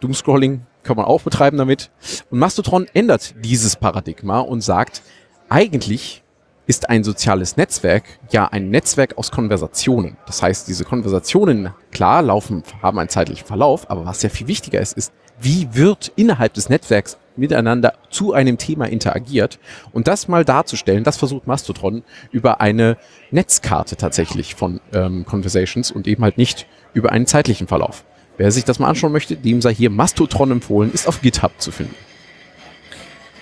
Doomscrolling 0.00 0.62
kann 0.82 0.96
man 0.96 1.06
auch 1.06 1.22
betreiben 1.22 1.56
damit. 1.56 1.90
Und 2.30 2.40
Mastodon 2.40 2.86
ändert 2.92 3.34
dieses 3.42 3.76
Paradigma 3.76 4.40
und 4.40 4.60
sagt, 4.62 5.02
eigentlich 5.48 6.22
ist 6.66 6.90
ein 6.90 7.04
soziales 7.04 7.56
Netzwerk 7.56 8.04
ja 8.32 8.46
ein 8.46 8.70
Netzwerk 8.70 9.16
aus 9.16 9.30
Konversationen. 9.30 10.16
Das 10.26 10.42
heißt, 10.42 10.66
diese 10.66 10.84
Konversationen, 10.84 11.72
klar, 11.92 12.22
laufen, 12.22 12.64
haben 12.82 12.98
einen 12.98 13.08
zeitlichen 13.08 13.46
Verlauf, 13.46 13.88
aber 13.88 14.04
was 14.04 14.22
ja 14.22 14.28
viel 14.28 14.48
wichtiger 14.48 14.80
ist, 14.80 14.96
ist, 14.96 15.12
wie 15.40 15.68
wird 15.72 16.12
innerhalb 16.16 16.54
des 16.54 16.68
Netzwerks 16.68 17.18
miteinander 17.36 17.94
zu 18.10 18.32
einem 18.32 18.58
Thema 18.58 18.86
interagiert. 18.86 19.58
Und 19.92 20.08
das 20.08 20.28
mal 20.28 20.44
darzustellen, 20.44 21.04
das 21.04 21.16
versucht 21.16 21.46
Mastodon 21.46 22.02
über 22.32 22.60
eine 22.60 22.96
Netzkarte 23.30 23.96
tatsächlich 23.96 24.54
von 24.54 24.80
ähm, 24.92 25.24
Conversations 25.26 25.90
und 25.90 26.06
eben 26.06 26.22
halt 26.22 26.38
nicht 26.38 26.66
über 26.94 27.12
einen 27.12 27.26
zeitlichen 27.26 27.66
Verlauf. 27.66 28.04
Wer 28.38 28.50
sich 28.50 28.64
das 28.64 28.78
mal 28.78 28.88
anschauen 28.88 29.12
möchte, 29.12 29.36
dem 29.36 29.62
sei 29.62 29.74
hier 29.74 29.90
Mastodon 29.90 30.50
empfohlen, 30.50 30.92
ist 30.92 31.08
auf 31.08 31.20
GitHub 31.20 31.52
zu 31.58 31.72
finden. 31.72 31.94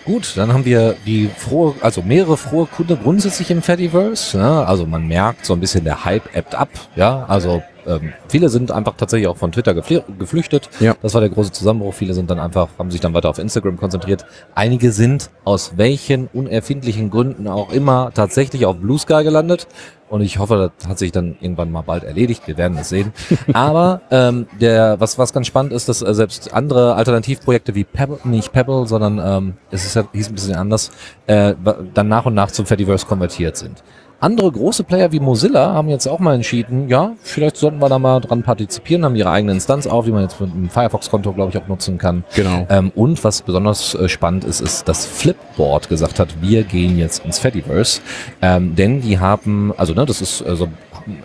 Gut, 0.05 0.37
dann 0.37 0.53
haben 0.53 0.67
wir 0.67 0.97
die 1.07 1.31
frohe, 1.35 1.75
also 1.81 2.03
mehrere 2.03 2.37
frohe 2.37 2.67
Kunde 2.67 2.97
grundsätzlich 2.97 3.51
im 3.51 3.63
Fediverse. 3.63 4.37
Ja, 4.37 4.65
also 4.65 4.87
man 4.87 5.07
merkt 5.07 5.47
so 5.47 5.55
ein 5.55 5.61
bisschen 5.61 5.85
der 5.85 6.05
Hype 6.05 6.37
ebbt 6.37 6.55
ab. 6.55 6.69
Ja, 6.95 7.25
also 7.27 7.63
ähm, 7.87 8.13
viele 8.29 8.49
sind 8.49 8.71
einfach 8.71 8.95
tatsächlich 8.97 9.29
auch 9.29 9.37
von 9.37 9.53
Twitter 9.53 9.75
gefl 9.75 10.03
geflüchtet. 10.19 10.69
Ja. 10.81 10.95
Das 11.03 11.15
war 11.15 11.21
der 11.21 11.31
große 11.31 11.53
Zusammenbruch. 11.53 11.95
Viele 11.95 12.15
sind 12.15 12.31
dann 12.31 12.39
einfach, 12.39 12.69
haben 12.79 12.91
sich 12.91 13.01
dann 13.01 13.15
weiter 13.15 13.31
auf 13.31 13.39
Instagram 13.39 13.77
konzentriert. 13.77 14.25
Einige 14.55 14.93
sind 14.93 15.31
aus 15.45 15.73
welchen 15.77 16.29
unerfindlichen 16.33 17.11
Gründen 17.11 17.49
auch 17.49 17.73
immer 17.73 18.13
tatsächlich 18.15 18.67
auf 18.67 18.77
Blue 18.77 18.99
Sky 18.99 19.23
gelandet. 19.25 19.67
Und 20.09 20.21
ich 20.21 20.39
hoffe, 20.39 20.71
das 20.79 20.89
hat 20.89 20.99
sich 20.99 21.13
dann 21.13 21.37
irgendwann 21.41 21.73
mal 21.73 21.83
bald 21.83 22.05
erledigt. 22.05 22.47
Wir 22.47 22.57
werden 22.57 22.77
es 22.79 22.89
sehen. 22.91 23.13
Aber 23.53 24.03
ähm, 24.11 24.47
der, 24.61 25.01
was, 25.01 25.19
was 25.19 25.33
ganz 25.33 25.47
spannend 25.47 25.73
ist, 25.73 25.89
dass 25.89 26.03
äh, 26.03 26.15
selbst 26.15 26.53
andere 26.53 26.95
Alternativprojekte 26.95 27.75
wie 27.75 27.85
Pebble, 27.85 28.19
nicht 28.25 28.53
Pebble, 28.53 28.87
sondern 28.87 29.19
ähm, 29.19 29.55
es 29.71 29.85
ist 29.85 29.97
ja, 29.97 30.05
hieß 30.13 30.29
ein 30.29 30.35
bisschen 30.35 30.55
anders, 30.55 30.91
äh, 31.27 31.55
dann 31.95 32.09
nach 32.09 32.27
und 32.27 32.35
nach 32.35 32.51
zum 32.51 32.67
Fediverse 32.67 33.07
konvertiert 33.07 33.57
sind. 33.57 33.83
Andere 34.25 34.51
große 34.51 34.85
Player 34.85 35.13
wie 35.13 35.21
Mozilla 35.21 35.75
haben 35.75 35.91
jetzt 35.91 36.07
auch 36.07 36.19
mal 36.19 36.35
entschieden, 36.35 36.89
ja, 36.89 37.13
vielleicht 37.21 37.59
sollten 37.59 37.79
wir 37.79 37.91
da 37.91 37.99
mal 37.99 38.23
dran 38.23 38.43
partizipieren, 38.43 39.05
haben 39.05 39.17
ihre 39.17 39.29
eigene 39.29 39.53
Instanz 39.53 39.87
auf, 39.87 40.07
die 40.07 40.13
man 40.13 40.23
jetzt 40.23 40.41
mit 40.41 40.51
einem 40.51 40.71
Firefox-Konto, 40.71 41.35
glaube 41.35 41.51
ich, 41.51 41.63
auch 41.63 41.69
nutzen 41.69 41.99
kann. 41.99 42.25
Genau. 42.35 42.67
Ähm, 42.71 42.91
und 42.95 43.23
was 43.23 43.43
besonders 43.43 43.95
äh, 43.95 44.09
spannend 44.09 44.45
ist, 44.45 44.63
ist, 44.63 44.89
dass 44.89 45.05
Flipboard 45.05 45.91
gesagt 45.91 46.19
hat, 46.19 46.41
wir 46.41 46.63
gehen 46.63 46.97
jetzt 46.97 47.23
ins 47.27 47.39
Fediverse. 47.39 48.01
Ähm, 48.41 48.75
denn 48.75 49.03
die 49.03 49.19
haben, 49.19 49.75
also 49.77 49.93
ne, 49.93 50.07
das 50.07 50.23
ist 50.23 50.41
äh, 50.41 50.57
so 50.57 50.69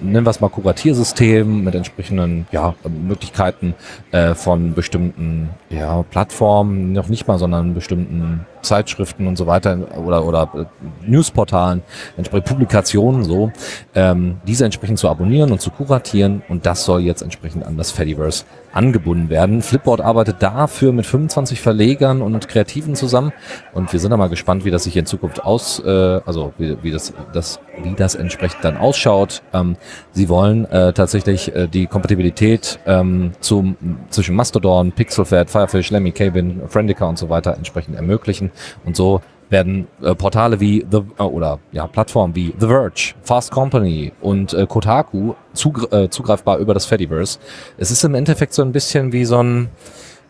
nennen 0.02 0.26
wir 0.26 0.30
es 0.30 0.42
mal 0.42 0.50
Kuratiersystem 0.50 1.64
mit 1.64 1.76
entsprechenden 1.76 2.48
ja, 2.52 2.76
Möglichkeiten 2.88 3.76
äh, 4.12 4.36
von 4.36 4.74
bestimmten 4.74 5.50
ja, 5.70 6.04
Plattformen, 6.04 6.94
noch 6.94 7.10
nicht 7.10 7.28
mal, 7.28 7.38
sondern 7.38 7.76
bestimmten 7.76 8.46
Zeitschriften 8.62 9.28
und 9.28 9.38
so 9.38 9.48
weiter 9.48 9.78
oder, 9.98 10.26
oder 10.26 10.50
äh, 10.56 10.66
Newsportalen, 11.08 11.84
entsprechend 12.18 12.48
Publikationen 12.48 13.24
so, 13.24 13.52
ähm, 13.96 14.38
diese 14.46 14.66
entsprechend 14.66 15.00
zu 15.00 15.08
abonnieren 15.08 15.52
und 15.52 15.62
zu 15.62 15.72
kuratieren 15.72 16.42
und 16.50 16.66
das 16.66 16.86
soll 16.86 17.02
jetzt 17.02 17.22
entsprechend 17.22 17.66
an 17.66 17.78
das 17.78 17.92
Fediverse 17.92 18.46
angebunden 18.72 19.30
werden. 19.30 19.62
Flipboard 19.62 20.02
arbeitet 20.02 20.38
dafür 20.42 20.92
mit 20.92 21.06
25 21.06 21.62
Verlegern 21.62 22.22
und 22.22 22.48
Kreativen 22.48 22.96
zusammen 22.96 23.34
und 23.74 23.92
wir 23.92 24.00
sind 24.00 24.12
da 24.12 24.18
mal 24.18 24.30
gespannt, 24.30 24.66
wie 24.66 24.72
das 24.72 24.84
sich 24.84 24.96
in 24.96 25.06
Zukunft 25.06 25.44
aus, 25.44 25.80
äh, 25.84 25.90
also 26.26 26.54
wie, 26.58 26.78
wie 26.84 26.92
das, 26.92 27.14
das, 27.34 27.60
wie 27.82 27.94
das 27.96 28.16
entsprechend 28.16 28.64
dann 28.64 28.78
ausschaut. 28.78 29.42
Ähm, 29.54 29.76
sie 30.12 30.30
wollen 30.30 30.66
äh, 30.66 30.94
tatsächlich 30.94 31.56
äh, 31.56 31.68
die 31.68 31.88
Kompatibilität 31.88 32.80
ähm, 32.86 33.32
zum, 33.40 33.76
zwischen 34.10 34.36
Mastodon, 34.36 34.92
Pixelfed, 34.92 35.50
Firefish, 35.60 35.92
Lemmy, 35.92 36.12
Cabin, 36.12 36.62
Friendica 36.68 37.06
und 37.06 37.18
so 37.18 37.30
weiter 37.30 37.56
entsprechend 37.56 37.96
ermöglichen 37.96 38.52
und 38.86 38.96
so 38.96 39.22
werden 39.50 39.88
äh, 40.02 40.14
Portale 40.14 40.60
wie 40.60 40.86
The 40.90 41.02
äh, 41.18 41.24
oder 41.24 41.60
ja 41.72 41.88
Plattformen 41.88 42.36
wie 42.36 42.54
The 42.60 42.68
Verge, 42.68 43.16
Fast 43.24 43.52
Company 43.52 44.14
und 44.22 44.54
äh, 44.54 44.66
Kotaku 44.68 45.34
zugr 45.54 45.92
äh, 45.92 46.10
zugreifbar 46.10 46.60
über 46.60 46.74
das 46.74 46.86
Fediverse. 46.86 47.40
Es 47.78 47.92
ist 47.92 48.04
im 48.04 48.14
Endeffekt 48.16 48.54
so 48.54 48.62
ein 48.62 48.72
bisschen 48.72 49.12
wie 49.12 49.26
so 49.26 49.42
ein 49.42 49.70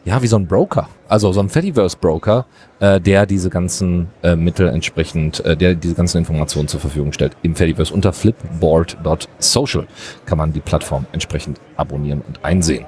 ja 0.05 0.21
wie 0.21 0.27
so 0.27 0.37
ein 0.37 0.47
Broker, 0.47 0.87
also 1.09 1.33
so 1.33 1.41
ein 1.41 1.49
Fediverse 1.49 1.97
Broker, 1.99 2.45
äh, 2.79 3.01
der 3.01 3.25
diese 3.25 3.49
ganzen 3.49 4.07
äh, 4.23 4.37
Mittel 4.37 4.69
entsprechend, 4.69 5.43
der 5.45 5.75
diese 5.75 5.93
ganzen 5.93 6.19
Informationen 6.19 6.69
zur 6.69 6.79
Verfügung 6.79 7.11
stellt 7.11 7.35
im 7.43 7.55
Fediverse 7.55 7.93
unter 7.93 8.13
flipboard.social 8.13 9.85
kann 10.25 10.37
man 10.37 10.53
die 10.53 10.61
Plattform 10.61 11.05
entsprechend 11.11 11.59
abonnieren 11.75 12.21
und 12.25 12.43
einsehen. 12.45 12.85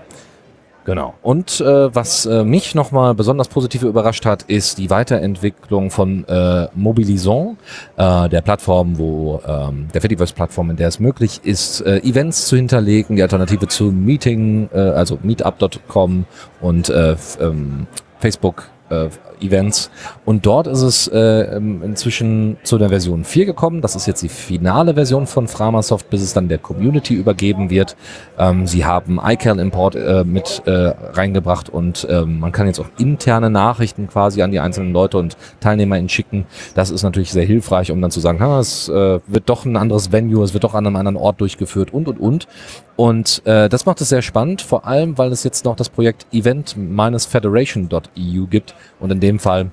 Genau. 0.83 1.13
Und 1.21 1.61
äh, 1.61 1.93
was 1.93 2.25
äh, 2.25 2.43
mich 2.43 2.73
nochmal 2.73 3.13
besonders 3.13 3.47
positiv 3.47 3.83
überrascht 3.83 4.25
hat, 4.25 4.43
ist 4.43 4.79
die 4.79 4.89
Weiterentwicklung 4.89 5.91
von 5.91 6.27
äh, 6.27 6.67
Mobilison, 6.73 7.57
äh, 7.97 8.27
der 8.29 8.41
Plattform, 8.41 8.97
wo 8.97 9.41
ähm, 9.47 9.89
der 9.93 10.01
Fediverse-Plattform, 10.01 10.71
in 10.71 10.77
der 10.77 10.87
es 10.87 10.99
möglich 10.99 11.41
ist, 11.43 11.81
äh, 11.81 11.99
Events 11.99 12.47
zu 12.47 12.55
hinterlegen, 12.55 13.15
die 13.15 13.21
Alternative 13.21 13.67
zu 13.67 13.85
Meeting, 13.91 14.69
äh, 14.73 14.79
also 14.79 15.19
meetup.com 15.21 16.25
und 16.61 16.89
äh, 16.89 17.15
ähm, 17.39 17.85
Facebook 18.19 18.69
äh, 18.89 19.09
Events. 19.41 19.89
Und 20.25 20.45
dort 20.45 20.67
ist 20.67 20.81
es 20.81 21.07
äh, 21.07 21.19
ähm, 21.19 21.81
inzwischen 21.83 22.57
zu 22.63 22.77
der 22.77 22.89
Version 22.89 23.23
4 23.23 23.45
gekommen. 23.45 23.81
Das 23.81 23.95
ist 23.95 24.07
jetzt 24.07 24.21
die 24.21 24.29
finale 24.29 24.93
Version 24.93 25.27
von 25.27 25.47
Framasoft, 25.47 26.09
bis 26.09 26.21
es 26.21 26.33
dann 26.33 26.47
der 26.47 26.57
Community 26.57 27.15
übergeben 27.15 27.69
wird. 27.69 27.95
Ähm, 28.37 28.67
sie 28.67 28.85
haben 28.85 29.19
iCal-Import 29.23 29.95
äh, 29.95 30.23
mit 30.23 30.63
äh, 30.65 30.93
reingebracht 31.13 31.69
und 31.69 32.07
ähm, 32.09 32.39
man 32.39 32.51
kann 32.51 32.67
jetzt 32.67 32.79
auch 32.79 32.89
interne 32.97 33.49
Nachrichten 33.49 34.07
quasi 34.07 34.41
an 34.41 34.51
die 34.51 34.59
einzelnen 34.59 34.93
Leute 34.93 35.17
und 35.17 35.37
Teilnehmer 35.59 35.91
schicken. 36.09 36.45
Das 36.75 36.89
ist 36.89 37.03
natürlich 37.03 37.31
sehr 37.31 37.45
hilfreich, 37.45 37.91
um 37.91 38.01
dann 38.01 38.11
zu 38.11 38.19
sagen, 38.19 38.41
es 38.59 38.89
äh, 38.89 39.19
wird 39.27 39.49
doch 39.49 39.65
ein 39.65 39.77
anderes 39.77 40.11
Venue, 40.11 40.43
es 40.43 40.53
wird 40.53 40.63
doch 40.63 40.73
an 40.73 40.87
einem 40.87 40.95
anderen 40.95 41.17
Ort 41.17 41.41
durchgeführt 41.41 41.93
und 41.93 42.07
und 42.07 42.19
und. 42.19 42.47
Und 42.95 43.41
äh, 43.45 43.67
das 43.67 43.87
macht 43.87 43.99
es 44.01 44.09
sehr 44.09 44.21
spannend, 44.21 44.61
vor 44.61 44.85
allem, 44.85 45.17
weil 45.17 45.31
es 45.31 45.43
jetzt 45.43 45.65
noch 45.65 45.75
das 45.75 45.89
Projekt 45.89 46.27
event-federation.eu 46.31 48.45
gibt 48.47 48.75
und 48.99 49.11
in 49.11 49.19
dem 49.19 49.30
Fall 49.39 49.71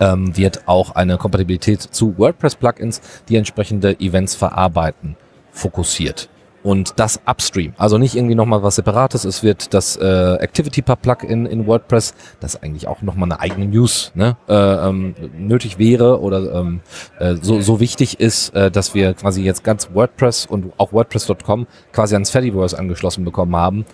ähm, 0.00 0.36
wird 0.36 0.66
auch 0.66 0.92
eine 0.92 1.16
Kompatibilität 1.16 1.80
zu 1.80 2.16
WordPress-Plugins, 2.18 3.00
die 3.28 3.36
entsprechende 3.36 3.98
Events 4.00 4.34
verarbeiten, 4.34 5.16
fokussiert. 5.50 6.28
Und 6.64 6.94
das 6.98 7.20
upstream. 7.24 7.72
Also 7.78 7.98
nicht 7.98 8.16
irgendwie 8.16 8.34
nochmal 8.34 8.62
was 8.64 8.74
Separates. 8.74 9.24
Es 9.24 9.44
wird 9.44 9.72
das 9.72 9.96
äh, 9.96 10.34
Activity 10.34 10.82
Pub 10.82 11.00
Plugin 11.00 11.46
in 11.46 11.66
WordPress, 11.66 12.14
das 12.40 12.60
eigentlich 12.62 12.88
auch 12.88 13.00
nochmal 13.00 13.30
eine 13.30 13.40
eigene 13.40 13.66
News 13.66 14.10
ne, 14.14 14.36
äh, 14.48 14.54
ähm, 14.54 15.14
nötig 15.38 15.78
wäre 15.78 16.20
oder 16.20 16.52
ähm, 16.52 16.80
äh, 17.20 17.36
so, 17.40 17.60
so 17.60 17.78
wichtig 17.78 18.18
ist, 18.18 18.54
äh, 18.56 18.72
dass 18.72 18.92
wir 18.92 19.14
quasi 19.14 19.42
jetzt 19.42 19.62
ganz 19.62 19.88
WordPress 19.94 20.46
und 20.46 20.72
auch 20.78 20.92
WordPress.com 20.92 21.68
quasi 21.92 22.14
ans 22.16 22.30
Fediverse 22.30 22.76
angeschlossen 22.76 23.24
bekommen 23.24 23.54
haben. 23.54 23.86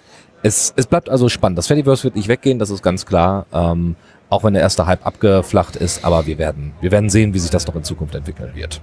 Es, 0.43 0.73
es 0.77 0.87
bleibt 0.87 1.11
also 1.11 1.29
spannend. 1.29 1.59
Das 1.59 1.69
Fediverse 1.69 2.05
wird 2.05 2.17
nicht 2.17 2.29
weggehen, 2.29 2.59
das 2.59 2.71
ist 2.71 2.83
ganz 2.83 3.05
klar. 3.07 3.47
Ähm, 3.53 3.95
auch 4.31 4.45
wenn 4.45 4.55
der 4.55 4.63
erste 4.63 4.87
Hype 4.87 5.07
abgeflacht 5.07 5.77
ist, 5.77 6.05
aber 6.05 6.27
wir 6.27 6.39
werden, 6.39 6.73
wir 6.81 6.91
werden 6.91 7.11
sehen, 7.11 7.35
wie 7.35 7.39
sich 7.39 7.51
das 7.51 7.67
noch 7.67 7.77
in 7.77 7.85
Zukunft 7.85 8.15
entwickeln 8.15 8.51
wird. 8.55 8.81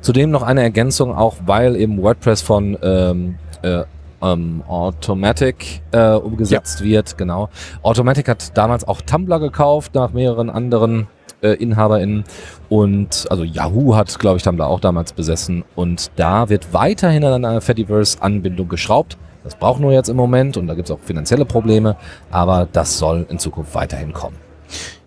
Zudem 0.00 0.30
noch 0.30 0.42
eine 0.42 0.62
Ergänzung, 0.62 1.14
auch 1.14 1.36
weil 1.46 1.76
eben 1.76 2.02
WordPress 2.02 2.42
von 2.42 2.78
ähm, 2.82 3.36
äh, 3.62 3.84
ähm, 4.22 4.62
Automatic 4.68 5.82
äh, 5.92 6.12
umgesetzt 6.12 6.82
wird, 6.82 7.16
genau. 7.16 7.48
Automatic 7.82 8.28
hat 8.28 8.56
damals 8.56 8.86
auch 8.86 9.00
Tumblr 9.00 9.38
gekauft 9.40 9.94
nach 9.94 10.12
mehreren 10.12 10.50
anderen 10.50 11.06
äh, 11.42 11.54
InhaberInnen 11.54 12.24
und 12.68 13.26
also 13.30 13.44
Yahoo 13.44 13.94
hat, 13.94 14.18
glaube 14.18 14.38
ich, 14.38 14.42
Tumblr 14.42 14.66
auch 14.66 14.80
damals 14.80 15.12
besessen 15.12 15.64
und 15.74 16.10
da 16.16 16.48
wird 16.48 16.72
weiterhin 16.72 17.24
an 17.24 17.44
einer 17.44 17.60
Fediverse-Anbindung 17.60 18.68
geschraubt. 18.68 19.16
Das 19.44 19.54
braucht 19.54 19.80
nur 19.80 19.92
jetzt 19.92 20.08
im 20.08 20.16
Moment 20.16 20.56
und 20.56 20.66
da 20.66 20.74
gibt 20.74 20.88
es 20.88 20.94
auch 20.94 21.00
finanzielle 21.00 21.44
Probleme, 21.44 21.96
aber 22.30 22.66
das 22.72 22.98
soll 22.98 23.26
in 23.28 23.38
Zukunft 23.38 23.74
weiterhin 23.74 24.12
kommen. 24.12 24.36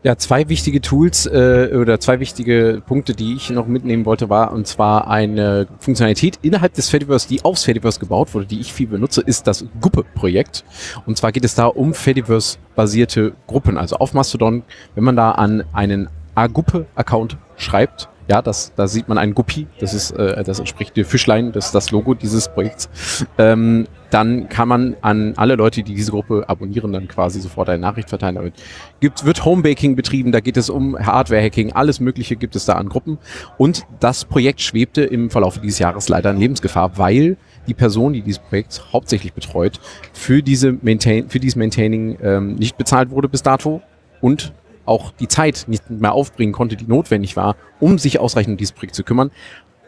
Ja, 0.04 0.16
zwei 0.16 0.48
wichtige 0.48 0.80
Tools 0.80 1.26
äh, 1.26 1.70
oder 1.76 2.00
zwei 2.00 2.20
wichtige 2.20 2.82
Punkte, 2.86 3.14
die 3.14 3.34
ich 3.34 3.50
noch 3.50 3.68
mitnehmen 3.68 4.06
wollte, 4.06 4.30
war 4.30 4.54
und 4.54 4.68
zwar 4.68 5.10
eine 5.10 5.68
Funktionalität 5.80 6.40
innerhalb 6.44 6.74
des 6.76 6.90
Fediverse, 6.90 7.28
die 7.28 7.44
aufs 7.44 7.64
Fediverse 7.64 8.00
gebaut 8.00 8.34
wurde, 8.34 8.46
die 8.46 8.60
ich 8.60 8.72
viel 8.72 8.88
benutze, 8.88 9.22
ist 9.22 9.48
das 9.48 9.66
Guppe-Projekt. 9.82 10.64
Und 11.06 11.18
zwar 11.18 11.32
geht 11.32 11.44
es 11.44 11.56
da 11.56 11.66
um 11.66 11.94
Fediverse-basierte 11.94 13.34
Gruppen. 13.48 13.78
Also 13.78 13.98
auf 13.98 14.14
Mastodon, 14.14 14.64
wenn 14.96 15.04
man 15.04 15.16
da 15.16 15.32
an 15.32 15.64
einen 15.74 16.10
A-Guppe-Account 16.36 17.38
schreibt, 17.58 18.08
ja, 18.30 18.42
das, 18.42 18.74
da 18.76 18.88
sieht 18.88 19.08
man 19.08 19.18
einen 19.18 19.34
Guppi, 19.34 19.68
das 19.80 19.94
ist, 19.94 20.12
äh, 20.12 20.44
das 20.44 20.60
entspricht 20.60 20.96
der 20.96 21.06
Fischlein, 21.06 21.52
das 21.52 21.68
ist 21.68 21.76
das 21.76 21.92
Logo 21.92 22.14
dieses 22.14 22.50
Projekts. 22.50 22.90
Ähm, 23.38 23.88
dann 24.10 24.47
kann 24.49 24.68
man 24.68 24.95
an 25.01 25.34
alle 25.36 25.55
Leute, 25.55 25.84
die 25.84 25.93
diese 25.93 26.12
Gruppe 26.12 26.45
abonnieren, 26.47 26.93
dann 26.93 27.08
quasi 27.08 27.41
sofort 27.41 27.70
eine 27.70 27.80
Nachricht 27.80 28.10
verteilen. 28.10 28.36
Damit 28.36 28.53
gibt, 28.99 29.26
wird 29.26 29.43
Homebaking 29.43 29.95
betrieben, 29.95 30.32
da 30.32 30.39
geht 30.39 30.58
es 30.58 30.70
um 30.70 30.97
Hardware-Hacking, 30.97 31.74
alles 31.74 31.99
Mögliche 31.99 32.36
gibt 32.36 32.55
es 32.55 32.66
da 32.66 32.74
an 32.74 32.89
Gruppen. 32.89 33.18
Und 33.58 33.86
das 33.99 34.26
Projekt 34.26 34.62
schwebte 34.62 35.03
im 35.03 35.30
Verlauf 35.30 35.60
dieses 35.60 35.80
Jahres 35.80 36.10
leider 36.10 36.32
in 36.32 36.38
Lebensgefahr, 36.38 36.97
weil 36.97 37.38
die 37.68 37.74
Person, 37.74 38.14
die 38.14 38.22
dieses 38.22 38.39
Projekt 38.39 38.82
hauptsächlich 38.93 39.34
betreut, 39.34 39.80
für, 40.14 40.41
diese 40.41 40.78
Maintain, 40.82 41.30
für 41.30 41.39
dieses 41.39 41.55
Maintaining 41.55 42.18
ähm, 42.22 42.55
nicht 42.55 42.78
bezahlt 42.78 43.10
wurde 43.10 43.28
bis 43.28 43.43
dato 43.43 43.82
und 44.22 44.53
auch 44.86 45.12
die 45.12 45.28
Zeit 45.28 45.66
nicht 45.68 45.89
mehr 45.89 46.14
aufbringen 46.14 46.53
konnte, 46.53 46.78
die 46.78 46.88
notwendig 46.88 47.36
war, 47.36 47.58
um 47.82 47.97
sich 47.97 48.20
ausreichend 48.20 48.53
um 48.53 48.58
dieses 48.58 48.72
Projekt 48.72 48.95
zu 48.95 49.03
kümmern. 49.03 49.32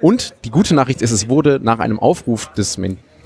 Und 0.02 0.34
die 0.46 0.50
gute 0.50 0.76
Nachricht 0.76 1.02
ist, 1.02 1.12
es 1.12 1.30
wurde 1.30 1.60
nach 1.62 1.80
einem 1.80 2.00
Aufruf 2.00 2.52
des 2.54 2.78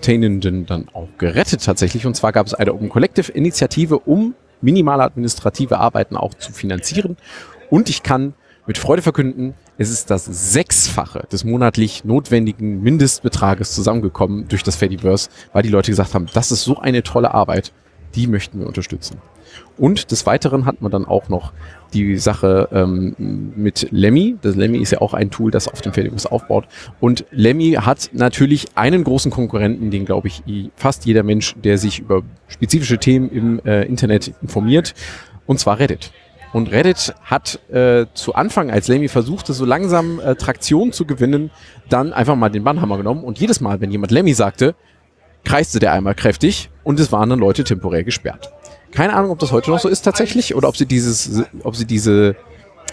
Maintainenden 0.03 0.65
dann 0.65 0.87
auch 0.93 1.07
gerettet 1.17 1.63
tatsächlich. 1.63 2.05
Und 2.05 2.15
zwar 2.15 2.33
gab 2.33 2.45
es 2.45 2.53
eine 2.53 2.73
Open 2.73 2.89
Collective 2.89 3.31
Initiative, 3.31 3.99
um 3.99 4.35
minimale 4.61 5.03
administrative 5.03 5.79
Arbeiten 5.79 6.17
auch 6.17 6.33
zu 6.33 6.51
finanzieren. 6.51 7.15
Und 7.69 7.89
ich 7.89 8.03
kann 8.03 8.33
mit 8.67 8.77
Freude 8.77 9.01
verkünden, 9.01 9.53
es 9.77 9.89
ist 9.89 10.09
das 10.09 10.25
Sechsfache 10.25 11.25
des 11.31 11.43
monatlich 11.45 12.03
notwendigen 12.03 12.81
Mindestbetrages 12.81 13.73
zusammengekommen 13.73 14.47
durch 14.47 14.63
das 14.63 14.75
Fediverse, 14.75 15.29
weil 15.53 15.63
die 15.63 15.69
Leute 15.69 15.91
gesagt 15.91 16.13
haben, 16.13 16.27
das 16.33 16.51
ist 16.51 16.63
so 16.63 16.77
eine 16.79 17.03
tolle 17.03 17.33
Arbeit. 17.33 17.71
die 18.15 18.27
möchten 18.27 18.59
wir 18.59 18.67
unterstützen. 18.67 19.17
Und 19.78 20.11
des 20.11 20.26
Weiteren 20.26 20.65
hat 20.65 20.82
man 20.82 20.91
dann 20.91 21.05
auch 21.05 21.30
noch 21.30 21.51
die 21.93 22.17
Sache 22.17 22.67
ähm, 22.71 23.15
mit 23.55 23.88
Lemmy. 23.91 24.38
Das 24.41 24.55
Lemmy 24.55 24.80
ist 24.80 24.91
ja 24.91 25.01
auch 25.01 25.13
ein 25.13 25.32
Tool, 25.32 25.51
das 25.51 25.67
auf 25.67 25.82
dem 25.82 25.93
Fediverse 25.93 26.32
aufbaut. 26.32 26.65
Und 26.99 27.26
Lemmy 27.32 27.74
hat 27.80 28.09
natürlich 28.13 28.67
einen 28.76 29.03
großen 29.03 29.32
Konkurrenten, 29.32 29.91
den 29.91 30.05
glaube 30.05 30.28
ich 30.28 30.43
fast 30.76 31.05
jeder 31.05 31.24
Mensch, 31.24 31.55
der 31.63 31.78
sich 31.78 31.99
über 31.99 32.24
spezifische 32.47 32.97
Themen 32.97 33.30
im 33.30 33.59
äh, 33.65 33.84
Internet 33.84 34.34
informiert, 34.41 34.93
und 35.45 35.59
zwar 35.59 35.80
Reddit. 35.80 36.11
Und 36.53 36.71
Reddit 36.71 37.15
hat 37.24 37.59
äh, 37.71 38.05
zu 38.13 38.36
Anfang, 38.36 38.69
als 38.69 38.88
Lemmy 38.88 39.07
versuchte, 39.07 39.53
so 39.53 39.65
langsam 39.65 40.19
äh, 40.19 40.36
Traktion 40.36 40.91
zu 40.91 41.05
gewinnen, 41.05 41.49
dann 41.89 42.13
einfach 42.13 42.36
mal 42.36 42.49
den 42.49 42.63
Bannhammer 42.63 42.97
genommen 42.97 43.24
und 43.24 43.39
jedes 43.39 43.59
Mal, 43.59 43.82
wenn 43.82 43.91
jemand 43.91 44.11
Lemmy 44.11 44.34
sagte, 44.34 44.76
kreiste 45.43 45.79
der 45.79 45.93
einmal 45.93 46.15
kräftig 46.15 46.69
und 46.83 46.99
es 46.99 47.11
waren 47.11 47.29
dann 47.29 47.39
Leute 47.39 47.63
temporär 47.63 48.03
gesperrt. 48.03 48.51
Keine 48.91 49.13
Ahnung, 49.13 49.31
ob 49.31 49.39
das 49.39 49.51
heute 49.51 49.71
noch 49.71 49.79
so 49.79 49.89
ist 49.89 50.01
tatsächlich 50.01 50.55
oder 50.55 50.69
ob 50.69 50.77
sie 50.77 50.85
dieses, 50.85 51.43
ob 51.63 51.75
sie 51.75 51.85
diese, 51.85 52.35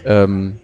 ähm, 0.05 0.59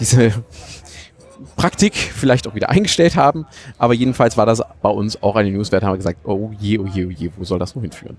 diese 0.00 0.32
Praktik 1.56 1.94
vielleicht 1.94 2.46
auch 2.48 2.54
wieder 2.54 2.68
eingestellt 2.68 3.16
haben. 3.16 3.46
Aber 3.78 3.94
jedenfalls 3.94 4.36
war 4.36 4.46
das 4.46 4.62
bei 4.82 4.88
uns 4.88 5.22
auch 5.22 5.36
eine 5.36 5.50
Newswert, 5.50 5.82
haben 5.84 5.92
wir 5.92 5.98
gesagt, 5.98 6.20
oh 6.24 6.50
je, 6.58 6.78
oh 6.78 6.86
je, 6.86 7.06
oh 7.06 7.10
je, 7.10 7.30
wo 7.36 7.44
soll 7.44 7.58
das 7.58 7.74
noch 7.74 7.82
hinführen? 7.82 8.16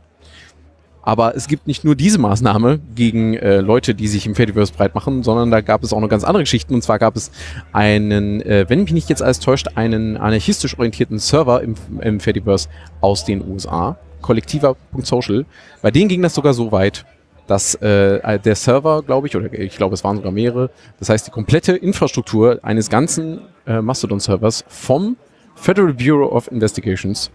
Aber 1.02 1.36
es 1.36 1.48
gibt 1.48 1.66
nicht 1.66 1.86
nur 1.86 1.96
diese 1.96 2.20
Maßnahme 2.20 2.80
gegen 2.96 3.36
äh, 3.36 3.62
Leute, 3.62 3.96
die 3.96 4.08
sich 4.08 4.26
im 4.26 4.36
Fediverse 4.36 4.74
breit 4.74 4.96
machen, 4.96 5.24
sondern 5.24 5.50
da 5.50 5.62
gab 5.62 5.84
es 5.84 5.94
auch 5.94 6.00
noch 6.00 6.10
ganz 6.10 6.24
andere 6.24 6.44
Geschichten. 6.44 6.74
Und 6.74 6.84
zwar 6.84 7.00
gab 7.00 7.16
es 7.16 7.32
einen, 7.72 8.42
äh, 8.42 8.66
wenn 8.68 8.84
mich 8.84 8.92
nicht 8.92 9.10
jetzt 9.10 9.24
alles 9.24 9.40
täuscht, 9.40 9.70
einen 9.76 10.18
anarchistisch 10.18 10.78
orientierten 10.78 11.20
Server 11.20 11.62
im, 11.62 11.76
im 12.02 12.20
Fediverse 12.20 12.70
aus 13.02 13.26
den 13.26 13.48
USA, 13.50 13.98
kollektiver.social. 14.22 15.46
Bei 15.82 15.92
denen 15.92 16.10
ging 16.10 16.22
das 16.22 16.36
sogar 16.36 16.54
so 16.54 16.72
weit, 16.72 17.06
dass 17.48 17.74
äh, 17.76 18.40
der 18.40 18.56
Server, 18.56 19.02
glaube 19.02 19.28
ich, 19.28 19.36
oder 19.36 19.52
ich 19.52 19.76
glaube, 19.76 19.96
es 19.96 20.04
waren 20.04 20.18
sogar 20.18 20.32
mehrere, 20.32 20.70
das 21.00 21.10
heißt 21.10 21.26
die 21.26 21.32
komplette 21.32 21.76
Infrastruktur 21.76 22.60
eines 22.62 22.90
ganzen 22.90 23.42
äh, 23.66 23.82
Mastodon-Servers 23.82 24.66
vom 24.68 25.18
Federal 25.56 25.94
Bureau 25.94 26.32
of 26.32 26.52
Investigations 26.52 27.32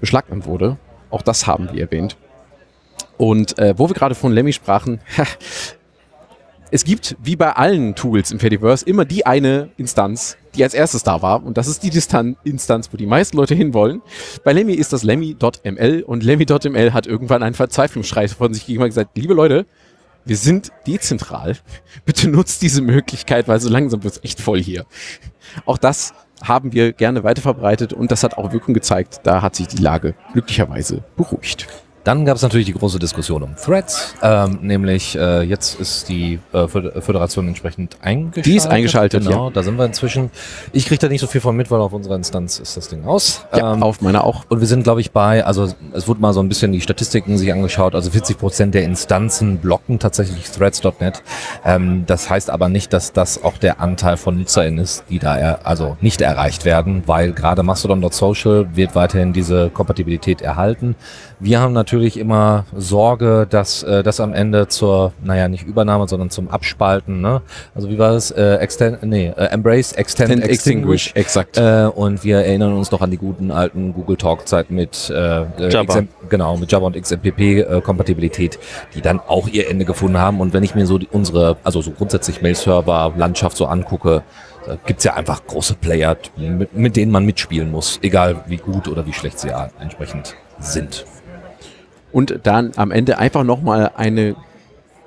beschlagnahmt 0.00 0.46
wurde. 0.46 0.78
Auch 1.10 1.22
das 1.22 1.46
haben 1.46 1.68
wir 1.72 1.82
erwähnt. 1.82 2.16
Und 3.22 3.56
äh, 3.56 3.78
wo 3.78 3.88
wir 3.88 3.94
gerade 3.94 4.16
von 4.16 4.32
Lemmy 4.32 4.52
sprachen, 4.52 4.98
es 6.72 6.82
gibt, 6.82 7.14
wie 7.22 7.36
bei 7.36 7.52
allen 7.52 7.94
Tools 7.94 8.32
im 8.32 8.40
Fediverse, 8.40 8.84
immer 8.84 9.04
die 9.04 9.26
eine 9.26 9.68
Instanz, 9.76 10.36
die 10.56 10.64
als 10.64 10.74
erstes 10.74 11.04
da 11.04 11.22
war. 11.22 11.44
Und 11.44 11.56
das 11.56 11.68
ist 11.68 11.84
die 11.84 11.90
Distan 11.90 12.36
Instanz, 12.42 12.92
wo 12.92 12.96
die 12.96 13.06
meisten 13.06 13.36
Leute 13.36 13.54
hinwollen. 13.54 14.02
Bei 14.42 14.52
Lemmy 14.52 14.72
ist 14.72 14.92
das 14.92 15.04
Lemmy.ml 15.04 16.02
und 16.02 16.24
Lemmy.ml 16.24 16.92
hat 16.92 17.06
irgendwann 17.06 17.44
einen 17.44 17.54
Verzweiflungsschrei 17.54 18.26
von 18.26 18.52
sich 18.52 18.66
gegenüber 18.66 18.88
gesagt, 18.88 19.16
liebe 19.16 19.34
Leute, 19.34 19.66
wir 20.24 20.36
sind 20.36 20.72
dezentral. 20.88 21.58
Bitte 22.04 22.28
nutzt 22.28 22.60
diese 22.60 22.82
Möglichkeit, 22.82 23.46
weil 23.46 23.60
so 23.60 23.68
langsam 23.68 24.02
wird 24.02 24.14
es 24.14 24.24
echt 24.24 24.40
voll 24.40 24.60
hier. 24.60 24.84
Auch 25.64 25.78
das 25.78 26.12
haben 26.42 26.72
wir 26.72 26.92
gerne 26.92 27.22
weiter 27.22 27.40
verbreitet 27.40 27.92
und 27.92 28.10
das 28.10 28.24
hat 28.24 28.36
auch 28.36 28.52
Wirkung 28.52 28.74
gezeigt. 28.74 29.20
Da 29.22 29.42
hat 29.42 29.54
sich 29.54 29.68
die 29.68 29.80
Lage 29.80 30.16
glücklicherweise 30.32 31.04
beruhigt. 31.14 31.68
Dann 32.04 32.24
gab 32.24 32.36
es 32.36 32.42
natürlich 32.42 32.66
die 32.66 32.72
große 32.72 32.98
Diskussion 32.98 33.44
um 33.44 33.54
Threads, 33.54 34.14
ähm, 34.22 34.58
nämlich 34.60 35.16
äh, 35.16 35.42
jetzt 35.42 35.78
ist 35.78 36.08
die 36.08 36.40
äh, 36.52 36.66
Föderation 36.66 37.46
entsprechend 37.46 37.96
eingeschaltet. 38.02 38.46
Die 38.46 38.56
ist 38.56 38.66
eingeschaltet, 38.66 39.24
genau, 39.24 39.46
ja. 39.46 39.52
da 39.52 39.62
sind 39.62 39.78
wir 39.78 39.84
inzwischen. 39.84 40.30
Ich 40.72 40.86
kriege 40.86 40.98
da 40.98 41.08
nicht 41.08 41.20
so 41.20 41.28
viel 41.28 41.40
von 41.40 41.56
mit, 41.56 41.70
weil 41.70 41.80
auf 41.80 41.92
unserer 41.92 42.16
Instanz 42.16 42.58
ist 42.58 42.76
das 42.76 42.88
Ding 42.88 43.04
aus. 43.04 43.46
Ja, 43.56 43.74
ähm, 43.74 43.84
auf 43.84 44.00
meiner 44.00 44.24
auch. 44.24 44.44
Und 44.48 44.58
wir 44.58 44.66
sind, 44.66 44.82
glaube 44.82 45.00
ich, 45.00 45.12
bei, 45.12 45.44
also 45.44 45.72
es 45.92 46.08
wurde 46.08 46.20
mal 46.20 46.32
so 46.32 46.40
ein 46.40 46.48
bisschen 46.48 46.72
die 46.72 46.80
Statistiken 46.80 47.38
sich 47.38 47.52
angeschaut, 47.52 47.94
also 47.94 48.10
40 48.10 48.36
Prozent 48.36 48.74
der 48.74 48.82
Instanzen 48.82 49.58
blocken 49.58 50.00
tatsächlich 50.00 50.50
Threads.net. 50.50 51.22
Ähm, 51.64 52.02
das 52.06 52.28
heißt 52.28 52.50
aber 52.50 52.68
nicht, 52.68 52.92
dass 52.92 53.12
das 53.12 53.44
auch 53.44 53.58
der 53.58 53.80
Anteil 53.80 54.16
von 54.16 54.38
NutzerInnen 54.38 54.80
ist, 54.80 55.04
die 55.08 55.20
da 55.20 55.36
er, 55.36 55.66
also 55.66 55.96
nicht 56.00 56.20
erreicht 56.20 56.64
werden, 56.64 57.04
weil 57.06 57.32
gerade 57.32 57.62
Mastodon.social 57.62 58.66
wird 58.74 58.96
weiterhin 58.96 59.32
diese 59.32 59.70
Kompatibilität 59.70 60.42
erhalten. 60.42 60.96
Wir 61.38 61.60
haben 61.60 61.72
natürlich 61.72 61.91
immer 62.00 62.64
Sorge, 62.74 63.46
dass 63.48 63.82
äh, 63.82 64.02
das 64.02 64.20
am 64.20 64.32
Ende 64.32 64.68
zur, 64.68 65.12
naja, 65.22 65.48
nicht 65.48 65.64
Übernahme, 65.64 66.08
sondern 66.08 66.30
zum 66.30 66.48
Abspalten, 66.48 67.20
ne? 67.20 67.42
Also 67.74 67.90
wie 67.90 67.98
war 67.98 68.12
es? 68.12 68.30
Äh, 68.30 68.56
extend, 68.56 69.02
nee, 69.02 69.28
äh, 69.28 69.46
Embrace, 69.46 69.92
Extend, 69.92 70.30
extend 70.30 70.50
Extinguish. 70.50 71.12
Exakt. 71.14 71.58
Äh, 71.58 71.90
und 71.94 72.24
wir 72.24 72.38
erinnern 72.38 72.72
uns 72.74 72.90
noch 72.90 73.02
an 73.02 73.10
die 73.10 73.18
guten 73.18 73.50
alten 73.50 73.92
Google 73.92 74.16
Talk 74.16 74.48
Zeit 74.48 74.70
mit 74.70 75.10
äh, 75.10 75.42
äh. 75.42 75.84
XM, 75.86 76.08
genau, 76.28 76.56
mit 76.56 76.72
Java 76.72 76.86
und 76.86 77.00
XMPP 77.00 77.40
äh, 77.40 77.82
die 78.94 79.00
dann 79.02 79.20
auch 79.20 79.48
ihr 79.48 79.68
Ende 79.68 79.84
gefunden 79.84 80.18
haben. 80.18 80.40
Und 80.40 80.54
wenn 80.54 80.62
ich 80.62 80.74
mir 80.74 80.86
so 80.86 80.98
die, 80.98 81.08
unsere, 81.10 81.56
also 81.62 81.82
so 81.82 81.90
grundsätzlich 81.90 82.42
Mail-Server, 82.42 83.12
Landschaft 83.16 83.56
so 83.56 83.66
angucke, 83.66 84.22
da 84.66 84.76
gibt's 84.86 85.04
ja 85.04 85.14
einfach 85.14 85.44
große 85.46 85.74
Player, 85.74 86.16
mit, 86.36 86.74
mit 86.74 86.96
denen 86.96 87.10
man 87.12 87.24
mitspielen 87.24 87.70
muss, 87.70 87.98
egal 88.02 88.44
wie 88.46 88.56
gut 88.56 88.88
oder 88.88 89.06
wie 89.06 89.12
schlecht 89.12 89.38
sie 89.38 89.50
entsprechend 89.80 90.36
sind. 90.60 91.04
Und 92.12 92.40
dann 92.44 92.72
am 92.76 92.90
Ende 92.90 93.18
einfach 93.18 93.44
nochmal 93.44 93.92
eine 93.96 94.36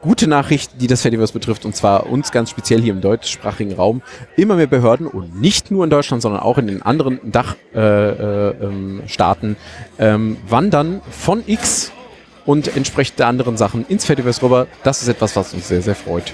gute 0.02 0.28
Nachricht, 0.28 0.82
die 0.82 0.88
das 0.88 1.02
Fediverse 1.02 1.34
betrifft, 1.34 1.66
und 1.66 1.76
zwar 1.76 2.08
uns 2.08 2.32
ganz 2.32 2.52
speziell 2.52 2.82
hier 2.82 2.94
im 2.94 3.02
deutschsprachigen 3.02 3.74
Raum. 3.74 4.02
Immer 4.38 4.56
mehr 4.56 4.68
Behörden 4.68 5.08
und 5.08 5.42
nicht 5.42 5.72
nur 5.72 5.84
in 5.84 5.90
Deutschland, 5.90 6.22
sondern 6.22 6.42
auch 6.42 6.58
in 6.58 6.68
den 6.68 6.82
anderen 6.84 7.20
Dachstaaten 7.24 8.56
äh, 10.00 10.06
äh, 10.06 10.14
ähm, 10.14 10.38
wandern 10.48 11.02
von 11.10 11.44
X 11.48 11.92
und 12.46 12.76
entsprechend 12.76 13.20
anderen 13.22 13.58
Sachen 13.58 13.86
ins 13.88 14.06
Fediverse 14.06 14.44
rüber. 14.44 14.68
Das 14.84 15.02
ist 15.02 15.08
etwas, 15.08 15.36
was 15.36 15.54
uns 15.54 15.68
sehr, 15.68 15.82
sehr 15.82 15.96
freut. 15.96 16.34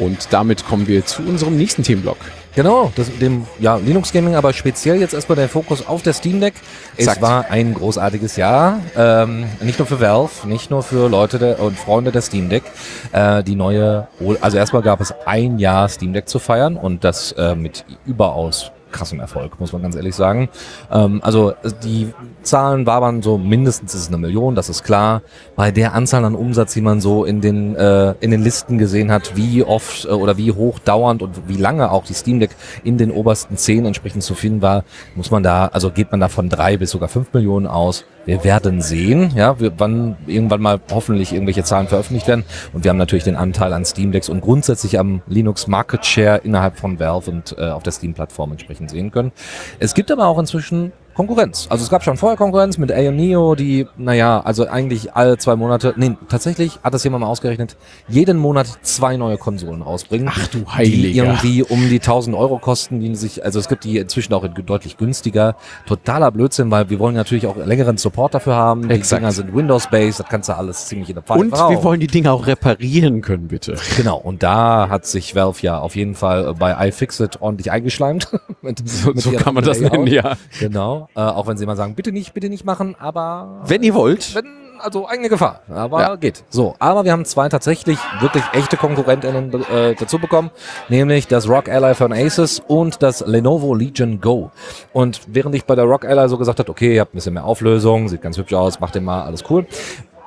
Und 0.00 0.28
damit 0.32 0.66
kommen 0.66 0.88
wir 0.88 1.04
zu 1.06 1.22
unserem 1.22 1.56
nächsten 1.56 1.82
Themenblock. 1.84 2.16
Genau, 2.56 2.90
das, 2.96 3.16
dem 3.18 3.46
ja, 3.60 3.76
Linux 3.76 4.12
Gaming, 4.12 4.34
aber 4.34 4.52
speziell 4.52 4.98
jetzt 4.98 5.14
erstmal 5.14 5.36
der 5.36 5.48
Fokus 5.48 5.86
auf 5.86 6.02
der 6.02 6.14
Steam 6.14 6.40
Deck. 6.40 6.54
Exakt. 6.96 7.18
Es 7.18 7.22
war 7.22 7.48
ein 7.48 7.74
großartiges 7.74 8.34
Jahr, 8.36 8.80
ähm, 8.96 9.44
nicht 9.60 9.78
nur 9.78 9.86
für 9.86 10.00
Valve, 10.00 10.48
nicht 10.48 10.70
nur 10.70 10.82
für 10.82 11.08
Leute 11.08 11.38
der, 11.38 11.60
und 11.60 11.78
Freunde 11.78 12.10
der 12.10 12.22
Steam 12.22 12.48
Deck. 12.48 12.64
Äh, 13.12 13.44
die 13.44 13.54
neue, 13.54 14.08
also 14.40 14.56
erstmal 14.56 14.82
gab 14.82 15.00
es 15.00 15.14
ein 15.26 15.58
Jahr 15.60 15.88
Steam 15.88 16.12
Deck 16.12 16.28
zu 16.28 16.40
feiern 16.40 16.76
und 16.76 17.04
das 17.04 17.32
äh, 17.32 17.54
mit 17.54 17.84
überaus 18.04 18.72
krassen 18.92 19.20
Erfolg, 19.20 19.58
muss 19.60 19.72
man 19.72 19.82
ganz 19.82 19.96
ehrlich 19.96 20.14
sagen. 20.14 20.48
Ähm, 20.90 21.20
also 21.22 21.54
die 21.82 22.12
Zahlen 22.42 22.86
waren 22.86 23.22
so 23.22 23.38
mindestens 23.38 23.94
ist 23.94 24.08
eine 24.08 24.18
Million, 24.18 24.54
das 24.54 24.68
ist 24.68 24.82
klar. 24.82 25.22
Bei 25.56 25.70
der 25.70 25.94
Anzahl 25.94 26.24
an 26.24 26.34
Umsatz, 26.34 26.74
die 26.74 26.80
man 26.80 27.00
so 27.00 27.24
in 27.24 27.40
den 27.40 27.76
äh, 27.76 28.14
in 28.20 28.30
den 28.30 28.42
Listen 28.42 28.78
gesehen 28.78 29.10
hat, 29.10 29.36
wie 29.36 29.62
oft 29.62 30.04
äh, 30.04 30.08
oder 30.08 30.36
wie 30.36 30.52
hoch 30.52 30.78
dauernd 30.78 31.22
und 31.22 31.48
wie 31.48 31.56
lange 31.56 31.90
auch 31.90 32.04
die 32.04 32.14
Steam 32.14 32.40
Deck 32.40 32.50
in 32.84 32.98
den 32.98 33.10
obersten 33.10 33.56
zehn 33.56 33.86
entsprechend 33.86 34.22
zu 34.22 34.34
finden 34.34 34.62
war, 34.62 34.84
muss 35.14 35.30
man 35.30 35.42
da, 35.42 35.66
also 35.66 35.90
geht 35.90 36.10
man 36.10 36.20
da 36.20 36.28
von 36.28 36.48
drei 36.48 36.76
bis 36.76 36.90
sogar 36.90 37.08
fünf 37.08 37.32
Millionen 37.32 37.66
aus. 37.66 38.04
Wir 38.26 38.44
werden 38.44 38.80
sehen, 38.80 39.32
ja, 39.34 39.58
wir, 39.58 39.72
wann 39.78 40.16
irgendwann 40.26 40.60
mal 40.60 40.80
hoffentlich 40.92 41.32
irgendwelche 41.32 41.64
Zahlen 41.64 41.88
veröffentlicht 41.88 42.28
werden. 42.28 42.44
Und 42.72 42.84
wir 42.84 42.90
haben 42.90 42.98
natürlich 42.98 43.24
den 43.24 43.34
Anteil 43.34 43.72
an 43.72 43.84
Steam 43.84 44.12
Decks 44.12 44.28
und 44.28 44.40
grundsätzlich 44.40 44.98
am 44.98 45.22
Linux 45.26 45.66
Market 45.66 46.06
Share 46.06 46.38
innerhalb 46.44 46.78
von 46.78 47.00
Valve 47.00 47.30
und 47.30 47.56
äh, 47.58 47.70
auf 47.70 47.82
der 47.82 47.92
Steam-Plattform 47.92 48.52
entsprechend 48.52 48.79
sehen 48.88 49.10
können. 49.10 49.32
Es 49.78 49.94
gibt 49.94 50.10
aber 50.10 50.26
auch 50.26 50.38
inzwischen 50.38 50.92
Konkurrenz. 51.20 51.66
Also 51.68 51.84
es 51.84 51.90
gab 51.90 52.02
schon 52.02 52.16
vorher 52.16 52.38
Konkurrenz 52.38 52.78
mit 52.78 52.90
Aoneo, 52.90 53.54
die, 53.54 53.86
naja, 53.98 54.40
also 54.40 54.66
eigentlich 54.66 55.12
alle 55.12 55.36
zwei 55.36 55.54
Monate, 55.54 55.92
nee, 55.98 56.16
tatsächlich 56.30 56.78
hat 56.82 56.94
das 56.94 57.04
jemand 57.04 57.20
mal 57.20 57.28
ausgerechnet, 57.28 57.76
jeden 58.08 58.38
Monat 58.38 58.66
zwei 58.80 59.18
neue 59.18 59.36
Konsolen 59.36 59.82
rausbringen. 59.82 60.30
Ach 60.30 60.46
du 60.46 60.64
Heiliger. 60.66 61.02
Die 61.02 61.18
irgendwie 61.18 61.62
um 61.62 61.90
die 61.90 62.00
1000 62.00 62.34
Euro 62.34 62.58
kosten, 62.58 63.00
die 63.00 63.14
sich, 63.16 63.44
also 63.44 63.58
es 63.58 63.68
gibt 63.68 63.84
die 63.84 63.98
inzwischen 63.98 64.32
auch 64.32 64.46
deutlich 64.48 64.96
günstiger. 64.96 65.56
Totaler 65.84 66.30
Blödsinn, 66.30 66.70
weil 66.70 66.88
wir 66.88 66.98
wollen 66.98 67.14
natürlich 67.14 67.46
auch 67.46 67.56
längeren 67.58 67.98
Support 67.98 68.32
dafür 68.32 68.54
haben. 68.54 68.88
Die 68.88 68.94
Exakt. 68.94 69.20
Dinger 69.20 69.32
sind 69.32 69.54
Windows-based, 69.54 70.20
das 70.20 70.28
kannst 70.28 70.48
du 70.48 70.56
alles 70.56 70.86
ziemlich 70.86 71.10
in 71.10 71.16
der 71.16 71.22
Pfeife 71.22 71.40
Und 71.40 71.52
wir 71.52 71.84
wollen 71.84 72.00
die 72.00 72.06
Dinger 72.06 72.32
auch 72.32 72.46
reparieren 72.46 73.20
können, 73.20 73.48
bitte. 73.48 73.76
Genau, 73.98 74.16
und 74.16 74.42
da 74.42 74.88
hat 74.88 75.04
sich 75.04 75.34
Valve 75.34 75.60
ja 75.60 75.80
auf 75.80 75.96
jeden 75.96 76.14
Fall 76.14 76.54
bei 76.54 76.88
iFixit 76.88 77.42
ordentlich 77.42 77.70
eingeschleimt. 77.70 78.28
mit, 78.62 78.88
so, 78.88 79.10
mit 79.10 79.20
so 79.20 79.32
kann 79.32 79.52
man 79.52 79.64
das 79.64 79.80
nennen, 79.80 80.06
ja. 80.06 80.38
Genau. 80.58 81.09
Äh, 81.16 81.20
auch 81.20 81.46
wenn 81.46 81.56
sie 81.56 81.64
immer 81.64 81.76
sagen, 81.76 81.94
bitte 81.94 82.12
nicht, 82.12 82.34
bitte 82.34 82.48
nicht 82.48 82.64
machen, 82.64 82.96
aber. 82.98 83.62
Wenn 83.66 83.82
ihr 83.82 83.94
wollt. 83.94 84.34
Wenn, 84.34 84.46
also 84.82 85.08
eigene 85.08 85.28
Gefahr. 85.28 85.60
Aber 85.68 86.00
ja. 86.00 86.16
geht. 86.16 86.44
So, 86.50 86.74
aber 86.78 87.04
wir 87.04 87.12
haben 87.12 87.24
zwei 87.24 87.48
tatsächlich 87.48 87.98
wirklich 88.20 88.44
echte 88.52 88.76
KonkurrentInnen 88.76 89.52
äh, 89.64 89.94
dazu 89.94 90.18
bekommen, 90.18 90.50
nämlich 90.88 91.26
das 91.26 91.48
Rock 91.48 91.68
Ally 91.68 91.94
von 91.94 92.12
Asus 92.12 92.60
und 92.66 93.02
das 93.02 93.24
Lenovo 93.26 93.74
Legion 93.74 94.20
Go. 94.20 94.50
Und 94.92 95.20
während 95.26 95.54
ich 95.54 95.64
bei 95.64 95.74
der 95.74 95.84
Rock 95.84 96.04
Ally 96.04 96.28
so 96.28 96.38
gesagt 96.38 96.58
habe, 96.58 96.70
okay, 96.70 96.94
ihr 96.94 97.00
habt 97.00 97.14
ein 97.14 97.18
bisschen 97.18 97.34
mehr 97.34 97.44
Auflösung, 97.44 98.08
sieht 98.08 98.22
ganz 98.22 98.38
hübsch 98.38 98.54
aus, 98.54 98.80
macht 98.80 98.94
den 98.94 99.04
mal, 99.04 99.24
alles 99.24 99.44
cool, 99.50 99.66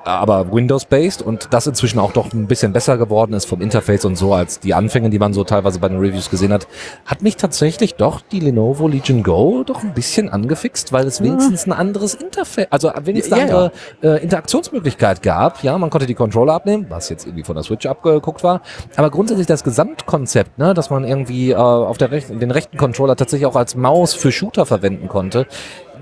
aber 0.04 0.52
Windows-based 0.52 1.22
und 1.22 1.48
das 1.50 1.66
inzwischen 1.66 1.98
auch 1.98 2.12
doch 2.12 2.32
ein 2.32 2.46
bisschen 2.46 2.72
besser 2.72 2.98
geworden 2.98 3.32
ist 3.32 3.46
vom 3.46 3.60
Interface 3.60 4.04
und 4.04 4.16
so 4.16 4.34
als 4.34 4.60
die 4.60 4.74
Anfänge, 4.74 5.10
die 5.10 5.18
man 5.18 5.32
so 5.32 5.44
teilweise 5.44 5.78
bei 5.78 5.88
den 5.88 5.98
Reviews 5.98 6.30
gesehen 6.30 6.52
hat, 6.52 6.66
hat 7.06 7.22
mich 7.22 7.36
tatsächlich 7.36 7.94
doch 7.94 8.20
die 8.20 8.40
Lenovo 8.40 8.88
Legion 8.88 9.22
Go 9.22 9.64
doch 9.64 9.82
ein 9.82 9.94
bisschen 9.94 10.28
angefixt, 10.28 10.92
weil 10.92 11.06
es 11.06 11.22
wenigstens 11.22 11.66
ein 11.66 11.72
anderes 11.72 12.14
Interface, 12.14 12.66
also 12.70 12.90
wenigstens 13.02 13.32
eine 13.32 13.42
andere 13.42 13.72
äh, 14.02 14.22
Interaktionsmöglichkeit 14.22 15.22
gab. 15.22 15.62
Ja, 15.62 15.76
man 15.78 15.90
konnte 15.90 16.06
die 16.06 16.14
Controller 16.14 16.54
abnehmen, 16.54 16.86
was 16.88 17.08
jetzt 17.08 17.26
irgendwie 17.26 17.44
von 17.44 17.54
der 17.54 17.64
Switch 17.64 17.86
abgeguckt 17.86 18.44
war, 18.44 18.60
aber 18.96 19.10
grundsätzlich 19.10 19.46
das 19.46 19.64
Gesamtkonzept, 19.64 20.58
ne, 20.58 20.74
dass 20.74 20.90
man 20.90 21.04
irgendwie 21.04 21.50
äh, 21.50 21.54
auf 21.54 21.98
der 21.98 22.10
rechten, 22.10 22.38
den 22.38 22.50
rechten 22.50 22.76
Controller 22.76 23.16
tatsächlich 23.16 23.46
auch 23.46 23.56
als 23.56 23.74
Maus 23.76 24.14
für 24.14 24.32
Shooter 24.32 24.66
verwenden 24.66 25.08
konnte, 25.08 25.46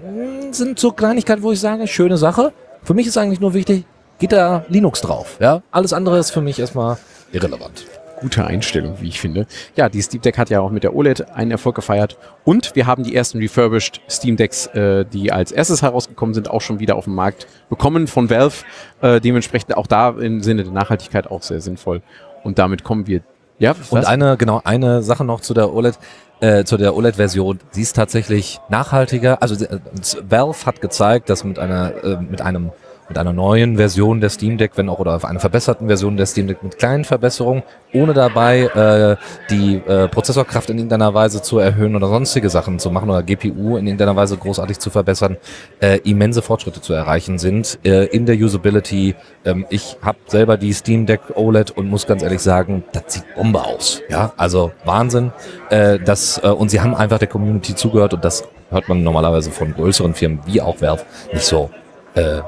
mh, 0.04 0.52
sind 0.52 0.78
so 0.78 0.92
Kleinigkeiten, 0.92 1.42
wo 1.42 1.52
ich 1.52 1.60
sage, 1.60 1.86
schöne 1.86 2.16
Sache. 2.16 2.52
Für 2.82 2.94
mich 2.94 3.06
ist 3.06 3.16
eigentlich 3.16 3.40
nur 3.40 3.54
wichtig, 3.54 3.84
geht 4.22 4.32
da 4.32 4.64
Linux 4.68 5.00
drauf. 5.00 5.36
Ja, 5.40 5.62
alles 5.72 5.92
andere 5.92 6.16
ist 6.16 6.30
für 6.30 6.40
mich 6.40 6.60
erstmal 6.60 6.96
irrelevant. 7.32 7.86
Gute 8.20 8.46
Einstellung, 8.46 8.98
wie 9.00 9.08
ich 9.08 9.18
finde. 9.18 9.46
Ja, 9.74 9.88
die 9.88 10.00
Steam 10.00 10.22
Deck 10.22 10.38
hat 10.38 10.48
ja 10.48 10.60
auch 10.60 10.70
mit 10.70 10.84
der 10.84 10.94
OLED 10.94 11.32
einen 11.32 11.50
Erfolg 11.50 11.74
gefeiert. 11.74 12.16
Und 12.44 12.76
wir 12.76 12.86
haben 12.86 13.02
die 13.02 13.16
ersten 13.16 13.38
refurbished 13.38 14.00
Steam 14.08 14.36
Decks, 14.36 14.68
äh, 14.68 15.04
die 15.04 15.32
als 15.32 15.50
erstes 15.50 15.82
herausgekommen 15.82 16.34
sind, 16.34 16.48
auch 16.48 16.60
schon 16.60 16.78
wieder 16.78 16.94
auf 16.94 17.06
dem 17.06 17.16
Markt 17.16 17.48
bekommen 17.68 18.06
von 18.06 18.30
Valve. 18.30 18.64
Äh, 19.00 19.20
dementsprechend 19.20 19.76
auch 19.76 19.88
da 19.88 20.10
im 20.10 20.40
Sinne 20.40 20.62
der 20.62 20.72
Nachhaltigkeit 20.72 21.28
auch 21.28 21.42
sehr 21.42 21.60
sinnvoll. 21.60 22.00
Und 22.44 22.60
damit 22.60 22.84
kommen 22.84 23.08
wir. 23.08 23.22
Ja, 23.58 23.74
Und 23.90 24.06
eine, 24.06 24.36
genau, 24.36 24.60
eine 24.62 25.02
Sache 25.02 25.24
noch 25.24 25.40
zu 25.40 25.52
der 25.52 25.74
OLED, 25.74 25.98
äh, 26.38 26.62
zu 26.62 26.76
der 26.76 26.94
OLED-Version. 26.94 27.58
Sie 27.72 27.82
ist 27.82 27.96
tatsächlich 27.96 28.60
nachhaltiger. 28.68 29.42
Also 29.42 29.64
äh, 29.64 29.80
Valve 30.28 30.64
hat 30.64 30.80
gezeigt, 30.80 31.28
dass 31.28 31.42
mit 31.42 31.58
einer, 31.58 32.04
äh, 32.04 32.16
mit 32.18 32.40
einem 32.40 32.70
mit 33.08 33.18
einer 33.18 33.32
neuen 33.32 33.76
Version 33.76 34.20
der 34.20 34.30
Steam 34.30 34.58
Deck, 34.58 34.72
wenn 34.76 34.88
auch 34.88 34.98
oder 34.98 35.16
auf 35.16 35.24
einer 35.24 35.40
verbesserten 35.40 35.86
Version 35.86 36.16
der 36.16 36.26
Steam 36.26 36.46
Deck 36.46 36.62
mit 36.62 36.78
kleinen 36.78 37.04
Verbesserungen, 37.04 37.62
ohne 37.92 38.14
dabei 38.14 38.62
äh, 38.62 39.16
die 39.50 39.76
äh, 39.76 40.08
Prozessorkraft 40.08 40.70
in 40.70 40.78
irgendeiner 40.78 41.12
Weise 41.12 41.42
zu 41.42 41.58
erhöhen 41.58 41.94
oder 41.96 42.08
sonstige 42.08 42.48
Sachen 42.48 42.78
zu 42.78 42.90
machen 42.90 43.10
oder 43.10 43.22
GPU 43.22 43.76
in 43.76 43.86
irgendeiner 43.86 44.16
Weise 44.16 44.36
großartig 44.36 44.78
zu 44.78 44.90
verbessern, 44.90 45.36
äh, 45.80 45.98
immense 46.04 46.42
Fortschritte 46.42 46.80
zu 46.80 46.92
erreichen 46.92 47.38
sind 47.38 47.78
äh, 47.84 48.06
in 48.06 48.26
der 48.26 48.36
Usability. 48.36 49.14
Ähm, 49.44 49.66
ich 49.68 49.96
habe 50.02 50.18
selber 50.26 50.56
die 50.56 50.72
Steam 50.72 51.06
Deck 51.06 51.20
OLED 51.34 51.72
und 51.72 51.88
muss 51.88 52.06
ganz 52.06 52.22
ehrlich 52.22 52.40
sagen, 52.40 52.84
das 52.92 53.04
sieht 53.08 53.24
Bombe 53.34 53.62
aus. 53.62 54.00
Ja, 54.08 54.32
also 54.36 54.72
Wahnsinn. 54.84 55.32
Äh, 55.70 55.98
das, 55.98 56.40
äh, 56.42 56.48
und 56.48 56.70
sie 56.70 56.80
haben 56.80 56.94
einfach 56.94 57.18
der 57.18 57.28
Community 57.28 57.74
zugehört 57.74 58.14
und 58.14 58.24
das 58.24 58.44
hört 58.70 58.88
man 58.88 59.02
normalerweise 59.02 59.50
von 59.50 59.74
größeren 59.74 60.14
Firmen 60.14 60.40
wie 60.46 60.60
auch 60.60 60.80
Valve 60.80 61.04
nicht 61.32 61.44
so 61.44 61.70
äh, 62.14 62.40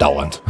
dauernd. 0.00 0.42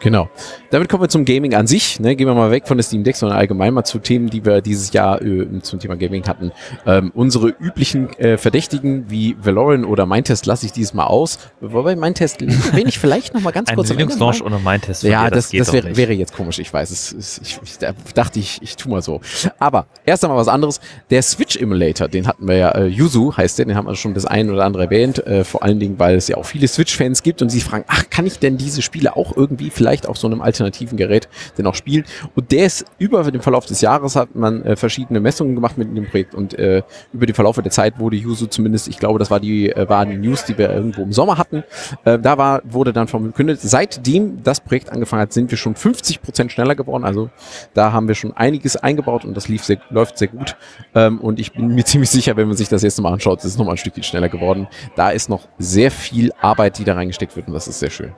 Genau. 0.00 0.28
Damit 0.70 0.88
kommen 0.88 1.02
wir 1.02 1.08
zum 1.08 1.24
Gaming 1.24 1.54
an 1.54 1.66
sich. 1.66 1.98
Ne? 1.98 2.14
Gehen 2.14 2.26
wir 2.26 2.34
mal 2.34 2.50
weg 2.50 2.68
von 2.68 2.76
der 2.76 2.84
Steam 2.84 3.04
Deck, 3.04 3.16
sondern 3.16 3.38
allgemein 3.38 3.72
mal 3.74 3.84
zu 3.84 3.98
Themen, 3.98 4.28
die 4.28 4.44
wir 4.44 4.60
dieses 4.60 4.92
Jahr 4.92 5.20
äh, 5.22 5.60
zum 5.62 5.78
Thema 5.78 5.96
Gaming 5.96 6.26
hatten. 6.26 6.52
Ähm, 6.86 7.10
unsere 7.14 7.48
üblichen 7.48 8.12
äh, 8.18 8.36
Verdächtigen 8.36 9.10
wie 9.10 9.36
Valorant 9.40 9.86
oder 9.86 10.06
Mindtest 10.06 10.46
lasse 10.46 10.66
ich 10.66 10.72
dieses 10.72 10.94
Mal 10.94 11.04
aus. 11.04 11.38
Wobei 11.60 11.96
Mindtest 11.96 12.42
erwähne 12.42 12.88
ich 12.88 12.98
vielleicht 12.98 13.34
noch 13.34 13.40
mal 13.40 13.50
ganz 13.50 13.70
Ein 13.70 13.76
kurz. 13.76 13.90
Linux-Launch 13.90 14.40
mal. 14.40 14.46
ohne 14.46 14.58
Mindtest. 14.58 15.02
Ja, 15.02 15.24
dir, 15.24 15.36
das, 15.36 15.50
das, 15.50 15.66
doch 15.68 15.72
wäre, 15.72 15.96
wäre 15.96 16.12
jetzt 16.12 16.34
komisch, 16.34 16.58
ich 16.58 16.72
weiß. 16.72 16.90
Es, 16.90 17.12
es, 17.12 17.40
ich, 17.42 17.58
ich 17.62 17.78
da 17.78 17.92
dachte, 18.14 18.38
ich, 18.38 18.58
ich 18.60 18.76
tu 18.76 18.88
mal 18.88 19.02
so. 19.02 19.20
Aber 19.58 19.86
erst 20.04 20.24
einmal 20.24 20.38
was 20.38 20.48
anderes. 20.48 20.80
Der 21.10 21.22
Switch 21.22 21.56
Emulator, 21.56 22.08
den 22.08 22.26
hatten 22.26 22.46
wir 22.46 22.56
ja, 22.56 22.70
äh, 22.72 22.86
Yuzu 22.86 23.36
heißt 23.36 23.58
der, 23.58 23.66
den 23.66 23.74
haben 23.74 23.86
wir 23.86 23.96
schon 23.96 24.14
das 24.14 24.26
ein 24.26 24.50
oder 24.50 24.64
andere 24.64 24.84
erwähnt. 24.84 25.26
Äh, 25.26 25.44
vor 25.44 25.62
allen 25.62 25.80
Dingen, 25.80 25.98
weil 25.98 26.16
es 26.16 26.28
ja 26.28 26.36
auch 26.36 26.44
viele 26.44 26.68
Switch-Fans 26.68 27.22
gibt 27.22 27.42
und 27.42 27.48
sie 27.48 27.60
fragen, 27.60 27.84
ach, 27.88 28.04
kann 28.10 28.26
ich 28.26 28.38
denn 28.38 28.58
diese 28.58 28.82
Spiele 28.82 29.16
auch 29.16 29.36
irgendwie 29.36 29.70
vielleicht 29.70 29.87
auf 29.88 30.16
so 30.18 30.26
einem 30.26 30.40
alternativen 30.40 30.96
Gerät 30.96 31.28
denn 31.56 31.66
auch 31.66 31.74
spielen? 31.74 32.04
Und 32.34 32.52
der 32.52 32.66
ist 32.66 32.84
über 32.98 33.30
den 33.30 33.40
Verlauf 33.40 33.66
des 33.66 33.80
Jahres 33.80 34.16
hat 34.16 34.34
man 34.34 34.62
äh, 34.62 34.76
verschiedene 34.76 35.20
Messungen 35.20 35.54
gemacht 35.54 35.78
mit 35.78 35.94
dem 35.96 36.06
Projekt 36.06 36.34
und 36.34 36.58
äh, 36.58 36.82
über 37.12 37.26
den 37.26 37.34
Verlauf 37.34 37.56
der 37.56 37.70
Zeit 37.70 37.98
wurde 37.98 38.16
Yuzu 38.16 38.46
zumindest, 38.46 38.88
ich 38.88 38.98
glaube, 38.98 39.18
das 39.18 39.30
war 39.30 39.40
die, 39.40 39.70
äh, 39.70 39.88
waren 39.88 40.10
die 40.10 40.16
News, 40.16 40.44
die 40.44 40.56
wir 40.56 40.70
irgendwo 40.70 41.02
im 41.02 41.12
Sommer 41.12 41.38
hatten. 41.38 41.64
Äh, 42.04 42.18
da 42.18 42.38
war, 42.38 42.62
wurde 42.64 42.92
dann 42.92 43.08
verkündet, 43.08 43.60
seitdem 43.60 44.42
das 44.42 44.60
Projekt 44.60 44.90
angefangen 44.90 45.22
hat, 45.22 45.32
sind 45.32 45.50
wir 45.50 45.58
schon 45.58 45.74
50 45.74 46.22
Prozent 46.22 46.52
schneller 46.52 46.74
geworden. 46.74 47.04
Also 47.04 47.30
da 47.74 47.92
haben 47.92 48.08
wir 48.08 48.14
schon 48.14 48.36
einiges 48.36 48.76
eingebaut 48.76 49.24
und 49.24 49.36
das 49.36 49.48
lief 49.48 49.64
sehr, 49.64 49.78
läuft 49.90 50.18
sehr 50.18 50.28
gut. 50.28 50.56
Ähm, 50.94 51.20
und 51.20 51.40
ich 51.40 51.52
bin 51.52 51.68
mir 51.68 51.84
ziemlich 51.86 52.10
sicher, 52.10 52.36
wenn 52.36 52.48
man 52.48 52.56
sich 52.56 52.68
das 52.68 52.82
jetzt 52.82 53.00
mal 53.00 53.12
anschaut, 53.12 53.38
ist 53.38 53.44
es 53.44 53.58
nochmal 53.58 53.74
ein 53.74 53.78
Stückchen 53.78 54.02
schneller 54.02 54.28
geworden. 54.28 54.68
Da 54.96 55.10
ist 55.10 55.28
noch 55.28 55.48
sehr 55.58 55.90
viel 55.90 56.32
Arbeit, 56.40 56.78
die 56.78 56.84
da 56.84 56.94
reingesteckt 56.94 57.36
wird 57.36 57.48
und 57.48 57.54
das 57.54 57.68
ist 57.68 57.78
sehr 57.78 57.90
schön. 57.90 58.12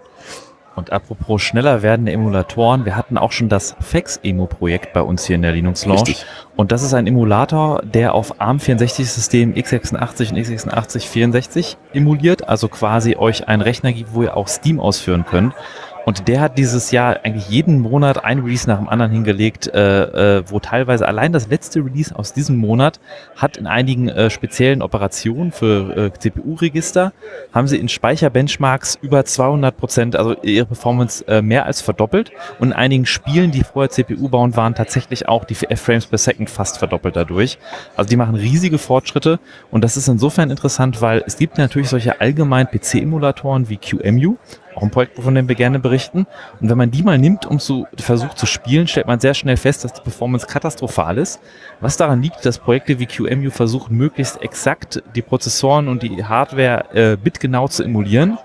Und 0.77 0.93
apropos 0.93 1.43
schneller 1.43 1.83
werdende 1.83 2.12
Emulatoren, 2.12 2.85
wir 2.85 2.97
hatten 2.97 3.18
auch 3.18 3.33
schon 3.33 3.49
das 3.49 3.77
FEX-Emo-Projekt 3.81 4.93
bei 4.93 5.03
uns 5.03 5.27
hier 5.27 5.37
in 5.37 5.43
der 5.43 5.53
Linux 5.53 5.85
Launch. 5.85 6.03
Richtig. 6.03 6.27
Und 6.57 6.73
das 6.73 6.83
ist 6.83 6.95
ein 6.95 7.07
Emulator, 7.07 7.83
der 7.83 8.14
auf 8.14 8.41
ARM64-System 8.41 9.55
x86 9.55 10.31
und 10.31 10.39
x86 10.39 11.07
64 11.07 11.77
emuliert, 11.93 12.49
also 12.49 12.68
quasi 12.68 13.16
euch 13.16 13.49
einen 13.49 13.62
Rechner 13.62 13.93
gibt, 13.93 14.14
wo 14.14 14.23
ihr 14.23 14.37
auch 14.37 14.49
Steam 14.49 14.79
ausführen 14.79 15.25
könnt. 15.27 15.55
Und 16.07 16.28
der 16.28 16.40
hat 16.40 16.59
dieses 16.59 16.90
Jahr 16.90 17.20
eigentlich 17.24 17.48
jeden 17.48 17.80
Monat 17.80 18.24
ein 18.24 18.40
Release 18.40 18.68
nach 18.68 18.78
dem 18.78 18.88
anderen 18.88 19.12
hingelegt, 19.12 19.72
äh, 19.72 20.38
äh, 20.38 20.42
wo 20.46 20.59
teilweise 20.59 21.07
allein 21.07 21.32
das 21.32 21.48
letzte 21.48 21.80
Release 21.80 22.14
aus 22.14 22.32
diesem 22.32 22.57
Monat 22.57 23.01
hat 23.36 23.57
in 23.57 23.66
einigen 23.66 24.09
äh, 24.09 24.30
speziellen 24.30 24.82
Operationen 24.82 25.53
für 25.53 25.96
äh, 25.96 26.12
CPU-Register, 26.12 27.12
haben 27.53 27.68
sie 27.68 27.76
in 27.76 27.88
Speicherbenchmarks 27.88 28.98
über 29.03 29.24
200 29.24 29.76
Prozent, 29.76 30.16
also 30.16 30.36
ihre 30.42 30.66
Performance 30.66 31.26
äh, 31.28 31.42
mehr 31.42 31.66
als 31.66 31.80
verdoppelt. 31.80 32.32
Und 32.59 32.68
in 32.68 32.72
einigen 32.72 33.07
Spielen, 33.07 33.51
die 33.51 33.62
vorher 33.62 33.90
CPU-bound 33.90 34.57
waren, 34.57 34.74
tatsächlich 34.74 35.28
auch 35.28 35.44
die 35.44 35.55
Frames 35.55 36.07
per 36.07 36.18
Second 36.18 36.51
fast 36.51 36.78
verdoppelt 36.78 37.16
dadurch. 37.16 37.59
Also 37.96 38.09
die 38.09 38.16
machen 38.16 38.34
riesige 38.34 38.78
Fortschritte 38.78 39.38
und 39.70 39.84
das 39.84 39.96
ist 39.96 40.09
insofern 40.09 40.51
interessant, 40.51 41.01
weil 41.03 41.22
es 41.26 41.36
gibt 41.36 41.59
natürlich 41.59 41.88
solche 41.88 42.20
allgemein 42.20 42.66
PC-Emulatoren 42.66 43.68
wie 43.68 43.76
QEMU, 43.76 44.36
auch 44.75 44.83
ein 44.83 44.91
Projekt, 44.91 45.18
von 45.18 45.35
dem 45.35 45.49
wir 45.49 45.55
gerne 45.55 45.79
berichten. 45.79 46.27
Und 46.61 46.71
wenn 46.71 46.79
man 46.79 46.91
die 46.91 47.03
mal 47.03 47.18
nimmt, 47.18 47.47
um 47.47 47.59
zu 47.59 47.87
versucht 47.99 48.39
zu 48.39 48.47
spielen, 48.47 48.87
stellt 48.87 49.07
man 49.07 49.21
sehr 49.21 49.35
schnell 49.35 49.57
fest, 49.57 49.85
dass 49.85 49.93
die 49.93 50.03
Performance 50.03 50.47
katastrophal 50.47 51.18
ist. 51.18 51.41
Was 51.81 51.97
daran 51.97 52.23
liegt, 52.23 52.45
dass 52.45 52.59
Projekte 52.59 52.99
wie 52.99 53.07
QEMU 53.07 53.51
versuchen, 53.51 53.97
möglichst 53.97 54.41
exakt 54.43 55.03
die 55.14 55.23
Prozessoren 55.23 55.89
und 55.89 56.03
die 56.03 56.25
Hardware 56.25 56.85
äh, 56.95 57.16
bitgenau 57.16 57.68
zu 57.68 57.83
emulieren. 57.83 58.39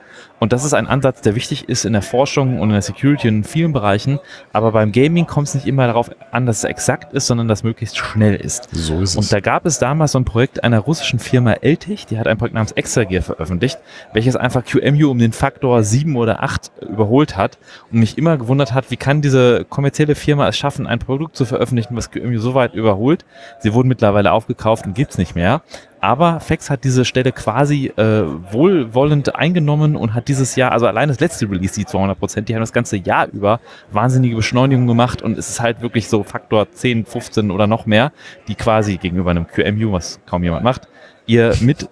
Und 0.45 0.53
das 0.53 0.63
ist 0.63 0.75
ein 0.75 0.85
Ansatz, 0.85 1.21
der 1.21 1.33
wichtig 1.33 1.69
ist 1.69 1.85
in 1.85 1.93
der 1.93 2.03
Forschung 2.03 2.59
und 2.59 2.69
in 2.69 2.73
der 2.73 2.83
Security 2.83 3.29
und 3.29 3.37
in 3.37 3.43
vielen 3.43 3.73
Bereichen. 3.73 4.19
Aber 4.53 4.73
beim 4.73 4.91
Gaming 4.91 5.25
kommt 5.25 5.47
es 5.47 5.55
nicht 5.55 5.65
immer 5.65 5.87
darauf 5.87 6.11
an, 6.29 6.45
dass 6.45 6.59
es 6.59 6.65
exakt 6.65 7.13
ist, 7.13 7.25
sondern 7.25 7.47
dass 7.47 7.61
es 7.61 7.63
möglichst 7.63 7.97
schnell 7.97 8.35
ist. 8.35 8.69
So 8.71 9.01
ist 9.01 9.15
Und 9.15 9.33
da 9.33 9.39
gab 9.39 9.65
es 9.65 9.79
damals 9.79 10.11
so 10.11 10.19
ein 10.19 10.23
Projekt 10.25 10.63
einer 10.63 10.81
russischen 10.81 11.17
Firma 11.17 11.53
Eltich, 11.53 12.05
die 12.05 12.19
hat 12.19 12.27
ein 12.27 12.37
Projekt 12.37 12.53
namens 12.53 12.73
Exagear 12.73 13.23
veröffentlicht, 13.23 13.79
welches 14.13 14.35
einfach 14.35 14.63
QEMU 14.63 15.09
um 15.09 15.17
den 15.17 15.31
Faktor 15.31 15.81
7 15.81 16.15
oder 16.15 16.43
8 16.43 16.73
überholt 16.91 17.37
hat 17.37 17.57
und 17.91 17.97
mich 17.97 18.15
immer 18.15 18.37
gewundert 18.37 18.71
hat, 18.71 18.91
wie 18.91 18.97
kann 18.97 19.23
diese 19.23 19.65
kommerzielle 19.65 20.13
Firma 20.13 20.47
es 20.47 20.55
schaffen, 20.59 20.85
ein 20.85 20.99
Produkt 20.99 21.35
zu 21.35 21.45
veröffentlichen, 21.45 21.95
was 21.95 22.11
QEMU 22.11 22.37
so 22.37 22.53
weit 22.53 22.75
überholt. 22.75 23.25
Sie 23.61 23.73
wurden 23.73 23.87
mittlerweile 23.87 24.31
aufgekauft 24.31 24.85
und 24.85 24.93
gibt's 24.93 25.17
nicht 25.17 25.33
mehr. 25.33 25.63
Aber 26.05 26.39
Fex 26.39 26.69
hat 26.69 26.83
diese 26.83 27.03
Stelle 27.03 27.31
quasi 27.31 27.87
äh, 27.97 28.25
wohlwollend 28.51 29.35
eingenommen 29.35 29.95
und 29.95 30.13
hat 30.13 30.27
dieses 30.27 30.55
Jahr, 30.55 30.71
also 30.71 30.85
allein 30.85 31.07
das 31.09 31.19
letzte 31.19 31.49
Release, 31.49 31.73
die 31.73 31.85
200 31.85 32.19
Prozent, 32.19 32.47
die 32.47 32.53
haben 32.53 32.61
das 32.61 32.73
ganze 32.73 32.97
Jahr 32.97 33.27
über 33.33 33.59
wahnsinnige 33.89 34.35
Beschleunigung 34.35 34.85
gemacht 34.85 35.23
und 35.23 35.35
es 35.35 35.49
ist 35.49 35.61
halt 35.61 35.81
wirklich 35.81 36.07
so 36.07 36.21
Faktor 36.21 36.69
10, 36.71 37.07
15 37.07 37.49
oder 37.49 37.65
noch 37.65 37.87
mehr, 37.87 38.11
die 38.47 38.53
quasi 38.53 38.97
gegenüber 38.97 39.31
einem 39.31 39.47
QMU, 39.47 39.93
was 39.93 40.19
kaum 40.27 40.43
jemand 40.43 40.63
macht, 40.63 40.87
ihr 41.25 41.55
mit 41.59 41.89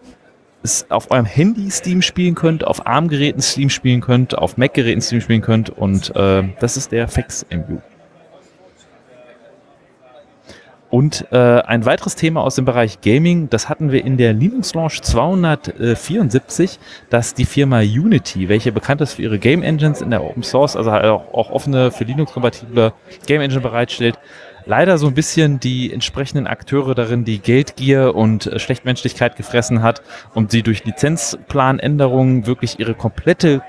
auf 0.90 1.10
eurem 1.10 1.26
Handy 1.26 1.72
Steam 1.72 2.04
spielen 2.04 2.36
könnt, 2.36 2.68
auf 2.68 2.86
ARM-Geräten 2.86 3.42
Steam 3.42 3.72
spielen 3.72 4.02
könnt, 4.02 4.38
auf 4.38 4.58
Mac-Geräten 4.58 5.02
Steam 5.02 5.22
spielen 5.22 5.42
könnt 5.42 5.72
und 5.72 6.16
äh, 6.16 6.44
das 6.60 6.78
ist 6.78 6.92
der 6.92 7.08
Fex-MU. 7.08 7.80
Und 10.94 11.26
äh, 11.32 11.38
ein 11.38 11.88
weiteres 11.88 12.16
Thema 12.16 12.42
aus 12.42 12.54
dem 12.54 12.66
Bereich 12.66 13.02
Gaming, 13.02 13.50
das 13.50 13.68
hatten 13.68 13.92
wir 13.92 14.06
in 14.06 14.16
der 14.16 14.32
Linux 14.32 14.76
Launch 14.76 15.02
274, 15.02 16.78
dass 17.10 17.34
die 17.34 17.46
Firma 17.46 17.80
Unity, 17.80 18.48
welche 18.48 18.72
bekannt 18.72 19.02
ist 19.02 19.14
für 19.14 19.24
ihre 19.24 19.40
Game 19.40 19.64
Engines 19.64 20.02
in 20.02 20.12
der 20.12 20.24
Open 20.24 20.44
Source, 20.44 20.76
also 20.76 20.92
halt 20.92 21.06
auch, 21.06 21.34
auch 21.34 21.50
offene 21.50 21.90
für 21.90 22.04
Linux-kompatible 22.04 22.94
Game 23.26 23.42
Engine 23.42 23.62
bereitstellt, 23.62 24.20
leider 24.68 25.00
so 25.00 25.08
ein 25.08 25.16
bisschen 25.16 25.60
die 25.60 25.92
entsprechenden 25.92 26.46
Akteure 26.46 26.94
darin, 26.94 27.26
die 27.26 27.40
Geldgier 27.40 28.14
und 28.14 28.46
äh, 28.46 28.60
Schlechtmenschlichkeit 28.60 29.36
gefressen 29.36 29.82
hat 29.82 30.04
und 30.36 30.52
sie 30.52 30.62
durch 30.62 30.86
Lizenzplanänderungen 30.86 32.46
wirklich 32.46 32.80
ihre 32.80 32.94
komplette 32.94 33.64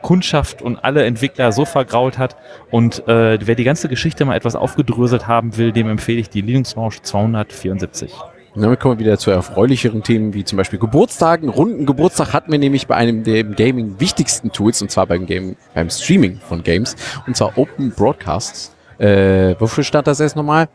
Kundschaft 0.00 0.62
und 0.62 0.84
alle 0.84 1.04
Entwickler 1.04 1.52
so 1.52 1.64
vergrault 1.64 2.18
hat. 2.18 2.36
Und 2.70 3.06
äh, 3.08 3.38
wer 3.46 3.54
die 3.54 3.64
ganze 3.64 3.88
Geschichte 3.88 4.24
mal 4.24 4.36
etwas 4.36 4.56
aufgedröselt 4.56 5.26
haben 5.28 5.56
will, 5.56 5.72
dem 5.72 5.88
empfehle 5.88 6.20
ich 6.20 6.30
die 6.30 6.40
Linux 6.40 6.74
Launch 6.74 7.02
274. 7.02 8.12
Und 8.54 8.62
damit 8.62 8.80
kommen 8.80 8.98
wir 8.98 9.06
wieder 9.06 9.18
zu 9.18 9.30
erfreulicheren 9.30 10.02
Themen, 10.02 10.34
wie 10.34 10.44
zum 10.44 10.58
Beispiel 10.58 10.78
Geburtstagen. 10.78 11.48
Runden 11.48 11.86
Geburtstag 11.86 12.34
hatten 12.34 12.52
wir 12.52 12.58
nämlich 12.58 12.86
bei 12.86 12.94
einem 12.94 13.24
der 13.24 13.40
im 13.40 13.54
Gaming 13.54 13.98
wichtigsten 13.98 14.52
Tools, 14.52 14.82
und 14.82 14.90
zwar 14.90 15.06
beim 15.06 15.24
Game, 15.24 15.56
beim 15.74 15.88
Streaming 15.88 16.38
von 16.38 16.62
Games, 16.62 16.94
und 17.26 17.34
zwar 17.36 17.56
Open 17.56 17.92
Broadcasts. 17.92 18.74
Äh, 18.98 19.54
wofür 19.58 19.84
stand 19.84 20.06
das 20.06 20.20
erst 20.20 20.36
nochmal? 20.36 20.68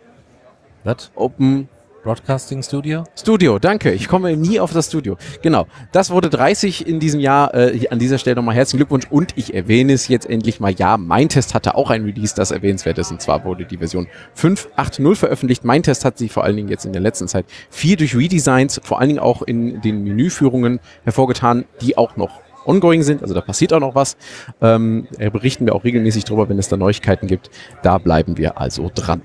Was? 0.83 1.11
Open 1.15 1.69
Broadcasting 2.07 2.63
Studio? 2.63 3.03
Studio, 3.19 3.59
danke. 3.59 3.91
Ich 3.91 4.07
komme 4.07 4.37
nie 4.37 4.61
auf 4.61 4.71
das 4.71 4.87
Studio. 4.87 5.17
Genau. 5.41 5.67
Das 5.91 6.09
wurde 6.09 6.29
30 6.29 6.87
in 6.87 7.01
diesem 7.01 7.19
Jahr. 7.19 7.53
Äh, 7.53 7.89
an 7.89 7.99
dieser 7.99 8.17
Stelle 8.17 8.37
nochmal 8.37 8.55
herzlichen 8.55 8.77
Glückwunsch. 8.77 9.07
Und 9.09 9.33
ich 9.35 9.53
erwähne 9.53 9.91
es 9.91 10.07
jetzt 10.07 10.25
endlich 10.29 10.61
mal. 10.61 10.71
Ja, 10.71 10.95
mein 10.95 11.27
Test 11.27 11.53
hatte 11.53 11.75
auch 11.75 11.89
ein 11.89 12.05
Release, 12.05 12.33
das 12.33 12.51
erwähnenswert 12.51 12.97
ist. 12.97 13.11
Und 13.11 13.21
zwar 13.21 13.43
wurde 13.43 13.65
die 13.65 13.75
Version 13.75 14.07
5.8.0 14.37 15.15
veröffentlicht. 15.15 15.65
Mein 15.65 15.83
Test 15.83 16.05
hat 16.05 16.17
sich 16.17 16.31
vor 16.31 16.45
allen 16.45 16.55
Dingen 16.55 16.69
jetzt 16.69 16.85
in 16.85 16.93
der 16.93 17.01
letzten 17.01 17.27
Zeit 17.27 17.45
viel 17.69 17.97
durch 17.97 18.15
Redesigns, 18.15 18.79
vor 18.81 19.01
allen 19.01 19.09
Dingen 19.09 19.19
auch 19.19 19.41
in 19.41 19.81
den 19.81 20.05
Menüführungen 20.05 20.79
hervorgetan, 21.03 21.65
die 21.81 21.97
auch 21.97 22.15
noch 22.15 22.39
ongoing 22.65 23.03
sind, 23.03 23.21
also 23.21 23.33
da 23.33 23.41
passiert 23.41 23.73
auch 23.73 23.81
noch 23.81 23.95
was. 23.95 24.15
Ähm, 24.61 25.07
berichten 25.17 25.65
wir 25.65 25.75
auch 25.75 25.83
regelmäßig 25.83 26.23
drüber, 26.23 26.47
wenn 26.47 26.57
es 26.57 26.69
da 26.69 26.77
Neuigkeiten 26.77 27.27
gibt. 27.27 27.49
Da 27.81 27.97
bleiben 27.97 28.37
wir 28.37 28.59
also 28.59 28.89
dran. 28.93 29.23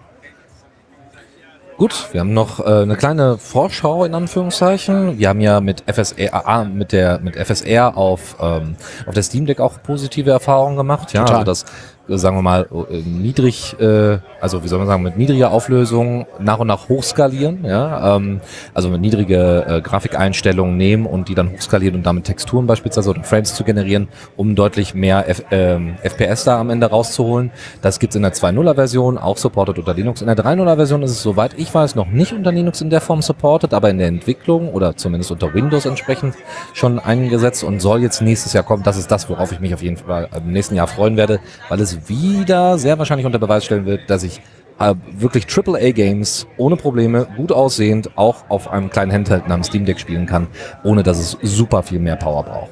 Gut, 1.82 2.10
wir 2.12 2.20
haben 2.20 2.32
noch 2.32 2.60
äh, 2.60 2.82
eine 2.82 2.94
kleine 2.94 3.38
Vorschau 3.38 4.04
in 4.04 4.14
Anführungszeichen. 4.14 5.18
Wir 5.18 5.28
haben 5.28 5.40
ja 5.40 5.60
mit 5.60 5.82
FSR, 5.92 6.64
mit 6.72 6.92
der 6.92 7.18
mit 7.18 7.34
FSR 7.34 7.96
auf 7.96 8.36
ähm, 8.40 8.76
auf 9.04 9.14
der 9.14 9.24
Steam 9.24 9.46
Deck 9.46 9.58
auch 9.58 9.82
positive 9.82 10.30
Erfahrungen 10.30 10.76
gemacht. 10.76 11.12
Ja, 11.12 11.24
Total. 11.24 11.38
also 11.38 11.50
das 11.50 11.64
sagen 12.08 12.36
wir 12.36 12.42
mal, 12.42 12.68
äh, 12.90 12.98
niedrig, 12.98 13.78
äh, 13.80 14.18
also 14.40 14.64
wie 14.64 14.68
soll 14.68 14.78
man 14.78 14.88
sagen, 14.88 15.02
mit 15.02 15.16
niedriger 15.16 15.50
Auflösung 15.50 16.26
nach 16.40 16.58
und 16.58 16.66
nach 16.66 16.88
hochskalieren, 16.88 17.64
ja, 17.64 18.16
ähm, 18.16 18.40
also 18.74 18.88
mit 18.88 19.00
niedrige 19.00 19.64
äh, 19.66 19.80
Grafikeinstellungen 19.80 20.76
nehmen 20.76 21.06
und 21.06 21.28
die 21.28 21.34
dann 21.34 21.52
hochskalieren 21.52 21.96
und 21.96 22.06
damit 22.06 22.24
Texturen 22.24 22.66
beispielsweise 22.66 23.10
oder 23.10 23.22
Frames 23.22 23.54
zu 23.54 23.64
generieren, 23.64 24.08
um 24.36 24.54
deutlich 24.54 24.94
mehr 24.94 25.28
F 25.28 25.44
ähm, 25.50 25.94
FPS 26.02 26.44
da 26.44 26.58
am 26.60 26.70
Ende 26.70 26.86
rauszuholen. 26.86 27.52
Das 27.82 27.98
gibt's 27.98 28.16
in 28.16 28.22
der 28.22 28.32
2.0er 28.32 28.74
Version, 28.74 29.18
auch 29.18 29.36
supported 29.36 29.78
unter 29.78 29.94
Linux. 29.94 30.22
In 30.22 30.26
der 30.26 30.36
3.0er 30.36 30.76
Version 30.76 31.02
ist 31.02 31.12
es, 31.12 31.22
soweit 31.22 31.54
ich 31.56 31.72
weiß, 31.72 31.94
noch 31.94 32.08
nicht 32.08 32.32
unter 32.32 32.50
Linux 32.50 32.80
in 32.80 32.90
der 32.90 33.00
Form 33.00 33.22
supported, 33.22 33.74
aber 33.74 33.90
in 33.90 33.98
der 33.98 34.08
Entwicklung 34.08 34.70
oder 34.70 34.96
zumindest 34.96 35.30
unter 35.30 35.54
Windows 35.54 35.86
entsprechend 35.86 36.34
schon 36.72 36.98
eingesetzt 36.98 37.62
und 37.62 37.80
soll 37.80 38.02
jetzt 38.02 38.22
nächstes 38.22 38.52
Jahr 38.52 38.64
kommen. 38.64 38.82
Das 38.82 38.96
ist 38.96 39.10
das, 39.10 39.28
worauf 39.28 39.52
ich 39.52 39.60
mich 39.60 39.72
auf 39.72 39.82
jeden 39.82 39.96
Fall 39.96 40.28
im 40.36 40.52
nächsten 40.52 40.74
Jahr 40.74 40.88
freuen 40.88 41.16
werde, 41.16 41.40
weil 41.68 41.80
es 41.80 41.91
wieder 42.08 42.78
sehr 42.78 42.98
wahrscheinlich 42.98 43.26
unter 43.26 43.38
Beweis 43.38 43.64
stellen 43.64 43.86
wird, 43.86 44.08
dass 44.08 44.22
ich 44.22 44.40
äh, 44.78 44.94
wirklich 45.12 45.46
AAA-Games 45.46 46.46
ohne 46.56 46.76
Probleme, 46.76 47.26
gut 47.36 47.52
aussehend, 47.52 48.10
auch 48.16 48.44
auf 48.48 48.70
einem 48.70 48.90
kleinen 48.90 49.12
Handheld 49.12 49.48
namens 49.48 49.68
Steam 49.68 49.84
Deck 49.84 50.00
spielen 50.00 50.26
kann, 50.26 50.48
ohne 50.82 51.02
dass 51.02 51.18
es 51.18 51.38
super 51.42 51.82
viel 51.82 51.98
mehr 51.98 52.16
Power 52.16 52.42
braucht. 52.44 52.70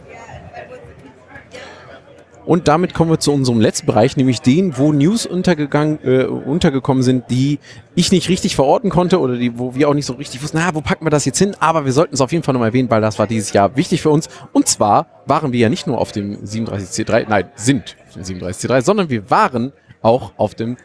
Und 2.47 2.67
damit 2.67 2.95
kommen 2.95 3.13
wir 3.13 3.21
zu 3.21 3.33
unserem 3.33 3.61
letzten 3.61 3.87
Bereich, 3.87 4.17
nämlich 4.17 4.41
den, 4.41 4.77
wo 4.77 4.93
News 4.93 5.25
untergegangen, 5.25 6.01
äh, 6.03 6.25
untergekommen 6.25 7.05
sind, 7.05 7.31
die 7.31 7.61
ich 7.95 8.11
nicht 8.11 8.29
richtig 8.29 8.57
verorten 8.57 8.91
konnte 8.91 9.21
oder 9.21 9.37
die, 9.37 9.57
wo 9.57 9.77
wir 9.77 9.89
auch 9.89 9.95
nicht 9.95 10.07
so 10.07 10.15
richtig 10.15 10.43
wussten, 10.43 10.59
na, 10.59 10.75
wo 10.75 10.81
packen 10.81 11.07
wir 11.07 11.11
das 11.11 11.25
jetzt 11.27 11.39
hin? 11.39 11.55
Aber 11.61 11.85
wir 11.85 11.93
sollten 11.93 12.15
es 12.15 12.21
auf 12.21 12.33
jeden 12.33 12.43
Fall 12.43 12.55
nochmal 12.55 12.71
erwähnen, 12.71 12.91
weil 12.91 13.03
das 13.03 13.21
war 13.21 13.29
dieses 13.29 13.53
Jahr 13.53 13.77
wichtig 13.77 14.03
für 14.03 14.11
uns. 14.11 14.29
Und 14.53 14.67
zwar 14.67 15.07
waren 15.27 15.53
wir 15.53 15.61
ja 15.61 15.69
nicht 15.69 15.87
nur 15.87 15.99
auf 15.99 16.11
dem 16.11 16.43
37C3, 16.43 17.27
nein, 17.29 17.51
sind 17.55 17.97
37C3, 18.11 18.83
sondern 18.83 19.11
wir 19.11 19.31
waren 19.31 19.73
auch 20.03 20.33
auf 20.37 20.55
dem 20.55 20.77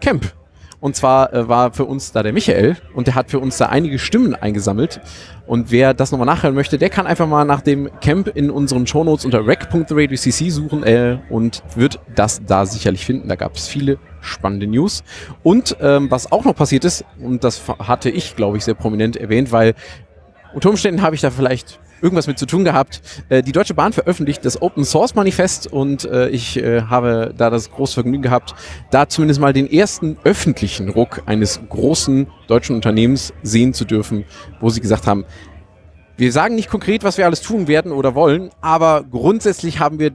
Camp. 0.00 0.32
Und 0.84 0.94
zwar 0.94 1.32
äh, 1.32 1.48
war 1.48 1.72
für 1.72 1.86
uns 1.86 2.12
da 2.12 2.22
der 2.22 2.34
Michael 2.34 2.76
und 2.94 3.06
der 3.06 3.14
hat 3.14 3.30
für 3.30 3.38
uns 3.38 3.56
da 3.56 3.70
einige 3.70 3.98
Stimmen 3.98 4.34
eingesammelt. 4.34 5.00
Und 5.46 5.70
wer 5.70 5.94
das 5.94 6.12
nochmal 6.12 6.26
nachhören 6.26 6.54
möchte, 6.54 6.76
der 6.76 6.90
kann 6.90 7.06
einfach 7.06 7.26
mal 7.26 7.46
nach 7.46 7.62
dem 7.62 7.88
Camp 8.02 8.28
in 8.28 8.50
unseren 8.50 8.86
Shownotes 8.86 9.24
unter 9.24 9.46
rec.radiocc 9.46 10.50
suchen 10.50 10.82
äh, 10.82 11.20
und 11.30 11.62
wird 11.74 12.00
das 12.14 12.44
da 12.44 12.66
sicherlich 12.66 13.06
finden. 13.06 13.28
Da 13.28 13.36
gab 13.36 13.56
es 13.56 13.66
viele 13.66 13.96
spannende 14.20 14.66
News. 14.66 15.04
Und 15.42 15.74
ähm, 15.80 16.10
was 16.10 16.30
auch 16.30 16.44
noch 16.44 16.54
passiert 16.54 16.84
ist, 16.84 17.02
und 17.18 17.44
das 17.44 17.62
hatte 17.78 18.10
ich, 18.10 18.36
glaube 18.36 18.58
ich, 18.58 18.64
sehr 18.64 18.74
prominent 18.74 19.16
erwähnt, 19.16 19.52
weil 19.52 19.72
unter 20.52 20.68
Umständen 20.68 21.00
habe 21.00 21.14
ich 21.14 21.22
da 21.22 21.30
vielleicht 21.30 21.80
irgendwas 22.04 22.26
mit 22.26 22.38
zu 22.38 22.46
tun 22.46 22.64
gehabt. 22.64 23.00
Äh, 23.30 23.42
die 23.42 23.52
Deutsche 23.52 23.74
Bahn 23.74 23.92
veröffentlicht 23.92 24.44
das 24.44 24.60
Open 24.60 24.84
Source 24.84 25.14
Manifest 25.14 25.66
und 25.66 26.04
äh, 26.04 26.28
ich 26.28 26.58
äh, 26.58 26.82
habe 26.82 27.34
da 27.36 27.50
das 27.50 27.70
große 27.70 27.94
Vergnügen 27.94 28.22
gehabt, 28.22 28.54
da 28.90 29.08
zumindest 29.08 29.40
mal 29.40 29.54
den 29.54 29.70
ersten 29.70 30.18
öffentlichen 30.22 30.90
Ruck 30.90 31.22
eines 31.26 31.60
großen 31.68 32.28
deutschen 32.46 32.76
Unternehmens 32.76 33.32
sehen 33.42 33.72
zu 33.72 33.86
dürfen, 33.86 34.24
wo 34.60 34.68
sie 34.68 34.82
gesagt 34.82 35.06
haben, 35.06 35.24
wir 36.16 36.30
sagen 36.30 36.54
nicht 36.54 36.70
konkret, 36.70 37.02
was 37.02 37.18
wir 37.18 37.24
alles 37.24 37.40
tun 37.40 37.66
werden 37.66 37.90
oder 37.90 38.14
wollen, 38.14 38.50
aber 38.60 39.02
grundsätzlich 39.10 39.80
haben 39.80 39.98
wir 39.98 40.12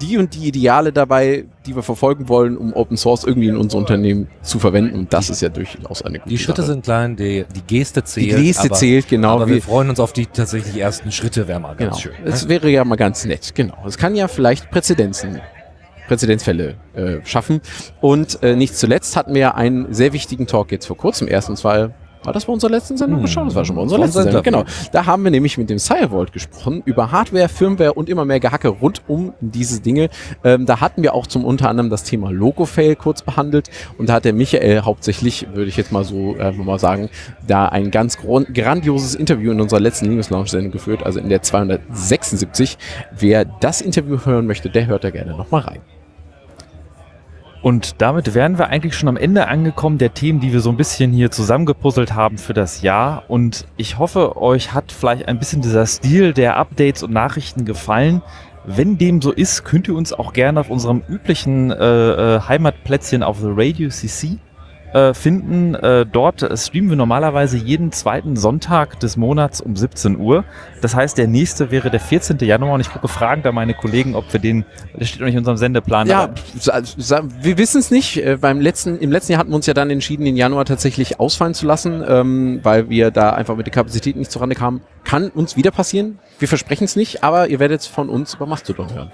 die 0.00 0.16
und 0.18 0.34
die 0.34 0.48
Ideale 0.48 0.92
dabei, 0.92 1.44
die 1.66 1.74
wir 1.74 1.82
verfolgen 1.82 2.28
wollen, 2.28 2.56
um 2.56 2.72
Open 2.72 2.96
Source 2.96 3.24
irgendwie 3.24 3.48
in 3.48 3.56
unser 3.56 3.78
Unternehmen 3.78 4.28
zu 4.42 4.58
verwenden. 4.58 4.98
Und 4.98 5.12
das 5.12 5.30
ist 5.30 5.42
ja 5.42 5.48
durchaus 5.48 6.02
eine 6.02 6.18
gute 6.18 6.28
Die 6.30 6.38
Schritte 6.38 6.62
Sache. 6.62 6.72
sind 6.72 6.84
klein, 6.84 7.16
die, 7.16 7.44
die 7.54 7.62
Geste 7.66 8.04
zählt. 8.04 8.38
Die 8.38 8.42
Geste 8.44 8.66
aber, 8.68 8.74
zählt, 8.76 9.08
genau. 9.08 9.34
Aber 9.36 9.48
wir 9.48 9.60
freuen 9.62 9.90
uns 9.90 10.00
auf 10.00 10.12
die 10.12 10.26
tatsächlich 10.26 10.76
ersten 10.76 11.10
Schritte, 11.12 11.48
wäre 11.48 11.60
mal 11.60 11.74
Genau. 11.74 11.90
ganz 11.90 12.00
schön. 12.02 12.12
Es 12.24 12.44
Ne? 12.44 12.48
wäre 12.50 12.70
ja 12.70 12.84
mal 12.84 12.96
ganz 12.96 13.24
nett, 13.24 13.54
genau. 13.54 13.76
Es 13.86 13.98
kann 13.98 14.14
ja 14.14 14.28
vielleicht 14.28 14.70
Präzedenzen, 14.70 15.40
Präzedenzfälle 16.06 16.76
äh, 16.94 17.16
schaffen. 17.24 17.60
Und 18.00 18.42
äh, 18.42 18.56
nicht 18.56 18.76
zuletzt 18.76 19.16
hatten 19.16 19.34
wir 19.34 19.56
einen 19.56 19.92
sehr 19.92 20.12
wichtigen 20.12 20.46
Talk 20.46 20.72
jetzt 20.72 20.86
vor 20.86 20.96
kurzem 20.96 21.28
erst, 21.28 21.50
und 21.50 21.56
zwar 21.56 21.90
war 22.24 22.32
das 22.32 22.44
bei 22.44 22.52
unserer 22.52 22.70
letzten 22.70 22.96
Sendung? 22.96 23.20
Hm. 23.20 23.26
Schon, 23.26 23.44
das 23.46 23.54
war 23.54 23.64
schon 23.64 23.76
bei 23.76 23.82
unserer 23.82 24.00
letzten 24.00 24.22
Sendung. 24.22 24.42
Genau. 24.42 24.64
Da 24.92 25.06
haben 25.06 25.24
wir 25.24 25.30
nämlich 25.30 25.58
mit 25.58 25.70
dem 25.70 25.78
Firewall 25.78 26.26
gesprochen 26.26 26.82
über 26.84 27.12
Hardware, 27.12 27.48
Firmware 27.48 27.94
und 27.94 28.08
immer 28.08 28.24
mehr 28.24 28.40
Gehacke 28.40 28.68
rund 28.68 29.02
um 29.08 29.32
diese 29.40 29.80
Dinge. 29.80 30.10
Ähm, 30.44 30.66
da 30.66 30.80
hatten 30.80 31.02
wir 31.02 31.14
auch 31.14 31.26
zum 31.26 31.44
unter 31.44 31.68
anderem 31.68 31.90
das 31.90 32.04
Thema 32.04 32.30
Logo-Fail 32.30 32.96
kurz 32.96 33.22
behandelt 33.22 33.70
und 33.98 34.08
da 34.08 34.14
hat 34.14 34.24
der 34.24 34.32
Michael 34.32 34.82
hauptsächlich, 34.82 35.46
würde 35.54 35.68
ich 35.68 35.76
jetzt 35.76 35.92
mal 35.92 36.04
so 36.04 36.36
äh, 36.36 36.52
mal 36.52 36.78
sagen, 36.78 37.08
da 37.46 37.66
ein 37.66 37.90
ganz 37.90 38.18
grandioses 38.18 39.14
Interview 39.14 39.52
in 39.52 39.60
unserer 39.60 39.80
letzten 39.80 40.06
Linux 40.06 40.30
Lounge 40.30 40.48
Sendung 40.48 40.72
geführt, 40.72 41.04
also 41.04 41.18
in 41.18 41.28
der 41.28 41.42
276. 41.42 42.78
Wer 43.16 43.44
das 43.44 43.80
Interview 43.80 44.18
hören 44.24 44.46
möchte, 44.46 44.70
der 44.70 44.86
hört 44.86 45.04
da 45.04 45.10
gerne 45.10 45.36
nochmal 45.36 45.62
rein. 45.62 45.80
Und 47.60 48.00
damit 48.00 48.34
wären 48.34 48.58
wir 48.58 48.68
eigentlich 48.68 48.94
schon 48.94 49.08
am 49.08 49.16
Ende 49.16 49.48
angekommen 49.48 49.98
der 49.98 50.14
Themen, 50.14 50.40
die 50.40 50.52
wir 50.52 50.60
so 50.60 50.70
ein 50.70 50.76
bisschen 50.76 51.12
hier 51.12 51.30
zusammengepuzzelt 51.30 52.14
haben 52.14 52.38
für 52.38 52.54
das 52.54 52.82
Jahr. 52.82 53.24
Und 53.28 53.66
ich 53.76 53.98
hoffe, 53.98 54.36
euch 54.36 54.72
hat 54.72 54.92
vielleicht 54.92 55.26
ein 55.26 55.38
bisschen 55.38 55.62
dieser 55.62 55.86
Stil 55.86 56.32
der 56.32 56.56
Updates 56.56 57.02
und 57.02 57.12
Nachrichten 57.12 57.64
gefallen. 57.64 58.22
Wenn 58.64 58.98
dem 58.98 59.20
so 59.22 59.32
ist, 59.32 59.64
könnt 59.64 59.88
ihr 59.88 59.94
uns 59.94 60.12
auch 60.12 60.32
gerne 60.32 60.60
auf 60.60 60.70
unserem 60.70 61.02
üblichen 61.08 61.70
äh, 61.70 62.36
äh, 62.36 62.40
Heimatplätzchen 62.40 63.22
auf 63.22 63.40
The 63.40 63.48
Radio 63.50 63.88
CC 63.88 64.38
äh, 64.92 65.14
finden. 65.14 65.74
Äh, 65.74 66.06
dort 66.06 66.46
streamen 66.58 66.90
wir 66.90 66.96
normalerweise 66.96 67.56
jeden 67.56 67.92
zweiten 67.92 68.36
Sonntag 68.36 69.00
des 69.00 69.16
Monats 69.16 69.60
um 69.60 69.76
17 69.76 70.18
Uhr. 70.18 70.44
Das 70.80 70.94
heißt, 70.94 71.18
der 71.18 71.26
nächste 71.26 71.70
wäre 71.70 71.90
der 71.90 72.00
14. 72.00 72.38
Januar 72.38 72.74
und 72.74 72.80
ich 72.80 72.90
gucke 72.90 73.08
fragen 73.08 73.42
da 73.42 73.52
meine 73.52 73.74
Kollegen, 73.74 74.14
ob 74.14 74.32
wir 74.32 74.40
den, 74.40 74.64
der 74.98 75.04
steht 75.04 75.20
noch 75.20 75.26
nicht 75.26 75.34
in 75.34 75.40
unserem 75.40 75.56
Sendeplan. 75.56 76.06
Ja, 76.08 76.30
wir 77.40 77.58
wissen 77.58 77.78
es 77.78 77.90
nicht. 77.90 78.16
Äh, 78.18 78.38
beim 78.40 78.60
letzten, 78.60 78.98
Im 78.98 79.12
letzten 79.12 79.32
Jahr 79.32 79.40
hatten 79.40 79.50
wir 79.50 79.56
uns 79.56 79.66
ja 79.66 79.74
dann 79.74 79.90
entschieden, 79.90 80.24
den 80.24 80.36
Januar 80.36 80.64
tatsächlich 80.64 81.20
ausfallen 81.20 81.54
zu 81.54 81.66
lassen, 81.66 82.04
ähm, 82.06 82.60
weil 82.62 82.88
wir 82.88 83.10
da 83.10 83.30
einfach 83.30 83.56
mit 83.56 83.66
der 83.66 83.72
Kapazität 83.72 84.16
nicht 84.16 84.30
zurande 84.30 84.54
kamen. 84.54 84.80
Kann 85.04 85.28
uns 85.28 85.56
wieder 85.56 85.70
passieren. 85.70 86.18
Wir 86.38 86.48
versprechen 86.48 86.84
es 86.84 86.96
nicht, 86.96 87.24
aber 87.24 87.48
ihr 87.48 87.58
werdet 87.58 87.82
von 87.82 88.08
uns 88.08 88.34
über 88.34 88.46
Mastodon 88.46 88.92
hören. 88.94 89.10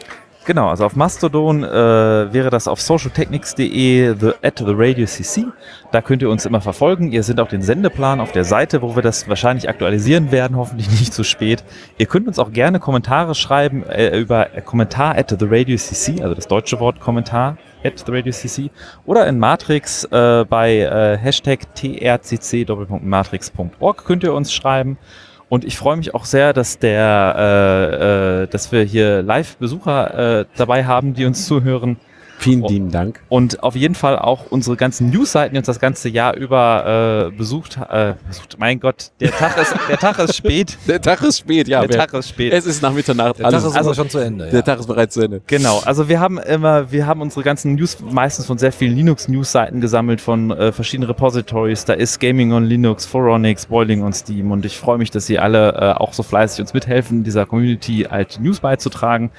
Genau, 0.47 0.69
also 0.69 0.85
auf 0.85 0.95
Mastodon 0.95 1.65
äh, 1.65 1.69
wäre 1.69 2.51
das 2.51 2.69
auf 2.69 2.79
socialtechnics.de 2.79 4.15
the, 4.21 4.33
at 4.43 4.59
the 4.59 4.67
Radio 4.69 5.07
CC. 5.07 5.47
Da 5.91 6.03
könnt 6.03 6.21
ihr 6.21 6.29
uns 6.29 6.45
immer 6.45 6.61
verfolgen. 6.61 7.13
Ihr 7.13 7.23
seht 7.23 7.41
auch 7.41 7.49
den 7.49 7.63
Sendeplan 7.63 8.21
auf 8.21 8.33
der 8.33 8.45
Seite, 8.45 8.83
wo 8.83 8.95
wir 8.95 9.03
das 9.03 9.27
wahrscheinlich 9.27 9.71
aktualisieren 9.71 10.33
werden, 10.33 10.57
hoffentlich 10.59 10.91
nicht 10.91 11.15
zu 11.15 11.25
spät. 11.25 11.65
Ihr 11.97 12.05
könnt 12.05 12.29
uns 12.29 12.39
auch 12.39 12.53
gerne 12.53 12.79
Kommentare 12.79 13.35
schreiben 13.35 13.85
äh, 13.85 14.19
über 14.19 14.55
äh, 14.55 14.61
Kommentar 14.61 15.17
at 15.17 15.31
the 15.31 15.47
Radio 15.49 15.79
CC, 15.79 16.21
also 16.23 16.35
das 16.35 16.47
deutsche 16.47 16.79
Wort 16.79 17.01
Kommentar 17.01 17.57
at 17.83 18.05
the 18.05 18.13
Radio 18.13 18.33
CC 18.33 18.71
oder 19.07 19.27
in 19.27 19.39
Matrix 19.39 20.05
äh, 20.05 20.45
bei 20.49 20.81
äh, 20.81 21.17
Hashtag 21.17 21.75
trcc.matrix.org 21.75 24.05
könnt 24.05 24.25
ihr 24.25 24.35
uns 24.35 24.53
schreiben. 24.53 24.99
Und 25.49 25.65
ich 25.65 25.77
freue 25.77 25.97
mich 25.97 26.15
auch 26.15 26.25
sehr, 26.25 26.53
dass 26.53 26.79
der, 26.79 27.35
äh, 27.39 28.43
äh, 28.43 28.47
dass 28.49 28.73
wir 28.73 28.83
hier 28.83 29.23
Live-Besucher 29.23 30.41
äh, 30.41 30.45
dabei 30.57 30.85
haben, 30.85 31.15
die 31.15 31.27
uns 31.27 31.47
zuhören. 31.47 31.99
Vielen 32.45 32.63
Oh. 32.63 32.69
lieben 32.69 32.91
Dank. 32.91 33.21
Und 33.29 33.63
auf 33.63 33.75
jeden 33.75 33.95
Fall 33.95 34.19
auch 34.19 34.47
unsere 34.51 34.77
ganzen 34.77 35.11
Newsseiten, 35.11 35.55
die 35.55 35.59
uns 35.59 35.67
das 35.67 35.81
ganze 35.81 36.09
Jahr 36.09 36.37
über 36.37 37.31
äh, 37.33 37.37
besucht, 37.37 37.79
äh, 37.91 38.15
besucht. 38.29 38.57
Mein 38.59 38.79
Gott, 38.81 39.11
der 39.21 39.31
Tag 39.31 39.57
ist, 39.61 39.75
der 39.89 39.97
Tag 39.99 40.19
ist 40.19 40.37
spät. 40.37 40.77
Der 40.87 41.01
Tag 41.01 41.23
ist 41.23 41.39
spät, 41.39 41.67
ja. 41.69 41.81
Der 41.81 41.89
wer- 41.89 41.99
Tag 41.99 42.13
ist 42.15 42.29
spät. 42.29 42.53
es 42.53 42.67
ist 42.67 42.83
nach 42.83 42.93
Mitternacht. 42.93 43.39
Der 43.39 43.49
Tag 43.51 43.55
ist 43.65 43.75
also- 43.77 43.95
schon 43.95 44.09
zu 44.11 44.19
Ende. 44.19 44.45
der 44.47 44.55
Ja. 44.57 44.63
Tag 44.63 44.79
ist 44.79 44.87
bereits 44.87 45.15
zu 45.15 45.23
Ende. 45.23 45.41
Genau, 45.47 45.81
also 45.85 46.09
wir 46.09 46.21
haben 46.21 46.39
immer, 46.39 46.91
wir 46.93 47.07
haben 47.07 47.21
unsere 47.23 47.43
ganzen 47.43 47.75
News 47.75 47.97
meistens 48.11 48.47
von 48.47 48.59
sehr 48.59 48.73
vielen 48.73 48.95
Linux-News-Seiten 48.97 49.81
gesammelt, 49.81 50.21
von 50.21 50.51
äh, 50.51 50.71
verschiedenen 50.73 51.09
Repositories. 51.09 51.85
Da 51.87 51.95
ist 51.95 52.21
Gaming 52.21 52.53
on 52.53 52.65
Linux, 52.65 53.07
Foronix, 53.07 53.67
Boiling 53.67 54.03
on 54.03 54.13
Steam 54.13 54.51
und 54.53 54.65
ich 54.67 54.77
freue 54.79 54.99
mich, 54.99 55.11
dass 55.11 55.27
Sie 55.27 55.39
alle 55.39 55.73
äh, 55.75 55.93
auch 56.01 56.13
so 56.13 56.23
fleißig 56.23 56.61
uns 56.61 56.75
mithelfen, 56.75 57.25
dieser 57.25 57.47
Community 57.47 58.07
halt 58.11 58.39
News 58.41 58.61
beizutragen. 58.61 59.31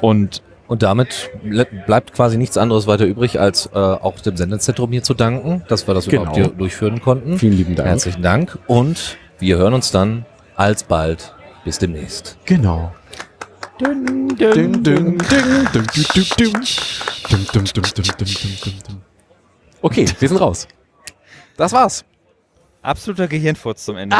Und 0.00 0.42
Und 0.68 0.82
damit 0.82 1.30
ble- 1.44 1.66
bleibt 1.86 2.12
quasi 2.12 2.36
nichts 2.36 2.56
anderes 2.58 2.86
weiter 2.86 3.06
übrig, 3.06 3.40
als 3.40 3.66
äh, 3.74 3.78
auch 3.78 4.20
dem 4.20 4.36
Sendezentrum 4.36 4.92
hier 4.92 5.02
zu 5.02 5.14
danken, 5.14 5.64
dass 5.68 5.86
wir 5.88 5.94
das 5.94 6.04
Genau. 6.06 6.22
überhaupt 6.22 6.36
hier 6.36 6.48
durchführen 6.48 7.00
konnten. 7.00 7.38
Vielen 7.38 7.56
lieben 7.56 7.74
Dank. 7.74 7.88
Herzlichen 7.88 8.22
Dank 8.22 8.58
und 8.66 9.16
wir 9.38 9.56
hören 9.56 9.72
uns 9.74 9.90
dann 9.90 10.26
alsbald. 10.56 11.34
Bis 11.64 11.78
demnächst. 11.78 12.36
Genau. 12.44 12.92
Dün, 13.80 14.28
dün, 14.36 14.82
dün. 14.82 15.18
Okay, 19.82 20.06
wir 20.18 20.28
sind 20.28 20.38
raus. 20.40 20.66
Das 21.56 21.72
war's. 21.72 22.04
absoluter 22.82 23.26
Gehirnfurz 23.28 23.84
zum 23.84 23.96
Ende. 23.96 24.16